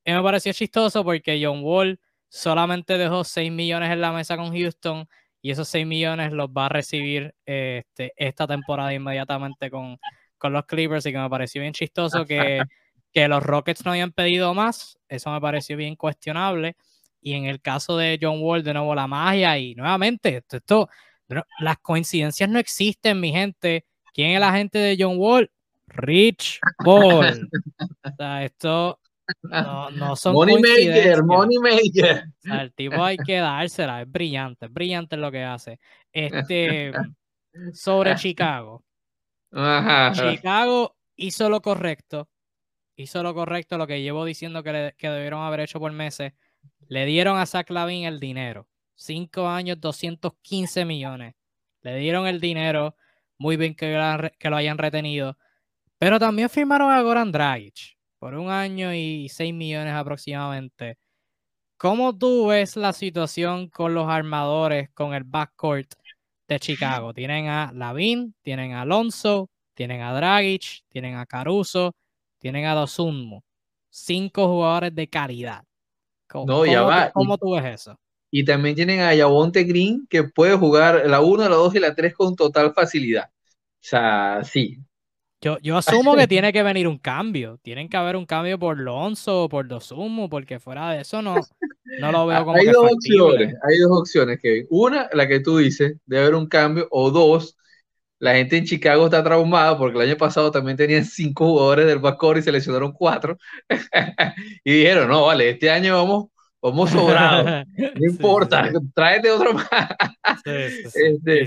Y 0.06 0.14
me 0.14 0.24
pareció 0.24 0.54
chistoso 0.54 1.04
porque 1.04 1.42
John 1.44 1.60
Wall 1.64 2.00
solamente 2.30 2.98
dejó 2.98 3.26
6 3.26 3.52
millones 3.52 3.92
en 3.92 4.00
la 4.00 4.14
mesa 4.14 4.38
con 4.38 4.54
Houston 4.58 5.10
y 5.46 5.52
esos 5.52 5.68
6 5.70 5.86
millones 5.86 6.32
los 6.34 6.50
va 6.50 6.66
a 6.66 6.70
recibir 6.70 7.36
este, 7.46 8.14
esta 8.16 8.48
temporada 8.48 8.94
inmediatamente 8.94 9.70
con, 9.70 9.98
con 10.38 10.54
los 10.54 10.66
Clippers 10.66 11.06
y 11.06 11.12
que 11.12 11.20
me 11.20 11.30
pareció 11.30 11.62
bien 11.62 11.74
chistoso 11.74 12.26
que 12.26 12.64
que 13.16 13.30
los 13.30 13.42
Rockets 13.42 13.86
no 13.86 13.92
habían 13.92 14.12
pedido 14.12 14.54
más, 14.54 15.00
eso 15.08 15.32
me 15.32 15.40
pareció 15.40 15.78
bien 15.78 15.96
cuestionable. 15.96 16.76
Y 17.22 17.34
en 17.34 17.46
el 17.46 17.62
caso 17.62 17.96
de 17.96 18.20
John 18.22 18.40
Wall, 18.42 18.62
de 18.62 18.74
nuevo 18.74 18.94
la 18.94 19.08
magia 19.08 19.58
y 19.58 19.74
nuevamente, 19.74 20.44
esto, 20.52 20.90
las 21.60 21.78
coincidencias 21.82 22.50
no 22.50 22.60
existen, 22.60 23.22
mi 23.22 23.32
gente. 23.32 23.86
¿Quién 24.14 24.32
es 24.32 24.40
la 24.42 24.52
gente 24.52 24.80
de 24.80 24.98
John 25.00 25.16
Wall? 25.18 25.50
Rich 25.88 26.60
Paul. 26.84 27.50
o 28.04 28.16
sea, 28.18 28.44
esto, 28.44 29.00
no, 29.44 29.90
no 29.92 30.16
son 30.16 30.34
Money 30.34 30.56
maker, 30.62 31.24
money 31.24 31.58
maker. 31.58 32.26
O 32.28 32.42
sea, 32.42 32.62
el 32.62 32.74
tipo 32.74 33.04
hay 33.04 33.18
que 33.18 33.38
dársela, 33.38 34.02
es 34.02 34.12
brillante, 34.12 34.66
es 34.66 34.74
brillante 34.74 35.18
lo 35.18 35.32
que 35.32 35.44
hace. 35.44 35.80
Este, 36.12 36.92
sobre 37.74 38.16
Chicago. 38.16 38.84
Ajá. 39.52 40.12
Chicago 40.14 40.96
hizo 41.16 41.50
lo 41.50 41.62
correcto, 41.62 42.30
hizo 42.96 43.24
lo 43.24 43.34
correcto, 43.34 43.78
lo 43.78 43.88
que 43.88 44.02
llevo 44.02 44.26
diciendo 44.26 44.64
que, 44.64 44.72
le- 44.74 44.96
que 44.98 45.10
debieron 45.10 45.42
haber 45.44 45.62
hecho 45.62 45.80
por 45.80 45.92
meses. 45.92 46.34
Le 46.88 47.06
dieron 47.06 47.38
a 47.38 47.46
Zach 47.46 47.70
Lavin 47.70 48.06
el 48.06 48.20
dinero. 48.20 48.68
Cinco 48.96 49.48
años, 49.48 49.80
215 49.82 50.86
millones. 50.86 51.36
Le 51.82 51.98
dieron 51.98 52.28
el 52.28 52.40
dinero. 52.40 52.96
Muy 53.38 53.58
bien 53.58 53.76
que, 53.76 54.32
que 54.40 54.50
lo 54.50 54.56
hayan 54.56 54.78
retenido. 54.78 55.38
Pero 55.98 56.20
también 56.20 56.50
firmaron 56.50 56.92
a 56.92 57.02
Goran 57.02 57.32
Dragic 57.32 57.95
por 58.26 58.34
un 58.34 58.50
año 58.50 58.92
y 58.92 59.30
6 59.30 59.54
millones 59.54 59.94
aproximadamente. 59.94 60.98
¿Cómo 61.78 62.18
tú 62.18 62.48
ves 62.48 62.76
la 62.76 62.92
situación 62.92 63.70
con 63.70 63.94
los 63.94 64.10
armadores, 64.10 64.90
con 64.96 65.14
el 65.14 65.24
backcourt 65.24 65.94
de 66.48 66.60
Chicago? 66.60 67.14
Tienen 67.14 67.50
a 67.50 67.72
Lavin, 67.72 68.34
tienen 68.42 68.74
a 68.74 68.82
Alonso, 68.82 69.52
tienen 69.76 70.02
a 70.02 70.12
Dragic, 70.12 70.82
tienen 70.90 71.18
a 71.18 71.28
Caruso, 71.28 71.94
tienen 72.40 72.66
a 72.66 72.74
Dosunmu. 72.74 73.42
Cinco 73.92 74.48
jugadores 74.48 74.96
de 74.96 75.08
calidad. 75.08 75.64
¿Cómo, 76.28 76.48
No, 76.48 76.66
ya 76.66 76.80
cómo 76.80 76.90
va, 76.90 77.12
¿Cómo 77.12 77.38
tú 77.38 77.52
ves 77.52 77.76
eso? 77.76 77.96
Y 78.32 78.44
también 78.44 78.76
tienen 78.76 79.02
a 79.02 79.14
Yavonte 79.14 79.66
Green 79.66 80.08
que 80.10 80.24
puede 80.24 80.58
jugar 80.58 81.04
la 81.06 81.22
1, 81.22 81.48
la 81.48 81.56
2 81.58 81.76
y 81.76 81.80
la 81.80 81.94
3 81.94 82.16
con 82.16 82.36
total 82.36 82.74
facilidad. 82.74 83.30
O 83.30 83.88
sea, 83.88 84.44
sí. 84.44 84.80
Yo, 85.46 85.60
yo 85.62 85.78
asumo 85.78 86.16
que 86.16 86.28
tiene 86.28 86.52
que 86.52 86.64
venir 86.64 86.88
un 86.88 86.98
cambio. 86.98 87.60
Tienen 87.62 87.88
que 87.88 87.98
haber 87.98 88.16
un 88.16 88.26
cambio 88.26 88.58
por 88.58 88.80
Lonzo 88.80 89.44
o 89.44 89.50
por 89.50 89.68
Dosunmu, 89.68 90.28
porque 90.28 90.60
fuera 90.60 90.90
de 90.92 91.02
eso 91.02 91.22
no, 91.22 91.36
no 91.98 92.12
lo 92.12 92.26
veo 92.26 92.44
como 92.46 92.58
hay 92.58 92.66
que 92.66 92.72
dos 92.72 92.90
factible. 92.90 93.22
opciones, 93.22 93.56
hay 93.64 93.78
dos 93.80 93.92
opciones, 94.02 94.40
Kevin. 94.42 94.66
Una, 94.72 95.08
la 95.14 95.28
que 95.28 95.40
tú 95.42 95.58
dices, 95.58 95.98
debe 96.06 96.24
haber 96.24 96.36
un 96.36 96.48
cambio, 96.48 96.88
o 96.90 97.12
dos, 97.12 97.58
la 98.20 98.36
gente 98.36 98.58
en 98.58 98.66
Chicago 98.66 99.06
está 99.06 99.24
traumada 99.24 99.78
porque 99.78 99.98
el 100.00 100.10
año 100.10 100.18
pasado 100.18 100.52
también 100.52 100.78
tenían 100.78 101.06
cinco 101.06 101.48
jugadores 101.48 101.88
del 101.88 102.00
backcourt 102.00 102.40
y 102.40 102.44
seleccionaron 102.44 102.94
cuatro. 102.94 103.38
y 104.64 104.74
dijeron, 104.74 105.10
no, 105.10 105.26
vale, 105.28 105.50
este 105.52 105.70
año 105.70 105.96
vamos, 105.96 106.26
vamos 106.62 106.92
sobrados. 106.92 107.66
No 107.78 108.02
Sí, 108.02 108.10
sí, 108.10 108.10
importa, 108.12 108.72
sí. 108.72 108.76
tráete 108.96 109.32
otro 109.32 109.54
más. 109.54 109.68
Sí, 110.44 110.52
Este, 110.94 111.46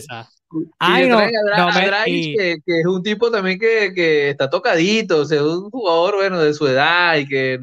Ay, 0.78 1.08
no, 1.08 1.18
a, 1.18 1.26
Dra- 1.26 1.58
no 1.58 1.66
me- 1.72 1.90
que, 2.36 2.56
que 2.64 2.80
es 2.80 2.86
un 2.86 3.02
tipo 3.02 3.30
también 3.30 3.58
que, 3.58 3.92
que 3.94 4.30
está 4.30 4.48
tocadito, 4.48 5.20
o 5.20 5.24
sea, 5.24 5.42
un 5.44 5.70
jugador, 5.70 6.16
bueno, 6.16 6.40
de 6.40 6.54
su 6.54 6.66
edad 6.66 7.16
y 7.16 7.26
que 7.26 7.58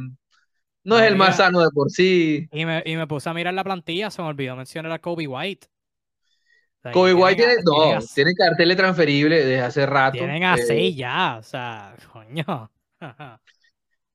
no, 0.83 0.97
es 0.99 1.03
el 1.07 1.15
más 1.15 1.37
sano 1.37 1.61
de 1.61 1.69
por 1.71 1.89
sí. 1.91 2.47
Y 2.51 2.65
me, 2.65 2.83
y 2.85 2.95
me 2.95 3.07
puse 3.07 3.29
a 3.29 3.33
mirar 3.33 3.53
la 3.53 3.63
plantilla, 3.63 4.11
se 4.11 4.21
me 4.21 4.27
olvidó 4.27 4.55
mencionar 4.55 4.91
a 4.91 4.99
Kobe 4.99 5.27
White. 5.27 5.67
O 5.67 6.81
sea, 6.83 6.91
y 6.91 6.95
Kobe 6.95 7.13
White 7.13 7.35
tiene, 7.35 7.55
no, 7.65 7.99
tiene 8.13 8.33
cartel 8.35 8.75
transferible 8.75 9.37
desde 9.37 9.61
hace 9.61 9.85
rato. 9.85 10.17
Tienen 10.17 10.43
a 10.43 10.55
eh, 10.55 10.65
seis 10.65 10.95
ya, 10.95 11.37
o 11.39 11.43
sea, 11.43 11.95
coño. 12.13 12.71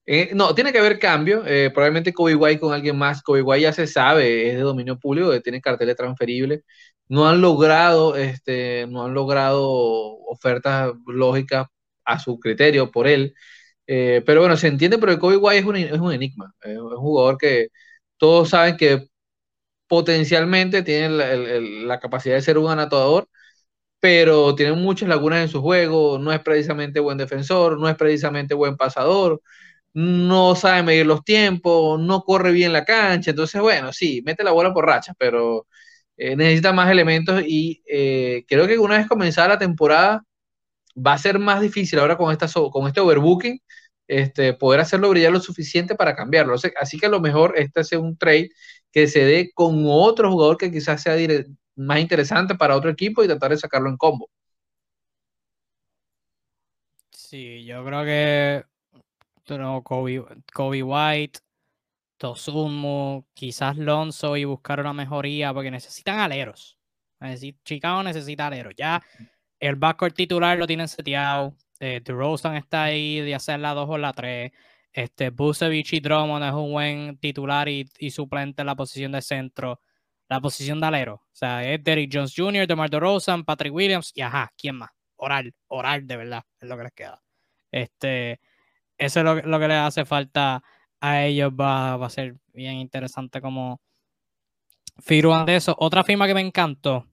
eh, 0.07 0.31
no, 0.35 0.55
tiene 0.55 0.73
que 0.73 0.79
haber 0.79 0.99
cambio. 0.99 1.43
eh, 1.47 1.71
probablemente 1.73 2.13
Kobe 2.13 2.35
White 2.35 2.61
con 2.61 2.73
alguien 2.73 2.97
más. 2.97 3.23
Kobe 3.23 3.43
White 3.43 3.63
ya 3.63 3.73
se 3.73 3.87
sabe, 3.87 4.49
es 4.51 4.55
de 4.57 4.61
dominio 4.63 4.99
público, 4.99 5.39
tiene 5.41 5.61
carteles 5.61 5.97
transferibles. 5.97 6.63
No 7.11 7.29
han 7.29 7.43
logrado, 7.43 8.17
este, 8.17 8.87
no 8.89 9.05
han 9.07 9.15
logrado 9.15 9.69
ofertas 10.29 10.95
lógicas 11.07 11.69
a 12.07 12.21
su 12.21 12.41
criterio 12.41 12.91
por 12.93 13.09
él. 13.09 13.35
Eh, 13.89 14.23
pero 14.27 14.41
bueno, 14.43 14.57
se 14.59 14.69
entiende, 14.69 14.99
pero 14.99 15.13
el 15.13 15.21
Kobe 15.21 15.37
White 15.39 15.59
es 15.61 15.67
un, 15.67 15.77
es 15.77 16.01
un 16.01 16.13
enigma. 16.15 16.55
es 16.63 16.79
un 16.79 16.97
jugador 16.99 17.39
que 17.39 17.69
todos 18.19 18.51
saben 18.51 18.77
que 18.79 19.09
potencialmente 19.89 20.83
tiene 20.83 21.11
la, 21.11 21.37
la 21.37 22.01
capacidad 22.01 22.37
de 22.37 22.43
ser 22.43 22.59
un 22.59 22.71
anotador, 22.71 23.29
pero 24.01 24.55
tiene 24.55 24.73
muchas 24.75 25.09
lagunas 25.09 25.43
en 25.43 25.49
su 25.49 25.61
juego. 25.63 26.19
No 26.19 26.33
es 26.33 26.41
precisamente 26.41 27.01
buen 27.01 27.19
defensor, 27.19 27.79
no 27.79 27.89
es 27.89 27.97
precisamente 27.97 28.55
buen 28.55 28.77
pasador, 28.77 29.43
no 29.95 30.57
sabe 30.57 30.83
medir 30.85 31.07
los 31.07 31.25
tiempos, 31.25 32.01
no 32.01 32.23
corre 32.23 32.53
bien 32.53 32.73
la 32.73 32.85
cancha. 32.87 33.31
Entonces, 33.33 33.61
bueno, 33.63 33.93
sí, 33.93 34.23
mete 34.25 34.45
la 34.45 34.53
bola 34.53 34.73
por 34.75 34.87
racha, 34.87 35.15
pero 35.19 35.67
eh, 36.23 36.37
necesita 36.37 36.75
más 36.75 36.91
elementos 36.91 37.43
y 37.47 37.83
eh, 37.87 38.45
creo 38.47 38.67
que 38.67 38.79
una 38.79 38.99
vez 38.99 39.09
comenzada 39.09 39.49
la 39.49 39.59
temporada 39.59 40.23
va 40.95 41.15
a 41.15 41.19
ser 41.19 41.39
más 41.39 41.63
difícil 41.63 41.99
ahora 41.99 42.19
con, 42.19 42.31
esta, 42.31 42.47
con 42.71 42.87
este 42.87 43.01
overbooking 43.01 43.59
este, 44.07 44.53
poder 44.53 44.81
hacerlo 44.81 45.09
brillar 45.09 45.33
lo 45.33 45.41
suficiente 45.41 45.95
para 45.95 46.15
cambiarlo. 46.15 46.55
Así 46.79 46.99
que 46.99 47.07
a 47.07 47.09
lo 47.09 47.21
mejor 47.21 47.55
este 47.57 47.85
sea 47.85 48.01
un 48.01 48.19
trade 48.19 48.51
que 48.93 49.07
se 49.07 49.25
dé 49.25 49.51
con 49.55 49.85
otro 49.87 50.31
jugador 50.31 50.59
que 50.59 50.71
quizás 50.71 51.03
sea 51.03 51.17
más 51.75 52.01
interesante 52.01 52.55
para 52.55 52.77
otro 52.77 52.91
equipo 52.91 53.25
y 53.25 53.27
tratar 53.27 53.53
de 53.53 53.57
sacarlo 53.57 53.89
en 53.89 53.97
combo. 53.97 54.29
Sí, 57.13 57.65
yo 57.65 57.83
creo 57.83 58.05
que 58.05 58.65
Kobe, 59.85 60.23
Kobe 60.53 60.83
White, 60.83 61.41
Tosumu, 62.21 63.25
quizás 63.33 63.79
Lonzo 63.79 64.37
y 64.37 64.45
buscar 64.45 64.79
una 64.79 64.93
mejoría 64.93 65.55
porque 65.55 65.71
necesitan 65.71 66.19
aleros. 66.21 66.79
Necesi- 67.19 67.57
Chicago 67.65 68.03
necesita 68.03 68.47
aleros. 68.47 68.75
Ya 68.77 69.03
el 69.59 69.77
backcourt 69.77 70.15
titular 70.15 70.59
lo 70.59 70.67
tienen 70.67 70.87
seteado. 70.87 71.57
Eh, 71.81 72.03
DeRozan 72.05 72.57
está 72.57 72.85
ahí 72.85 73.21
de 73.21 73.35
hacer 73.35 73.59
la 73.61 73.73
2 73.73 73.89
o 73.89 73.97
la 73.97 74.13
3. 74.13 74.53
Este, 74.93 75.33
y 75.33 76.01
Drummond 76.01 76.45
es 76.45 76.53
un 76.53 76.73
buen 76.73 77.17
titular 77.17 77.67
y, 77.71 77.89
y 77.99 78.11
suplente 78.11 78.61
en 78.63 78.67
la 78.67 78.77
posición 78.77 79.13
de 79.13 79.23
centro. 79.23 79.81
La 80.29 80.41
posición 80.43 80.79
de 80.79 80.87
alero. 80.89 81.15
O 81.15 81.29
sea, 81.33 81.65
es 81.65 81.83
Derrick 81.83 82.11
Jones 82.13 82.35
Jr., 82.37 82.67
DeMar 82.67 82.91
DeRozan, 82.91 83.45
Patrick 83.45 83.73
Williams 83.73 84.13
y 84.15 84.21
ajá, 84.21 84.53
¿quién 84.59 84.77
más? 84.77 84.91
Oral, 85.17 85.55
oral 85.69 86.07
de 86.07 86.17
verdad, 86.19 86.43
es 86.61 86.69
lo 86.69 86.77
que 86.77 86.83
les 86.83 86.93
queda. 86.93 87.23
Este, 87.73 88.41
eso 88.99 89.21
es 89.21 89.25
lo, 89.25 89.37
lo 89.37 89.59
que 89.59 89.69
les 89.69 89.79
hace 89.79 90.05
falta 90.05 90.63
a 91.01 91.25
ellos. 91.25 91.53
Va, 91.53 91.97
va 91.97 92.07
a 92.07 92.11
ser 92.11 92.37
bien 92.53 92.75
interesante 92.75 93.41
como 93.41 93.81
firman 95.01 95.47
de 95.47 95.57
eso. 95.57 95.75
Otra 95.79 96.05
firma 96.05 96.27
que 96.27 96.35
me 96.35 96.41
encantó, 96.41 97.07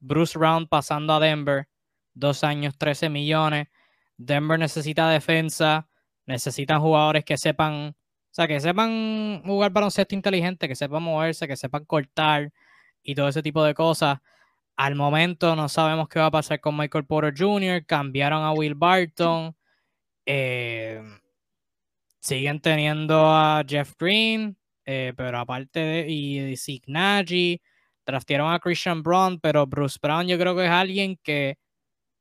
Bruce 0.00 0.38
Brown 0.38 0.66
pasando 0.66 1.12
a 1.14 1.20
Denver, 1.20 1.68
dos 2.14 2.44
años, 2.44 2.76
13 2.78 3.08
millones. 3.08 3.68
Denver 4.16 4.58
necesita 4.58 5.08
defensa, 5.08 5.88
necesitan 6.26 6.80
jugadores 6.80 7.24
que 7.24 7.36
sepan, 7.36 7.94
o 7.94 7.94
sea, 8.30 8.48
que 8.48 8.60
sepan 8.60 9.42
jugar 9.44 9.70
baloncesto 9.70 10.14
inteligente, 10.14 10.68
que 10.68 10.74
sepan 10.76 11.02
moverse, 11.02 11.46
que 11.46 11.56
sepan 11.56 11.84
cortar 11.84 12.52
y 13.02 13.14
todo 13.14 13.28
ese 13.28 13.42
tipo 13.42 13.62
de 13.64 13.74
cosas. 13.74 14.18
Al 14.76 14.94
momento 14.94 15.56
no 15.56 15.68
sabemos 15.68 16.08
qué 16.08 16.20
va 16.20 16.26
a 16.26 16.30
pasar 16.30 16.60
con 16.60 16.76
Michael 16.76 17.04
Porter 17.04 17.34
Jr., 17.36 17.84
cambiaron 17.86 18.44
a 18.44 18.52
Will 18.52 18.74
Barton, 18.74 19.56
eh, 20.26 21.02
siguen 22.28 22.60
teniendo 22.60 23.26
a 23.26 23.64
Jeff 23.66 23.94
Green, 23.98 24.54
eh, 24.84 25.14
pero 25.16 25.38
aparte 25.38 25.80
de 25.80 26.10
y 26.10 26.56
Signagi, 26.58 27.58
draftearon 28.04 28.52
a 28.52 28.58
Christian 28.58 29.02
Brown, 29.02 29.40
pero 29.40 29.66
Bruce 29.66 29.98
Brown 30.00 30.28
yo 30.28 30.38
creo 30.38 30.54
que 30.54 30.66
es 30.66 30.70
alguien 30.70 31.18
que 31.22 31.56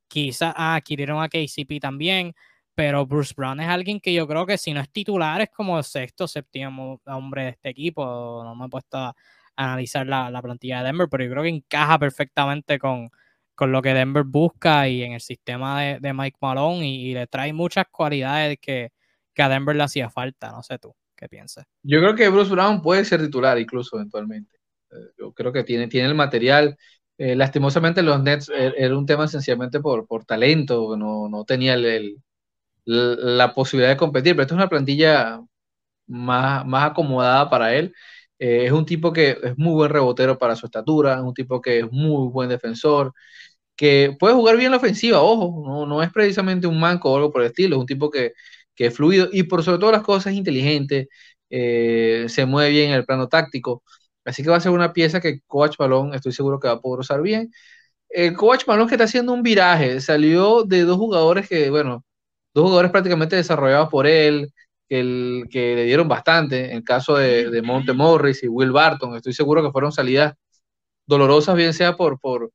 quizás 0.07 0.53
ah, 0.55 0.75
adquirieron 0.75 1.21
a 1.21 1.27
KCP 1.27 1.81
también, 1.81 2.33
pero 2.73 3.05
Bruce 3.05 3.33
Brown 3.35 3.59
es 3.59 3.67
alguien 3.67 3.99
que 3.99 4.13
yo 4.13 4.27
creo 4.27 4.45
que 4.45 4.57
si 4.57 4.73
no 4.73 4.79
es 4.79 4.89
titular 4.91 5.41
es 5.41 5.49
como 5.49 5.83
sexto, 5.83 6.25
séptimo 6.27 7.01
hombre 7.05 7.43
de 7.43 7.49
este 7.49 7.69
equipo. 7.69 8.41
No 8.45 8.55
me 8.55 8.67
he 8.67 8.69
puesto 8.69 8.97
a 8.97 9.15
analizar 9.57 10.07
la, 10.07 10.31
la 10.31 10.41
plantilla 10.41 10.79
de 10.79 10.85
Denver, 10.85 11.09
pero 11.11 11.25
yo 11.25 11.31
creo 11.31 11.43
que 11.43 11.49
encaja 11.49 11.99
perfectamente 11.99 12.79
con, 12.79 13.09
con 13.55 13.71
lo 13.73 13.81
que 13.81 13.93
Denver 13.93 14.23
busca 14.23 14.87
y 14.87 15.03
en 15.03 15.13
el 15.13 15.21
sistema 15.21 15.81
de, 15.81 16.13
Mike 16.13 16.37
Malone 16.41 16.87
y, 16.87 17.11
y 17.11 17.13
le 17.13 17.27
trae 17.27 17.51
muchas 17.53 17.87
cualidades 17.91 18.57
que, 18.61 18.91
que 19.37 19.43
a 19.43 19.49
Denver 19.49 19.77
le 19.77 19.83
hacía 19.85 20.09
falta. 20.11 20.51
No 20.51 20.63
sé 20.63 20.79
tú, 20.79 20.95
¿qué 21.17 21.29
piensas? 21.29 21.65
Yo 21.83 21.99
creo 21.99 22.15
que 22.15 22.29
Bruce 22.29 22.51
Brown 22.51 22.81
puede 22.81 23.05
ser 23.05 23.21
titular 23.21 23.57
incluso 23.59 23.95
eventualmente. 23.97 24.57
Eh, 24.91 24.95
Yo 25.19 25.33
creo 25.33 25.53
que 25.53 25.63
tiene, 25.63 25.87
tiene 25.87 26.07
el 26.09 26.15
material. 26.15 26.77
Eh, 27.17 27.35
lastimosamente 27.35 28.03
los 28.03 28.21
Nets 28.21 28.49
er- 28.49 28.75
era 28.77 28.97
un 28.97 29.05
tema 29.05 29.27
sencillamente 29.27 29.79
por, 29.79 30.05
por 30.07 30.25
talento, 30.25 30.95
no, 30.97 31.27
no 31.29 31.45
tenía 31.45 31.73
el- 31.75 32.17
la 32.85 33.53
posibilidad 33.53 33.91
de 33.91 33.97
competir, 33.97 34.33
pero 34.33 34.43
esta 34.43 34.55
es 34.55 34.57
una 34.59 34.69
plantilla 34.69 35.41
más, 36.07 36.65
más 36.65 36.91
acomodada 36.91 37.49
para 37.49 37.75
él. 37.75 37.93
Eh, 38.39 38.65
es 38.67 38.71
un 38.71 38.85
tipo 38.85 39.13
que 39.13 39.37
es 39.43 39.57
muy 39.57 39.73
buen 39.75 39.91
rebotero 39.91 40.37
para 40.39 40.55
su 40.55 40.65
estatura, 40.67 41.15
es 41.15 41.21
un 41.21 41.33
tipo 41.33 41.61
que 41.61 41.79
es 41.79 41.91
muy 41.91 42.29
buen 42.31 42.49
defensor, 42.49 43.13
que 43.75 44.15
puede 44.19 44.33
jugar 44.35 44.57
bien 44.57 44.71
la 44.71 44.77
ofensiva, 44.77 45.21
ojo, 45.21 45.63
no, 45.67 45.85
no 45.85 46.01
es 46.03 46.11
precisamente 46.11 46.67
un 46.67 46.79
manco 46.79 47.11
o 47.11 47.15
algo 47.17 47.31
por 47.31 47.41
el 47.41 47.47
estilo, 47.49 47.75
es 47.75 47.79
un 47.81 47.85
tipo 47.87 48.09
que, 48.09 48.33
que 48.77 48.87
es 48.87 48.95
fluido 48.95 49.29
y 49.33 49.43
por 49.43 49.63
sobre 49.63 49.79
todas 49.79 49.93
las 49.93 50.03
cosas 50.03 50.33
inteligente, 50.33 51.09
eh, 51.49 52.27
se 52.29 52.45
mueve 52.45 52.71
bien 52.71 52.91
en 52.91 52.97
el 52.97 53.05
plano 53.05 53.27
táctico. 53.29 53.83
Así 54.25 54.43
que 54.43 54.49
va 54.49 54.57
a 54.57 54.61
ser 54.61 54.71
una 54.73 54.93
pieza 54.93 55.21
que 55.21 55.41
Coach 55.47 55.77
Balón 55.77 56.13
estoy 56.13 56.33
seguro 56.33 56.59
que 56.59 56.67
va 56.67 56.75
a 56.75 56.81
poder 56.81 57.01
usar 57.01 57.21
bien. 57.21 57.51
El 58.09 58.35
Coach 58.35 58.65
Balón 58.65 58.87
que 58.87 58.95
está 58.95 59.05
haciendo 59.05 59.33
un 59.33 59.43
viraje, 59.43 60.01
salió 60.01 60.63
de 60.63 60.83
dos 60.83 60.97
jugadores 60.97 61.49
que, 61.49 61.69
bueno, 61.69 62.05
dos 62.53 62.63
jugadores 62.65 62.91
prácticamente 62.91 63.35
desarrollados 63.37 63.89
por 63.89 64.07
él, 64.07 64.53
que 64.89 65.45
le 65.75 65.85
dieron 65.85 66.07
bastante, 66.07 66.71
en 66.71 66.77
el 66.77 66.83
caso 66.83 67.17
de, 67.17 67.49
de 67.49 67.61
Monte 67.61 67.93
Morris 67.93 68.43
y 68.43 68.47
Will 68.47 68.71
Barton, 68.71 69.15
estoy 69.15 69.33
seguro 69.33 69.63
que 69.63 69.71
fueron 69.71 69.91
salidas 69.91 70.33
dolorosas, 71.05 71.55
bien 71.55 71.73
sea 71.73 71.95
por, 71.97 72.19
por, 72.19 72.51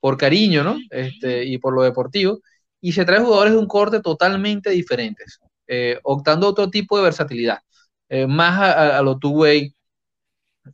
por 0.00 0.16
cariño, 0.16 0.64
¿no? 0.64 0.78
Este, 0.90 1.44
y 1.44 1.58
por 1.58 1.74
lo 1.74 1.82
deportivo, 1.82 2.40
y 2.80 2.92
se 2.92 3.04
trae 3.04 3.20
jugadores 3.20 3.52
de 3.54 3.58
un 3.60 3.68
corte 3.68 4.00
totalmente 4.00 4.70
diferentes, 4.70 5.40
eh, 5.72 5.98
optando 6.04 6.48
otro 6.48 6.70
tipo 6.70 6.98
de 6.98 7.04
versatilidad, 7.04 7.60
eh, 8.10 8.26
más 8.26 8.60
a, 8.60 8.98
a, 8.98 9.02
lo 9.02 9.18
two-way, 9.18 9.74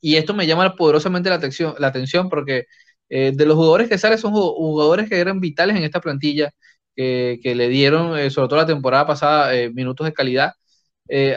y 0.01 0.17
esto 0.17 0.35
me 0.35 0.47
llama 0.47 0.75
poderosamente 0.77 1.31
la 1.31 1.37
atención, 1.37 1.75
la 1.79 1.89
atención 1.89 2.29
porque 2.29 2.67
eh, 3.09 3.33
de 3.35 3.47
los 3.47 3.57
jugadores 3.57 3.89
que 3.89 3.99
salen 3.99 4.19
son 4.19 4.33
jugadores 4.33 5.09
que 5.09 5.19
eran 5.19 5.41
vitales 5.41 5.77
en 5.77 5.85
esta 5.85 6.01
plantilla, 6.01 6.51
que, 6.97 7.39
que 7.43 7.55
le 7.55 7.69
dieron, 7.69 8.19
eh, 8.19 8.31
sobre 8.31 8.49
todo 8.49 8.59
la 8.61 8.67
temporada 8.67 9.07
pasada, 9.07 9.53
minutos 9.73 10.07
de 10.07 10.13
calidad. 10.13 10.53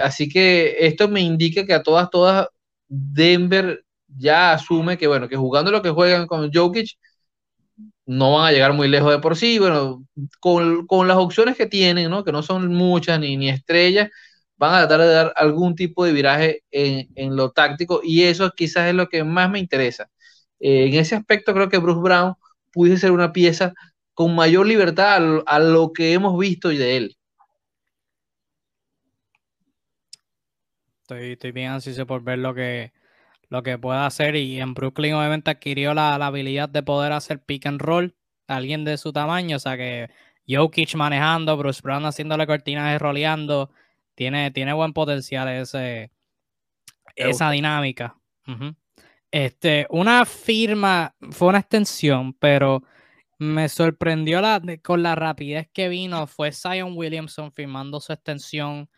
así 0.02 0.30
que 0.30 0.78
esto 0.88 1.08
me 1.10 1.22
indica 1.22 1.66
que 1.66 1.74
a 1.74 1.84
todas, 1.84 2.10
todas, 2.10 2.48
Denver 2.88 3.84
ya 4.08 4.54
asume 4.54 4.98
que, 4.98 5.08
bueno, 5.08 5.30
que 5.30 5.38
jugando 5.38 5.72
lo 5.72 5.82
que 5.82 5.90
juegan 5.92 6.28
con 6.28 6.52
Jokic, 6.54 6.98
no 8.06 8.34
van 8.34 8.48
a 8.48 8.52
llegar 8.52 8.74
muy 8.74 8.88
lejos 8.88 9.12
de 9.12 9.20
por 9.20 9.36
sí. 9.38 9.60
Bueno, 9.60 10.06
con, 10.40 10.88
con 10.88 11.08
las 11.08 11.18
opciones 11.18 11.58
que 11.58 11.68
tienen, 11.68 12.10
¿no? 12.10 12.24
que 12.24 12.32
no 12.32 12.44
son 12.44 12.74
muchas 12.74 13.20
ni, 13.20 13.38
ni 13.38 13.50
estrellas, 13.50 14.10
van 14.58 14.76
a 14.76 14.88
tratar 14.88 15.02
de 15.02 15.14
dar 15.14 15.34
algún 15.36 15.76
tipo 15.76 16.06
de 16.06 16.14
viraje 16.14 16.64
en, 16.72 17.10
en, 17.16 17.36
lo 17.36 17.52
táctico 17.52 18.02
y 18.04 18.24
eso 18.24 18.52
quizás 18.52 18.90
es 18.90 18.96
lo 18.96 19.10
que 19.10 19.24
más 19.24 19.50
me 19.50 19.60
interesa. 19.60 20.10
Eh, 20.60 20.88
en 20.88 20.96
ese 20.96 21.16
aspecto 21.16 21.54
creo 21.54 21.70
que 21.70 21.80
Bruce 21.80 22.02
Brown 22.02 22.36
pudiese 22.72 23.02
ser 23.02 23.12
una 23.12 23.34
pieza 23.34 23.74
con 24.14 24.36
mayor 24.36 24.68
libertad 24.68 25.42
a, 25.46 25.60
lo 25.60 25.94
que 25.94 26.14
hemos 26.14 26.38
visto 26.38 26.70
de 26.70 26.98
él. 26.98 27.18
Estoy, 31.02 31.32
estoy 31.34 31.52
bien 31.52 31.72
ansioso 31.72 32.06
por 32.06 32.24
ver 32.24 32.40
lo 32.40 32.54
que, 32.54 32.92
lo 33.52 33.64
que 33.64 33.78
pueda 33.78 34.06
hacer 34.06 34.38
y 34.38 34.60
en 34.62 34.74
Brooklyn 34.74 35.14
obviamente 35.14 35.52
adquirió 35.52 35.94
la, 35.94 36.18
la, 36.18 36.28
habilidad 36.28 36.70
de 36.70 36.84
poder 36.84 37.12
hacer 37.12 37.44
pick 37.44 37.66
and 37.66 37.82
roll 37.82 38.16
a 38.48 38.56
alguien 38.56 38.86
de 38.86 38.98
su 38.98 39.12
tamaño, 39.12 39.58
o 39.58 39.60
sea 39.60 39.76
que 39.76 40.10
Jokic 40.48 40.96
manejando, 40.96 41.58
Bruce 41.58 41.82
Brown 41.84 42.06
haciéndole 42.06 42.48
cortinas 42.48 42.96
y 42.96 42.98
roleando, 42.98 43.70
tiene, 44.16 44.52
tiene 44.52 44.72
buen 44.72 44.94
potencial 44.94 45.50
ese, 45.50 46.12
esa 47.16 47.52
dinámica. 47.52 48.16
Uh 48.48 48.52
-huh. 48.52 48.76
Este, 49.32 49.86
una 49.90 50.26
firma, 50.26 51.14
fue 51.32 51.50
una 51.50 51.60
extensión, 51.60 52.34
pero 52.34 52.84
me 53.38 53.68
sorprendió 53.68 54.40
la, 54.40 54.62
con 54.82 55.04
la 55.04 55.16
rapidez 55.16 55.70
que 55.74 55.90
vino. 55.90 56.26
Fue 56.26 56.52
Zion 56.54 56.94
Williamson 56.96 57.52
firmando 57.52 58.00
su 58.00 58.14
extensión 58.14 58.90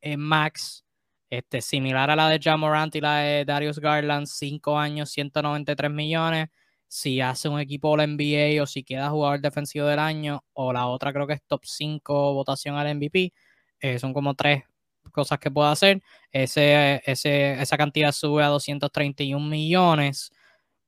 en 0.00 0.20
Max, 0.20 0.84
este, 1.30 1.62
similar 1.62 2.10
a 2.10 2.16
la 2.16 2.28
de 2.28 2.40
Jamorant 2.42 2.94
y 2.96 3.00
la 3.00 3.18
de 3.18 3.44
Darius 3.44 3.78
Garland, 3.78 4.26
5 4.26 4.78
años, 4.78 5.10
193 5.10 5.90
millones. 5.90 6.48
Si 6.88 7.20
hace 7.20 7.48
un 7.48 7.60
equipo 7.60 7.96
la 7.96 8.04
NBA 8.06 8.60
o 8.62 8.66
si 8.66 8.82
queda 8.82 9.10
jugador 9.10 9.40
defensivo 9.40 9.86
del 9.86 10.00
año, 10.00 10.42
o 10.54 10.72
la 10.72 10.86
otra 10.88 11.12
creo 11.12 11.26
que 11.26 11.34
es 11.34 11.42
top 11.46 11.62
5 11.64 12.34
votación 12.34 12.76
al 12.76 12.96
MVP, 12.96 13.32
eh, 13.80 13.98
son 14.00 14.12
como 14.12 14.34
tres 14.34 14.64
cosas 15.12 15.38
que 15.38 15.50
puede 15.50 15.70
hacer. 15.70 16.02
Ese, 16.32 17.00
ese, 17.06 17.52
esa 17.62 17.76
cantidad 17.76 18.12
sube 18.12 18.42
a 18.42 18.48
231 18.48 19.46
millones, 19.48 20.32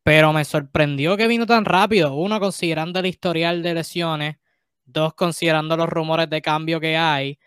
pero 0.03 0.33
me 0.33 0.45
sorprendió 0.45 1.17
que 1.17 1.29
vino 1.29 1.47
tan 1.47 1.65
rápido. 1.65 2.15
Uno, 2.15 2.41
considerando 2.41 3.01
el 3.01 3.07
historial 3.07 3.63
de 3.63 3.75
lesiones. 3.75 4.37
Dos, 4.85 5.15
considerando 5.15 5.77
los 5.77 5.89
rumores 5.89 6.29
de 6.31 6.43
cambio 6.43 6.81
que 6.81 6.97
hay. 6.97 7.39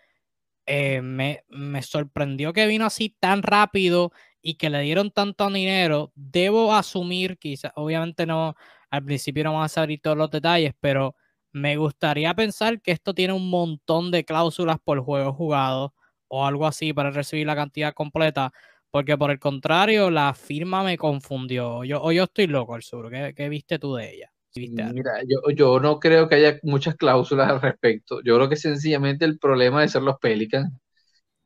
Eh, 0.66 1.00
me, 1.00 1.42
sorprendió 1.82 2.52
que 2.52 2.66
vino 2.66 2.84
así 2.86 3.16
tan 3.20 3.42
rápido 3.42 4.12
y 4.42 4.54
que 4.54 4.70
le 4.70 4.80
dieron 4.80 5.10
tanto 5.10 5.48
dinero. 5.50 6.12
Debo 6.14 6.74
asumir, 6.74 7.38
quizás, 7.38 7.72
obviamente 7.76 8.26
no, 8.26 8.54
al 8.90 9.04
principio 9.04 9.44
no 9.44 9.52
vamos 9.52 9.66
a 9.66 9.74
saber 9.74 10.00
todos 10.02 10.16
los 10.16 10.30
detalles, 10.30 10.74
pero 10.80 11.14
me 11.52 11.76
gustaría 11.76 12.34
pensar 12.34 12.80
que 12.82 12.92
esto 12.92 13.14
tiene 13.14 13.32
un 13.32 13.48
montón 13.48 14.10
de 14.10 14.24
cláusulas 14.24 14.78
por 14.82 15.00
juego 15.00 15.32
jugado 15.32 15.94
o 16.28 16.44
algo 16.44 16.66
así 16.66 16.92
para 16.92 17.10
recibir 17.10 17.46
la 17.46 17.54
cantidad 17.56 17.94
completa, 17.94 18.52
porque 18.90 19.16
por 19.16 19.30
el 19.30 19.38
contrario, 19.38 20.10
la 20.10 20.34
firma 20.34 20.82
me 20.82 20.98
confundió. 20.98 21.84
Yo, 21.84 22.02
o 22.02 22.12
yo 22.12 22.24
estoy 22.24 22.46
loco, 22.48 22.74
al 22.74 22.82
sur. 22.82 23.10
¿Qué, 23.10 23.34
¿Qué, 23.36 23.48
viste 23.48 23.78
tú 23.78 23.94
de 23.94 24.14
ella? 24.14 24.32
¿Viste 24.56 24.82
Mira, 24.92 25.20
yo, 25.28 25.50
yo, 25.54 25.80
no 25.80 26.00
creo 26.00 26.28
que 26.28 26.36
haya 26.36 26.58
muchas 26.62 26.96
cláusulas 26.96 27.50
al 27.50 27.60
respecto. 27.60 28.20
Yo 28.24 28.36
creo 28.36 28.48
que 28.48 28.56
sencillamente 28.56 29.24
el 29.24 29.38
problema 29.38 29.82
de 29.82 29.88
ser 29.88 30.02
los 30.02 30.18
Pelicans, 30.18 30.72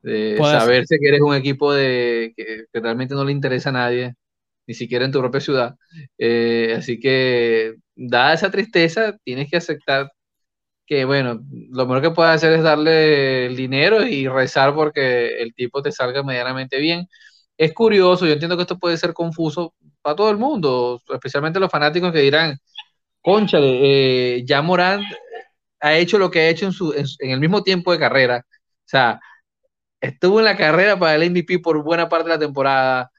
de 0.03 0.39
saberse 0.39 0.95
ser. 0.95 1.01
que 1.01 1.09
eres 1.09 1.21
un 1.21 1.35
equipo 1.35 1.73
de 1.73 2.33
que, 2.37 2.65
que, 2.73 2.81
realmente 2.81 3.15
no 3.15 3.25
le 3.25 3.33
interesa 3.33 3.71
a 3.71 3.73
nadie, 3.73 4.15
ni 4.67 4.75
siquiera 4.75 5.05
en 5.05 5.13
tu 5.13 5.21
propia 5.21 5.41
ciudad. 5.41 5.75
Eh, 6.19 6.75
así 6.79 7.01
que, 7.01 7.75
dada 7.97 8.35
esa 8.35 8.51
tristeza, 8.51 9.17
tienes 9.25 9.51
que 9.51 9.57
aceptar 9.57 10.11
que 10.91 11.05
bueno, 11.05 11.41
lo 11.71 11.87
mejor 11.87 12.03
que 12.03 12.11
puedes 12.11 12.35
hacer 12.35 12.53
es 12.53 12.65
darle 12.65 13.47
el 13.47 13.57
dinero 13.57 14.03
y 14.05 14.27
rezar 14.27 14.75
porque 14.75 15.41
el 15.41 15.55
tipo 15.55 15.83
te 15.83 15.93
salga 15.93 16.25
medianamente 16.25 16.79
bien. 16.79 17.07
Es 17.57 17.73
curioso, 17.75 18.27
yo 18.27 18.33
entiendo 18.33 18.57
que 18.57 18.63
esto 18.63 18.79
puede 18.79 18.97
ser 18.97 19.15
confuso 19.15 19.75
para 20.03 20.17
todo 20.17 20.31
el 20.31 20.39
mundo, 20.39 21.01
especialmente 21.13 21.61
los 21.61 21.71
fanáticos 21.71 22.13
que 22.13 22.21
dirán, 22.21 22.59
conchale, 23.23 24.37
eh, 24.39 24.45
ya 24.47 24.63
Morán 24.63 25.03
ha 25.81 25.95
hecho 25.97 26.19
lo 26.19 26.31
que 26.31 26.41
ha 26.41 26.49
hecho 26.49 26.67
en, 26.67 26.73
su, 26.73 26.93
en, 26.93 27.31
el 27.31 27.41
mismo 27.41 27.63
tiempo 27.63 27.93
de 27.93 27.99
carrera. 27.99 28.45
O 28.49 28.89
sea, 28.89 29.21
estuvo 30.01 30.41
en 30.41 30.47
la 30.47 30.57
carrera 30.57 30.99
para 30.99 31.17
el 31.17 31.31
MVP 31.31 31.61
por 31.61 31.83
buena 31.83 32.09
parte 32.09 32.29
de 32.29 32.35
la 32.37 32.41
temporada. 32.41 33.11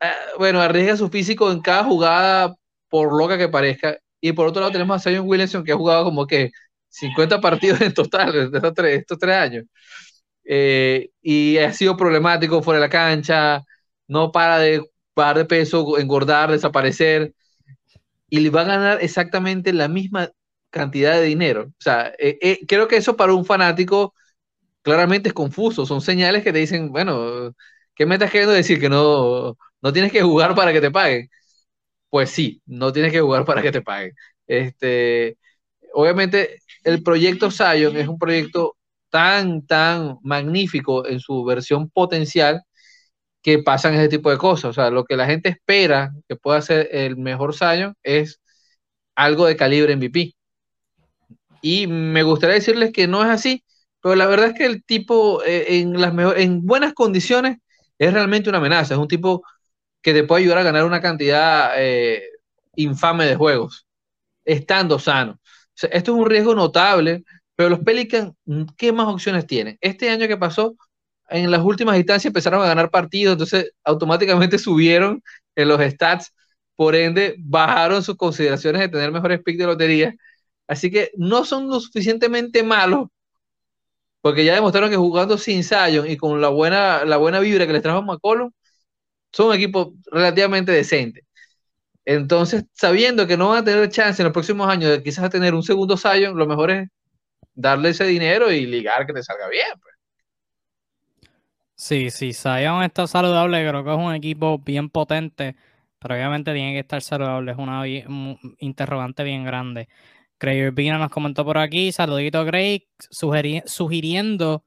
Ah, 0.00 0.14
bueno, 0.38 0.60
arriesga 0.60 0.96
su 0.96 1.08
físico 1.08 1.50
en 1.50 1.60
cada 1.60 1.84
jugada, 1.84 2.54
por 2.88 3.12
loca 3.18 3.36
que 3.36 3.48
parezca, 3.48 3.98
y 4.20 4.32
por 4.32 4.46
otro 4.46 4.60
lado 4.60 4.72
tenemos 4.72 4.96
a 4.96 5.10
Zion 5.10 5.26
Williamson 5.28 5.64
que 5.64 5.72
ha 5.72 5.76
jugado 5.76 6.04
como 6.04 6.26
que 6.26 6.50
50 6.88 7.40
partidos 7.40 7.80
en 7.80 7.94
total 7.94 8.50
de 8.50 8.58
estos 8.58 8.74
tres, 8.74 8.92
estos 9.00 9.18
tres 9.18 9.36
años. 9.36 9.64
Eh, 10.44 11.10
y 11.22 11.58
ha 11.58 11.72
sido 11.72 11.96
problemático 11.96 12.62
fuera 12.62 12.80
de 12.80 12.86
la 12.86 12.90
cancha, 12.90 13.62
no 14.08 14.32
para 14.32 14.58
de 14.58 14.82
parar 15.14 15.38
de 15.38 15.44
peso, 15.46 15.98
engordar, 15.98 16.50
desaparecer. 16.50 17.34
Y 18.28 18.40
le 18.40 18.50
va 18.50 18.62
a 18.62 18.64
ganar 18.64 18.98
exactamente 19.02 19.72
la 19.72 19.88
misma 19.88 20.30
cantidad 20.70 21.14
de 21.14 21.24
dinero. 21.24 21.64
O 21.68 21.82
sea, 21.82 22.12
eh, 22.18 22.38
eh, 22.42 22.60
creo 22.66 22.88
que 22.88 22.96
eso 22.96 23.16
para 23.16 23.34
un 23.34 23.44
fanático 23.44 24.14
claramente 24.82 25.30
es 25.30 25.34
confuso. 25.34 25.86
Son 25.86 26.00
señales 26.02 26.44
que 26.44 26.52
te 26.52 26.60
dicen, 26.60 26.92
bueno, 26.92 27.54
¿qué 27.94 28.06
me 28.06 28.16
estás 28.16 28.30
queriendo 28.30 28.54
decir? 28.54 28.80
Que 28.80 28.88
no, 28.90 29.56
no 29.82 29.92
tienes 29.92 30.12
que 30.12 30.22
jugar 30.22 30.54
para 30.54 30.72
que 30.72 30.80
te 30.80 30.90
paguen 30.90 31.28
pues 32.10 32.30
sí, 32.30 32.62
no 32.66 32.92
tienes 32.92 33.12
que 33.12 33.20
jugar 33.20 33.44
para 33.44 33.62
que 33.62 33.72
te 33.72 33.82
paguen. 33.82 34.12
Este, 34.46 35.36
obviamente, 35.94 36.60
el 36.84 37.02
proyecto 37.02 37.50
Zion 37.50 37.96
es 37.96 38.08
un 38.08 38.18
proyecto 38.18 38.76
tan, 39.10 39.66
tan 39.66 40.18
magnífico 40.22 41.06
en 41.06 41.20
su 41.20 41.44
versión 41.44 41.90
potencial 41.90 42.62
que 43.42 43.60
pasan 43.60 43.94
ese 43.94 44.08
tipo 44.08 44.30
de 44.30 44.38
cosas. 44.38 44.70
O 44.70 44.72
sea, 44.72 44.90
lo 44.90 45.04
que 45.04 45.16
la 45.16 45.26
gente 45.26 45.48
espera 45.50 46.12
que 46.28 46.36
pueda 46.36 46.60
ser 46.62 46.88
el 46.92 47.16
mejor 47.16 47.54
Zion 47.54 47.94
es 48.02 48.40
algo 49.16 49.46
de 49.46 49.56
calibre 49.56 49.94
MVP. 49.94 50.34
Y 51.62 51.86
me 51.86 52.22
gustaría 52.22 52.54
decirles 52.54 52.92
que 52.92 53.06
no 53.08 53.22
es 53.22 53.30
así, 53.30 53.64
pero 54.00 54.14
la 54.14 54.26
verdad 54.26 54.48
es 54.48 54.54
que 54.54 54.64
el 54.66 54.84
tipo 54.84 55.42
eh, 55.44 55.80
en, 55.80 56.00
las 56.00 56.12
en 56.36 56.64
buenas 56.66 56.94
condiciones 56.94 57.58
es 57.98 58.12
realmente 58.12 58.48
una 58.48 58.58
amenaza. 58.58 58.94
Es 58.94 59.00
un 59.00 59.08
tipo 59.08 59.42
que 60.02 60.12
te 60.14 60.24
puede 60.24 60.42
ayudar 60.42 60.58
a 60.58 60.62
ganar 60.62 60.84
una 60.84 61.00
cantidad 61.00 61.72
eh, 61.76 62.22
infame 62.76 63.26
de 63.26 63.36
juegos, 63.36 63.86
estando 64.44 64.98
sano. 64.98 65.40
Esto 65.74 66.12
es 66.12 66.18
un 66.18 66.26
riesgo 66.26 66.54
notable, 66.54 67.24
pero 67.56 67.70
los 67.70 67.80
Pelicans, 67.80 68.32
¿qué 68.76 68.92
más 68.92 69.08
opciones 69.08 69.46
tienen? 69.46 69.78
Este 69.80 70.10
año 70.10 70.28
que 70.28 70.36
pasó, 70.36 70.76
en 71.28 71.50
las 71.50 71.62
últimas 71.62 71.96
instancias 71.96 72.26
empezaron 72.26 72.62
a 72.62 72.66
ganar 72.66 72.90
partidos, 72.90 73.32
entonces 73.34 73.72
automáticamente 73.84 74.58
subieron 74.58 75.22
en 75.56 75.68
los 75.68 75.80
stats, 75.80 76.32
por 76.76 76.94
ende 76.94 77.34
bajaron 77.38 78.02
sus 78.02 78.16
consideraciones 78.16 78.80
de 78.82 78.88
tener 78.88 79.12
mejores 79.12 79.40
picks 79.42 79.58
de 79.58 79.66
lotería. 79.66 80.14
Así 80.68 80.90
que 80.90 81.10
no 81.16 81.44
son 81.44 81.68
lo 81.68 81.80
suficientemente 81.80 82.62
malos, 82.62 83.08
porque 84.20 84.44
ya 84.44 84.54
demostraron 84.54 84.90
que 84.90 84.96
jugando 84.96 85.38
sin 85.38 85.62
Zion 85.64 86.08
y 86.10 86.16
con 86.16 86.40
la 86.40 86.48
buena, 86.48 87.04
la 87.04 87.16
buena 87.16 87.40
vibra 87.40 87.66
que 87.66 87.72
les 87.72 87.82
trajo 87.82 88.02
McCollum, 88.02 88.50
son 89.32 89.48
un 89.48 89.54
equipo 89.54 89.94
relativamente 90.10 90.72
decente. 90.72 91.24
Entonces, 92.04 92.64
sabiendo 92.72 93.26
que 93.26 93.36
no 93.36 93.50
van 93.50 93.58
a 93.58 93.64
tener 93.64 93.88
chance 93.90 94.22
en 94.22 94.26
los 94.26 94.32
próximos 94.32 94.68
años 94.68 94.90
de 94.90 95.02
quizás 95.02 95.30
tener 95.30 95.54
un 95.54 95.62
segundo 95.62 95.96
Zion, 95.96 96.36
lo 96.38 96.46
mejor 96.46 96.70
es 96.70 96.88
darle 97.54 97.90
ese 97.90 98.04
dinero 98.06 98.52
y 98.52 98.66
ligar 98.66 99.06
que 99.06 99.12
te 99.14 99.22
salga 99.22 99.48
bien. 99.48 99.68
Pues. 99.82 99.97
Sí, 101.80 102.10
sí, 102.10 102.32
Zion 102.32 102.82
está 102.82 103.06
saludable, 103.06 103.66
creo 103.68 103.84
que 103.84 103.90
es 103.92 103.96
un 103.96 104.12
equipo 104.12 104.58
bien 104.58 104.90
potente, 104.90 105.54
pero 106.00 106.14
obviamente 106.16 106.52
tiene 106.52 106.72
que 106.72 106.80
estar 106.80 107.00
saludable, 107.00 107.52
es 107.52 107.58
una 107.58 107.82
un 107.82 108.36
interrogante 108.58 109.22
bien 109.22 109.44
grande. 109.44 109.88
Craig 110.38 110.66
Urbina 110.66 110.98
nos 110.98 111.10
comentó 111.10 111.44
por 111.44 111.56
aquí, 111.58 111.92
saludito 111.92 112.44
Craig, 112.46 112.88
sugiriendo 113.66 114.64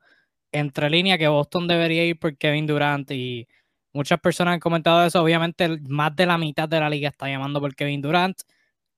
entre 0.52 0.90
línea 0.90 1.18
que 1.18 1.28
Boston 1.28 1.68
debería 1.68 2.06
ir 2.06 2.18
por 2.20 2.38
Kevin 2.38 2.68
Durant 2.68 3.12
y 3.12 3.48
muchas 3.94 4.20
personas 4.22 4.56
han 4.56 4.60
comentado 4.62 5.06
eso. 5.06 5.22
Obviamente, 5.22 5.70
más 5.90 6.16
de 6.16 6.26
la 6.26 6.38
mitad 6.38 6.70
de 6.70 6.80
la 6.80 6.90
liga 6.90 7.10
está 7.10 7.28
llamando 7.30 7.60
por 7.62 7.76
Kevin 7.76 8.02
Durant 8.02 8.38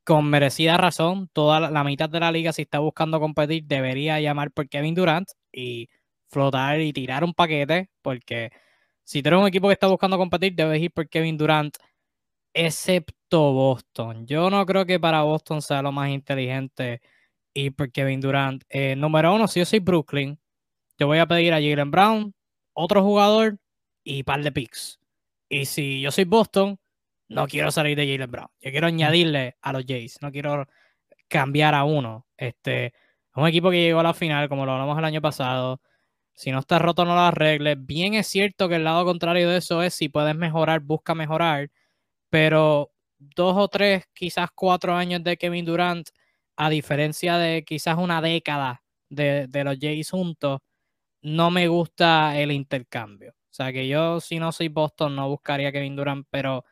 con 0.03 0.25
merecida 0.29 0.77
razón. 0.77 1.29
Toda 1.33 1.59
la, 1.59 1.83
mitad 1.83 2.09
de 2.09 2.19
la 2.19 2.31
liga, 2.31 2.53
si 2.53 2.63
está 2.63 2.79
buscando 2.79 3.19
competir, 3.19 3.65
debería 3.65 4.19
llamar 4.21 4.51
por 4.51 4.69
Kevin 4.69 4.95
Durant 4.95 5.29
y 5.51 5.89
flotar 6.33 6.81
y 6.81 6.93
tirar 6.93 7.23
un 7.23 7.33
paquete, 7.33 7.89
porque 8.01 8.51
si 9.03 9.21
tienes 9.21 9.39
un 9.41 9.47
equipo 9.47 9.67
que 9.67 9.73
está 9.73 9.87
buscando 9.87 10.17
competir, 10.17 10.55
debes 10.55 10.81
ir 10.81 10.91
por 10.91 11.07
Kevin 11.09 11.37
Durant, 11.37 11.75
excepto 12.53 13.53
Boston. 13.53 14.27
Yo 14.27 14.49
no 14.49 14.65
creo 14.65 14.85
que 14.85 14.99
para 14.99 15.23
Boston 15.23 15.61
sea 15.61 15.81
lo 15.81 15.91
más 15.91 16.09
inteligente 16.09 17.01
ir 17.53 17.75
por 17.75 17.91
Kevin 17.91 18.21
Durant. 18.21 18.63
Eh, 18.69 18.95
número 18.95 19.33
uno, 19.33 19.47
si 19.47 19.59
yo 19.59 19.65
soy 19.65 19.79
Brooklyn, 19.79 20.39
yo 20.99 21.07
voy 21.07 21.19
a 21.19 21.27
pedir 21.27 21.53
a 21.53 21.57
Jalen 21.61 21.91
Brown, 21.91 22.33
otro 22.73 23.03
jugador 23.03 23.59
y 24.03 24.23
par 24.23 24.43
de 24.43 24.51
picks. 24.51 24.99
Y 25.49 25.65
si 25.65 26.01
yo 26.01 26.11
soy 26.11 26.25
Boston, 26.25 26.79
no 27.29 27.47
quiero 27.47 27.71
salir 27.71 27.97
de 27.97 28.07
Jalen 28.11 28.31
Brown. 28.31 28.47
Yo 28.59 28.71
quiero 28.71 28.87
añadirle 28.87 29.57
a 29.61 29.73
los 29.73 29.85
Jays. 29.87 30.21
No 30.21 30.31
quiero 30.31 30.67
cambiar 31.27 31.75
a 31.75 31.83
uno. 31.83 32.27
Este 32.37 32.87
es 32.87 32.93
un 33.35 33.47
equipo 33.47 33.71
que 33.71 33.81
llegó 33.81 33.99
a 33.99 34.03
la 34.03 34.13
final, 34.13 34.49
como 34.49 34.65
lo 34.65 34.73
hablamos 34.73 34.97
el 34.97 35.05
año 35.05 35.21
pasado. 35.21 35.81
Si 36.33 36.51
no 36.51 36.59
está 36.59 36.79
roto, 36.79 37.05
no 37.05 37.15
lo 37.15 37.21
arregles. 37.21 37.77
Bien 37.79 38.15
es 38.15 38.27
cierto 38.27 38.67
que 38.67 38.75
el 38.75 38.83
lado 38.83 39.05
contrario 39.05 39.49
de 39.49 39.57
eso 39.57 39.83
es 39.83 39.93
si 39.93 40.09
puedes 40.09 40.35
mejorar, 40.35 40.79
busca 40.81 41.15
mejorar. 41.15 41.69
Pero 42.29 42.91
dos 43.17 43.55
o 43.57 43.67
tres, 43.67 44.05
quizás 44.13 44.49
cuatro 44.53 44.95
años 44.95 45.23
de 45.23 45.37
Kevin 45.37 45.65
Durant, 45.65 46.09
a 46.55 46.69
diferencia 46.69 47.37
de 47.37 47.63
quizás 47.63 47.97
una 47.97 48.21
década 48.21 48.83
de, 49.09 49.47
de 49.47 49.63
los 49.63 49.77
Jays 49.79 50.09
juntos, 50.11 50.59
no 51.21 51.51
me 51.51 51.67
gusta 51.67 52.37
el 52.39 52.51
intercambio. 52.51 53.31
O 53.31 53.53
sea 53.55 53.71
que 53.71 53.87
yo, 53.87 54.19
si 54.19 54.39
no 54.39 54.51
soy 54.51 54.67
Boston, 54.67 55.15
no 55.15 55.29
buscaría 55.29 55.71
Kevin 55.71 55.95
Durant, 55.95 56.27
pero 56.29 56.65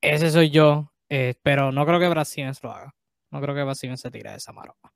ese 0.00 0.30
soy 0.30 0.50
yo. 0.50 0.92
Eh, 1.08 1.34
pero 1.42 1.72
no 1.72 1.84
creo 1.84 2.00
que 2.00 2.08
Brasil 2.08 2.50
lo 2.62 2.72
haga. 2.72 2.94
No 3.30 3.40
creo 3.42 3.54
que 3.54 3.64
Brasil 3.64 3.96
se 3.98 4.10
tire 4.10 4.30
de 4.30 4.36
esa 4.36 4.52
maroma. 4.52 4.92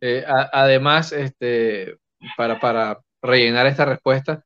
Eh, 0.00 0.24
además, 0.26 1.10
este, 1.12 1.98
para, 2.36 2.60
para 2.60 3.00
rellenar 3.26 3.66
esta 3.66 3.84
respuesta, 3.84 4.44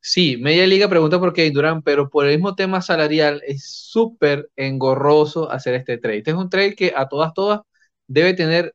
sí, 0.00 0.36
Media 0.38 0.66
Liga 0.66 0.88
pregunta 0.88 1.18
por 1.18 1.32
Kevin 1.32 1.52
Durant, 1.54 1.84
pero 1.84 2.10
por 2.10 2.26
el 2.26 2.32
mismo 2.36 2.54
tema 2.54 2.82
salarial 2.82 3.42
es 3.46 3.64
súper 3.66 4.50
engorroso 4.56 5.50
hacer 5.50 5.74
este 5.74 5.98
trade. 5.98 6.18
Este 6.18 6.30
es 6.32 6.36
un 6.36 6.50
trade 6.50 6.74
que 6.74 6.92
a 6.96 7.08
todas, 7.08 7.34
todas 7.34 7.60
debe 8.06 8.34
tener 8.34 8.74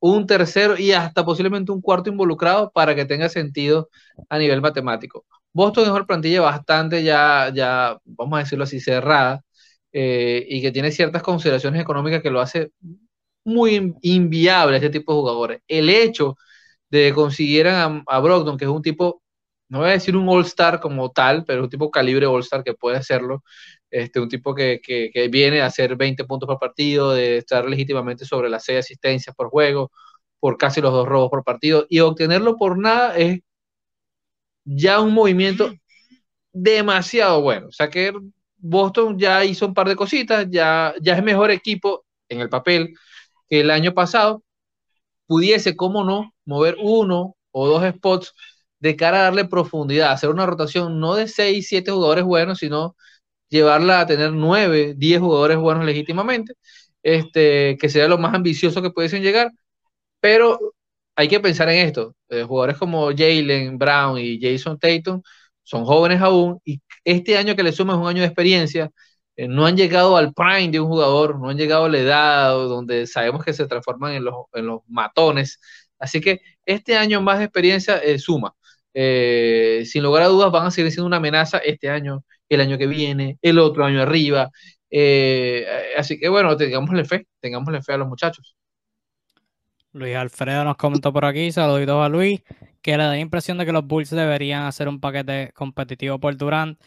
un 0.00 0.26
tercero 0.26 0.78
y 0.78 0.92
hasta 0.92 1.24
posiblemente 1.24 1.72
un 1.72 1.80
cuarto 1.80 2.10
involucrado 2.10 2.70
para 2.72 2.94
que 2.94 3.04
tenga 3.06 3.28
sentido 3.28 3.90
a 4.28 4.38
nivel 4.38 4.60
matemático. 4.60 5.26
Boston 5.52 5.84
es 5.84 5.90
una 5.90 6.06
plantilla 6.06 6.42
bastante 6.42 7.02
ya, 7.02 7.50
ya, 7.54 7.98
vamos 8.04 8.36
a 8.38 8.42
decirlo 8.42 8.64
así, 8.64 8.80
cerrada 8.80 9.42
eh, 9.92 10.44
y 10.48 10.60
que 10.62 10.72
tiene 10.72 10.92
ciertas 10.92 11.22
consideraciones 11.22 11.80
económicas 11.80 12.22
que 12.22 12.30
lo 12.30 12.40
hace 12.40 12.72
muy 13.44 13.94
inviable 14.02 14.76
este 14.76 14.90
tipo 14.90 15.12
de 15.12 15.20
jugadores. 15.20 15.60
El 15.68 15.88
hecho 15.88 16.36
de 16.90 17.08
que 17.08 17.14
consiguieran 17.14 18.04
a, 18.06 18.20
Brogdon, 18.20 18.56
que 18.58 18.64
es 18.64 18.70
un 18.70 18.82
tipo, 18.82 19.22
no 19.68 19.80
voy 19.80 19.88
a 19.88 19.92
decir 19.92 20.16
un 20.16 20.28
All-Star 20.28 20.80
como 20.80 21.10
tal, 21.10 21.44
pero 21.44 21.64
un 21.64 21.70
tipo 21.70 21.90
calibre 21.90 22.26
All-Star 22.26 22.64
que 22.64 22.74
puede 22.74 22.96
hacerlo, 22.98 23.42
este, 23.90 24.20
un 24.20 24.28
tipo 24.28 24.54
que, 24.54 24.80
viene 25.30 25.60
a 25.62 25.66
hacer 25.66 25.96
20 25.96 26.24
puntos 26.24 26.46
por 26.46 26.58
partido, 26.58 27.12
de 27.12 27.38
estar 27.38 27.64
legítimamente 27.68 28.24
sobre 28.24 28.48
las 28.48 28.64
6 28.64 28.80
asistencias 28.80 29.34
por 29.36 29.48
juego, 29.50 29.90
por 30.40 30.58
casi 30.58 30.80
los 30.80 30.92
dos 30.92 31.08
robos 31.08 31.30
por 31.30 31.44
partido, 31.44 31.86
y 31.88 32.00
obtenerlo 32.00 32.56
por 32.56 32.78
nada 32.78 33.16
es 33.16 33.40
ya 34.64 35.00
un 35.00 35.14
movimiento 35.14 35.72
demasiado 36.52 37.42
bueno. 37.42 37.68
O 37.68 37.72
sea 37.72 37.90
que 37.90 38.12
Boston 38.58 39.18
ya 39.18 39.44
hizo 39.44 39.66
un 39.66 39.74
par 39.74 39.88
de 39.88 39.96
cositas, 39.96 40.46
ya, 40.50 40.94
ya 41.00 41.16
es 41.16 41.22
mejor 41.24 41.50
equipo 41.50 42.04
en 42.28 42.40
el 42.40 42.48
papel 42.48 42.94
que 43.48 43.60
el 43.60 43.70
año 43.70 43.94
pasado. 43.94 44.42
Pudiese, 45.26 45.76
cómo 45.76 46.04
no, 46.04 46.32
mover 46.44 46.76
uno 46.80 47.36
o 47.50 47.68
dos 47.68 47.82
spots 47.94 48.34
de 48.80 48.96
cara 48.96 49.20
a 49.20 49.22
darle 49.24 49.44
profundidad, 49.46 50.12
hacer 50.12 50.30
una 50.30 50.46
rotación 50.46 51.00
no 51.00 51.14
de 51.16 51.28
6, 51.28 51.66
7 51.68 51.90
jugadores 51.90 52.24
buenos, 52.24 52.58
sino 52.58 52.96
llevarla 53.48 54.00
a 54.00 54.06
tener 54.06 54.32
9, 54.32 54.94
10 54.96 55.20
jugadores 55.20 55.58
buenos 55.58 55.84
legítimamente, 55.86 56.54
este, 57.02 57.76
que 57.80 57.88
sea 57.88 58.08
lo 58.08 58.18
más 58.18 58.34
ambicioso 58.34 58.82
que 58.82 58.90
pudiesen 58.90 59.22
llegar, 59.22 59.50
pero 60.20 60.58
hay 61.16 61.28
que 61.28 61.40
pensar 61.40 61.68
en 61.70 61.86
esto, 61.86 62.14
eh, 62.28 62.42
jugadores 62.44 62.76
como 62.78 63.06
Jalen 63.08 63.78
Brown 63.78 64.18
y 64.18 64.40
Jason 64.40 64.78
Tatum 64.78 65.22
son 65.62 65.84
jóvenes 65.84 66.20
aún 66.20 66.60
y 66.64 66.80
este 67.04 67.36
año 67.38 67.56
que 67.56 67.62
le 67.62 67.72
sumas 67.72 67.96
un 67.96 68.06
año 68.08 68.20
de 68.20 68.26
experiencia, 68.28 68.90
eh, 69.36 69.48
no 69.48 69.66
han 69.66 69.76
llegado 69.76 70.16
al 70.16 70.32
prime 70.32 70.70
de 70.70 70.80
un 70.80 70.88
jugador, 70.88 71.38
no 71.40 71.48
han 71.50 71.56
llegado 71.56 71.86
a 71.86 71.88
la 71.88 71.98
edad 71.98 72.52
donde 72.52 73.06
sabemos 73.06 73.44
que 73.44 73.52
se 73.52 73.66
transforman 73.66 74.14
en 74.14 74.24
los, 74.24 74.34
en 74.54 74.66
los 74.66 74.80
matones, 74.88 75.60
así 75.98 76.20
que 76.20 76.40
este 76.64 76.96
año 76.96 77.20
más 77.20 77.40
experiencia 77.40 77.98
eh, 77.98 78.18
suma. 78.18 78.54
sin 78.94 80.02
lugar 80.02 80.22
a 80.24 80.28
dudas 80.28 80.50
van 80.52 80.66
a 80.66 80.70
seguir 80.70 80.90
siendo 80.92 81.06
una 81.06 81.18
amenaza 81.18 81.58
este 81.58 81.90
año 81.90 82.24
el 82.48 82.60
año 82.60 82.78
que 82.78 82.86
viene, 82.86 83.38
el 83.42 83.58
otro 83.58 83.84
año 83.84 84.02
arriba. 84.02 84.50
Eh, 84.90 85.66
así 85.96 86.18
que 86.18 86.28
bueno, 86.28 86.56
tengámosle 86.56 87.04
fe, 87.04 87.26
tengámosle 87.40 87.82
fe 87.82 87.92
a 87.92 87.98
los 87.98 88.08
muchachos. 88.08 88.56
Luis 89.92 90.14
Alfredo 90.14 90.64
nos 90.64 90.76
comentó 90.76 91.12
por 91.12 91.24
aquí, 91.24 91.50
saluditos 91.52 92.04
a 92.04 92.08
Luis, 92.08 92.42
que 92.82 92.96
le 92.96 93.04
da 93.04 93.10
la 93.10 93.18
impresión 93.18 93.56
de 93.56 93.64
que 93.64 93.72
los 93.72 93.86
Bulls 93.86 94.10
deberían 94.10 94.64
hacer 94.64 94.88
un 94.88 95.00
paquete 95.00 95.52
competitivo 95.54 96.18
por 96.18 96.36
Durant. 96.36 96.78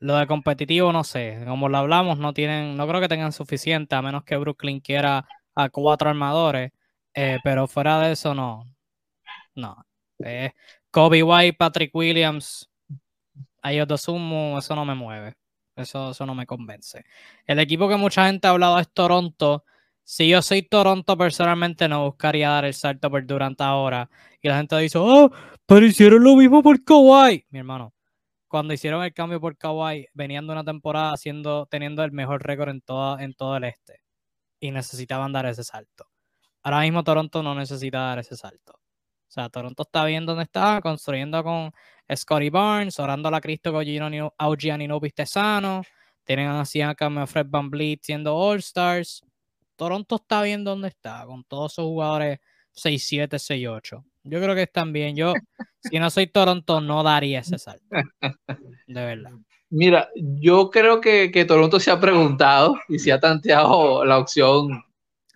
Lo 0.00 0.16
de 0.16 0.26
competitivo 0.26 0.92
no 0.92 1.04
sé, 1.04 1.42
como 1.46 1.68
lo 1.68 1.78
hablamos, 1.78 2.18
no 2.18 2.32
tienen, 2.32 2.76
no 2.76 2.86
creo 2.86 3.00
que 3.00 3.08
tengan 3.08 3.32
suficiente, 3.32 3.94
a 3.96 4.02
menos 4.02 4.24
que 4.24 4.36
Brooklyn 4.36 4.80
quiera 4.80 5.26
a 5.54 5.68
cuatro 5.70 6.08
armadores, 6.08 6.72
eh, 7.14 7.38
pero 7.42 7.66
fuera 7.66 7.98
de 8.00 8.12
eso 8.12 8.34
no, 8.34 8.64
no. 9.54 9.84
Eh, 10.24 10.52
Kobe 10.90 11.22
White, 11.22 11.56
Patrick 11.58 11.94
Williams, 11.94 12.70
a 13.62 13.72
ellos 13.72 13.88
dos 13.88 14.02
sumo, 14.02 14.58
eso 14.58 14.74
no 14.74 14.84
me 14.84 14.94
mueve. 14.94 15.34
Eso, 15.76 16.10
eso 16.10 16.26
no 16.26 16.34
me 16.34 16.46
convence. 16.46 17.04
El 17.46 17.60
equipo 17.60 17.88
que 17.88 17.96
mucha 17.96 18.26
gente 18.26 18.48
ha 18.48 18.50
hablado 18.50 18.78
es 18.80 18.88
Toronto. 18.92 19.64
Si 20.02 20.28
yo 20.28 20.42
soy 20.42 20.62
Toronto, 20.62 21.16
personalmente 21.16 21.88
no 21.88 22.04
buscaría 22.04 22.50
dar 22.50 22.64
el 22.64 22.74
salto 22.74 23.10
por 23.10 23.24
Durant 23.24 23.60
ahora. 23.60 24.10
Y 24.42 24.48
la 24.48 24.56
gente 24.56 24.76
dice, 24.78 24.98
oh, 24.98 25.30
pero 25.66 26.18
lo 26.18 26.36
mismo 26.36 26.62
por 26.62 26.82
Kawhi. 26.82 27.46
Mi 27.50 27.60
hermano, 27.60 27.92
cuando 28.48 28.74
hicieron 28.74 29.04
el 29.04 29.12
cambio 29.12 29.40
por 29.40 29.56
Kawhi, 29.56 30.06
venían 30.14 30.46
de 30.46 30.52
una 30.52 30.64
temporada 30.64 31.12
haciendo, 31.12 31.66
teniendo 31.66 32.02
el 32.02 32.12
mejor 32.12 32.42
récord 32.44 32.70
en, 32.70 32.80
toda, 32.80 33.18
todo 33.36 33.56
el 33.56 33.64
este. 33.64 34.00
Y 34.58 34.70
necesitaban 34.70 35.32
dar 35.32 35.46
ese 35.46 35.64
salto. 35.64 36.06
Ahora 36.62 36.80
mismo 36.80 37.04
Toronto 37.04 37.42
no 37.42 37.54
necesita 37.54 37.98
dar 38.00 38.18
ese 38.18 38.36
salto. 38.36 38.72
O 38.72 39.30
sea, 39.30 39.48
Toronto 39.50 39.82
está 39.82 40.04
bien 40.06 40.26
donde 40.26 40.44
está, 40.44 40.80
construyendo 40.80 41.44
con 41.44 41.70
Scotty 42.14 42.50
Barnes, 42.50 42.98
orando 42.98 43.28
a 43.28 43.30
la 43.30 43.40
Cristo 43.40 43.72
con 43.72 43.84
Gianino 44.56 45.00
Pistesano. 45.00 45.82
Tienen 46.24 46.48
así 46.48 46.80
a 46.80 46.94
Fred 47.26 47.46
Van 47.48 47.70
Vliet 47.70 48.00
siendo 48.02 48.34
All-Stars. 48.36 49.22
Toronto 49.76 50.16
está 50.16 50.42
bien 50.42 50.64
donde 50.64 50.88
está, 50.88 51.24
con 51.26 51.44
todos 51.44 51.74
sus 51.74 51.84
jugadores 51.84 52.40
6-7, 52.74 53.38
6-8. 53.38 54.04
Yo 54.28 54.40
creo 54.40 54.54
que 54.54 54.62
están 54.62 54.92
bien. 54.92 55.16
Yo, 55.16 55.34
si 55.80 55.98
no 55.98 56.10
soy 56.10 56.26
Toronto, 56.26 56.80
no 56.80 57.02
daría 57.02 57.40
ese 57.40 57.58
salto. 57.58 57.84
De 58.86 59.04
verdad. 59.04 59.32
Mira, 59.70 60.08
yo 60.16 60.70
creo 60.70 61.00
que, 61.00 61.30
que 61.30 61.44
Toronto 61.44 61.78
se 61.78 61.90
ha 61.90 62.00
preguntado 62.00 62.76
y 62.88 62.98
se 62.98 63.12
ha 63.12 63.20
tanteado 63.20 64.04
la 64.04 64.18
opción 64.18 64.84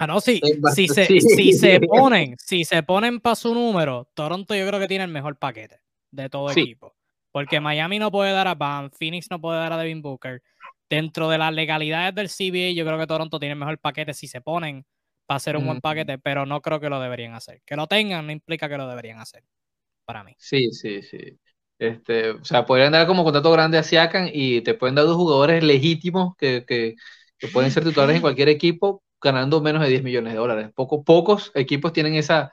Ah, 0.03 0.07
no, 0.09 0.21
sí. 0.21 0.41
Si 0.75 0.89
se, 0.89 1.07
si 1.07 1.53
se 1.53 1.79
ponen, 1.79 2.35
si 2.37 2.65
se 2.65 2.83
ponen 2.83 3.21
para 3.21 3.37
su 3.37 3.55
número, 3.55 4.09
Toronto 4.15 4.53
yo 4.53 4.67
creo 4.67 4.81
que 4.81 4.89
tiene 4.89 5.05
el 5.05 5.11
mejor 5.11 5.39
paquete 5.39 5.79
de 6.11 6.29
todo 6.29 6.51
equipo. 6.51 6.97
Porque 7.31 7.61
Miami 7.61 8.01
no 8.01 8.11
puede 8.11 8.33
dar 8.33 8.49
a 8.49 8.57
Bam, 8.57 8.91
Phoenix 8.91 9.31
no 9.31 9.41
puede 9.41 9.61
dar 9.61 9.73
a 9.73 9.79
Devin 9.79 10.03
Booker. 10.03 10.43
Dentro 10.91 11.29
de 11.29 11.39
las 11.39 11.53
legalidades 11.55 12.17
del 12.17 12.29
CBA, 12.29 12.73
yo 12.73 12.85
creo 12.85 12.99
que 12.99 13.07
Toronto 13.07 13.39
tiene 13.39 13.53
el 13.53 13.61
mejor 13.61 13.79
paquete 13.79 14.13
si 14.13 14.27
se 14.27 14.41
ponen 14.41 14.85
para 15.33 15.39
hacer 15.39 15.57
un 15.57 15.67
buen 15.67 15.81
paquete, 15.81 16.19
pero 16.19 16.45
no 16.45 16.61
creo 16.61 16.79
que 16.79 16.91
lo 16.91 17.01
deberían 17.01 17.33
hacer. 17.33 17.63
Que 17.65 17.75
lo 17.75 17.87
tengan 17.87 18.27
no 18.27 18.33
implica 18.33 18.69
que 18.69 18.77
lo 18.77 18.87
deberían 18.87 19.19
hacer, 19.19 19.43
para 20.05 20.23
mí. 20.25 20.37
Sí, 20.37 20.73
sí, 20.73 21.03
sí. 21.03 21.39
Este, 21.79 22.31
o 22.31 22.45
sea, 22.45 22.67
podrían 22.67 22.93
dar 22.93 23.07
como 23.07 23.25
contrato 23.25 23.51
grande 23.51 23.79
a 23.79 23.83
Siakam 23.83 24.29
y 24.33 24.61
te 24.63 24.75
pueden 24.75 24.95
dar 24.95 25.07
dos 25.07 25.17
jugadores 25.17 25.63
legítimos 25.65 26.35
que, 26.37 26.65
que, 26.67 26.95
que 27.39 27.49
pueden 27.49 27.71
ser 27.71 27.85
titulares 27.85 28.17
en 28.17 28.23
cualquier 28.23 28.49
equipo 28.49 29.03
ganando 29.21 29.61
menos 29.63 29.83
de 29.83 29.89
10 29.89 30.03
millones 30.03 30.33
de 30.33 30.39
dólares. 30.39 30.71
Poco, 30.75 31.05
pocos 31.05 31.51
equipos 31.55 31.93
tienen 31.93 32.15
esa, 32.15 32.53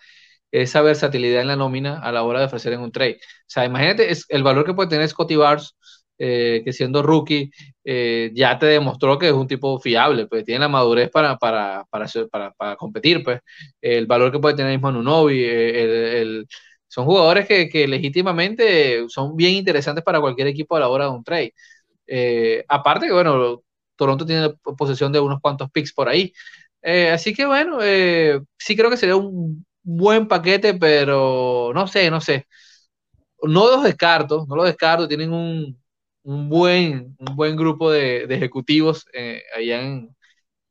esa 0.52 0.82
versatilidad 0.82 1.42
en 1.42 1.48
la 1.48 1.56
nómina 1.58 2.00
a 2.00 2.12
la 2.12 2.24
hora 2.24 2.40
de 2.40 2.46
ofrecer 2.46 2.74
en 2.74 2.82
un 2.82 2.92
trade. 2.92 3.20
O 3.22 3.44
sea, 3.48 3.66
imagínate 3.66 4.12
es 4.12 4.26
el 4.30 4.44
valor 4.44 4.66
que 4.66 4.74
puede 4.74 4.90
tener 4.90 5.08
Scotty 5.10 5.36
Barnes, 5.36 5.76
eh, 6.22 6.62
que 6.66 6.74
siendo 6.74 7.02
rookie 7.02 7.50
eh, 7.82 8.30
ya 8.34 8.60
te 8.60 8.66
demostró 8.66 9.18
que 9.18 9.28
es 9.30 9.34
un 9.34 9.48
tipo 9.48 9.80
fiable, 9.80 10.28
pues 10.28 10.44
tiene 10.44 10.60
la 10.60 10.68
madurez 10.68 11.10
para, 11.10 11.38
para, 11.38 11.86
para, 11.90 12.52
para, 12.52 12.76
competir, 12.76 13.24
pues 13.24 13.40
el 13.80 14.06
valor 14.06 14.30
que 14.30 14.40
puede 14.40 14.56
tener 14.56 14.74
mismo 14.74 14.92
Nunobi, 14.92 15.42
eh, 15.46 16.22
el, 16.22 16.48
son 16.90 17.06
jugadores 17.06 17.48
que, 17.48 17.88
legítimamente 17.88 19.06
son 19.08 19.36
bien 19.38 19.54
interesantes 19.54 20.04
para 20.04 20.20
cualquier 20.20 20.48
equipo 20.48 20.76
a 20.76 20.82
la 20.82 20.90
hora 20.90 21.06
de 21.06 21.12
un 21.12 21.24
trade. 21.24 21.54
Aparte 22.68 23.08
que, 23.08 23.14
bueno, 23.14 23.64
Toronto 23.96 24.26
tiene 24.26 24.50
posesión 24.78 25.12
de 25.14 25.20
unos 25.22 25.40
cuantos 25.42 25.72
picks 25.72 25.94
por 25.94 26.10
ahí. 26.10 26.34
Así 27.14 27.34
que, 27.34 27.46
bueno, 27.46 27.80
sí 28.58 28.76
creo 28.76 28.90
que 28.90 28.98
sería 28.98 29.16
un 29.16 29.66
buen 29.84 30.28
paquete, 30.28 30.74
pero 30.74 31.72
no 31.74 31.88
sé, 31.88 32.10
no 32.12 32.22
sé. 32.22 32.48
No 33.44 33.68
los 33.70 33.84
descarto, 33.84 34.46
no 34.50 34.56
los 34.56 34.66
descarto. 34.66 35.08
Tienen 35.08 35.32
un, 35.34 35.80
buen, 36.24 37.16
un 37.20 37.36
buen 37.36 37.56
grupo 37.56 37.92
de, 37.92 38.24
ejecutivos 38.24 39.06
allá 39.56 39.82
en, 39.82 40.16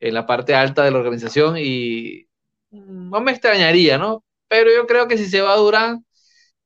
en 0.00 0.14
la 0.14 0.26
parte 0.26 0.54
alta 0.54 0.84
de 0.84 0.90
la 0.90 0.98
organización 0.98 1.56
y 1.58 2.28
no 2.70 3.20
me 3.20 3.32
extrañaría, 3.32 3.98
¿no? 3.98 4.24
Pero 4.48 4.70
yo 4.74 4.86
creo 4.86 5.08
que 5.08 5.18
si 5.18 5.26
se 5.26 5.40
va 5.40 5.54
a 5.54 5.56
Durán, 5.56 6.04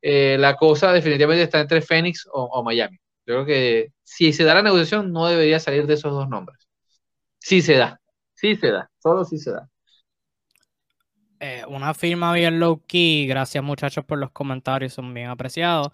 eh, 0.02 0.36
la 0.38 0.56
cosa 0.56 0.92
definitivamente 0.92 1.44
está 1.44 1.60
entre 1.60 1.82
Phoenix 1.82 2.26
o, 2.32 2.62
Miami. 2.64 2.98
Creo 3.24 3.46
que 3.46 3.92
si 4.02 4.32
se 4.32 4.44
da 4.44 4.54
la 4.54 4.62
negociación, 4.62 5.12
no 5.12 5.26
debería 5.28 5.60
salir 5.60 5.86
de 5.86 5.94
esos 5.94 6.12
dos 6.12 6.28
nombres. 6.28 6.58
Sí 7.38 7.62
se 7.62 7.74
da, 7.76 8.00
sí 8.34 8.56
se 8.56 8.70
da, 8.70 8.90
solo 8.98 9.24
sí 9.24 9.38
se 9.38 9.52
da. 9.52 9.68
Eh, 11.44 11.64
una 11.66 11.92
firma 11.92 12.32
bien 12.32 12.60
low 12.60 12.84
key, 12.86 13.26
gracias 13.26 13.64
muchachos 13.64 14.04
por 14.04 14.16
los 14.16 14.30
comentarios, 14.30 14.92
son 14.92 15.12
bien 15.12 15.26
apreciados. 15.26 15.88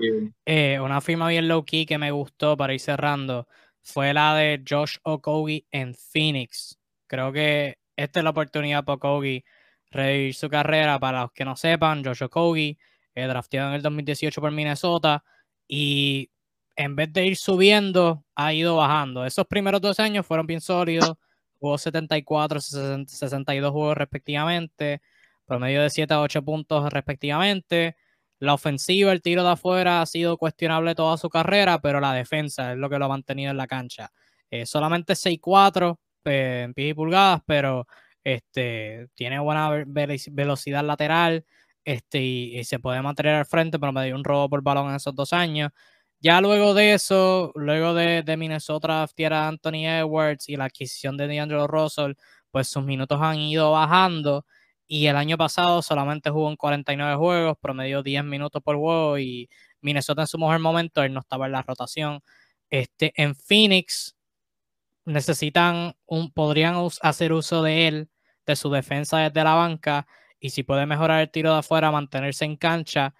Eh, 0.44 0.78
una 0.78 1.00
firma 1.00 1.26
bien 1.28 1.48
low 1.48 1.64
key 1.64 1.86
que 1.86 1.96
me 1.96 2.10
gustó 2.10 2.54
para 2.54 2.74
ir 2.74 2.80
cerrando 2.80 3.48
fue 3.80 4.12
la 4.12 4.34
de 4.34 4.62
Josh 4.68 4.98
Okogie 5.04 5.64
en 5.70 5.94
Phoenix. 5.94 6.78
Creo 7.06 7.32
que 7.32 7.78
esta 7.96 8.20
es 8.20 8.24
la 8.24 8.28
oportunidad 8.28 8.84
para 8.84 8.96
Okogie 8.96 9.42
revivir 9.90 10.34
su 10.34 10.50
carrera. 10.50 11.00
Para 11.00 11.22
los 11.22 11.32
que 11.32 11.46
no 11.46 11.56
sepan, 11.56 12.04
Josh 12.04 12.24
Okogie 12.24 12.76
eh, 13.14 13.26
drafteado 13.26 13.70
en 13.70 13.76
el 13.76 13.82
2018 13.82 14.42
por 14.42 14.50
Minnesota 14.52 15.24
y 15.66 16.30
en 16.76 16.94
vez 16.94 17.10
de 17.10 17.24
ir 17.24 17.36
subiendo, 17.38 18.22
ha 18.34 18.52
ido 18.52 18.76
bajando. 18.76 19.24
Esos 19.24 19.46
primeros 19.46 19.80
dos 19.80 19.98
años 19.98 20.26
fueron 20.26 20.46
bien 20.46 20.60
sólidos, 20.60 21.14
jugó 21.58 21.78
74, 21.78 22.60
62 22.60 23.72
juegos 23.72 23.96
respectivamente, 23.96 25.00
promedio 25.48 25.82
de 25.82 25.90
7 25.90 26.14
a 26.14 26.20
8 26.20 26.44
puntos 26.44 26.92
respectivamente. 26.92 27.96
La 28.38 28.54
ofensiva, 28.54 29.10
el 29.12 29.22
tiro 29.22 29.42
de 29.42 29.50
afuera 29.50 30.00
ha 30.02 30.06
sido 30.06 30.36
cuestionable 30.36 30.94
toda 30.94 31.16
su 31.16 31.28
carrera, 31.28 31.80
pero 31.80 32.00
la 32.00 32.12
defensa 32.12 32.72
es 32.72 32.78
lo 32.78 32.88
que 32.88 32.98
lo 32.98 33.06
ha 33.06 33.08
mantenido 33.08 33.50
en 33.50 33.56
la 33.56 33.66
cancha. 33.66 34.12
Eh, 34.50 34.66
solamente 34.66 35.14
6-4 35.14 35.98
eh, 36.24 36.62
en 36.64 36.74
pies 36.74 36.92
y 36.92 36.94
pulgadas, 36.94 37.42
pero 37.46 37.86
este, 38.22 39.08
tiene 39.14 39.40
buena 39.40 39.84
velocidad 39.86 40.84
lateral, 40.84 41.44
este, 41.84 42.20
y, 42.20 42.64
se 42.64 42.78
puede 42.78 43.00
mantener 43.02 43.34
al 43.36 43.46
frente, 43.46 43.78
pero 43.78 43.92
me 43.92 44.04
dio 44.04 44.14
un 44.14 44.24
robo 44.24 44.48
por 44.50 44.62
balón 44.62 44.90
en 44.90 44.96
esos 44.96 45.14
dos 45.14 45.32
años. 45.32 45.70
Ya 46.20 46.40
luego 46.40 46.74
de 46.74 46.94
eso, 46.94 47.52
luego 47.54 47.94
de, 47.94 48.22
Minnesota 48.36 49.04
a 49.04 49.48
Anthony 49.48 49.86
Edwards 49.86 50.48
y 50.48 50.56
la 50.56 50.64
adquisición 50.66 51.16
de 51.16 51.28
D'Angelo 51.28 51.66
Russell, 51.66 52.14
pues 52.50 52.68
sus 52.68 52.84
minutos 52.84 53.18
han 53.22 53.38
ido 53.38 53.72
bajando. 53.72 54.44
Y 54.88 55.06
el 55.06 55.16
año 55.16 55.36
pasado 55.38 55.82
solamente 55.82 56.30
jugó 56.30 56.50
en 56.50 56.56
49 56.56 57.16
juegos, 57.16 57.58
promedió 57.60 58.02
10 58.02 58.24
minutos 58.24 58.62
por 58.62 58.76
juego 58.76 59.18
y 59.18 59.48
Minnesota 59.82 60.22
en 60.22 60.28
su 60.28 60.38
mejor 60.38 60.58
momento, 60.60 61.02
él 61.02 61.12
no 61.14 61.20
estaba 61.20 61.46
en 61.46 61.52
la 61.52 61.62
rotación. 61.62 62.20
Este, 62.70 63.12
en 63.16 63.34
Phoenix 63.34 64.16
necesitan 65.04 65.94
un, 66.06 66.32
podrían 66.32 66.76
hacer 67.02 67.32
uso 67.32 67.62
de 67.62 67.88
él, 67.88 68.10
de 68.46 68.56
su 68.56 68.70
defensa 68.70 69.18
desde 69.18 69.44
la 69.44 69.54
banca 69.54 70.06
y 70.40 70.50
si 70.50 70.62
puede 70.62 70.86
mejorar 70.86 71.20
el 71.22 71.30
tiro 71.30 71.52
de 71.52 71.58
afuera, 71.58 71.90
mantenerse 71.90 72.44
en 72.44 72.56
cancha, 72.56 73.14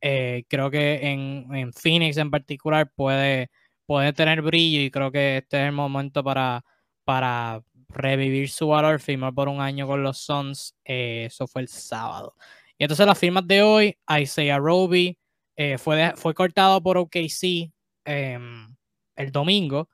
eh, 0.00 0.44
creo 0.48 0.70
que 0.70 1.00
en, 1.10 1.72
Phoenix 1.72 2.16
en 2.16 2.30
particular 2.30 2.90
puede, 2.94 3.50
puede 3.86 4.12
tener 4.12 4.42
brillo 4.42 4.80
y 4.80 4.90
creo 4.90 5.12
que 5.12 5.38
este 5.38 5.58
es 5.62 5.68
el 5.68 5.72
momento 5.72 6.24
para, 6.24 6.64
para 7.04 7.62
revivir 7.94 8.50
su 8.50 8.68
valor, 8.68 9.00
firmar 9.00 9.34
por 9.34 9.48
un 9.48 9.60
año 9.60 9.86
con 9.86 10.02
los 10.02 10.18
Suns, 10.18 10.74
eh, 10.84 11.24
eso 11.26 11.46
fue 11.46 11.62
el 11.62 11.68
sábado. 11.68 12.34
Y 12.78 12.84
entonces 12.84 13.06
las 13.06 13.18
firmas 13.18 13.46
de 13.46 13.62
hoy, 13.62 13.98
Isaiah 14.20 14.58
Roby 14.58 15.18
eh, 15.56 15.78
fue, 15.78 16.12
fue 16.16 16.34
cortado 16.34 16.82
por 16.82 16.98
OKC 16.98 17.72
em, 18.04 18.74
el 19.16 19.32
domingo, 19.32 19.88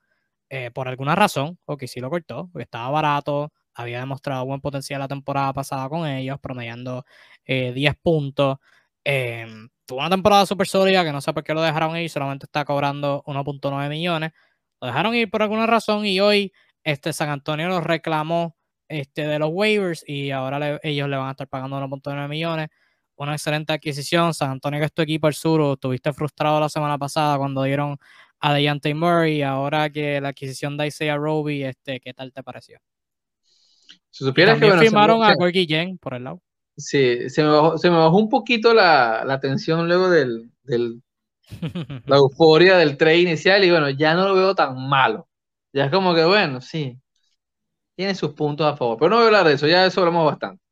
por 0.73 0.87
alguna 0.87 1.13
razón, 1.13 1.59
OKC 1.65 1.97
lo 1.97 2.09
cortó, 2.09 2.49
porque 2.51 2.63
estaba 2.63 2.89
barato, 2.89 3.51
había 3.79 3.99
demostrado 3.99 4.45
buen 4.45 4.61
potencial 4.61 4.99
la 4.99 5.07
temporada 5.07 5.53
pasada 5.53 5.87
con 5.89 6.05
ellos, 6.07 6.39
promediando 6.39 7.05
10 7.45 7.75
eh, 7.75 7.97
puntos. 8.01 8.57
Em, 9.03 9.69
tuvo 9.85 9.99
una 9.99 10.09
temporada 10.09 10.45
súper 10.45 10.67
sólida 10.67 11.03
que 11.03 11.11
no 11.11 11.21
sé 11.21 11.33
por 11.33 11.43
qué 11.43 11.53
lo 11.53 11.61
dejaron 11.61 11.95
ir, 11.97 12.09
solamente 12.09 12.45
está 12.45 12.65
cobrando 12.65 13.23
1.9 13.25 13.89
millones. 13.89 14.31
Lo 14.81 14.87
dejaron 14.87 15.15
ir 15.15 15.29
por 15.29 15.41
alguna 15.43 15.65
razón 15.65 16.05
y 16.05 16.19
hoy 16.19 16.53
este 16.83 17.13
San 17.13 17.29
Antonio 17.29 17.67
lo 17.67 17.81
reclamó 17.81 18.55
este, 18.87 19.27
de 19.27 19.39
los 19.39 19.49
waivers 19.51 20.03
y 20.07 20.31
ahora 20.31 20.79
ellos 20.83 21.07
le 21.07 21.17
van 21.17 21.27
a 21.27 21.31
estar 21.31 21.47
pagando 21.47 21.79
1.9 21.79 22.27
millones. 22.27 22.69
Una 23.15 23.33
excelente 23.33 23.73
adquisición. 23.73 24.33
San 24.33 24.51
Antonio, 24.51 24.79
que 24.79 24.85
es 24.85 24.93
tu 24.93 25.01
equipo 25.01 25.27
el 25.27 25.33
sur, 25.33 25.73
estuviste 25.73 26.13
frustrado 26.13 26.59
la 26.59 26.69
semana 26.69 26.97
pasada 26.97 27.37
cuando 27.37 27.63
dieron 27.63 27.97
a 28.39 28.53
Deontay 28.53 28.93
Murray. 28.93 29.41
Ahora 29.41 29.89
que 29.89 30.19
la 30.21 30.29
adquisición 30.29 30.77
de 30.77 30.87
Isaiah 30.87 31.17
Roby, 31.17 31.63
este, 31.63 31.99
¿qué 31.99 32.13
tal 32.13 32.31
te 32.31 32.43
pareció? 32.43 32.79
Si 34.09 34.23
supieras 34.23 34.59
que 34.59 34.71
firmaron 34.71 35.23
a 35.23 35.35
Gorgie 35.35 35.67
Jen 35.67 35.97
por 35.97 36.13
el 36.13 36.23
lado. 36.23 36.41
Sí, 36.75 37.29
se 37.29 37.43
me 37.43 37.49
bajó, 37.49 37.77
se 37.77 37.89
me 37.89 37.97
bajó 37.97 38.17
un 38.17 38.29
poquito 38.29 38.73
la, 38.73 39.23
la 39.25 39.39
tensión 39.39 39.87
luego 39.87 40.09
del, 40.09 40.49
del 40.63 41.01
la 42.05 42.17
euforia 42.17 42.77
del 42.77 42.97
trade 42.97 43.19
inicial 43.19 43.63
y 43.63 43.69
bueno, 43.69 43.89
ya 43.89 44.13
no 44.13 44.27
lo 44.27 44.35
veo 44.35 44.55
tan 44.55 44.87
malo. 44.87 45.28
Ya 45.73 45.85
es 45.85 45.91
como 45.91 46.15
que 46.15 46.25
bueno, 46.25 46.61
sí, 46.61 46.99
tiene 47.95 48.15
sus 48.15 48.33
puntos 48.33 48.65
a 48.67 48.77
favor, 48.77 48.97
pero 48.97 49.09
no 49.09 49.15
voy 49.17 49.25
a 49.25 49.27
hablar 49.27 49.47
de 49.47 49.53
eso, 49.53 49.67
ya 49.67 49.83
de 49.83 49.89
eso 49.89 50.01
hablamos 50.01 50.25
bastante. 50.25 50.63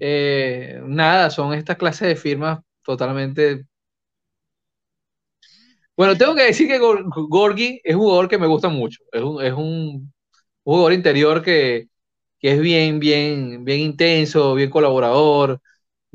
Eh, 0.00 0.80
nada, 0.84 1.30
son 1.30 1.54
estas 1.54 1.76
clases 1.76 2.08
de 2.08 2.16
firmas 2.16 2.60
totalmente... 2.84 3.66
Bueno, 5.96 6.16
tengo 6.16 6.34
que 6.34 6.44
decir 6.44 6.66
que 6.68 6.78
Gorgi 6.78 7.80
es 7.84 7.94
un 7.94 8.00
jugador 8.02 8.28
que 8.28 8.38
me 8.38 8.46
gusta 8.46 8.68
mucho, 8.70 9.02
es 9.12 9.22
un, 9.22 9.44
es 9.44 9.52
un 9.52 10.12
jugador 10.64 10.92
interior 10.94 11.42
que, 11.42 11.88
que 12.40 12.52
es 12.52 12.60
bien, 12.60 13.00
bien, 13.00 13.64
bien 13.64 13.80
intenso, 13.80 14.54
bien 14.54 14.70
colaborador, 14.70 15.60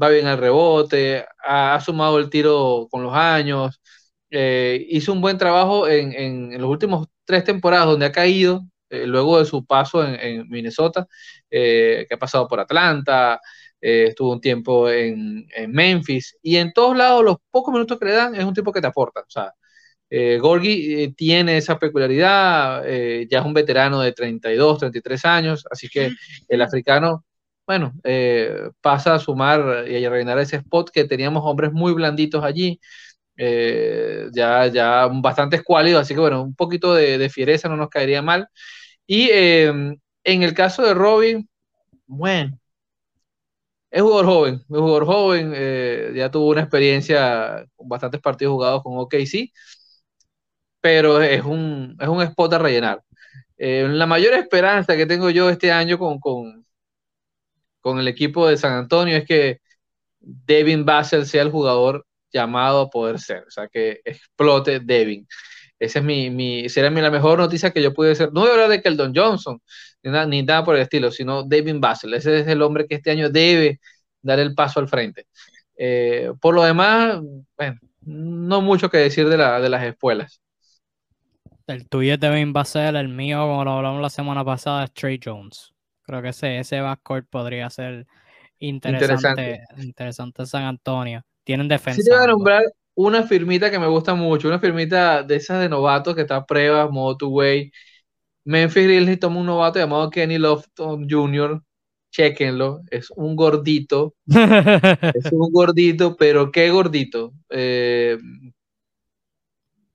va 0.01 0.09
bien 0.09 0.27
al 0.27 0.39
rebote, 0.39 1.25
ha, 1.45 1.79
sumado 1.81 2.19
el 2.19 2.29
tiro 2.29 2.87
con 2.91 3.03
los 3.03 3.13
años, 3.13 3.81
eh, 4.31 4.85
hizo 4.89 5.13
un 5.13 5.21
buen 5.21 5.37
trabajo 5.37 5.87
en, 5.87 6.13
en, 6.13 6.61
los 6.61 6.69
últimos 6.69 7.07
tres 7.25 7.43
temporadas 7.43 7.87
donde 7.87 8.07
ha 8.07 8.11
caído, 8.11 8.65
eh, 8.89 9.05
luego 9.07 9.39
de 9.39 9.45
su 9.45 9.65
paso 9.65 10.03
en, 10.05 10.47
Minnesota, 10.49 11.07
eh, 11.49 12.05
que 12.07 12.15
ha 12.15 12.19
pasado 12.19 12.47
por 12.47 12.59
Atlanta, 12.59 13.39
estuvo 13.79 14.31
un 14.31 14.41
tiempo 14.41 14.89
en, 14.89 15.47
en, 15.55 15.71
Memphis, 15.71 16.37
y 16.41 16.57
en 16.57 16.73
todos 16.73 16.97
lados 16.97 17.23
los 17.23 17.37
pocos 17.51 17.71
minutos 17.73 17.99
que 17.99 18.05
le 18.05 18.13
dan 18.13 18.35
es 18.35 18.43
un 18.43 18.53
tipo 18.53 18.71
que 18.71 18.81
te 18.81 18.87
aporta, 18.87 19.21
o 19.21 19.29
sea, 19.29 19.53
Gorgi 20.39 21.13
tiene 21.15 21.57
esa 21.57 21.77
peculiaridad, 21.77 22.83
ya 23.29 23.39
es 23.39 23.45
un 23.45 23.53
veterano 23.53 24.01
de 24.01 24.13
32, 24.13 24.79
33 24.79 25.25
años, 25.25 25.65
así 25.69 25.87
que 25.89 26.11
el 26.47 26.61
africano, 26.61 27.25
bueno, 27.67 27.93
pasa 28.81 29.15
a 29.15 29.19
sumar 29.19 29.85
y 29.87 30.03
a 30.03 30.09
rellenar 30.09 30.39
ese 30.39 30.57
spot 30.57 30.89
que 30.91 31.03
teníamos 31.05 31.43
hombres 31.45 31.71
muy 31.73 31.93
blanditos 31.93 32.43
allí, 32.43 32.79
ya, 33.37 34.67
ya 34.67 35.07
bastante 35.07 35.57
escuálidos, 35.57 36.01
así 36.01 36.13
que 36.13 36.19
bueno, 36.19 36.43
un 36.43 36.55
poquito 36.55 36.93
de, 36.93 37.29
fiereza 37.29 37.69
no 37.69 37.77
nos 37.77 37.89
caería 37.89 38.21
mal. 38.21 38.47
Y 39.07 39.29
en 39.31 39.99
el 40.23 40.53
caso 40.53 40.83
de 40.83 40.93
Robin, 40.93 41.47
bueno, 42.07 42.59
es 43.91 44.01
jugador 44.01 44.25
joven, 44.25 44.55
es 44.55 44.67
jugador 44.67 45.05
joven, 45.05 46.15
ya 46.15 46.29
tuvo 46.31 46.49
una 46.49 46.61
experiencia 46.61 47.65
con 47.75 47.87
bastantes 47.89 48.21
partidos 48.21 48.53
jugados 48.53 48.83
con 48.83 48.97
OKC 48.97 49.51
pero 50.85 51.19
es 51.19 51.43
un, 51.43 51.97
es 51.99 52.07
un 52.07 52.21
spot 52.21 52.53
a 52.53 52.59
rellenar. 52.59 53.01
Eh, 53.57 53.87
la 53.89 54.05
mayor 54.05 54.35
esperanza 54.35 54.95
que 54.95 55.07
tengo 55.07 55.31
yo 55.31 55.49
este 55.49 55.71
año 55.71 55.97
con, 55.97 56.19
con, 56.19 56.63
con, 57.81 57.99
el 57.99 58.07
equipo 58.07 58.47
de 58.47 58.57
San 58.57 58.73
Antonio 58.73 59.17
es 59.17 59.25
que 59.25 59.61
Devin 60.19 60.85
Basel 60.85 61.25
sea 61.25 61.41
el 61.41 61.51
jugador 61.51 62.05
llamado 62.35 62.81
a 62.81 62.89
poder 62.89 63.19
ser, 63.19 63.45
o 63.47 63.51
sea, 63.51 63.67
que 63.67 64.01
explote 64.03 64.81
Devin. 64.81 65.25
Esa 65.79 65.99
es 65.99 66.05
mi, 66.05 66.29
mi 66.29 66.69
será 66.69 66.89
mi, 66.89 67.01
la 67.01 67.11
mejor 67.11 67.39
noticia 67.39 67.71
que 67.71 67.81
yo 67.81 67.93
pude 67.93 68.11
hacer. 68.11 68.31
No 68.33 68.41
voy 68.41 68.49
a 68.49 68.53
hablar 68.53 68.69
de 68.69 68.81
Keldon 68.81 69.13
Johnson, 69.15 69.61
ni 70.03 70.11
nada, 70.11 70.25
ni 70.25 70.43
nada 70.43 70.63
por 70.63 70.75
el 70.75 70.81
estilo, 70.81 71.11
sino 71.11 71.43
Devin 71.43 71.81
Basel. 71.81 72.13
Ese 72.13 72.39
es 72.39 72.47
el 72.47 72.61
hombre 72.61 72.87
que 72.87 72.95
este 72.95 73.11
año 73.11 73.29
debe 73.29 73.79
dar 74.21 74.39
el 74.39 74.53
paso 74.53 74.79
al 74.79 74.87
frente. 74.87 75.27
Eh, 75.77 76.31
por 76.39 76.53
lo 76.55 76.63
demás, 76.63 77.19
bueno, 77.57 77.79
no 78.01 78.61
mucho 78.61 78.89
que 78.89 78.97
decir 78.97 79.27
de, 79.27 79.37
la, 79.37 79.59
de 79.59 79.69
las 79.69 79.83
espuelas. 79.83 80.41
El 81.67 81.89
tuyo 81.89 82.19
también 82.19 82.53
va 82.55 82.61
a 82.61 82.65
ser 82.65 82.95
el 82.95 83.09
mío, 83.09 83.39
como 83.39 83.63
lo 83.63 83.71
hablamos 83.71 84.01
la 84.01 84.09
semana 84.09 84.45
pasada, 84.45 84.83
es 84.83 84.93
Trey 84.93 85.19
Jones. 85.23 85.73
Creo 86.03 86.21
que 86.21 86.29
ese, 86.29 86.59
ese 86.59 86.79
backcourt 86.79 87.27
podría 87.27 87.69
ser 87.69 88.05
interesante, 88.59 89.61
interesante, 89.77 90.45
San 90.45 90.63
Antonio. 90.63 91.25
Tienen 91.45 91.69
defensa. 91.69 92.01
Sí 92.01 92.03
te 92.03 92.13
voy 92.13 92.23
a 92.23 92.27
nombrar 92.27 92.63
una 92.95 93.23
firmita 93.23 93.71
que 93.71 93.79
me 93.79 93.87
gusta 93.87 94.15
mucho, 94.15 94.49
una 94.49 94.59
firmita 94.59 95.23
de 95.23 95.37
esas 95.37 95.61
de 95.61 95.69
novatos 95.69 96.15
que 96.15 96.21
está 96.21 96.37
a 96.37 96.45
prueba, 96.45 96.89
modo 96.89 97.15
two 97.15 97.29
way. 97.29 97.71
Memphis 98.43 98.83
Grizzlies 98.83 99.19
toma 99.19 99.39
un 99.39 99.45
novato 99.45 99.79
llamado 99.79 100.09
Kenny 100.09 100.37
Lofton 100.37 101.07
Jr. 101.09 101.61
Chequenlo, 102.11 102.81
es 102.91 103.09
un 103.11 103.35
gordito. 103.35 104.15
es 104.27 105.31
un 105.31 105.51
gordito, 105.51 106.15
pero 106.15 106.51
qué 106.51 106.69
gordito. 106.69 107.33
Eh, 107.49 108.17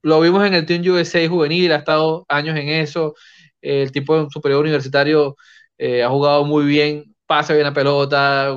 lo 0.03 0.21
vimos 0.21 0.47
en 0.47 0.55
el 0.55 0.67
Team 0.67 0.83
USA 0.87 1.29
juvenil, 1.29 1.73
ha 1.73 1.77
estado 1.77 2.25
años 2.29 2.57
en 2.57 2.69
eso. 2.69 3.15
El 3.61 3.93
tipo 3.93 4.29
superior 4.31 4.61
universitario 4.63 5.37
eh, 5.79 6.03
ha 6.03 6.09
jugado 6.09 6.45
muy 6.45 6.65
bien, 6.65 7.15
pasa 7.27 7.55
bien 7.55 7.65
la 7.65 7.75
pelota, 7.75 8.57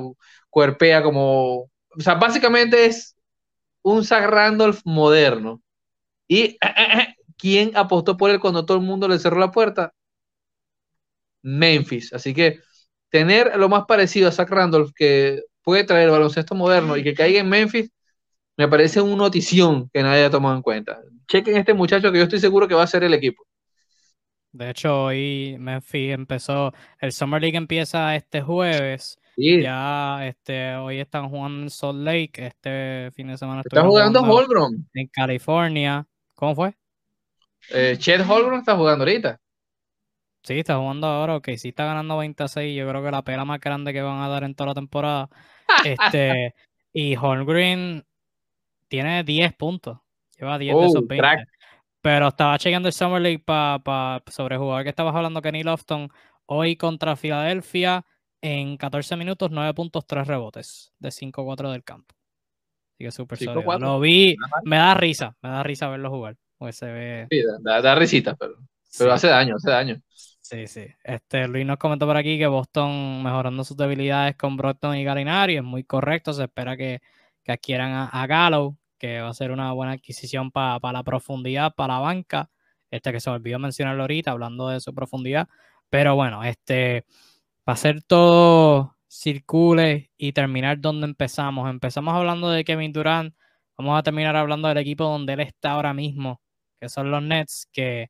cuerpea 0.50 1.04
como. 1.04 1.70
O 1.98 2.02
sea, 2.02 2.16
básicamente 2.16 2.86
es 2.86 3.16
un 3.82 4.04
Zach 4.04 4.26
Randolph 4.26 4.82
moderno. 4.86 5.62
¿Y 6.28 6.58
quién 7.38 7.76
apostó 7.76 8.18
por 8.18 8.32
él 8.32 8.40
cuando 8.40 8.66
todo 8.66 8.78
el 8.78 8.84
mundo 8.84 9.08
le 9.08 9.20
cerró 9.20 9.40
la 9.40 9.52
puerta? 9.52 9.94
Memphis. 11.42 12.14
Así 12.14 12.34
que 12.34 12.60
tener 13.10 13.58
lo 13.58 13.70
más 13.70 13.86
parecido 13.86 14.30
a 14.30 14.32
Zach 14.32 14.50
Randolph 14.50 14.92
que 14.96 15.42
puede 15.62 15.84
traer 15.84 16.10
baloncesto 16.10 16.56
moderno 16.56 16.98
y 16.98 17.04
que 17.04 17.14
caiga 17.14 17.40
en 17.40 17.50
Memphis, 17.50 17.90
me 18.58 18.68
parece 18.68 19.02
una 19.02 19.16
notición 19.16 19.90
que 19.94 20.04
nadie 20.04 20.26
ha 20.26 20.30
tomado 20.30 20.56
en 20.56 20.62
cuenta. 20.62 21.00
Chequen 21.28 21.58
este 21.58 21.74
muchacho 21.74 22.12
que 22.12 22.18
yo 22.18 22.24
estoy 22.24 22.40
seguro 22.40 22.68
que 22.68 22.76
va 22.76 22.84
a 22.84 22.88
ser 22.88 23.04
el 23.04 23.14
equipo. 23.14 23.46
De 24.52 24.70
hecho, 24.70 25.06
hoy 25.06 25.56
Memphis 25.60 26.14
empezó, 26.14 26.74
el 27.00 27.12
Summer 27.12 27.42
League 27.42 27.58
empieza 27.58 28.16
este 28.16 28.42
jueves. 28.42 29.18
Ya 29.36 30.28
este, 30.28 30.76
hoy 30.76 31.00
están 31.00 31.30
jugando 31.30 31.64
en 31.64 31.70
Salt 31.70 32.00
Lake, 32.00 32.32
este 32.36 33.12
fin 33.16 33.28
de 33.28 33.38
semana. 33.38 33.62
Está 33.62 33.84
jugando, 33.84 34.22
Holgron. 34.22 34.88
En 34.94 35.08
California. 35.08 36.06
¿Cómo 36.36 36.56
fue? 36.56 36.76
Eh, 37.72 37.96
Chet 37.98 38.22
Holgron 38.28 38.60
está 38.60 38.76
jugando 38.76 39.04
ahorita. 39.04 39.40
Sí, 40.44 40.60
está 40.60 40.78
jugando 40.78 41.08
ahora, 41.08 41.38
ok, 41.38 41.52
sí 41.56 41.70
está 41.70 41.86
ganando 41.86 42.18
26, 42.18 42.76
yo 42.78 42.88
creo 42.88 43.02
que 43.02 43.12
la 43.12 43.24
pela 43.24 43.46
más 43.46 43.62
grande 43.62 43.94
que 43.94 44.02
van 44.02 44.22
a 44.22 44.28
dar 44.28 44.44
en 44.44 44.56
toda 44.56 44.70
la 44.70 44.74
temporada. 44.74 45.30
este, 45.86 46.54
y 46.92 47.16
Holmgren 47.16 48.06
tiene 48.90 49.24
10 49.24 49.54
puntos, 49.54 50.00
lleva 50.38 50.58
10 50.58 50.76
de 50.76 50.86
esos 50.86 51.08
20. 51.08 51.46
Pero 52.02 52.28
estaba 52.28 52.60
chequeando 52.60 52.90
el 52.90 52.94
Summer 52.94 53.22
League 53.22 53.40
para 53.40 54.22
sobre 54.30 54.58
jugador 54.58 54.84
que 54.84 54.90
estabas 54.90 55.16
hablando, 55.16 55.42
Kenny 55.42 55.64
Lofton, 55.64 56.10
hoy 56.46 56.76
contra 56.76 57.16
Filadelfia 57.16 58.06
en 58.44 58.76
14 58.76 59.16
minutos, 59.16 59.50
9 59.52 59.74
puntos, 59.74 60.06
3 60.06 60.28
rebotes 60.28 60.92
de 61.00 61.10
5-4 61.10 61.72
del 61.72 61.84
campo. 61.84 62.14
Así 62.94 63.06
que 63.06 63.12
súper 63.12 63.38
sólido. 63.40 63.80
Lo 63.80 64.00
vi, 64.02 64.36
me 64.66 64.76
da 64.76 64.94
risa, 64.94 65.36
me 65.42 65.50
da 65.50 65.64
risa 65.64 65.88
verlo 65.88 66.10
jugar. 66.10 66.36
Pues 66.58 66.76
se 66.76 66.92
ve... 66.92 67.28
Sí, 67.32 67.42
da, 67.62 67.96
risita, 67.96 68.36
pero, 68.36 68.56
pero 68.98 69.14
hace 69.14 69.30
daño, 69.30 69.56
hace 69.56 69.72
daño. 69.72 70.02
Sí, 70.10 70.68
sí. 70.68 70.86
Este, 71.04 71.48
Luis 71.48 71.66
nos 71.66 71.78
comentó 71.78 72.06
por 72.06 72.18
aquí 72.18 72.38
que 72.38 72.48
Boston 72.48 73.24
mejorando 73.24 73.64
sus 73.64 73.78
debilidades 73.78 74.36
con 74.36 74.58
Brockton 74.58 74.98
y 74.98 75.06
Galinari 75.06 75.56
es 75.56 75.64
muy 75.64 75.86
correcto. 75.86 76.34
Se 76.34 76.44
espera 76.44 76.76
que, 76.76 77.02
que 77.44 77.54
adquieran 77.54 77.94
a, 77.94 78.08
a 78.10 78.28
Gallo 78.28 78.76
que 78.98 79.22
va 79.22 79.30
a 79.30 79.34
ser 79.34 79.52
una 79.52 79.72
buena 79.72 79.94
adquisición 79.94 80.52
para 80.52 80.80
la 80.92 81.04
profundidad, 81.04 81.74
para 81.76 81.96
la 81.96 82.00
banca. 82.00 82.50
Este 82.92 83.14
que 83.14 83.22
se 83.22 83.30
me 83.30 83.38
olvidó 83.38 83.58
mencionarlo 83.58 84.04
ahorita, 84.04 84.32
hablando 84.32 84.68
de 84.68 84.82
su 84.82 84.94
profundidad. 84.94 85.48
Pero 85.90 86.16
bueno, 86.16 86.44
este, 86.44 87.06
para 87.64 87.74
hacer 87.76 88.02
todo 88.04 88.96
circule 89.08 90.12
y 90.18 90.34
terminar 90.34 90.80
donde 90.80 91.06
empezamos. 91.08 91.70
Empezamos 91.70 92.14
hablando 92.14 92.50
de 92.50 92.64
Kevin 92.64 92.92
Durant. 92.94 93.36
Vamos 93.78 93.98
a 94.00 94.04
terminar 94.04 94.36
hablando 94.36 94.68
del 94.68 94.78
equipo 94.78 95.06
donde 95.06 95.34
él 95.34 95.40
está 95.42 95.72
ahora 95.72 95.94
mismo, 95.94 96.42
que 96.80 96.90
son 96.90 97.12
los 97.12 97.24
Nets, 97.24 97.68
que 97.72 98.10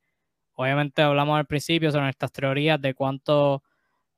obviamente 0.53 1.01
hablamos 1.01 1.37
al 1.37 1.45
principio 1.47 1.91
sobre 1.91 2.05
nuestras 2.05 2.31
teorías 2.31 2.81
de 2.81 2.93
cuánto 2.95 3.63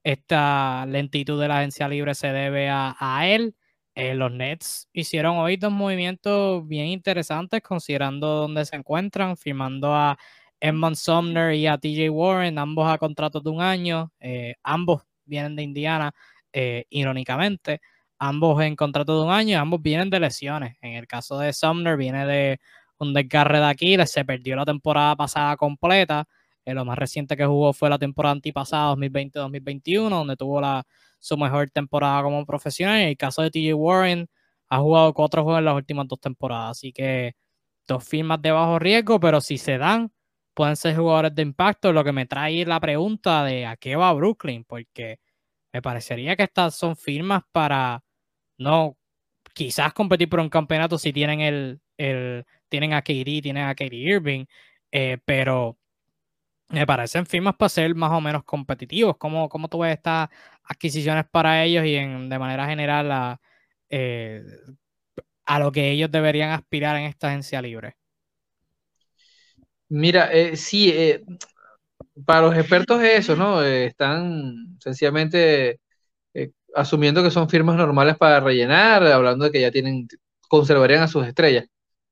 esta 0.03 0.85
lentitud 0.85 1.41
de 1.41 1.47
la 1.47 1.59
agencia 1.59 1.87
libre 1.87 2.15
se 2.15 2.27
debe 2.31 2.69
a, 2.69 2.95
él 3.25 3.55
eh, 3.95 4.13
los 4.15 4.31
Nets 4.31 4.89
hicieron 4.93 5.37
hoy 5.37 5.57
dos 5.57 5.71
movimientos 5.71 6.67
bien 6.67 6.87
interesantes 6.87 7.61
considerando 7.61 8.27
dónde 8.27 8.65
se 8.65 8.75
encuentran, 8.75 9.37
firmando 9.37 9.93
a 9.95 10.17
Edmond 10.59 10.95
Sumner 10.95 11.53
y 11.55 11.67
a 11.67 11.77
TJ 11.77 12.09
Warren, 12.09 12.57
ambos 12.59 12.87
a 12.91 12.97
contratos 12.97 13.43
de 13.43 13.49
un 13.49 13.61
año, 13.61 14.11
eh, 14.19 14.55
ambos 14.63 15.03
vienen 15.25 15.55
de 15.55 15.63
Indiana, 15.63 16.11
eh, 16.53 16.85
irónicamente, 16.89 17.81
ambos 18.19 18.61
en 18.63 18.75
contrato 18.75 19.19
de 19.19 19.25
un 19.27 19.31
año, 19.33 19.59
ambos 19.59 19.81
vienen 19.81 20.09
de 20.09 20.19
lesiones. 20.19 20.77
En 20.81 20.93
el 20.93 21.07
caso 21.07 21.37
de 21.39 21.53
Sumner 21.53 21.97
viene 21.97 22.25
de 22.25 22.59
un 22.97 23.13
desgarre 23.13 23.59
de 23.59 23.65
Aquiles, 23.65 24.11
se 24.11 24.25
perdió 24.25 24.55
la 24.55 24.65
temporada 24.65 25.15
pasada 25.15 25.57
completa, 25.57 26.25
lo 26.73 26.85
más 26.85 26.97
reciente 26.97 27.37
que 27.37 27.45
jugó 27.45 27.73
fue 27.73 27.89
la 27.89 27.99
temporada 27.99 28.33
antipasada 28.33 28.95
2020-2021, 28.95 30.09
donde 30.09 30.35
tuvo 30.35 30.59
la 30.61 30.83
su 31.19 31.37
mejor 31.37 31.69
temporada 31.71 32.23
como 32.23 32.45
profesional. 32.45 33.01
En 33.01 33.09
el 33.09 33.17
caso 33.17 33.41
de 33.41 33.51
TJ 33.51 33.73
Warren, 33.73 34.27
ha 34.69 34.79
jugado 34.79 35.13
cuatro 35.13 35.43
juegos 35.43 35.59
en 35.59 35.65
las 35.65 35.75
últimas 35.75 36.07
dos 36.07 36.19
temporadas. 36.19 36.71
Así 36.77 36.91
que 36.93 37.33
dos 37.87 38.03
firmas 38.03 38.41
de 38.41 38.51
bajo 38.51 38.79
riesgo, 38.79 39.19
pero 39.19 39.41
si 39.41 39.57
se 39.57 39.77
dan, 39.77 40.11
pueden 40.55 40.75
ser 40.77 40.95
jugadores 40.97 41.35
de 41.35 41.43
impacto. 41.43 41.93
Lo 41.93 42.03
que 42.03 42.13
me 42.13 42.25
trae 42.25 42.65
la 42.65 42.79
pregunta 42.79 43.43
de 43.45 43.67
a 43.67 43.77
qué 43.77 43.95
va 43.95 44.13
Brooklyn, 44.13 44.63
porque 44.65 45.19
me 45.73 45.81
parecería 45.81 46.35
que 46.35 46.43
estas 46.43 46.75
son 46.75 46.95
firmas 46.97 47.43
para 47.51 48.03
no 48.59 48.97
quizás 49.53 49.93
competir 49.93 50.29
por 50.29 50.39
un 50.41 50.49
campeonato 50.49 50.97
si 50.99 51.13
tienen 51.13 51.41
el, 51.41 51.81
el 51.97 52.45
tienen 52.69 52.93
a 52.93 53.01
KD, 53.03 53.41
tienen 53.41 53.65
a 53.65 53.75
Katie 53.75 53.99
Irving, 53.99 54.45
eh, 54.91 55.17
pero 55.25 55.77
me 56.69 56.85
parecen 56.87 57.25
firmas 57.25 57.55
para 57.55 57.69
ser 57.69 57.95
más 57.95 58.11
o 58.11 58.21
menos 58.21 58.43
competitivos. 58.43 59.17
¿Cómo, 59.17 59.49
cómo 59.49 59.67
tú 59.69 59.79
ves 59.79 59.93
estas 59.97 60.29
adquisiciones 60.63 61.25
para 61.31 61.63
ellos 61.63 61.85
y 61.85 61.95
en, 61.95 62.29
de 62.29 62.39
manera 62.39 62.67
general 62.67 63.11
a, 63.11 63.41
eh, 63.89 64.43
a 65.45 65.59
lo 65.59 65.71
que 65.71 65.91
ellos 65.91 66.11
deberían 66.11 66.51
aspirar 66.51 66.95
en 66.97 67.03
esta 67.05 67.29
agencia 67.29 67.61
libre? 67.61 67.95
Mira, 69.95 70.31
eh, 70.33 70.55
sí, 70.57 70.91
eh, 70.91 71.23
para 72.25 72.41
los 72.41 72.55
expertos 72.57 73.01
es 73.01 73.19
eso, 73.19 73.35
¿no? 73.35 73.61
están 73.63 74.77
sencillamente 74.79 75.79
asumiendo 76.75 77.23
que 77.23 77.31
son 77.31 77.49
firmas 77.49 77.77
normales 77.77 78.17
para 78.17 78.39
rellenar, 78.41 79.03
hablando 79.07 79.45
de 79.45 79.51
que 79.51 79.61
ya 79.61 79.71
tienen, 79.71 80.07
conservarían 80.49 81.03
a 81.03 81.07
sus 81.07 81.25
estrellas. 81.27 81.65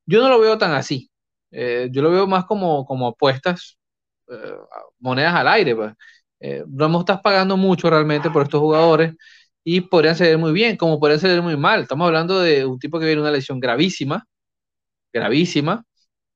Yo 0.06 0.22
no 0.22 0.30
lo 0.30 0.40
veo 0.40 0.58
tan 0.58 0.72
así. 0.74 1.10
yo 1.52 2.02
lo 2.02 2.12
veo 2.12 2.28
más 2.28 2.46
como, 2.46 2.86
como 2.86 3.08
apuestas 3.08 3.78
eh, 4.30 4.56
monedas 5.00 5.34
al 5.36 5.48
aire. 5.48 5.76
Pues. 5.76 5.94
Eh, 6.40 6.64
no 6.68 7.00
estás 7.00 7.22
pagando 7.22 7.58
mucho 7.58 7.90
realmente 7.90 8.30
por 8.30 8.44
estos 8.44 8.60
jugadores 8.60 9.16
y 9.64 9.82
podrían 9.82 10.16
salir 10.16 10.38
muy 10.38 10.52
bien, 10.54 10.78
como 10.78 11.00
podrían 11.00 11.20
salir 11.20 11.42
muy 11.42 11.58
mal. 11.58 11.82
Estamos 11.84 12.08
hablando 12.08 12.40
de 12.42 12.66
un 12.66 12.80
tipo 12.80 13.00
que 13.00 13.06
viene 13.06 13.22
una 13.22 13.32
lesión 13.32 13.60
gravísima, 13.60 14.26
gravísima. 15.14 15.86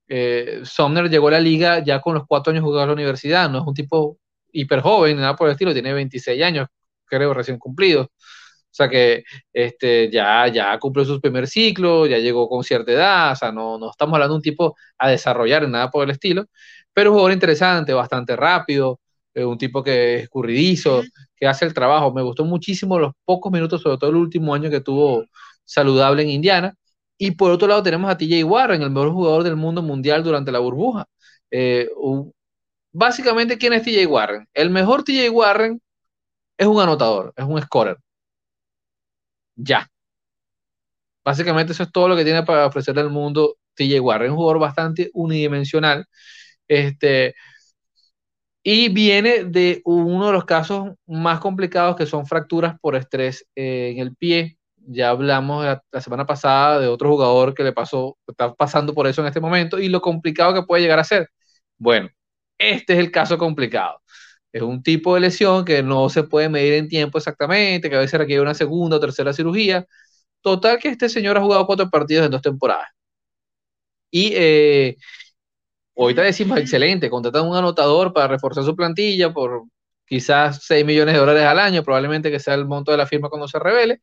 Eh, 0.08 0.62
Somner 0.64 1.10
llegó 1.10 1.28
a 1.30 1.32
la 1.32 1.40
liga 1.40 1.84
ya 1.84 2.02
con 2.02 2.16
los 2.16 2.26
cuatro 2.28 2.52
años 2.52 2.64
jugando 2.64 2.84
a 2.84 2.88
la 2.88 2.94
universidad, 2.94 3.50
no 3.50 3.60
es 3.60 3.68
un 3.68 3.74
tipo 3.74 4.18
hiper 4.52 4.82
joven, 4.82 5.18
nada 5.18 5.36
por 5.36 5.48
el 5.48 5.54
estilo, 5.54 5.74
tiene 5.74 5.94
26 5.94 6.42
años, 6.44 6.68
creo, 7.06 7.34
recién 7.34 7.58
cumplido. 7.60 8.04
O 8.04 8.78
sea 8.78 8.90
que 8.90 9.24
este, 9.54 10.10
ya, 10.12 10.48
ya 10.50 10.78
cumplió 10.80 11.04
su 11.06 11.20
primer 11.20 11.48
ciclo, 11.48 12.06
ya 12.06 12.20
llegó 12.20 12.48
con 12.48 12.64
cierta 12.64 12.92
edad, 12.92 13.32
o 13.34 13.36
sea, 13.36 13.52
no, 13.52 13.78
no 13.80 13.90
estamos 13.92 14.14
hablando 14.16 14.34
de 14.36 14.38
un 14.38 14.42
tipo 14.44 14.76
a 14.98 15.10
desarrollar, 15.10 15.68
nada 15.68 15.90
por 15.92 16.04
el 16.04 16.12
estilo 16.12 16.46
pero 16.94 17.12
un 17.12 17.18
jugador 17.18 17.34
interesante, 17.34 17.94
bastante 17.94 18.36
rápido, 18.36 19.00
eh, 19.36 19.46
un 19.46 19.58
tipo 19.60 19.84
que 19.84 20.16
es 20.16 20.24
escurridizo, 20.24 21.04
que 21.36 21.46
hace 21.48 21.66
el 21.66 21.74
trabajo. 21.76 22.12
Me 22.12 22.24
gustó 22.24 22.44
muchísimo 22.44 22.98
los 22.98 23.14
pocos 23.24 23.52
minutos, 23.52 23.84
sobre 23.84 23.98
todo 24.00 24.10
el 24.10 24.16
último 24.16 24.52
año 24.56 24.72
que 24.72 24.82
tuvo 24.82 25.24
saludable 25.64 26.24
en 26.24 26.30
Indiana. 26.30 26.74
Y 27.18 27.32
por 27.32 27.52
otro 27.52 27.68
lado 27.68 27.84
tenemos 27.84 28.10
a 28.12 28.18
TJ 28.18 28.44
Warren, 28.44 28.82
el 28.82 28.92
mejor 28.92 29.12
jugador 29.12 29.44
del 29.44 29.56
mundo 29.56 29.82
mundial 29.82 30.24
durante 30.24 30.52
la 30.52 30.60
burbuja. 30.60 31.08
Eh, 31.52 31.90
básicamente, 32.92 33.58
¿quién 33.58 33.74
es 33.74 33.84
TJ 33.84 34.06
Warren? 34.08 34.48
El 34.54 34.70
mejor 34.70 35.04
TJ 35.04 35.30
Warren 35.32 35.82
es 36.58 36.68
un 36.68 36.82
anotador, 36.82 37.34
es 37.38 37.46
un 37.46 37.62
scorer. 37.62 37.98
Ya. 39.56 39.88
Básicamente 41.24 41.74
eso 41.74 41.84
es 41.84 41.92
todo 41.92 42.08
lo 42.08 42.16
que 42.16 42.24
tiene 42.24 42.44
para 42.44 42.66
ofrecerle 42.68 43.02
al 43.02 43.10
mundo 43.10 43.58
TJ 43.76 44.00
Warren. 44.00 44.32
Un 44.32 44.38
jugador 44.38 44.60
bastante 44.60 45.10
unidimensional 45.14 46.06
este, 46.68 47.36
y 48.64 48.90
viene 48.90 49.46
de 49.46 49.82
uno 49.86 50.28
de 50.28 50.34
los 50.34 50.46
casos 50.46 50.92
más 51.06 51.40
complicados 51.40 51.96
que 51.96 52.06
son 52.06 52.26
fracturas 52.28 52.76
por 52.82 52.96
estrés 52.96 53.48
eh, 53.56 53.94
en 53.96 54.00
el 54.00 54.16
pie. 54.16 54.57
Ya 54.90 55.10
hablamos 55.10 55.66
la, 55.66 56.02
semana 56.02 56.26
pasada 56.26 56.80
de 56.80 56.88
otro 56.88 57.10
jugador 57.10 57.54
que 57.54 57.64
le 57.64 57.74
pasó, 57.74 58.18
está 58.28 58.54
pasando 58.56 58.94
por 58.94 59.08
eso 59.08 59.22
en 59.22 59.28
este 59.28 59.42
momento 59.42 59.80
y 59.80 59.90
lo 59.90 60.02
complicado 60.02 60.54
que 60.54 60.64
puede 60.64 60.82
llegar 60.84 61.00
a 61.00 61.04
ser. 61.04 61.30
Bueno, 61.78 62.10
este 62.58 62.94
es 62.94 63.00
el 63.00 63.12
caso 63.12 63.38
complicado. 63.38 64.02
Es 64.52 64.62
un 64.62 64.84
tipo 64.84 65.16
de 65.16 65.22
lesión 65.22 65.66
que 65.66 65.84
no 65.84 66.10
se 66.10 66.24
puede 66.24 66.50
medir 66.50 66.74
en 66.76 66.88
tiempo 66.90 67.18
exactamente, 67.18 67.90
que 67.90 67.96
a 67.98 68.00
veces 68.00 68.20
requiere 68.20 68.42
una 68.42 68.54
segunda 68.54 68.98
o 68.98 69.00
tercera 69.00 69.34
cirugía. 69.34 69.86
Total 70.42 70.80
que 70.80 70.90
este 70.90 71.10
señor 71.10 71.38
ha 71.38 71.42
jugado 71.42 71.66
cuatro 71.68 71.90
partidos 71.90 72.26
en 72.26 72.32
dos 72.32 72.42
temporadas. 72.42 72.88
Y 74.12 74.32
eh, 74.36 74.98
ahorita 75.98 76.22
decimos, 76.22 76.60
excelente, 76.60 77.10
contratan 77.10 77.46
un 77.48 77.56
anotador 77.56 78.14
para 78.14 78.28
reforzar 78.28 78.64
su 78.64 78.76
plantilla 78.76 79.34
por 79.34 79.64
quizás 80.06 80.64
6 80.64 80.86
millones 80.86 81.14
de 81.14 81.20
dólares 81.20 81.44
al 81.44 81.60
año, 81.60 81.84
probablemente 81.84 82.32
que 82.32 82.40
sea 82.40 82.54
el 82.56 82.66
monto 82.66 82.92
de 82.92 82.98
la 82.98 83.06
firma 83.06 83.30
cuando 83.30 83.48
se 83.48 83.60
revele, 83.60 84.02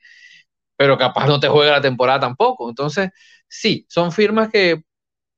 pero 0.76 0.98
capaz 0.98 1.26
no 1.26 1.40
te 1.40 1.48
juega 1.48 1.72
la 1.72 1.80
temporada 1.80 2.20
tampoco. 2.20 2.68
Entonces, 2.68 3.10
sí, 3.48 3.86
son 3.88 4.12
firmas 4.12 4.50
que 4.50 4.82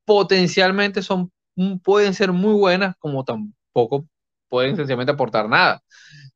potencialmente 0.05 1.03
son, 1.03 1.33
pueden 1.83 2.15
ser 2.15 2.33
muy 2.33 2.55
buenas, 2.55 2.97
como 2.99 3.25
tampoco 3.25 4.07
pueden 4.49 4.77
sencillamente 4.77 5.13
aportar 5.13 5.49
nada. 5.49 5.83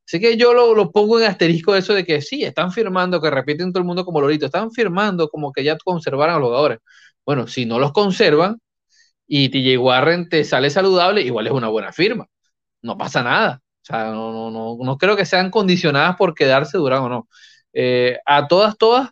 Así 0.07 0.21
que 0.21 0.37
yo 0.37 0.53
lo, 0.55 0.91
pongo 0.91 1.21
en 1.21 1.27
asterisco 1.27 1.75
eso 1.77 1.95
de 1.95 2.05
que 2.05 2.21
sí, 2.21 2.43
están 2.45 2.73
firmando, 2.73 3.21
que 3.21 3.31
repiten 3.31 3.73
todo 3.73 3.81
el 3.81 3.87
mundo 3.87 4.05
como 4.05 4.21
lorito, 4.21 4.47
están 4.47 4.73
firmando 4.73 5.29
como 5.29 5.53
que 5.53 5.63
ya 5.65 5.77
conservaran 5.79 6.37
a 6.37 6.39
los 6.41 6.49
jugadores. 6.49 6.81
Bueno, 7.25 7.47
si 7.47 7.65
no 7.67 7.79
los 7.79 7.93
conservan 7.93 8.59
y 9.27 9.51
TJ 9.51 9.79
Warren 9.79 10.29
te 10.29 10.45
sale 10.45 10.71
saludable, 10.71 11.23
igual 11.23 11.47
es 11.47 11.53
una 11.53 11.69
buena 11.69 11.93
firma. 11.93 12.27
No 12.83 12.99
pasa 12.99 13.23
nada. 13.23 13.63
O 13.83 13.85
sea, 13.85 14.07
no, 14.13 14.51
no, 14.51 14.77
no, 14.83 14.99
creo 14.99 15.17
que 15.17 15.27
sean 15.27 15.51
condicionadas 15.51 16.17
por 16.17 16.35
quedarse 16.35 16.79
Durán 16.79 17.03
o 17.05 17.09
no. 17.09 17.29
Eh, 17.73 18.19
a 18.27 18.49
todas, 18.49 18.77
todas, 18.77 19.11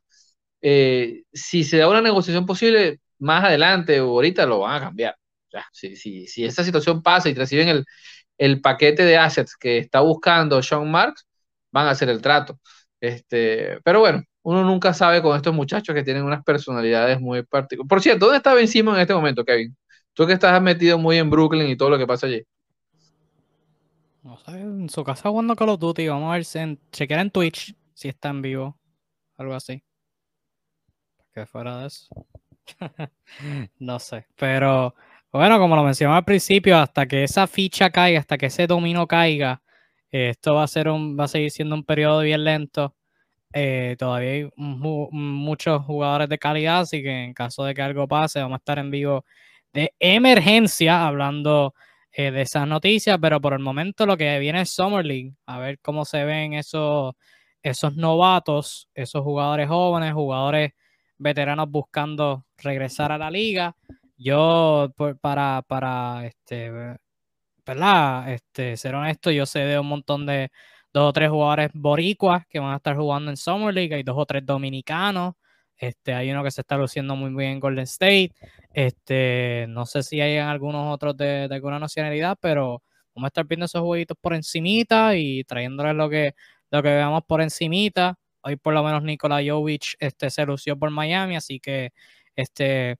eh, 0.60 1.22
si 1.32 1.64
se 1.64 1.78
da 1.78 1.88
una 1.88 2.02
negociación 2.02 2.46
posible 2.46 3.00
más 3.18 3.44
adelante 3.44 4.00
o 4.00 4.10
ahorita, 4.10 4.46
lo 4.46 4.60
van 4.60 4.76
a 4.76 4.86
cambiar. 4.86 5.16
Si, 5.72 5.96
si, 5.96 6.26
si 6.26 6.44
esa 6.44 6.62
situación 6.64 7.02
pasa 7.02 7.28
y 7.28 7.34
reciben 7.34 7.68
el, 7.68 7.84
el 8.38 8.60
paquete 8.60 9.04
de 9.04 9.16
assets 9.16 9.56
que 9.56 9.78
está 9.78 10.00
buscando 10.00 10.62
Sean 10.62 10.90
Marks, 10.90 11.26
van 11.72 11.86
a 11.86 11.90
hacer 11.90 12.08
el 12.08 12.22
trato. 12.22 12.58
Este, 13.00 13.80
pero 13.84 14.00
bueno, 14.00 14.22
uno 14.42 14.64
nunca 14.64 14.94
sabe 14.94 15.22
con 15.22 15.36
estos 15.36 15.54
muchachos 15.54 15.94
que 15.94 16.02
tienen 16.02 16.24
unas 16.24 16.42
personalidades 16.44 17.20
muy 17.20 17.42
particulares. 17.42 17.88
Por 17.88 18.02
cierto, 18.02 18.26
¿dónde 18.26 18.38
está 18.38 18.54
Ben 18.54 18.68
Simon 18.68 18.96
en 18.96 19.02
este 19.02 19.14
momento, 19.14 19.44
Kevin? 19.44 19.76
Tú 20.14 20.26
que 20.26 20.32
estás 20.32 20.60
metido 20.62 20.98
muy 20.98 21.16
en 21.18 21.30
Brooklyn 21.30 21.68
y 21.68 21.76
todo 21.76 21.90
lo 21.90 21.98
que 21.98 22.06
pasa 22.06 22.26
allí. 22.26 22.42
En 24.48 24.88
su 24.88 25.04
casa 25.04 25.28
jugando 25.28 25.56
Call 25.56 25.70
of 25.70 25.80
Duty. 25.80 26.08
Vamos 26.08 26.30
a 26.30 26.36
ver 26.36 26.62
en, 26.62 26.78
chequear 26.92 27.20
en 27.20 27.30
Twitch 27.30 27.74
si 27.98 28.08
está 28.08 28.28
en 28.28 28.42
vivo. 28.42 28.78
Algo 29.36 29.54
así. 29.54 29.82
Que 31.34 31.46
fuera 31.46 31.78
de 31.80 31.88
eso. 31.88 32.06
no 33.80 33.98
sé. 33.98 34.26
Pero 34.36 34.94
bueno, 35.32 35.58
como 35.58 35.74
lo 35.74 35.82
mencionaba 35.82 36.18
al 36.18 36.24
principio, 36.24 36.78
hasta 36.78 37.06
que 37.06 37.24
esa 37.24 37.48
ficha 37.48 37.90
caiga, 37.90 38.20
hasta 38.20 38.38
que 38.38 38.46
ese 38.46 38.68
dominio 38.68 39.08
caiga, 39.08 39.62
esto 40.12 40.54
va 40.54 40.62
a, 40.62 40.68
ser 40.68 40.88
un, 40.88 41.18
va 41.18 41.24
a 41.24 41.28
seguir 41.28 41.50
siendo 41.50 41.74
un 41.74 41.84
periodo 41.84 42.20
bien 42.20 42.44
lento. 42.44 42.94
Eh, 43.52 43.96
todavía 43.98 44.30
hay 44.30 44.50
muchos 44.56 45.84
jugadores 45.84 46.28
de 46.28 46.38
calidad, 46.38 46.80
así 46.80 47.02
que 47.02 47.24
en 47.24 47.34
caso 47.34 47.64
de 47.64 47.74
que 47.74 47.82
algo 47.82 48.06
pase, 48.06 48.40
vamos 48.40 48.56
a 48.56 48.58
estar 48.58 48.78
en 48.78 48.92
vivo 48.92 49.24
de 49.72 49.92
emergencia 49.98 51.04
hablando 51.06 51.74
eh, 52.12 52.30
de 52.30 52.42
esas 52.42 52.68
noticias, 52.68 53.18
pero 53.20 53.40
por 53.40 53.54
el 53.54 53.58
momento 53.58 54.06
lo 54.06 54.16
que 54.16 54.38
viene 54.38 54.60
es 54.62 54.70
Summer 54.70 55.04
League, 55.04 55.34
a 55.46 55.58
ver 55.58 55.80
cómo 55.80 56.04
se 56.04 56.24
ven 56.24 56.54
esos, 56.54 57.14
esos 57.62 57.96
novatos, 57.96 58.88
esos 58.94 59.22
jugadores 59.22 59.68
jóvenes, 59.68 60.12
jugadores 60.14 60.72
veteranos 61.18 61.70
buscando 61.70 62.46
regresar 62.58 63.12
a 63.12 63.18
la 63.18 63.30
liga. 63.30 63.76
Yo, 64.16 64.92
para, 65.20 65.62
para, 65.62 66.26
este, 66.26 66.70
¿verdad? 67.66 68.32
Este, 68.32 68.76
ser 68.76 68.94
honesto, 68.94 69.30
yo 69.30 69.46
sé 69.46 69.60
de 69.60 69.78
un 69.78 69.88
montón 69.88 70.26
de 70.26 70.50
dos 70.92 71.10
o 71.10 71.12
tres 71.12 71.30
jugadores 71.30 71.70
boricuas 71.74 72.46
que 72.48 72.58
van 72.58 72.72
a 72.72 72.76
estar 72.76 72.96
jugando 72.96 73.30
en 73.30 73.36
Summer 73.36 73.74
League, 73.74 73.94
hay 73.94 74.02
dos 74.02 74.16
o 74.18 74.26
tres 74.26 74.44
dominicanos, 74.44 75.34
este, 75.76 76.14
hay 76.14 76.30
uno 76.30 76.42
que 76.42 76.50
se 76.50 76.62
está 76.62 76.76
luciendo 76.76 77.14
muy 77.14 77.30
bien 77.34 77.52
en 77.52 77.60
Golden 77.60 77.84
State, 77.84 78.32
este, 78.72 79.66
no 79.68 79.86
sé 79.86 80.02
si 80.02 80.20
hay 80.20 80.38
algunos 80.38 80.92
otros 80.92 81.16
de, 81.16 81.48
alguna 81.50 81.78
nacionalidad, 81.78 82.36
pero 82.40 82.82
vamos 83.14 83.26
a 83.26 83.28
estar 83.28 83.46
viendo 83.46 83.66
esos 83.66 83.82
jueguitos 83.82 84.16
por 84.20 84.34
encimita 84.34 85.16
y 85.16 85.44
trayéndoles 85.44 85.94
lo 85.94 86.08
que, 86.08 86.34
lo 86.70 86.82
que 86.82 86.88
veamos 86.90 87.22
por 87.26 87.40
encimita. 87.42 88.18
Hoy 88.42 88.56
por 88.56 88.74
lo 88.74 88.82
menos 88.84 89.02
Nikola 89.02 89.40
Jovic 89.44 89.96
este, 90.00 90.30
se 90.30 90.46
lució 90.46 90.78
por 90.78 90.90
Miami, 90.90 91.36
así 91.36 91.60
que 91.60 91.92
este, 92.36 92.96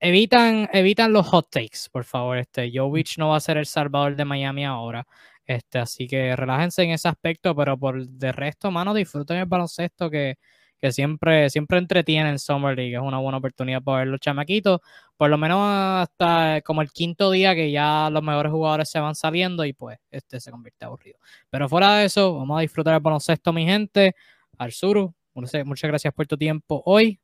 evitan, 0.00 0.68
evitan 0.72 1.12
los 1.12 1.26
hot 1.28 1.48
takes, 1.50 1.88
por 1.90 2.04
favor. 2.04 2.38
Este, 2.38 2.70
Jovic 2.74 3.18
no 3.18 3.30
va 3.30 3.36
a 3.36 3.40
ser 3.40 3.56
el 3.58 3.66
salvador 3.66 4.16
de 4.16 4.24
Miami 4.24 4.64
ahora. 4.66 5.06
Este, 5.46 5.78
así 5.78 6.06
que 6.06 6.36
relájense 6.36 6.82
en 6.82 6.90
ese 6.92 7.08
aspecto, 7.08 7.54
pero 7.56 7.78
por 7.78 8.06
de 8.06 8.32
resto, 8.32 8.70
mano, 8.70 8.94
disfruten 8.94 9.38
el 9.38 9.46
baloncesto 9.46 10.10
que, 10.10 10.36
que 10.82 10.90
siempre, 10.90 11.48
siempre 11.48 11.78
entretiene 11.78 12.28
en 12.28 12.40
Summer 12.40 12.76
League. 12.76 12.94
Es 12.94 13.00
una 13.00 13.18
buena 13.18 13.38
oportunidad 13.38 13.80
para 13.80 13.98
ver 13.98 14.08
los 14.08 14.18
chamaquitos. 14.18 14.80
Por 15.16 15.30
lo 15.30 15.38
menos 15.38 15.60
hasta 15.62 16.60
como 16.62 16.82
el 16.82 16.90
quinto 16.90 17.30
día 17.30 17.54
que 17.54 17.70
ya 17.70 18.10
los 18.10 18.20
mejores 18.20 18.50
jugadores 18.50 18.90
se 18.90 18.98
van 18.98 19.14
saliendo 19.14 19.64
y 19.64 19.72
pues 19.74 19.98
este 20.10 20.40
se 20.40 20.50
convierte 20.50 20.84
aburrido. 20.84 21.20
Pero 21.50 21.68
fuera 21.68 21.98
de 21.98 22.06
eso, 22.06 22.34
vamos 22.36 22.58
a 22.58 22.62
disfrutar 22.62 22.94
el 22.94 23.00
baloncesto, 23.00 23.52
mi 23.52 23.64
gente. 23.64 24.16
Arzuru, 24.58 25.14
muchas 25.34 25.88
gracias 25.88 26.12
por 26.12 26.26
tu 26.26 26.36
tiempo 26.36 26.82
hoy. 26.84 27.20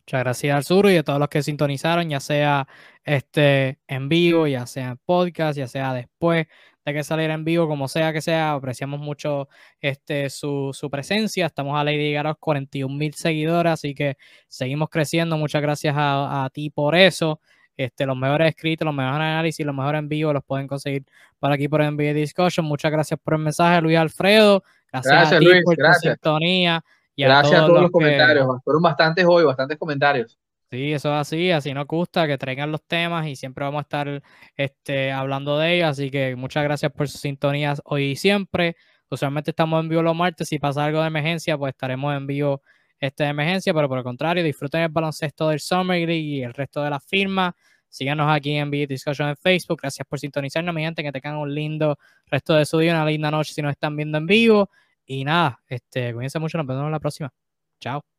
Muchas 0.00 0.20
gracias 0.20 0.54
al 0.56 0.64
sur 0.64 0.90
y 0.90 0.96
a 0.98 1.02
todos 1.02 1.20
los 1.20 1.28
que 1.28 1.42
sintonizaron, 1.42 2.10
ya 2.10 2.20
sea 2.20 2.68
este 3.02 3.78
en 3.86 4.10
vivo, 4.10 4.46
ya 4.46 4.66
sea 4.66 4.90
en 4.90 4.98
podcast, 4.98 5.56
ya 5.56 5.68
sea 5.68 5.94
después 5.94 6.48
de 6.84 6.92
que 6.92 7.04
saliera 7.04 7.34
en 7.34 7.44
vivo, 7.44 7.68
como 7.68 7.88
sea 7.88 8.12
que 8.12 8.20
sea, 8.20 8.52
apreciamos 8.52 9.00
mucho 9.00 9.48
este, 9.80 10.30
su, 10.30 10.72
presencia. 10.90 11.46
Estamos 11.46 11.78
a 11.78 11.84
Lady 11.84 12.12
Garos 12.12 12.36
41 12.40 12.94
mil 12.94 13.14
seguidores, 13.14 13.72
así 13.72 13.94
que 13.94 14.16
seguimos 14.48 14.88
creciendo. 14.90 15.36
Muchas 15.36 15.62
gracias 15.62 15.94
a, 15.96 16.48
ti 16.52 16.70
por 16.70 16.94
eso. 16.94 17.40
Este, 17.76 18.04
los 18.04 18.16
mejores 18.16 18.48
escritos, 18.48 18.84
los 18.84 18.94
mejores 18.94 19.16
análisis, 19.16 19.64
los 19.64 19.74
mejores 19.74 20.00
en 20.00 20.08
vivo 20.08 20.32
los 20.32 20.44
pueden 20.44 20.66
conseguir 20.66 21.04
por 21.38 21.52
aquí 21.52 21.68
por 21.68 21.82
NBA 21.82 22.12
Discussion. 22.12 22.66
Muchas 22.66 22.90
gracias 22.90 23.18
por 23.22 23.34
el 23.34 23.40
mensaje, 23.40 23.80
Luis 23.80 23.96
Alfredo. 23.96 24.62
Gracias, 24.92 25.32
a 25.32 25.38
ti 25.38 25.46
por 25.64 25.76
tu 25.76 25.92
sintonía. 26.00 26.84
Gracias 27.16 27.60
a 27.60 27.66
todos 27.66 27.82
los, 27.82 27.90
comentarios. 27.90 28.46
Fueron 28.64 28.82
bastantes 28.82 29.24
hoy, 29.26 29.44
bastantes 29.44 29.78
comentarios. 29.78 30.38
Sí, 30.72 30.90
eso 30.94 31.10
es 31.10 31.20
así, 31.20 31.50
así 31.50 31.74
nos 31.74 31.86
gusta 31.86 32.26
que 32.26 32.38
traigan 32.38 32.72
los 32.72 32.82
temas 32.86 33.26
y 33.26 33.36
siempre 33.36 33.62
vamos 33.62 33.80
a 33.80 33.82
estar 33.82 34.22
este, 34.56 35.12
hablando 35.12 35.58
de 35.58 35.74
ellos. 35.76 35.90
Así 35.90 36.10
que 36.10 36.34
muchas 36.34 36.64
gracias 36.64 36.90
por 36.92 37.10
sus 37.10 37.20
sintonías 37.20 37.82
hoy 37.84 38.12
y 38.12 38.16
siempre. 38.16 38.76
Usualmente 39.10 39.50
estamos 39.50 39.82
en 39.82 39.90
vivo 39.90 40.00
los 40.00 40.16
martes. 40.16 40.48
Si 40.48 40.58
pasa 40.58 40.86
algo 40.86 41.02
de 41.02 41.08
emergencia, 41.08 41.58
pues 41.58 41.72
estaremos 41.74 42.16
en 42.16 42.26
vivo 42.26 42.62
este 42.98 43.24
de 43.24 43.28
emergencia. 43.30 43.74
Pero 43.74 43.86
por 43.86 43.98
el 43.98 44.04
contrario, 44.04 44.42
disfruten 44.42 44.80
el 44.80 44.88
baloncesto 44.88 45.50
del 45.50 45.60
Summer 45.60 45.98
League 46.08 46.16
y 46.16 46.42
el 46.42 46.54
resto 46.54 46.82
de 46.82 46.88
las 46.88 47.04
firmas. 47.04 47.52
Síganos 47.90 48.34
aquí 48.34 48.54
en 48.56 48.70
Video 48.70 48.86
Discussion 48.86 49.28
en 49.28 49.36
Facebook. 49.36 49.80
Gracias 49.82 50.06
por 50.08 50.18
sintonizarnos, 50.20 50.74
mi 50.74 50.80
gente. 50.80 51.02
Que 51.02 51.12
tengan 51.12 51.36
un 51.36 51.54
lindo 51.54 51.98
resto 52.28 52.54
de 52.54 52.64
su 52.64 52.78
día, 52.78 52.94
una 52.94 53.04
linda 53.04 53.30
noche 53.30 53.52
si 53.52 53.60
nos 53.60 53.72
están 53.72 53.94
viendo 53.94 54.16
en 54.16 54.24
vivo. 54.24 54.70
Y 55.04 55.22
nada, 55.24 55.60
este, 55.68 56.14
cuídense 56.14 56.38
mucho, 56.38 56.56
nos 56.56 56.66
vemos 56.66 56.86
en 56.86 56.92
la 56.92 57.00
próxima. 57.00 57.30
Chao. 57.78 58.11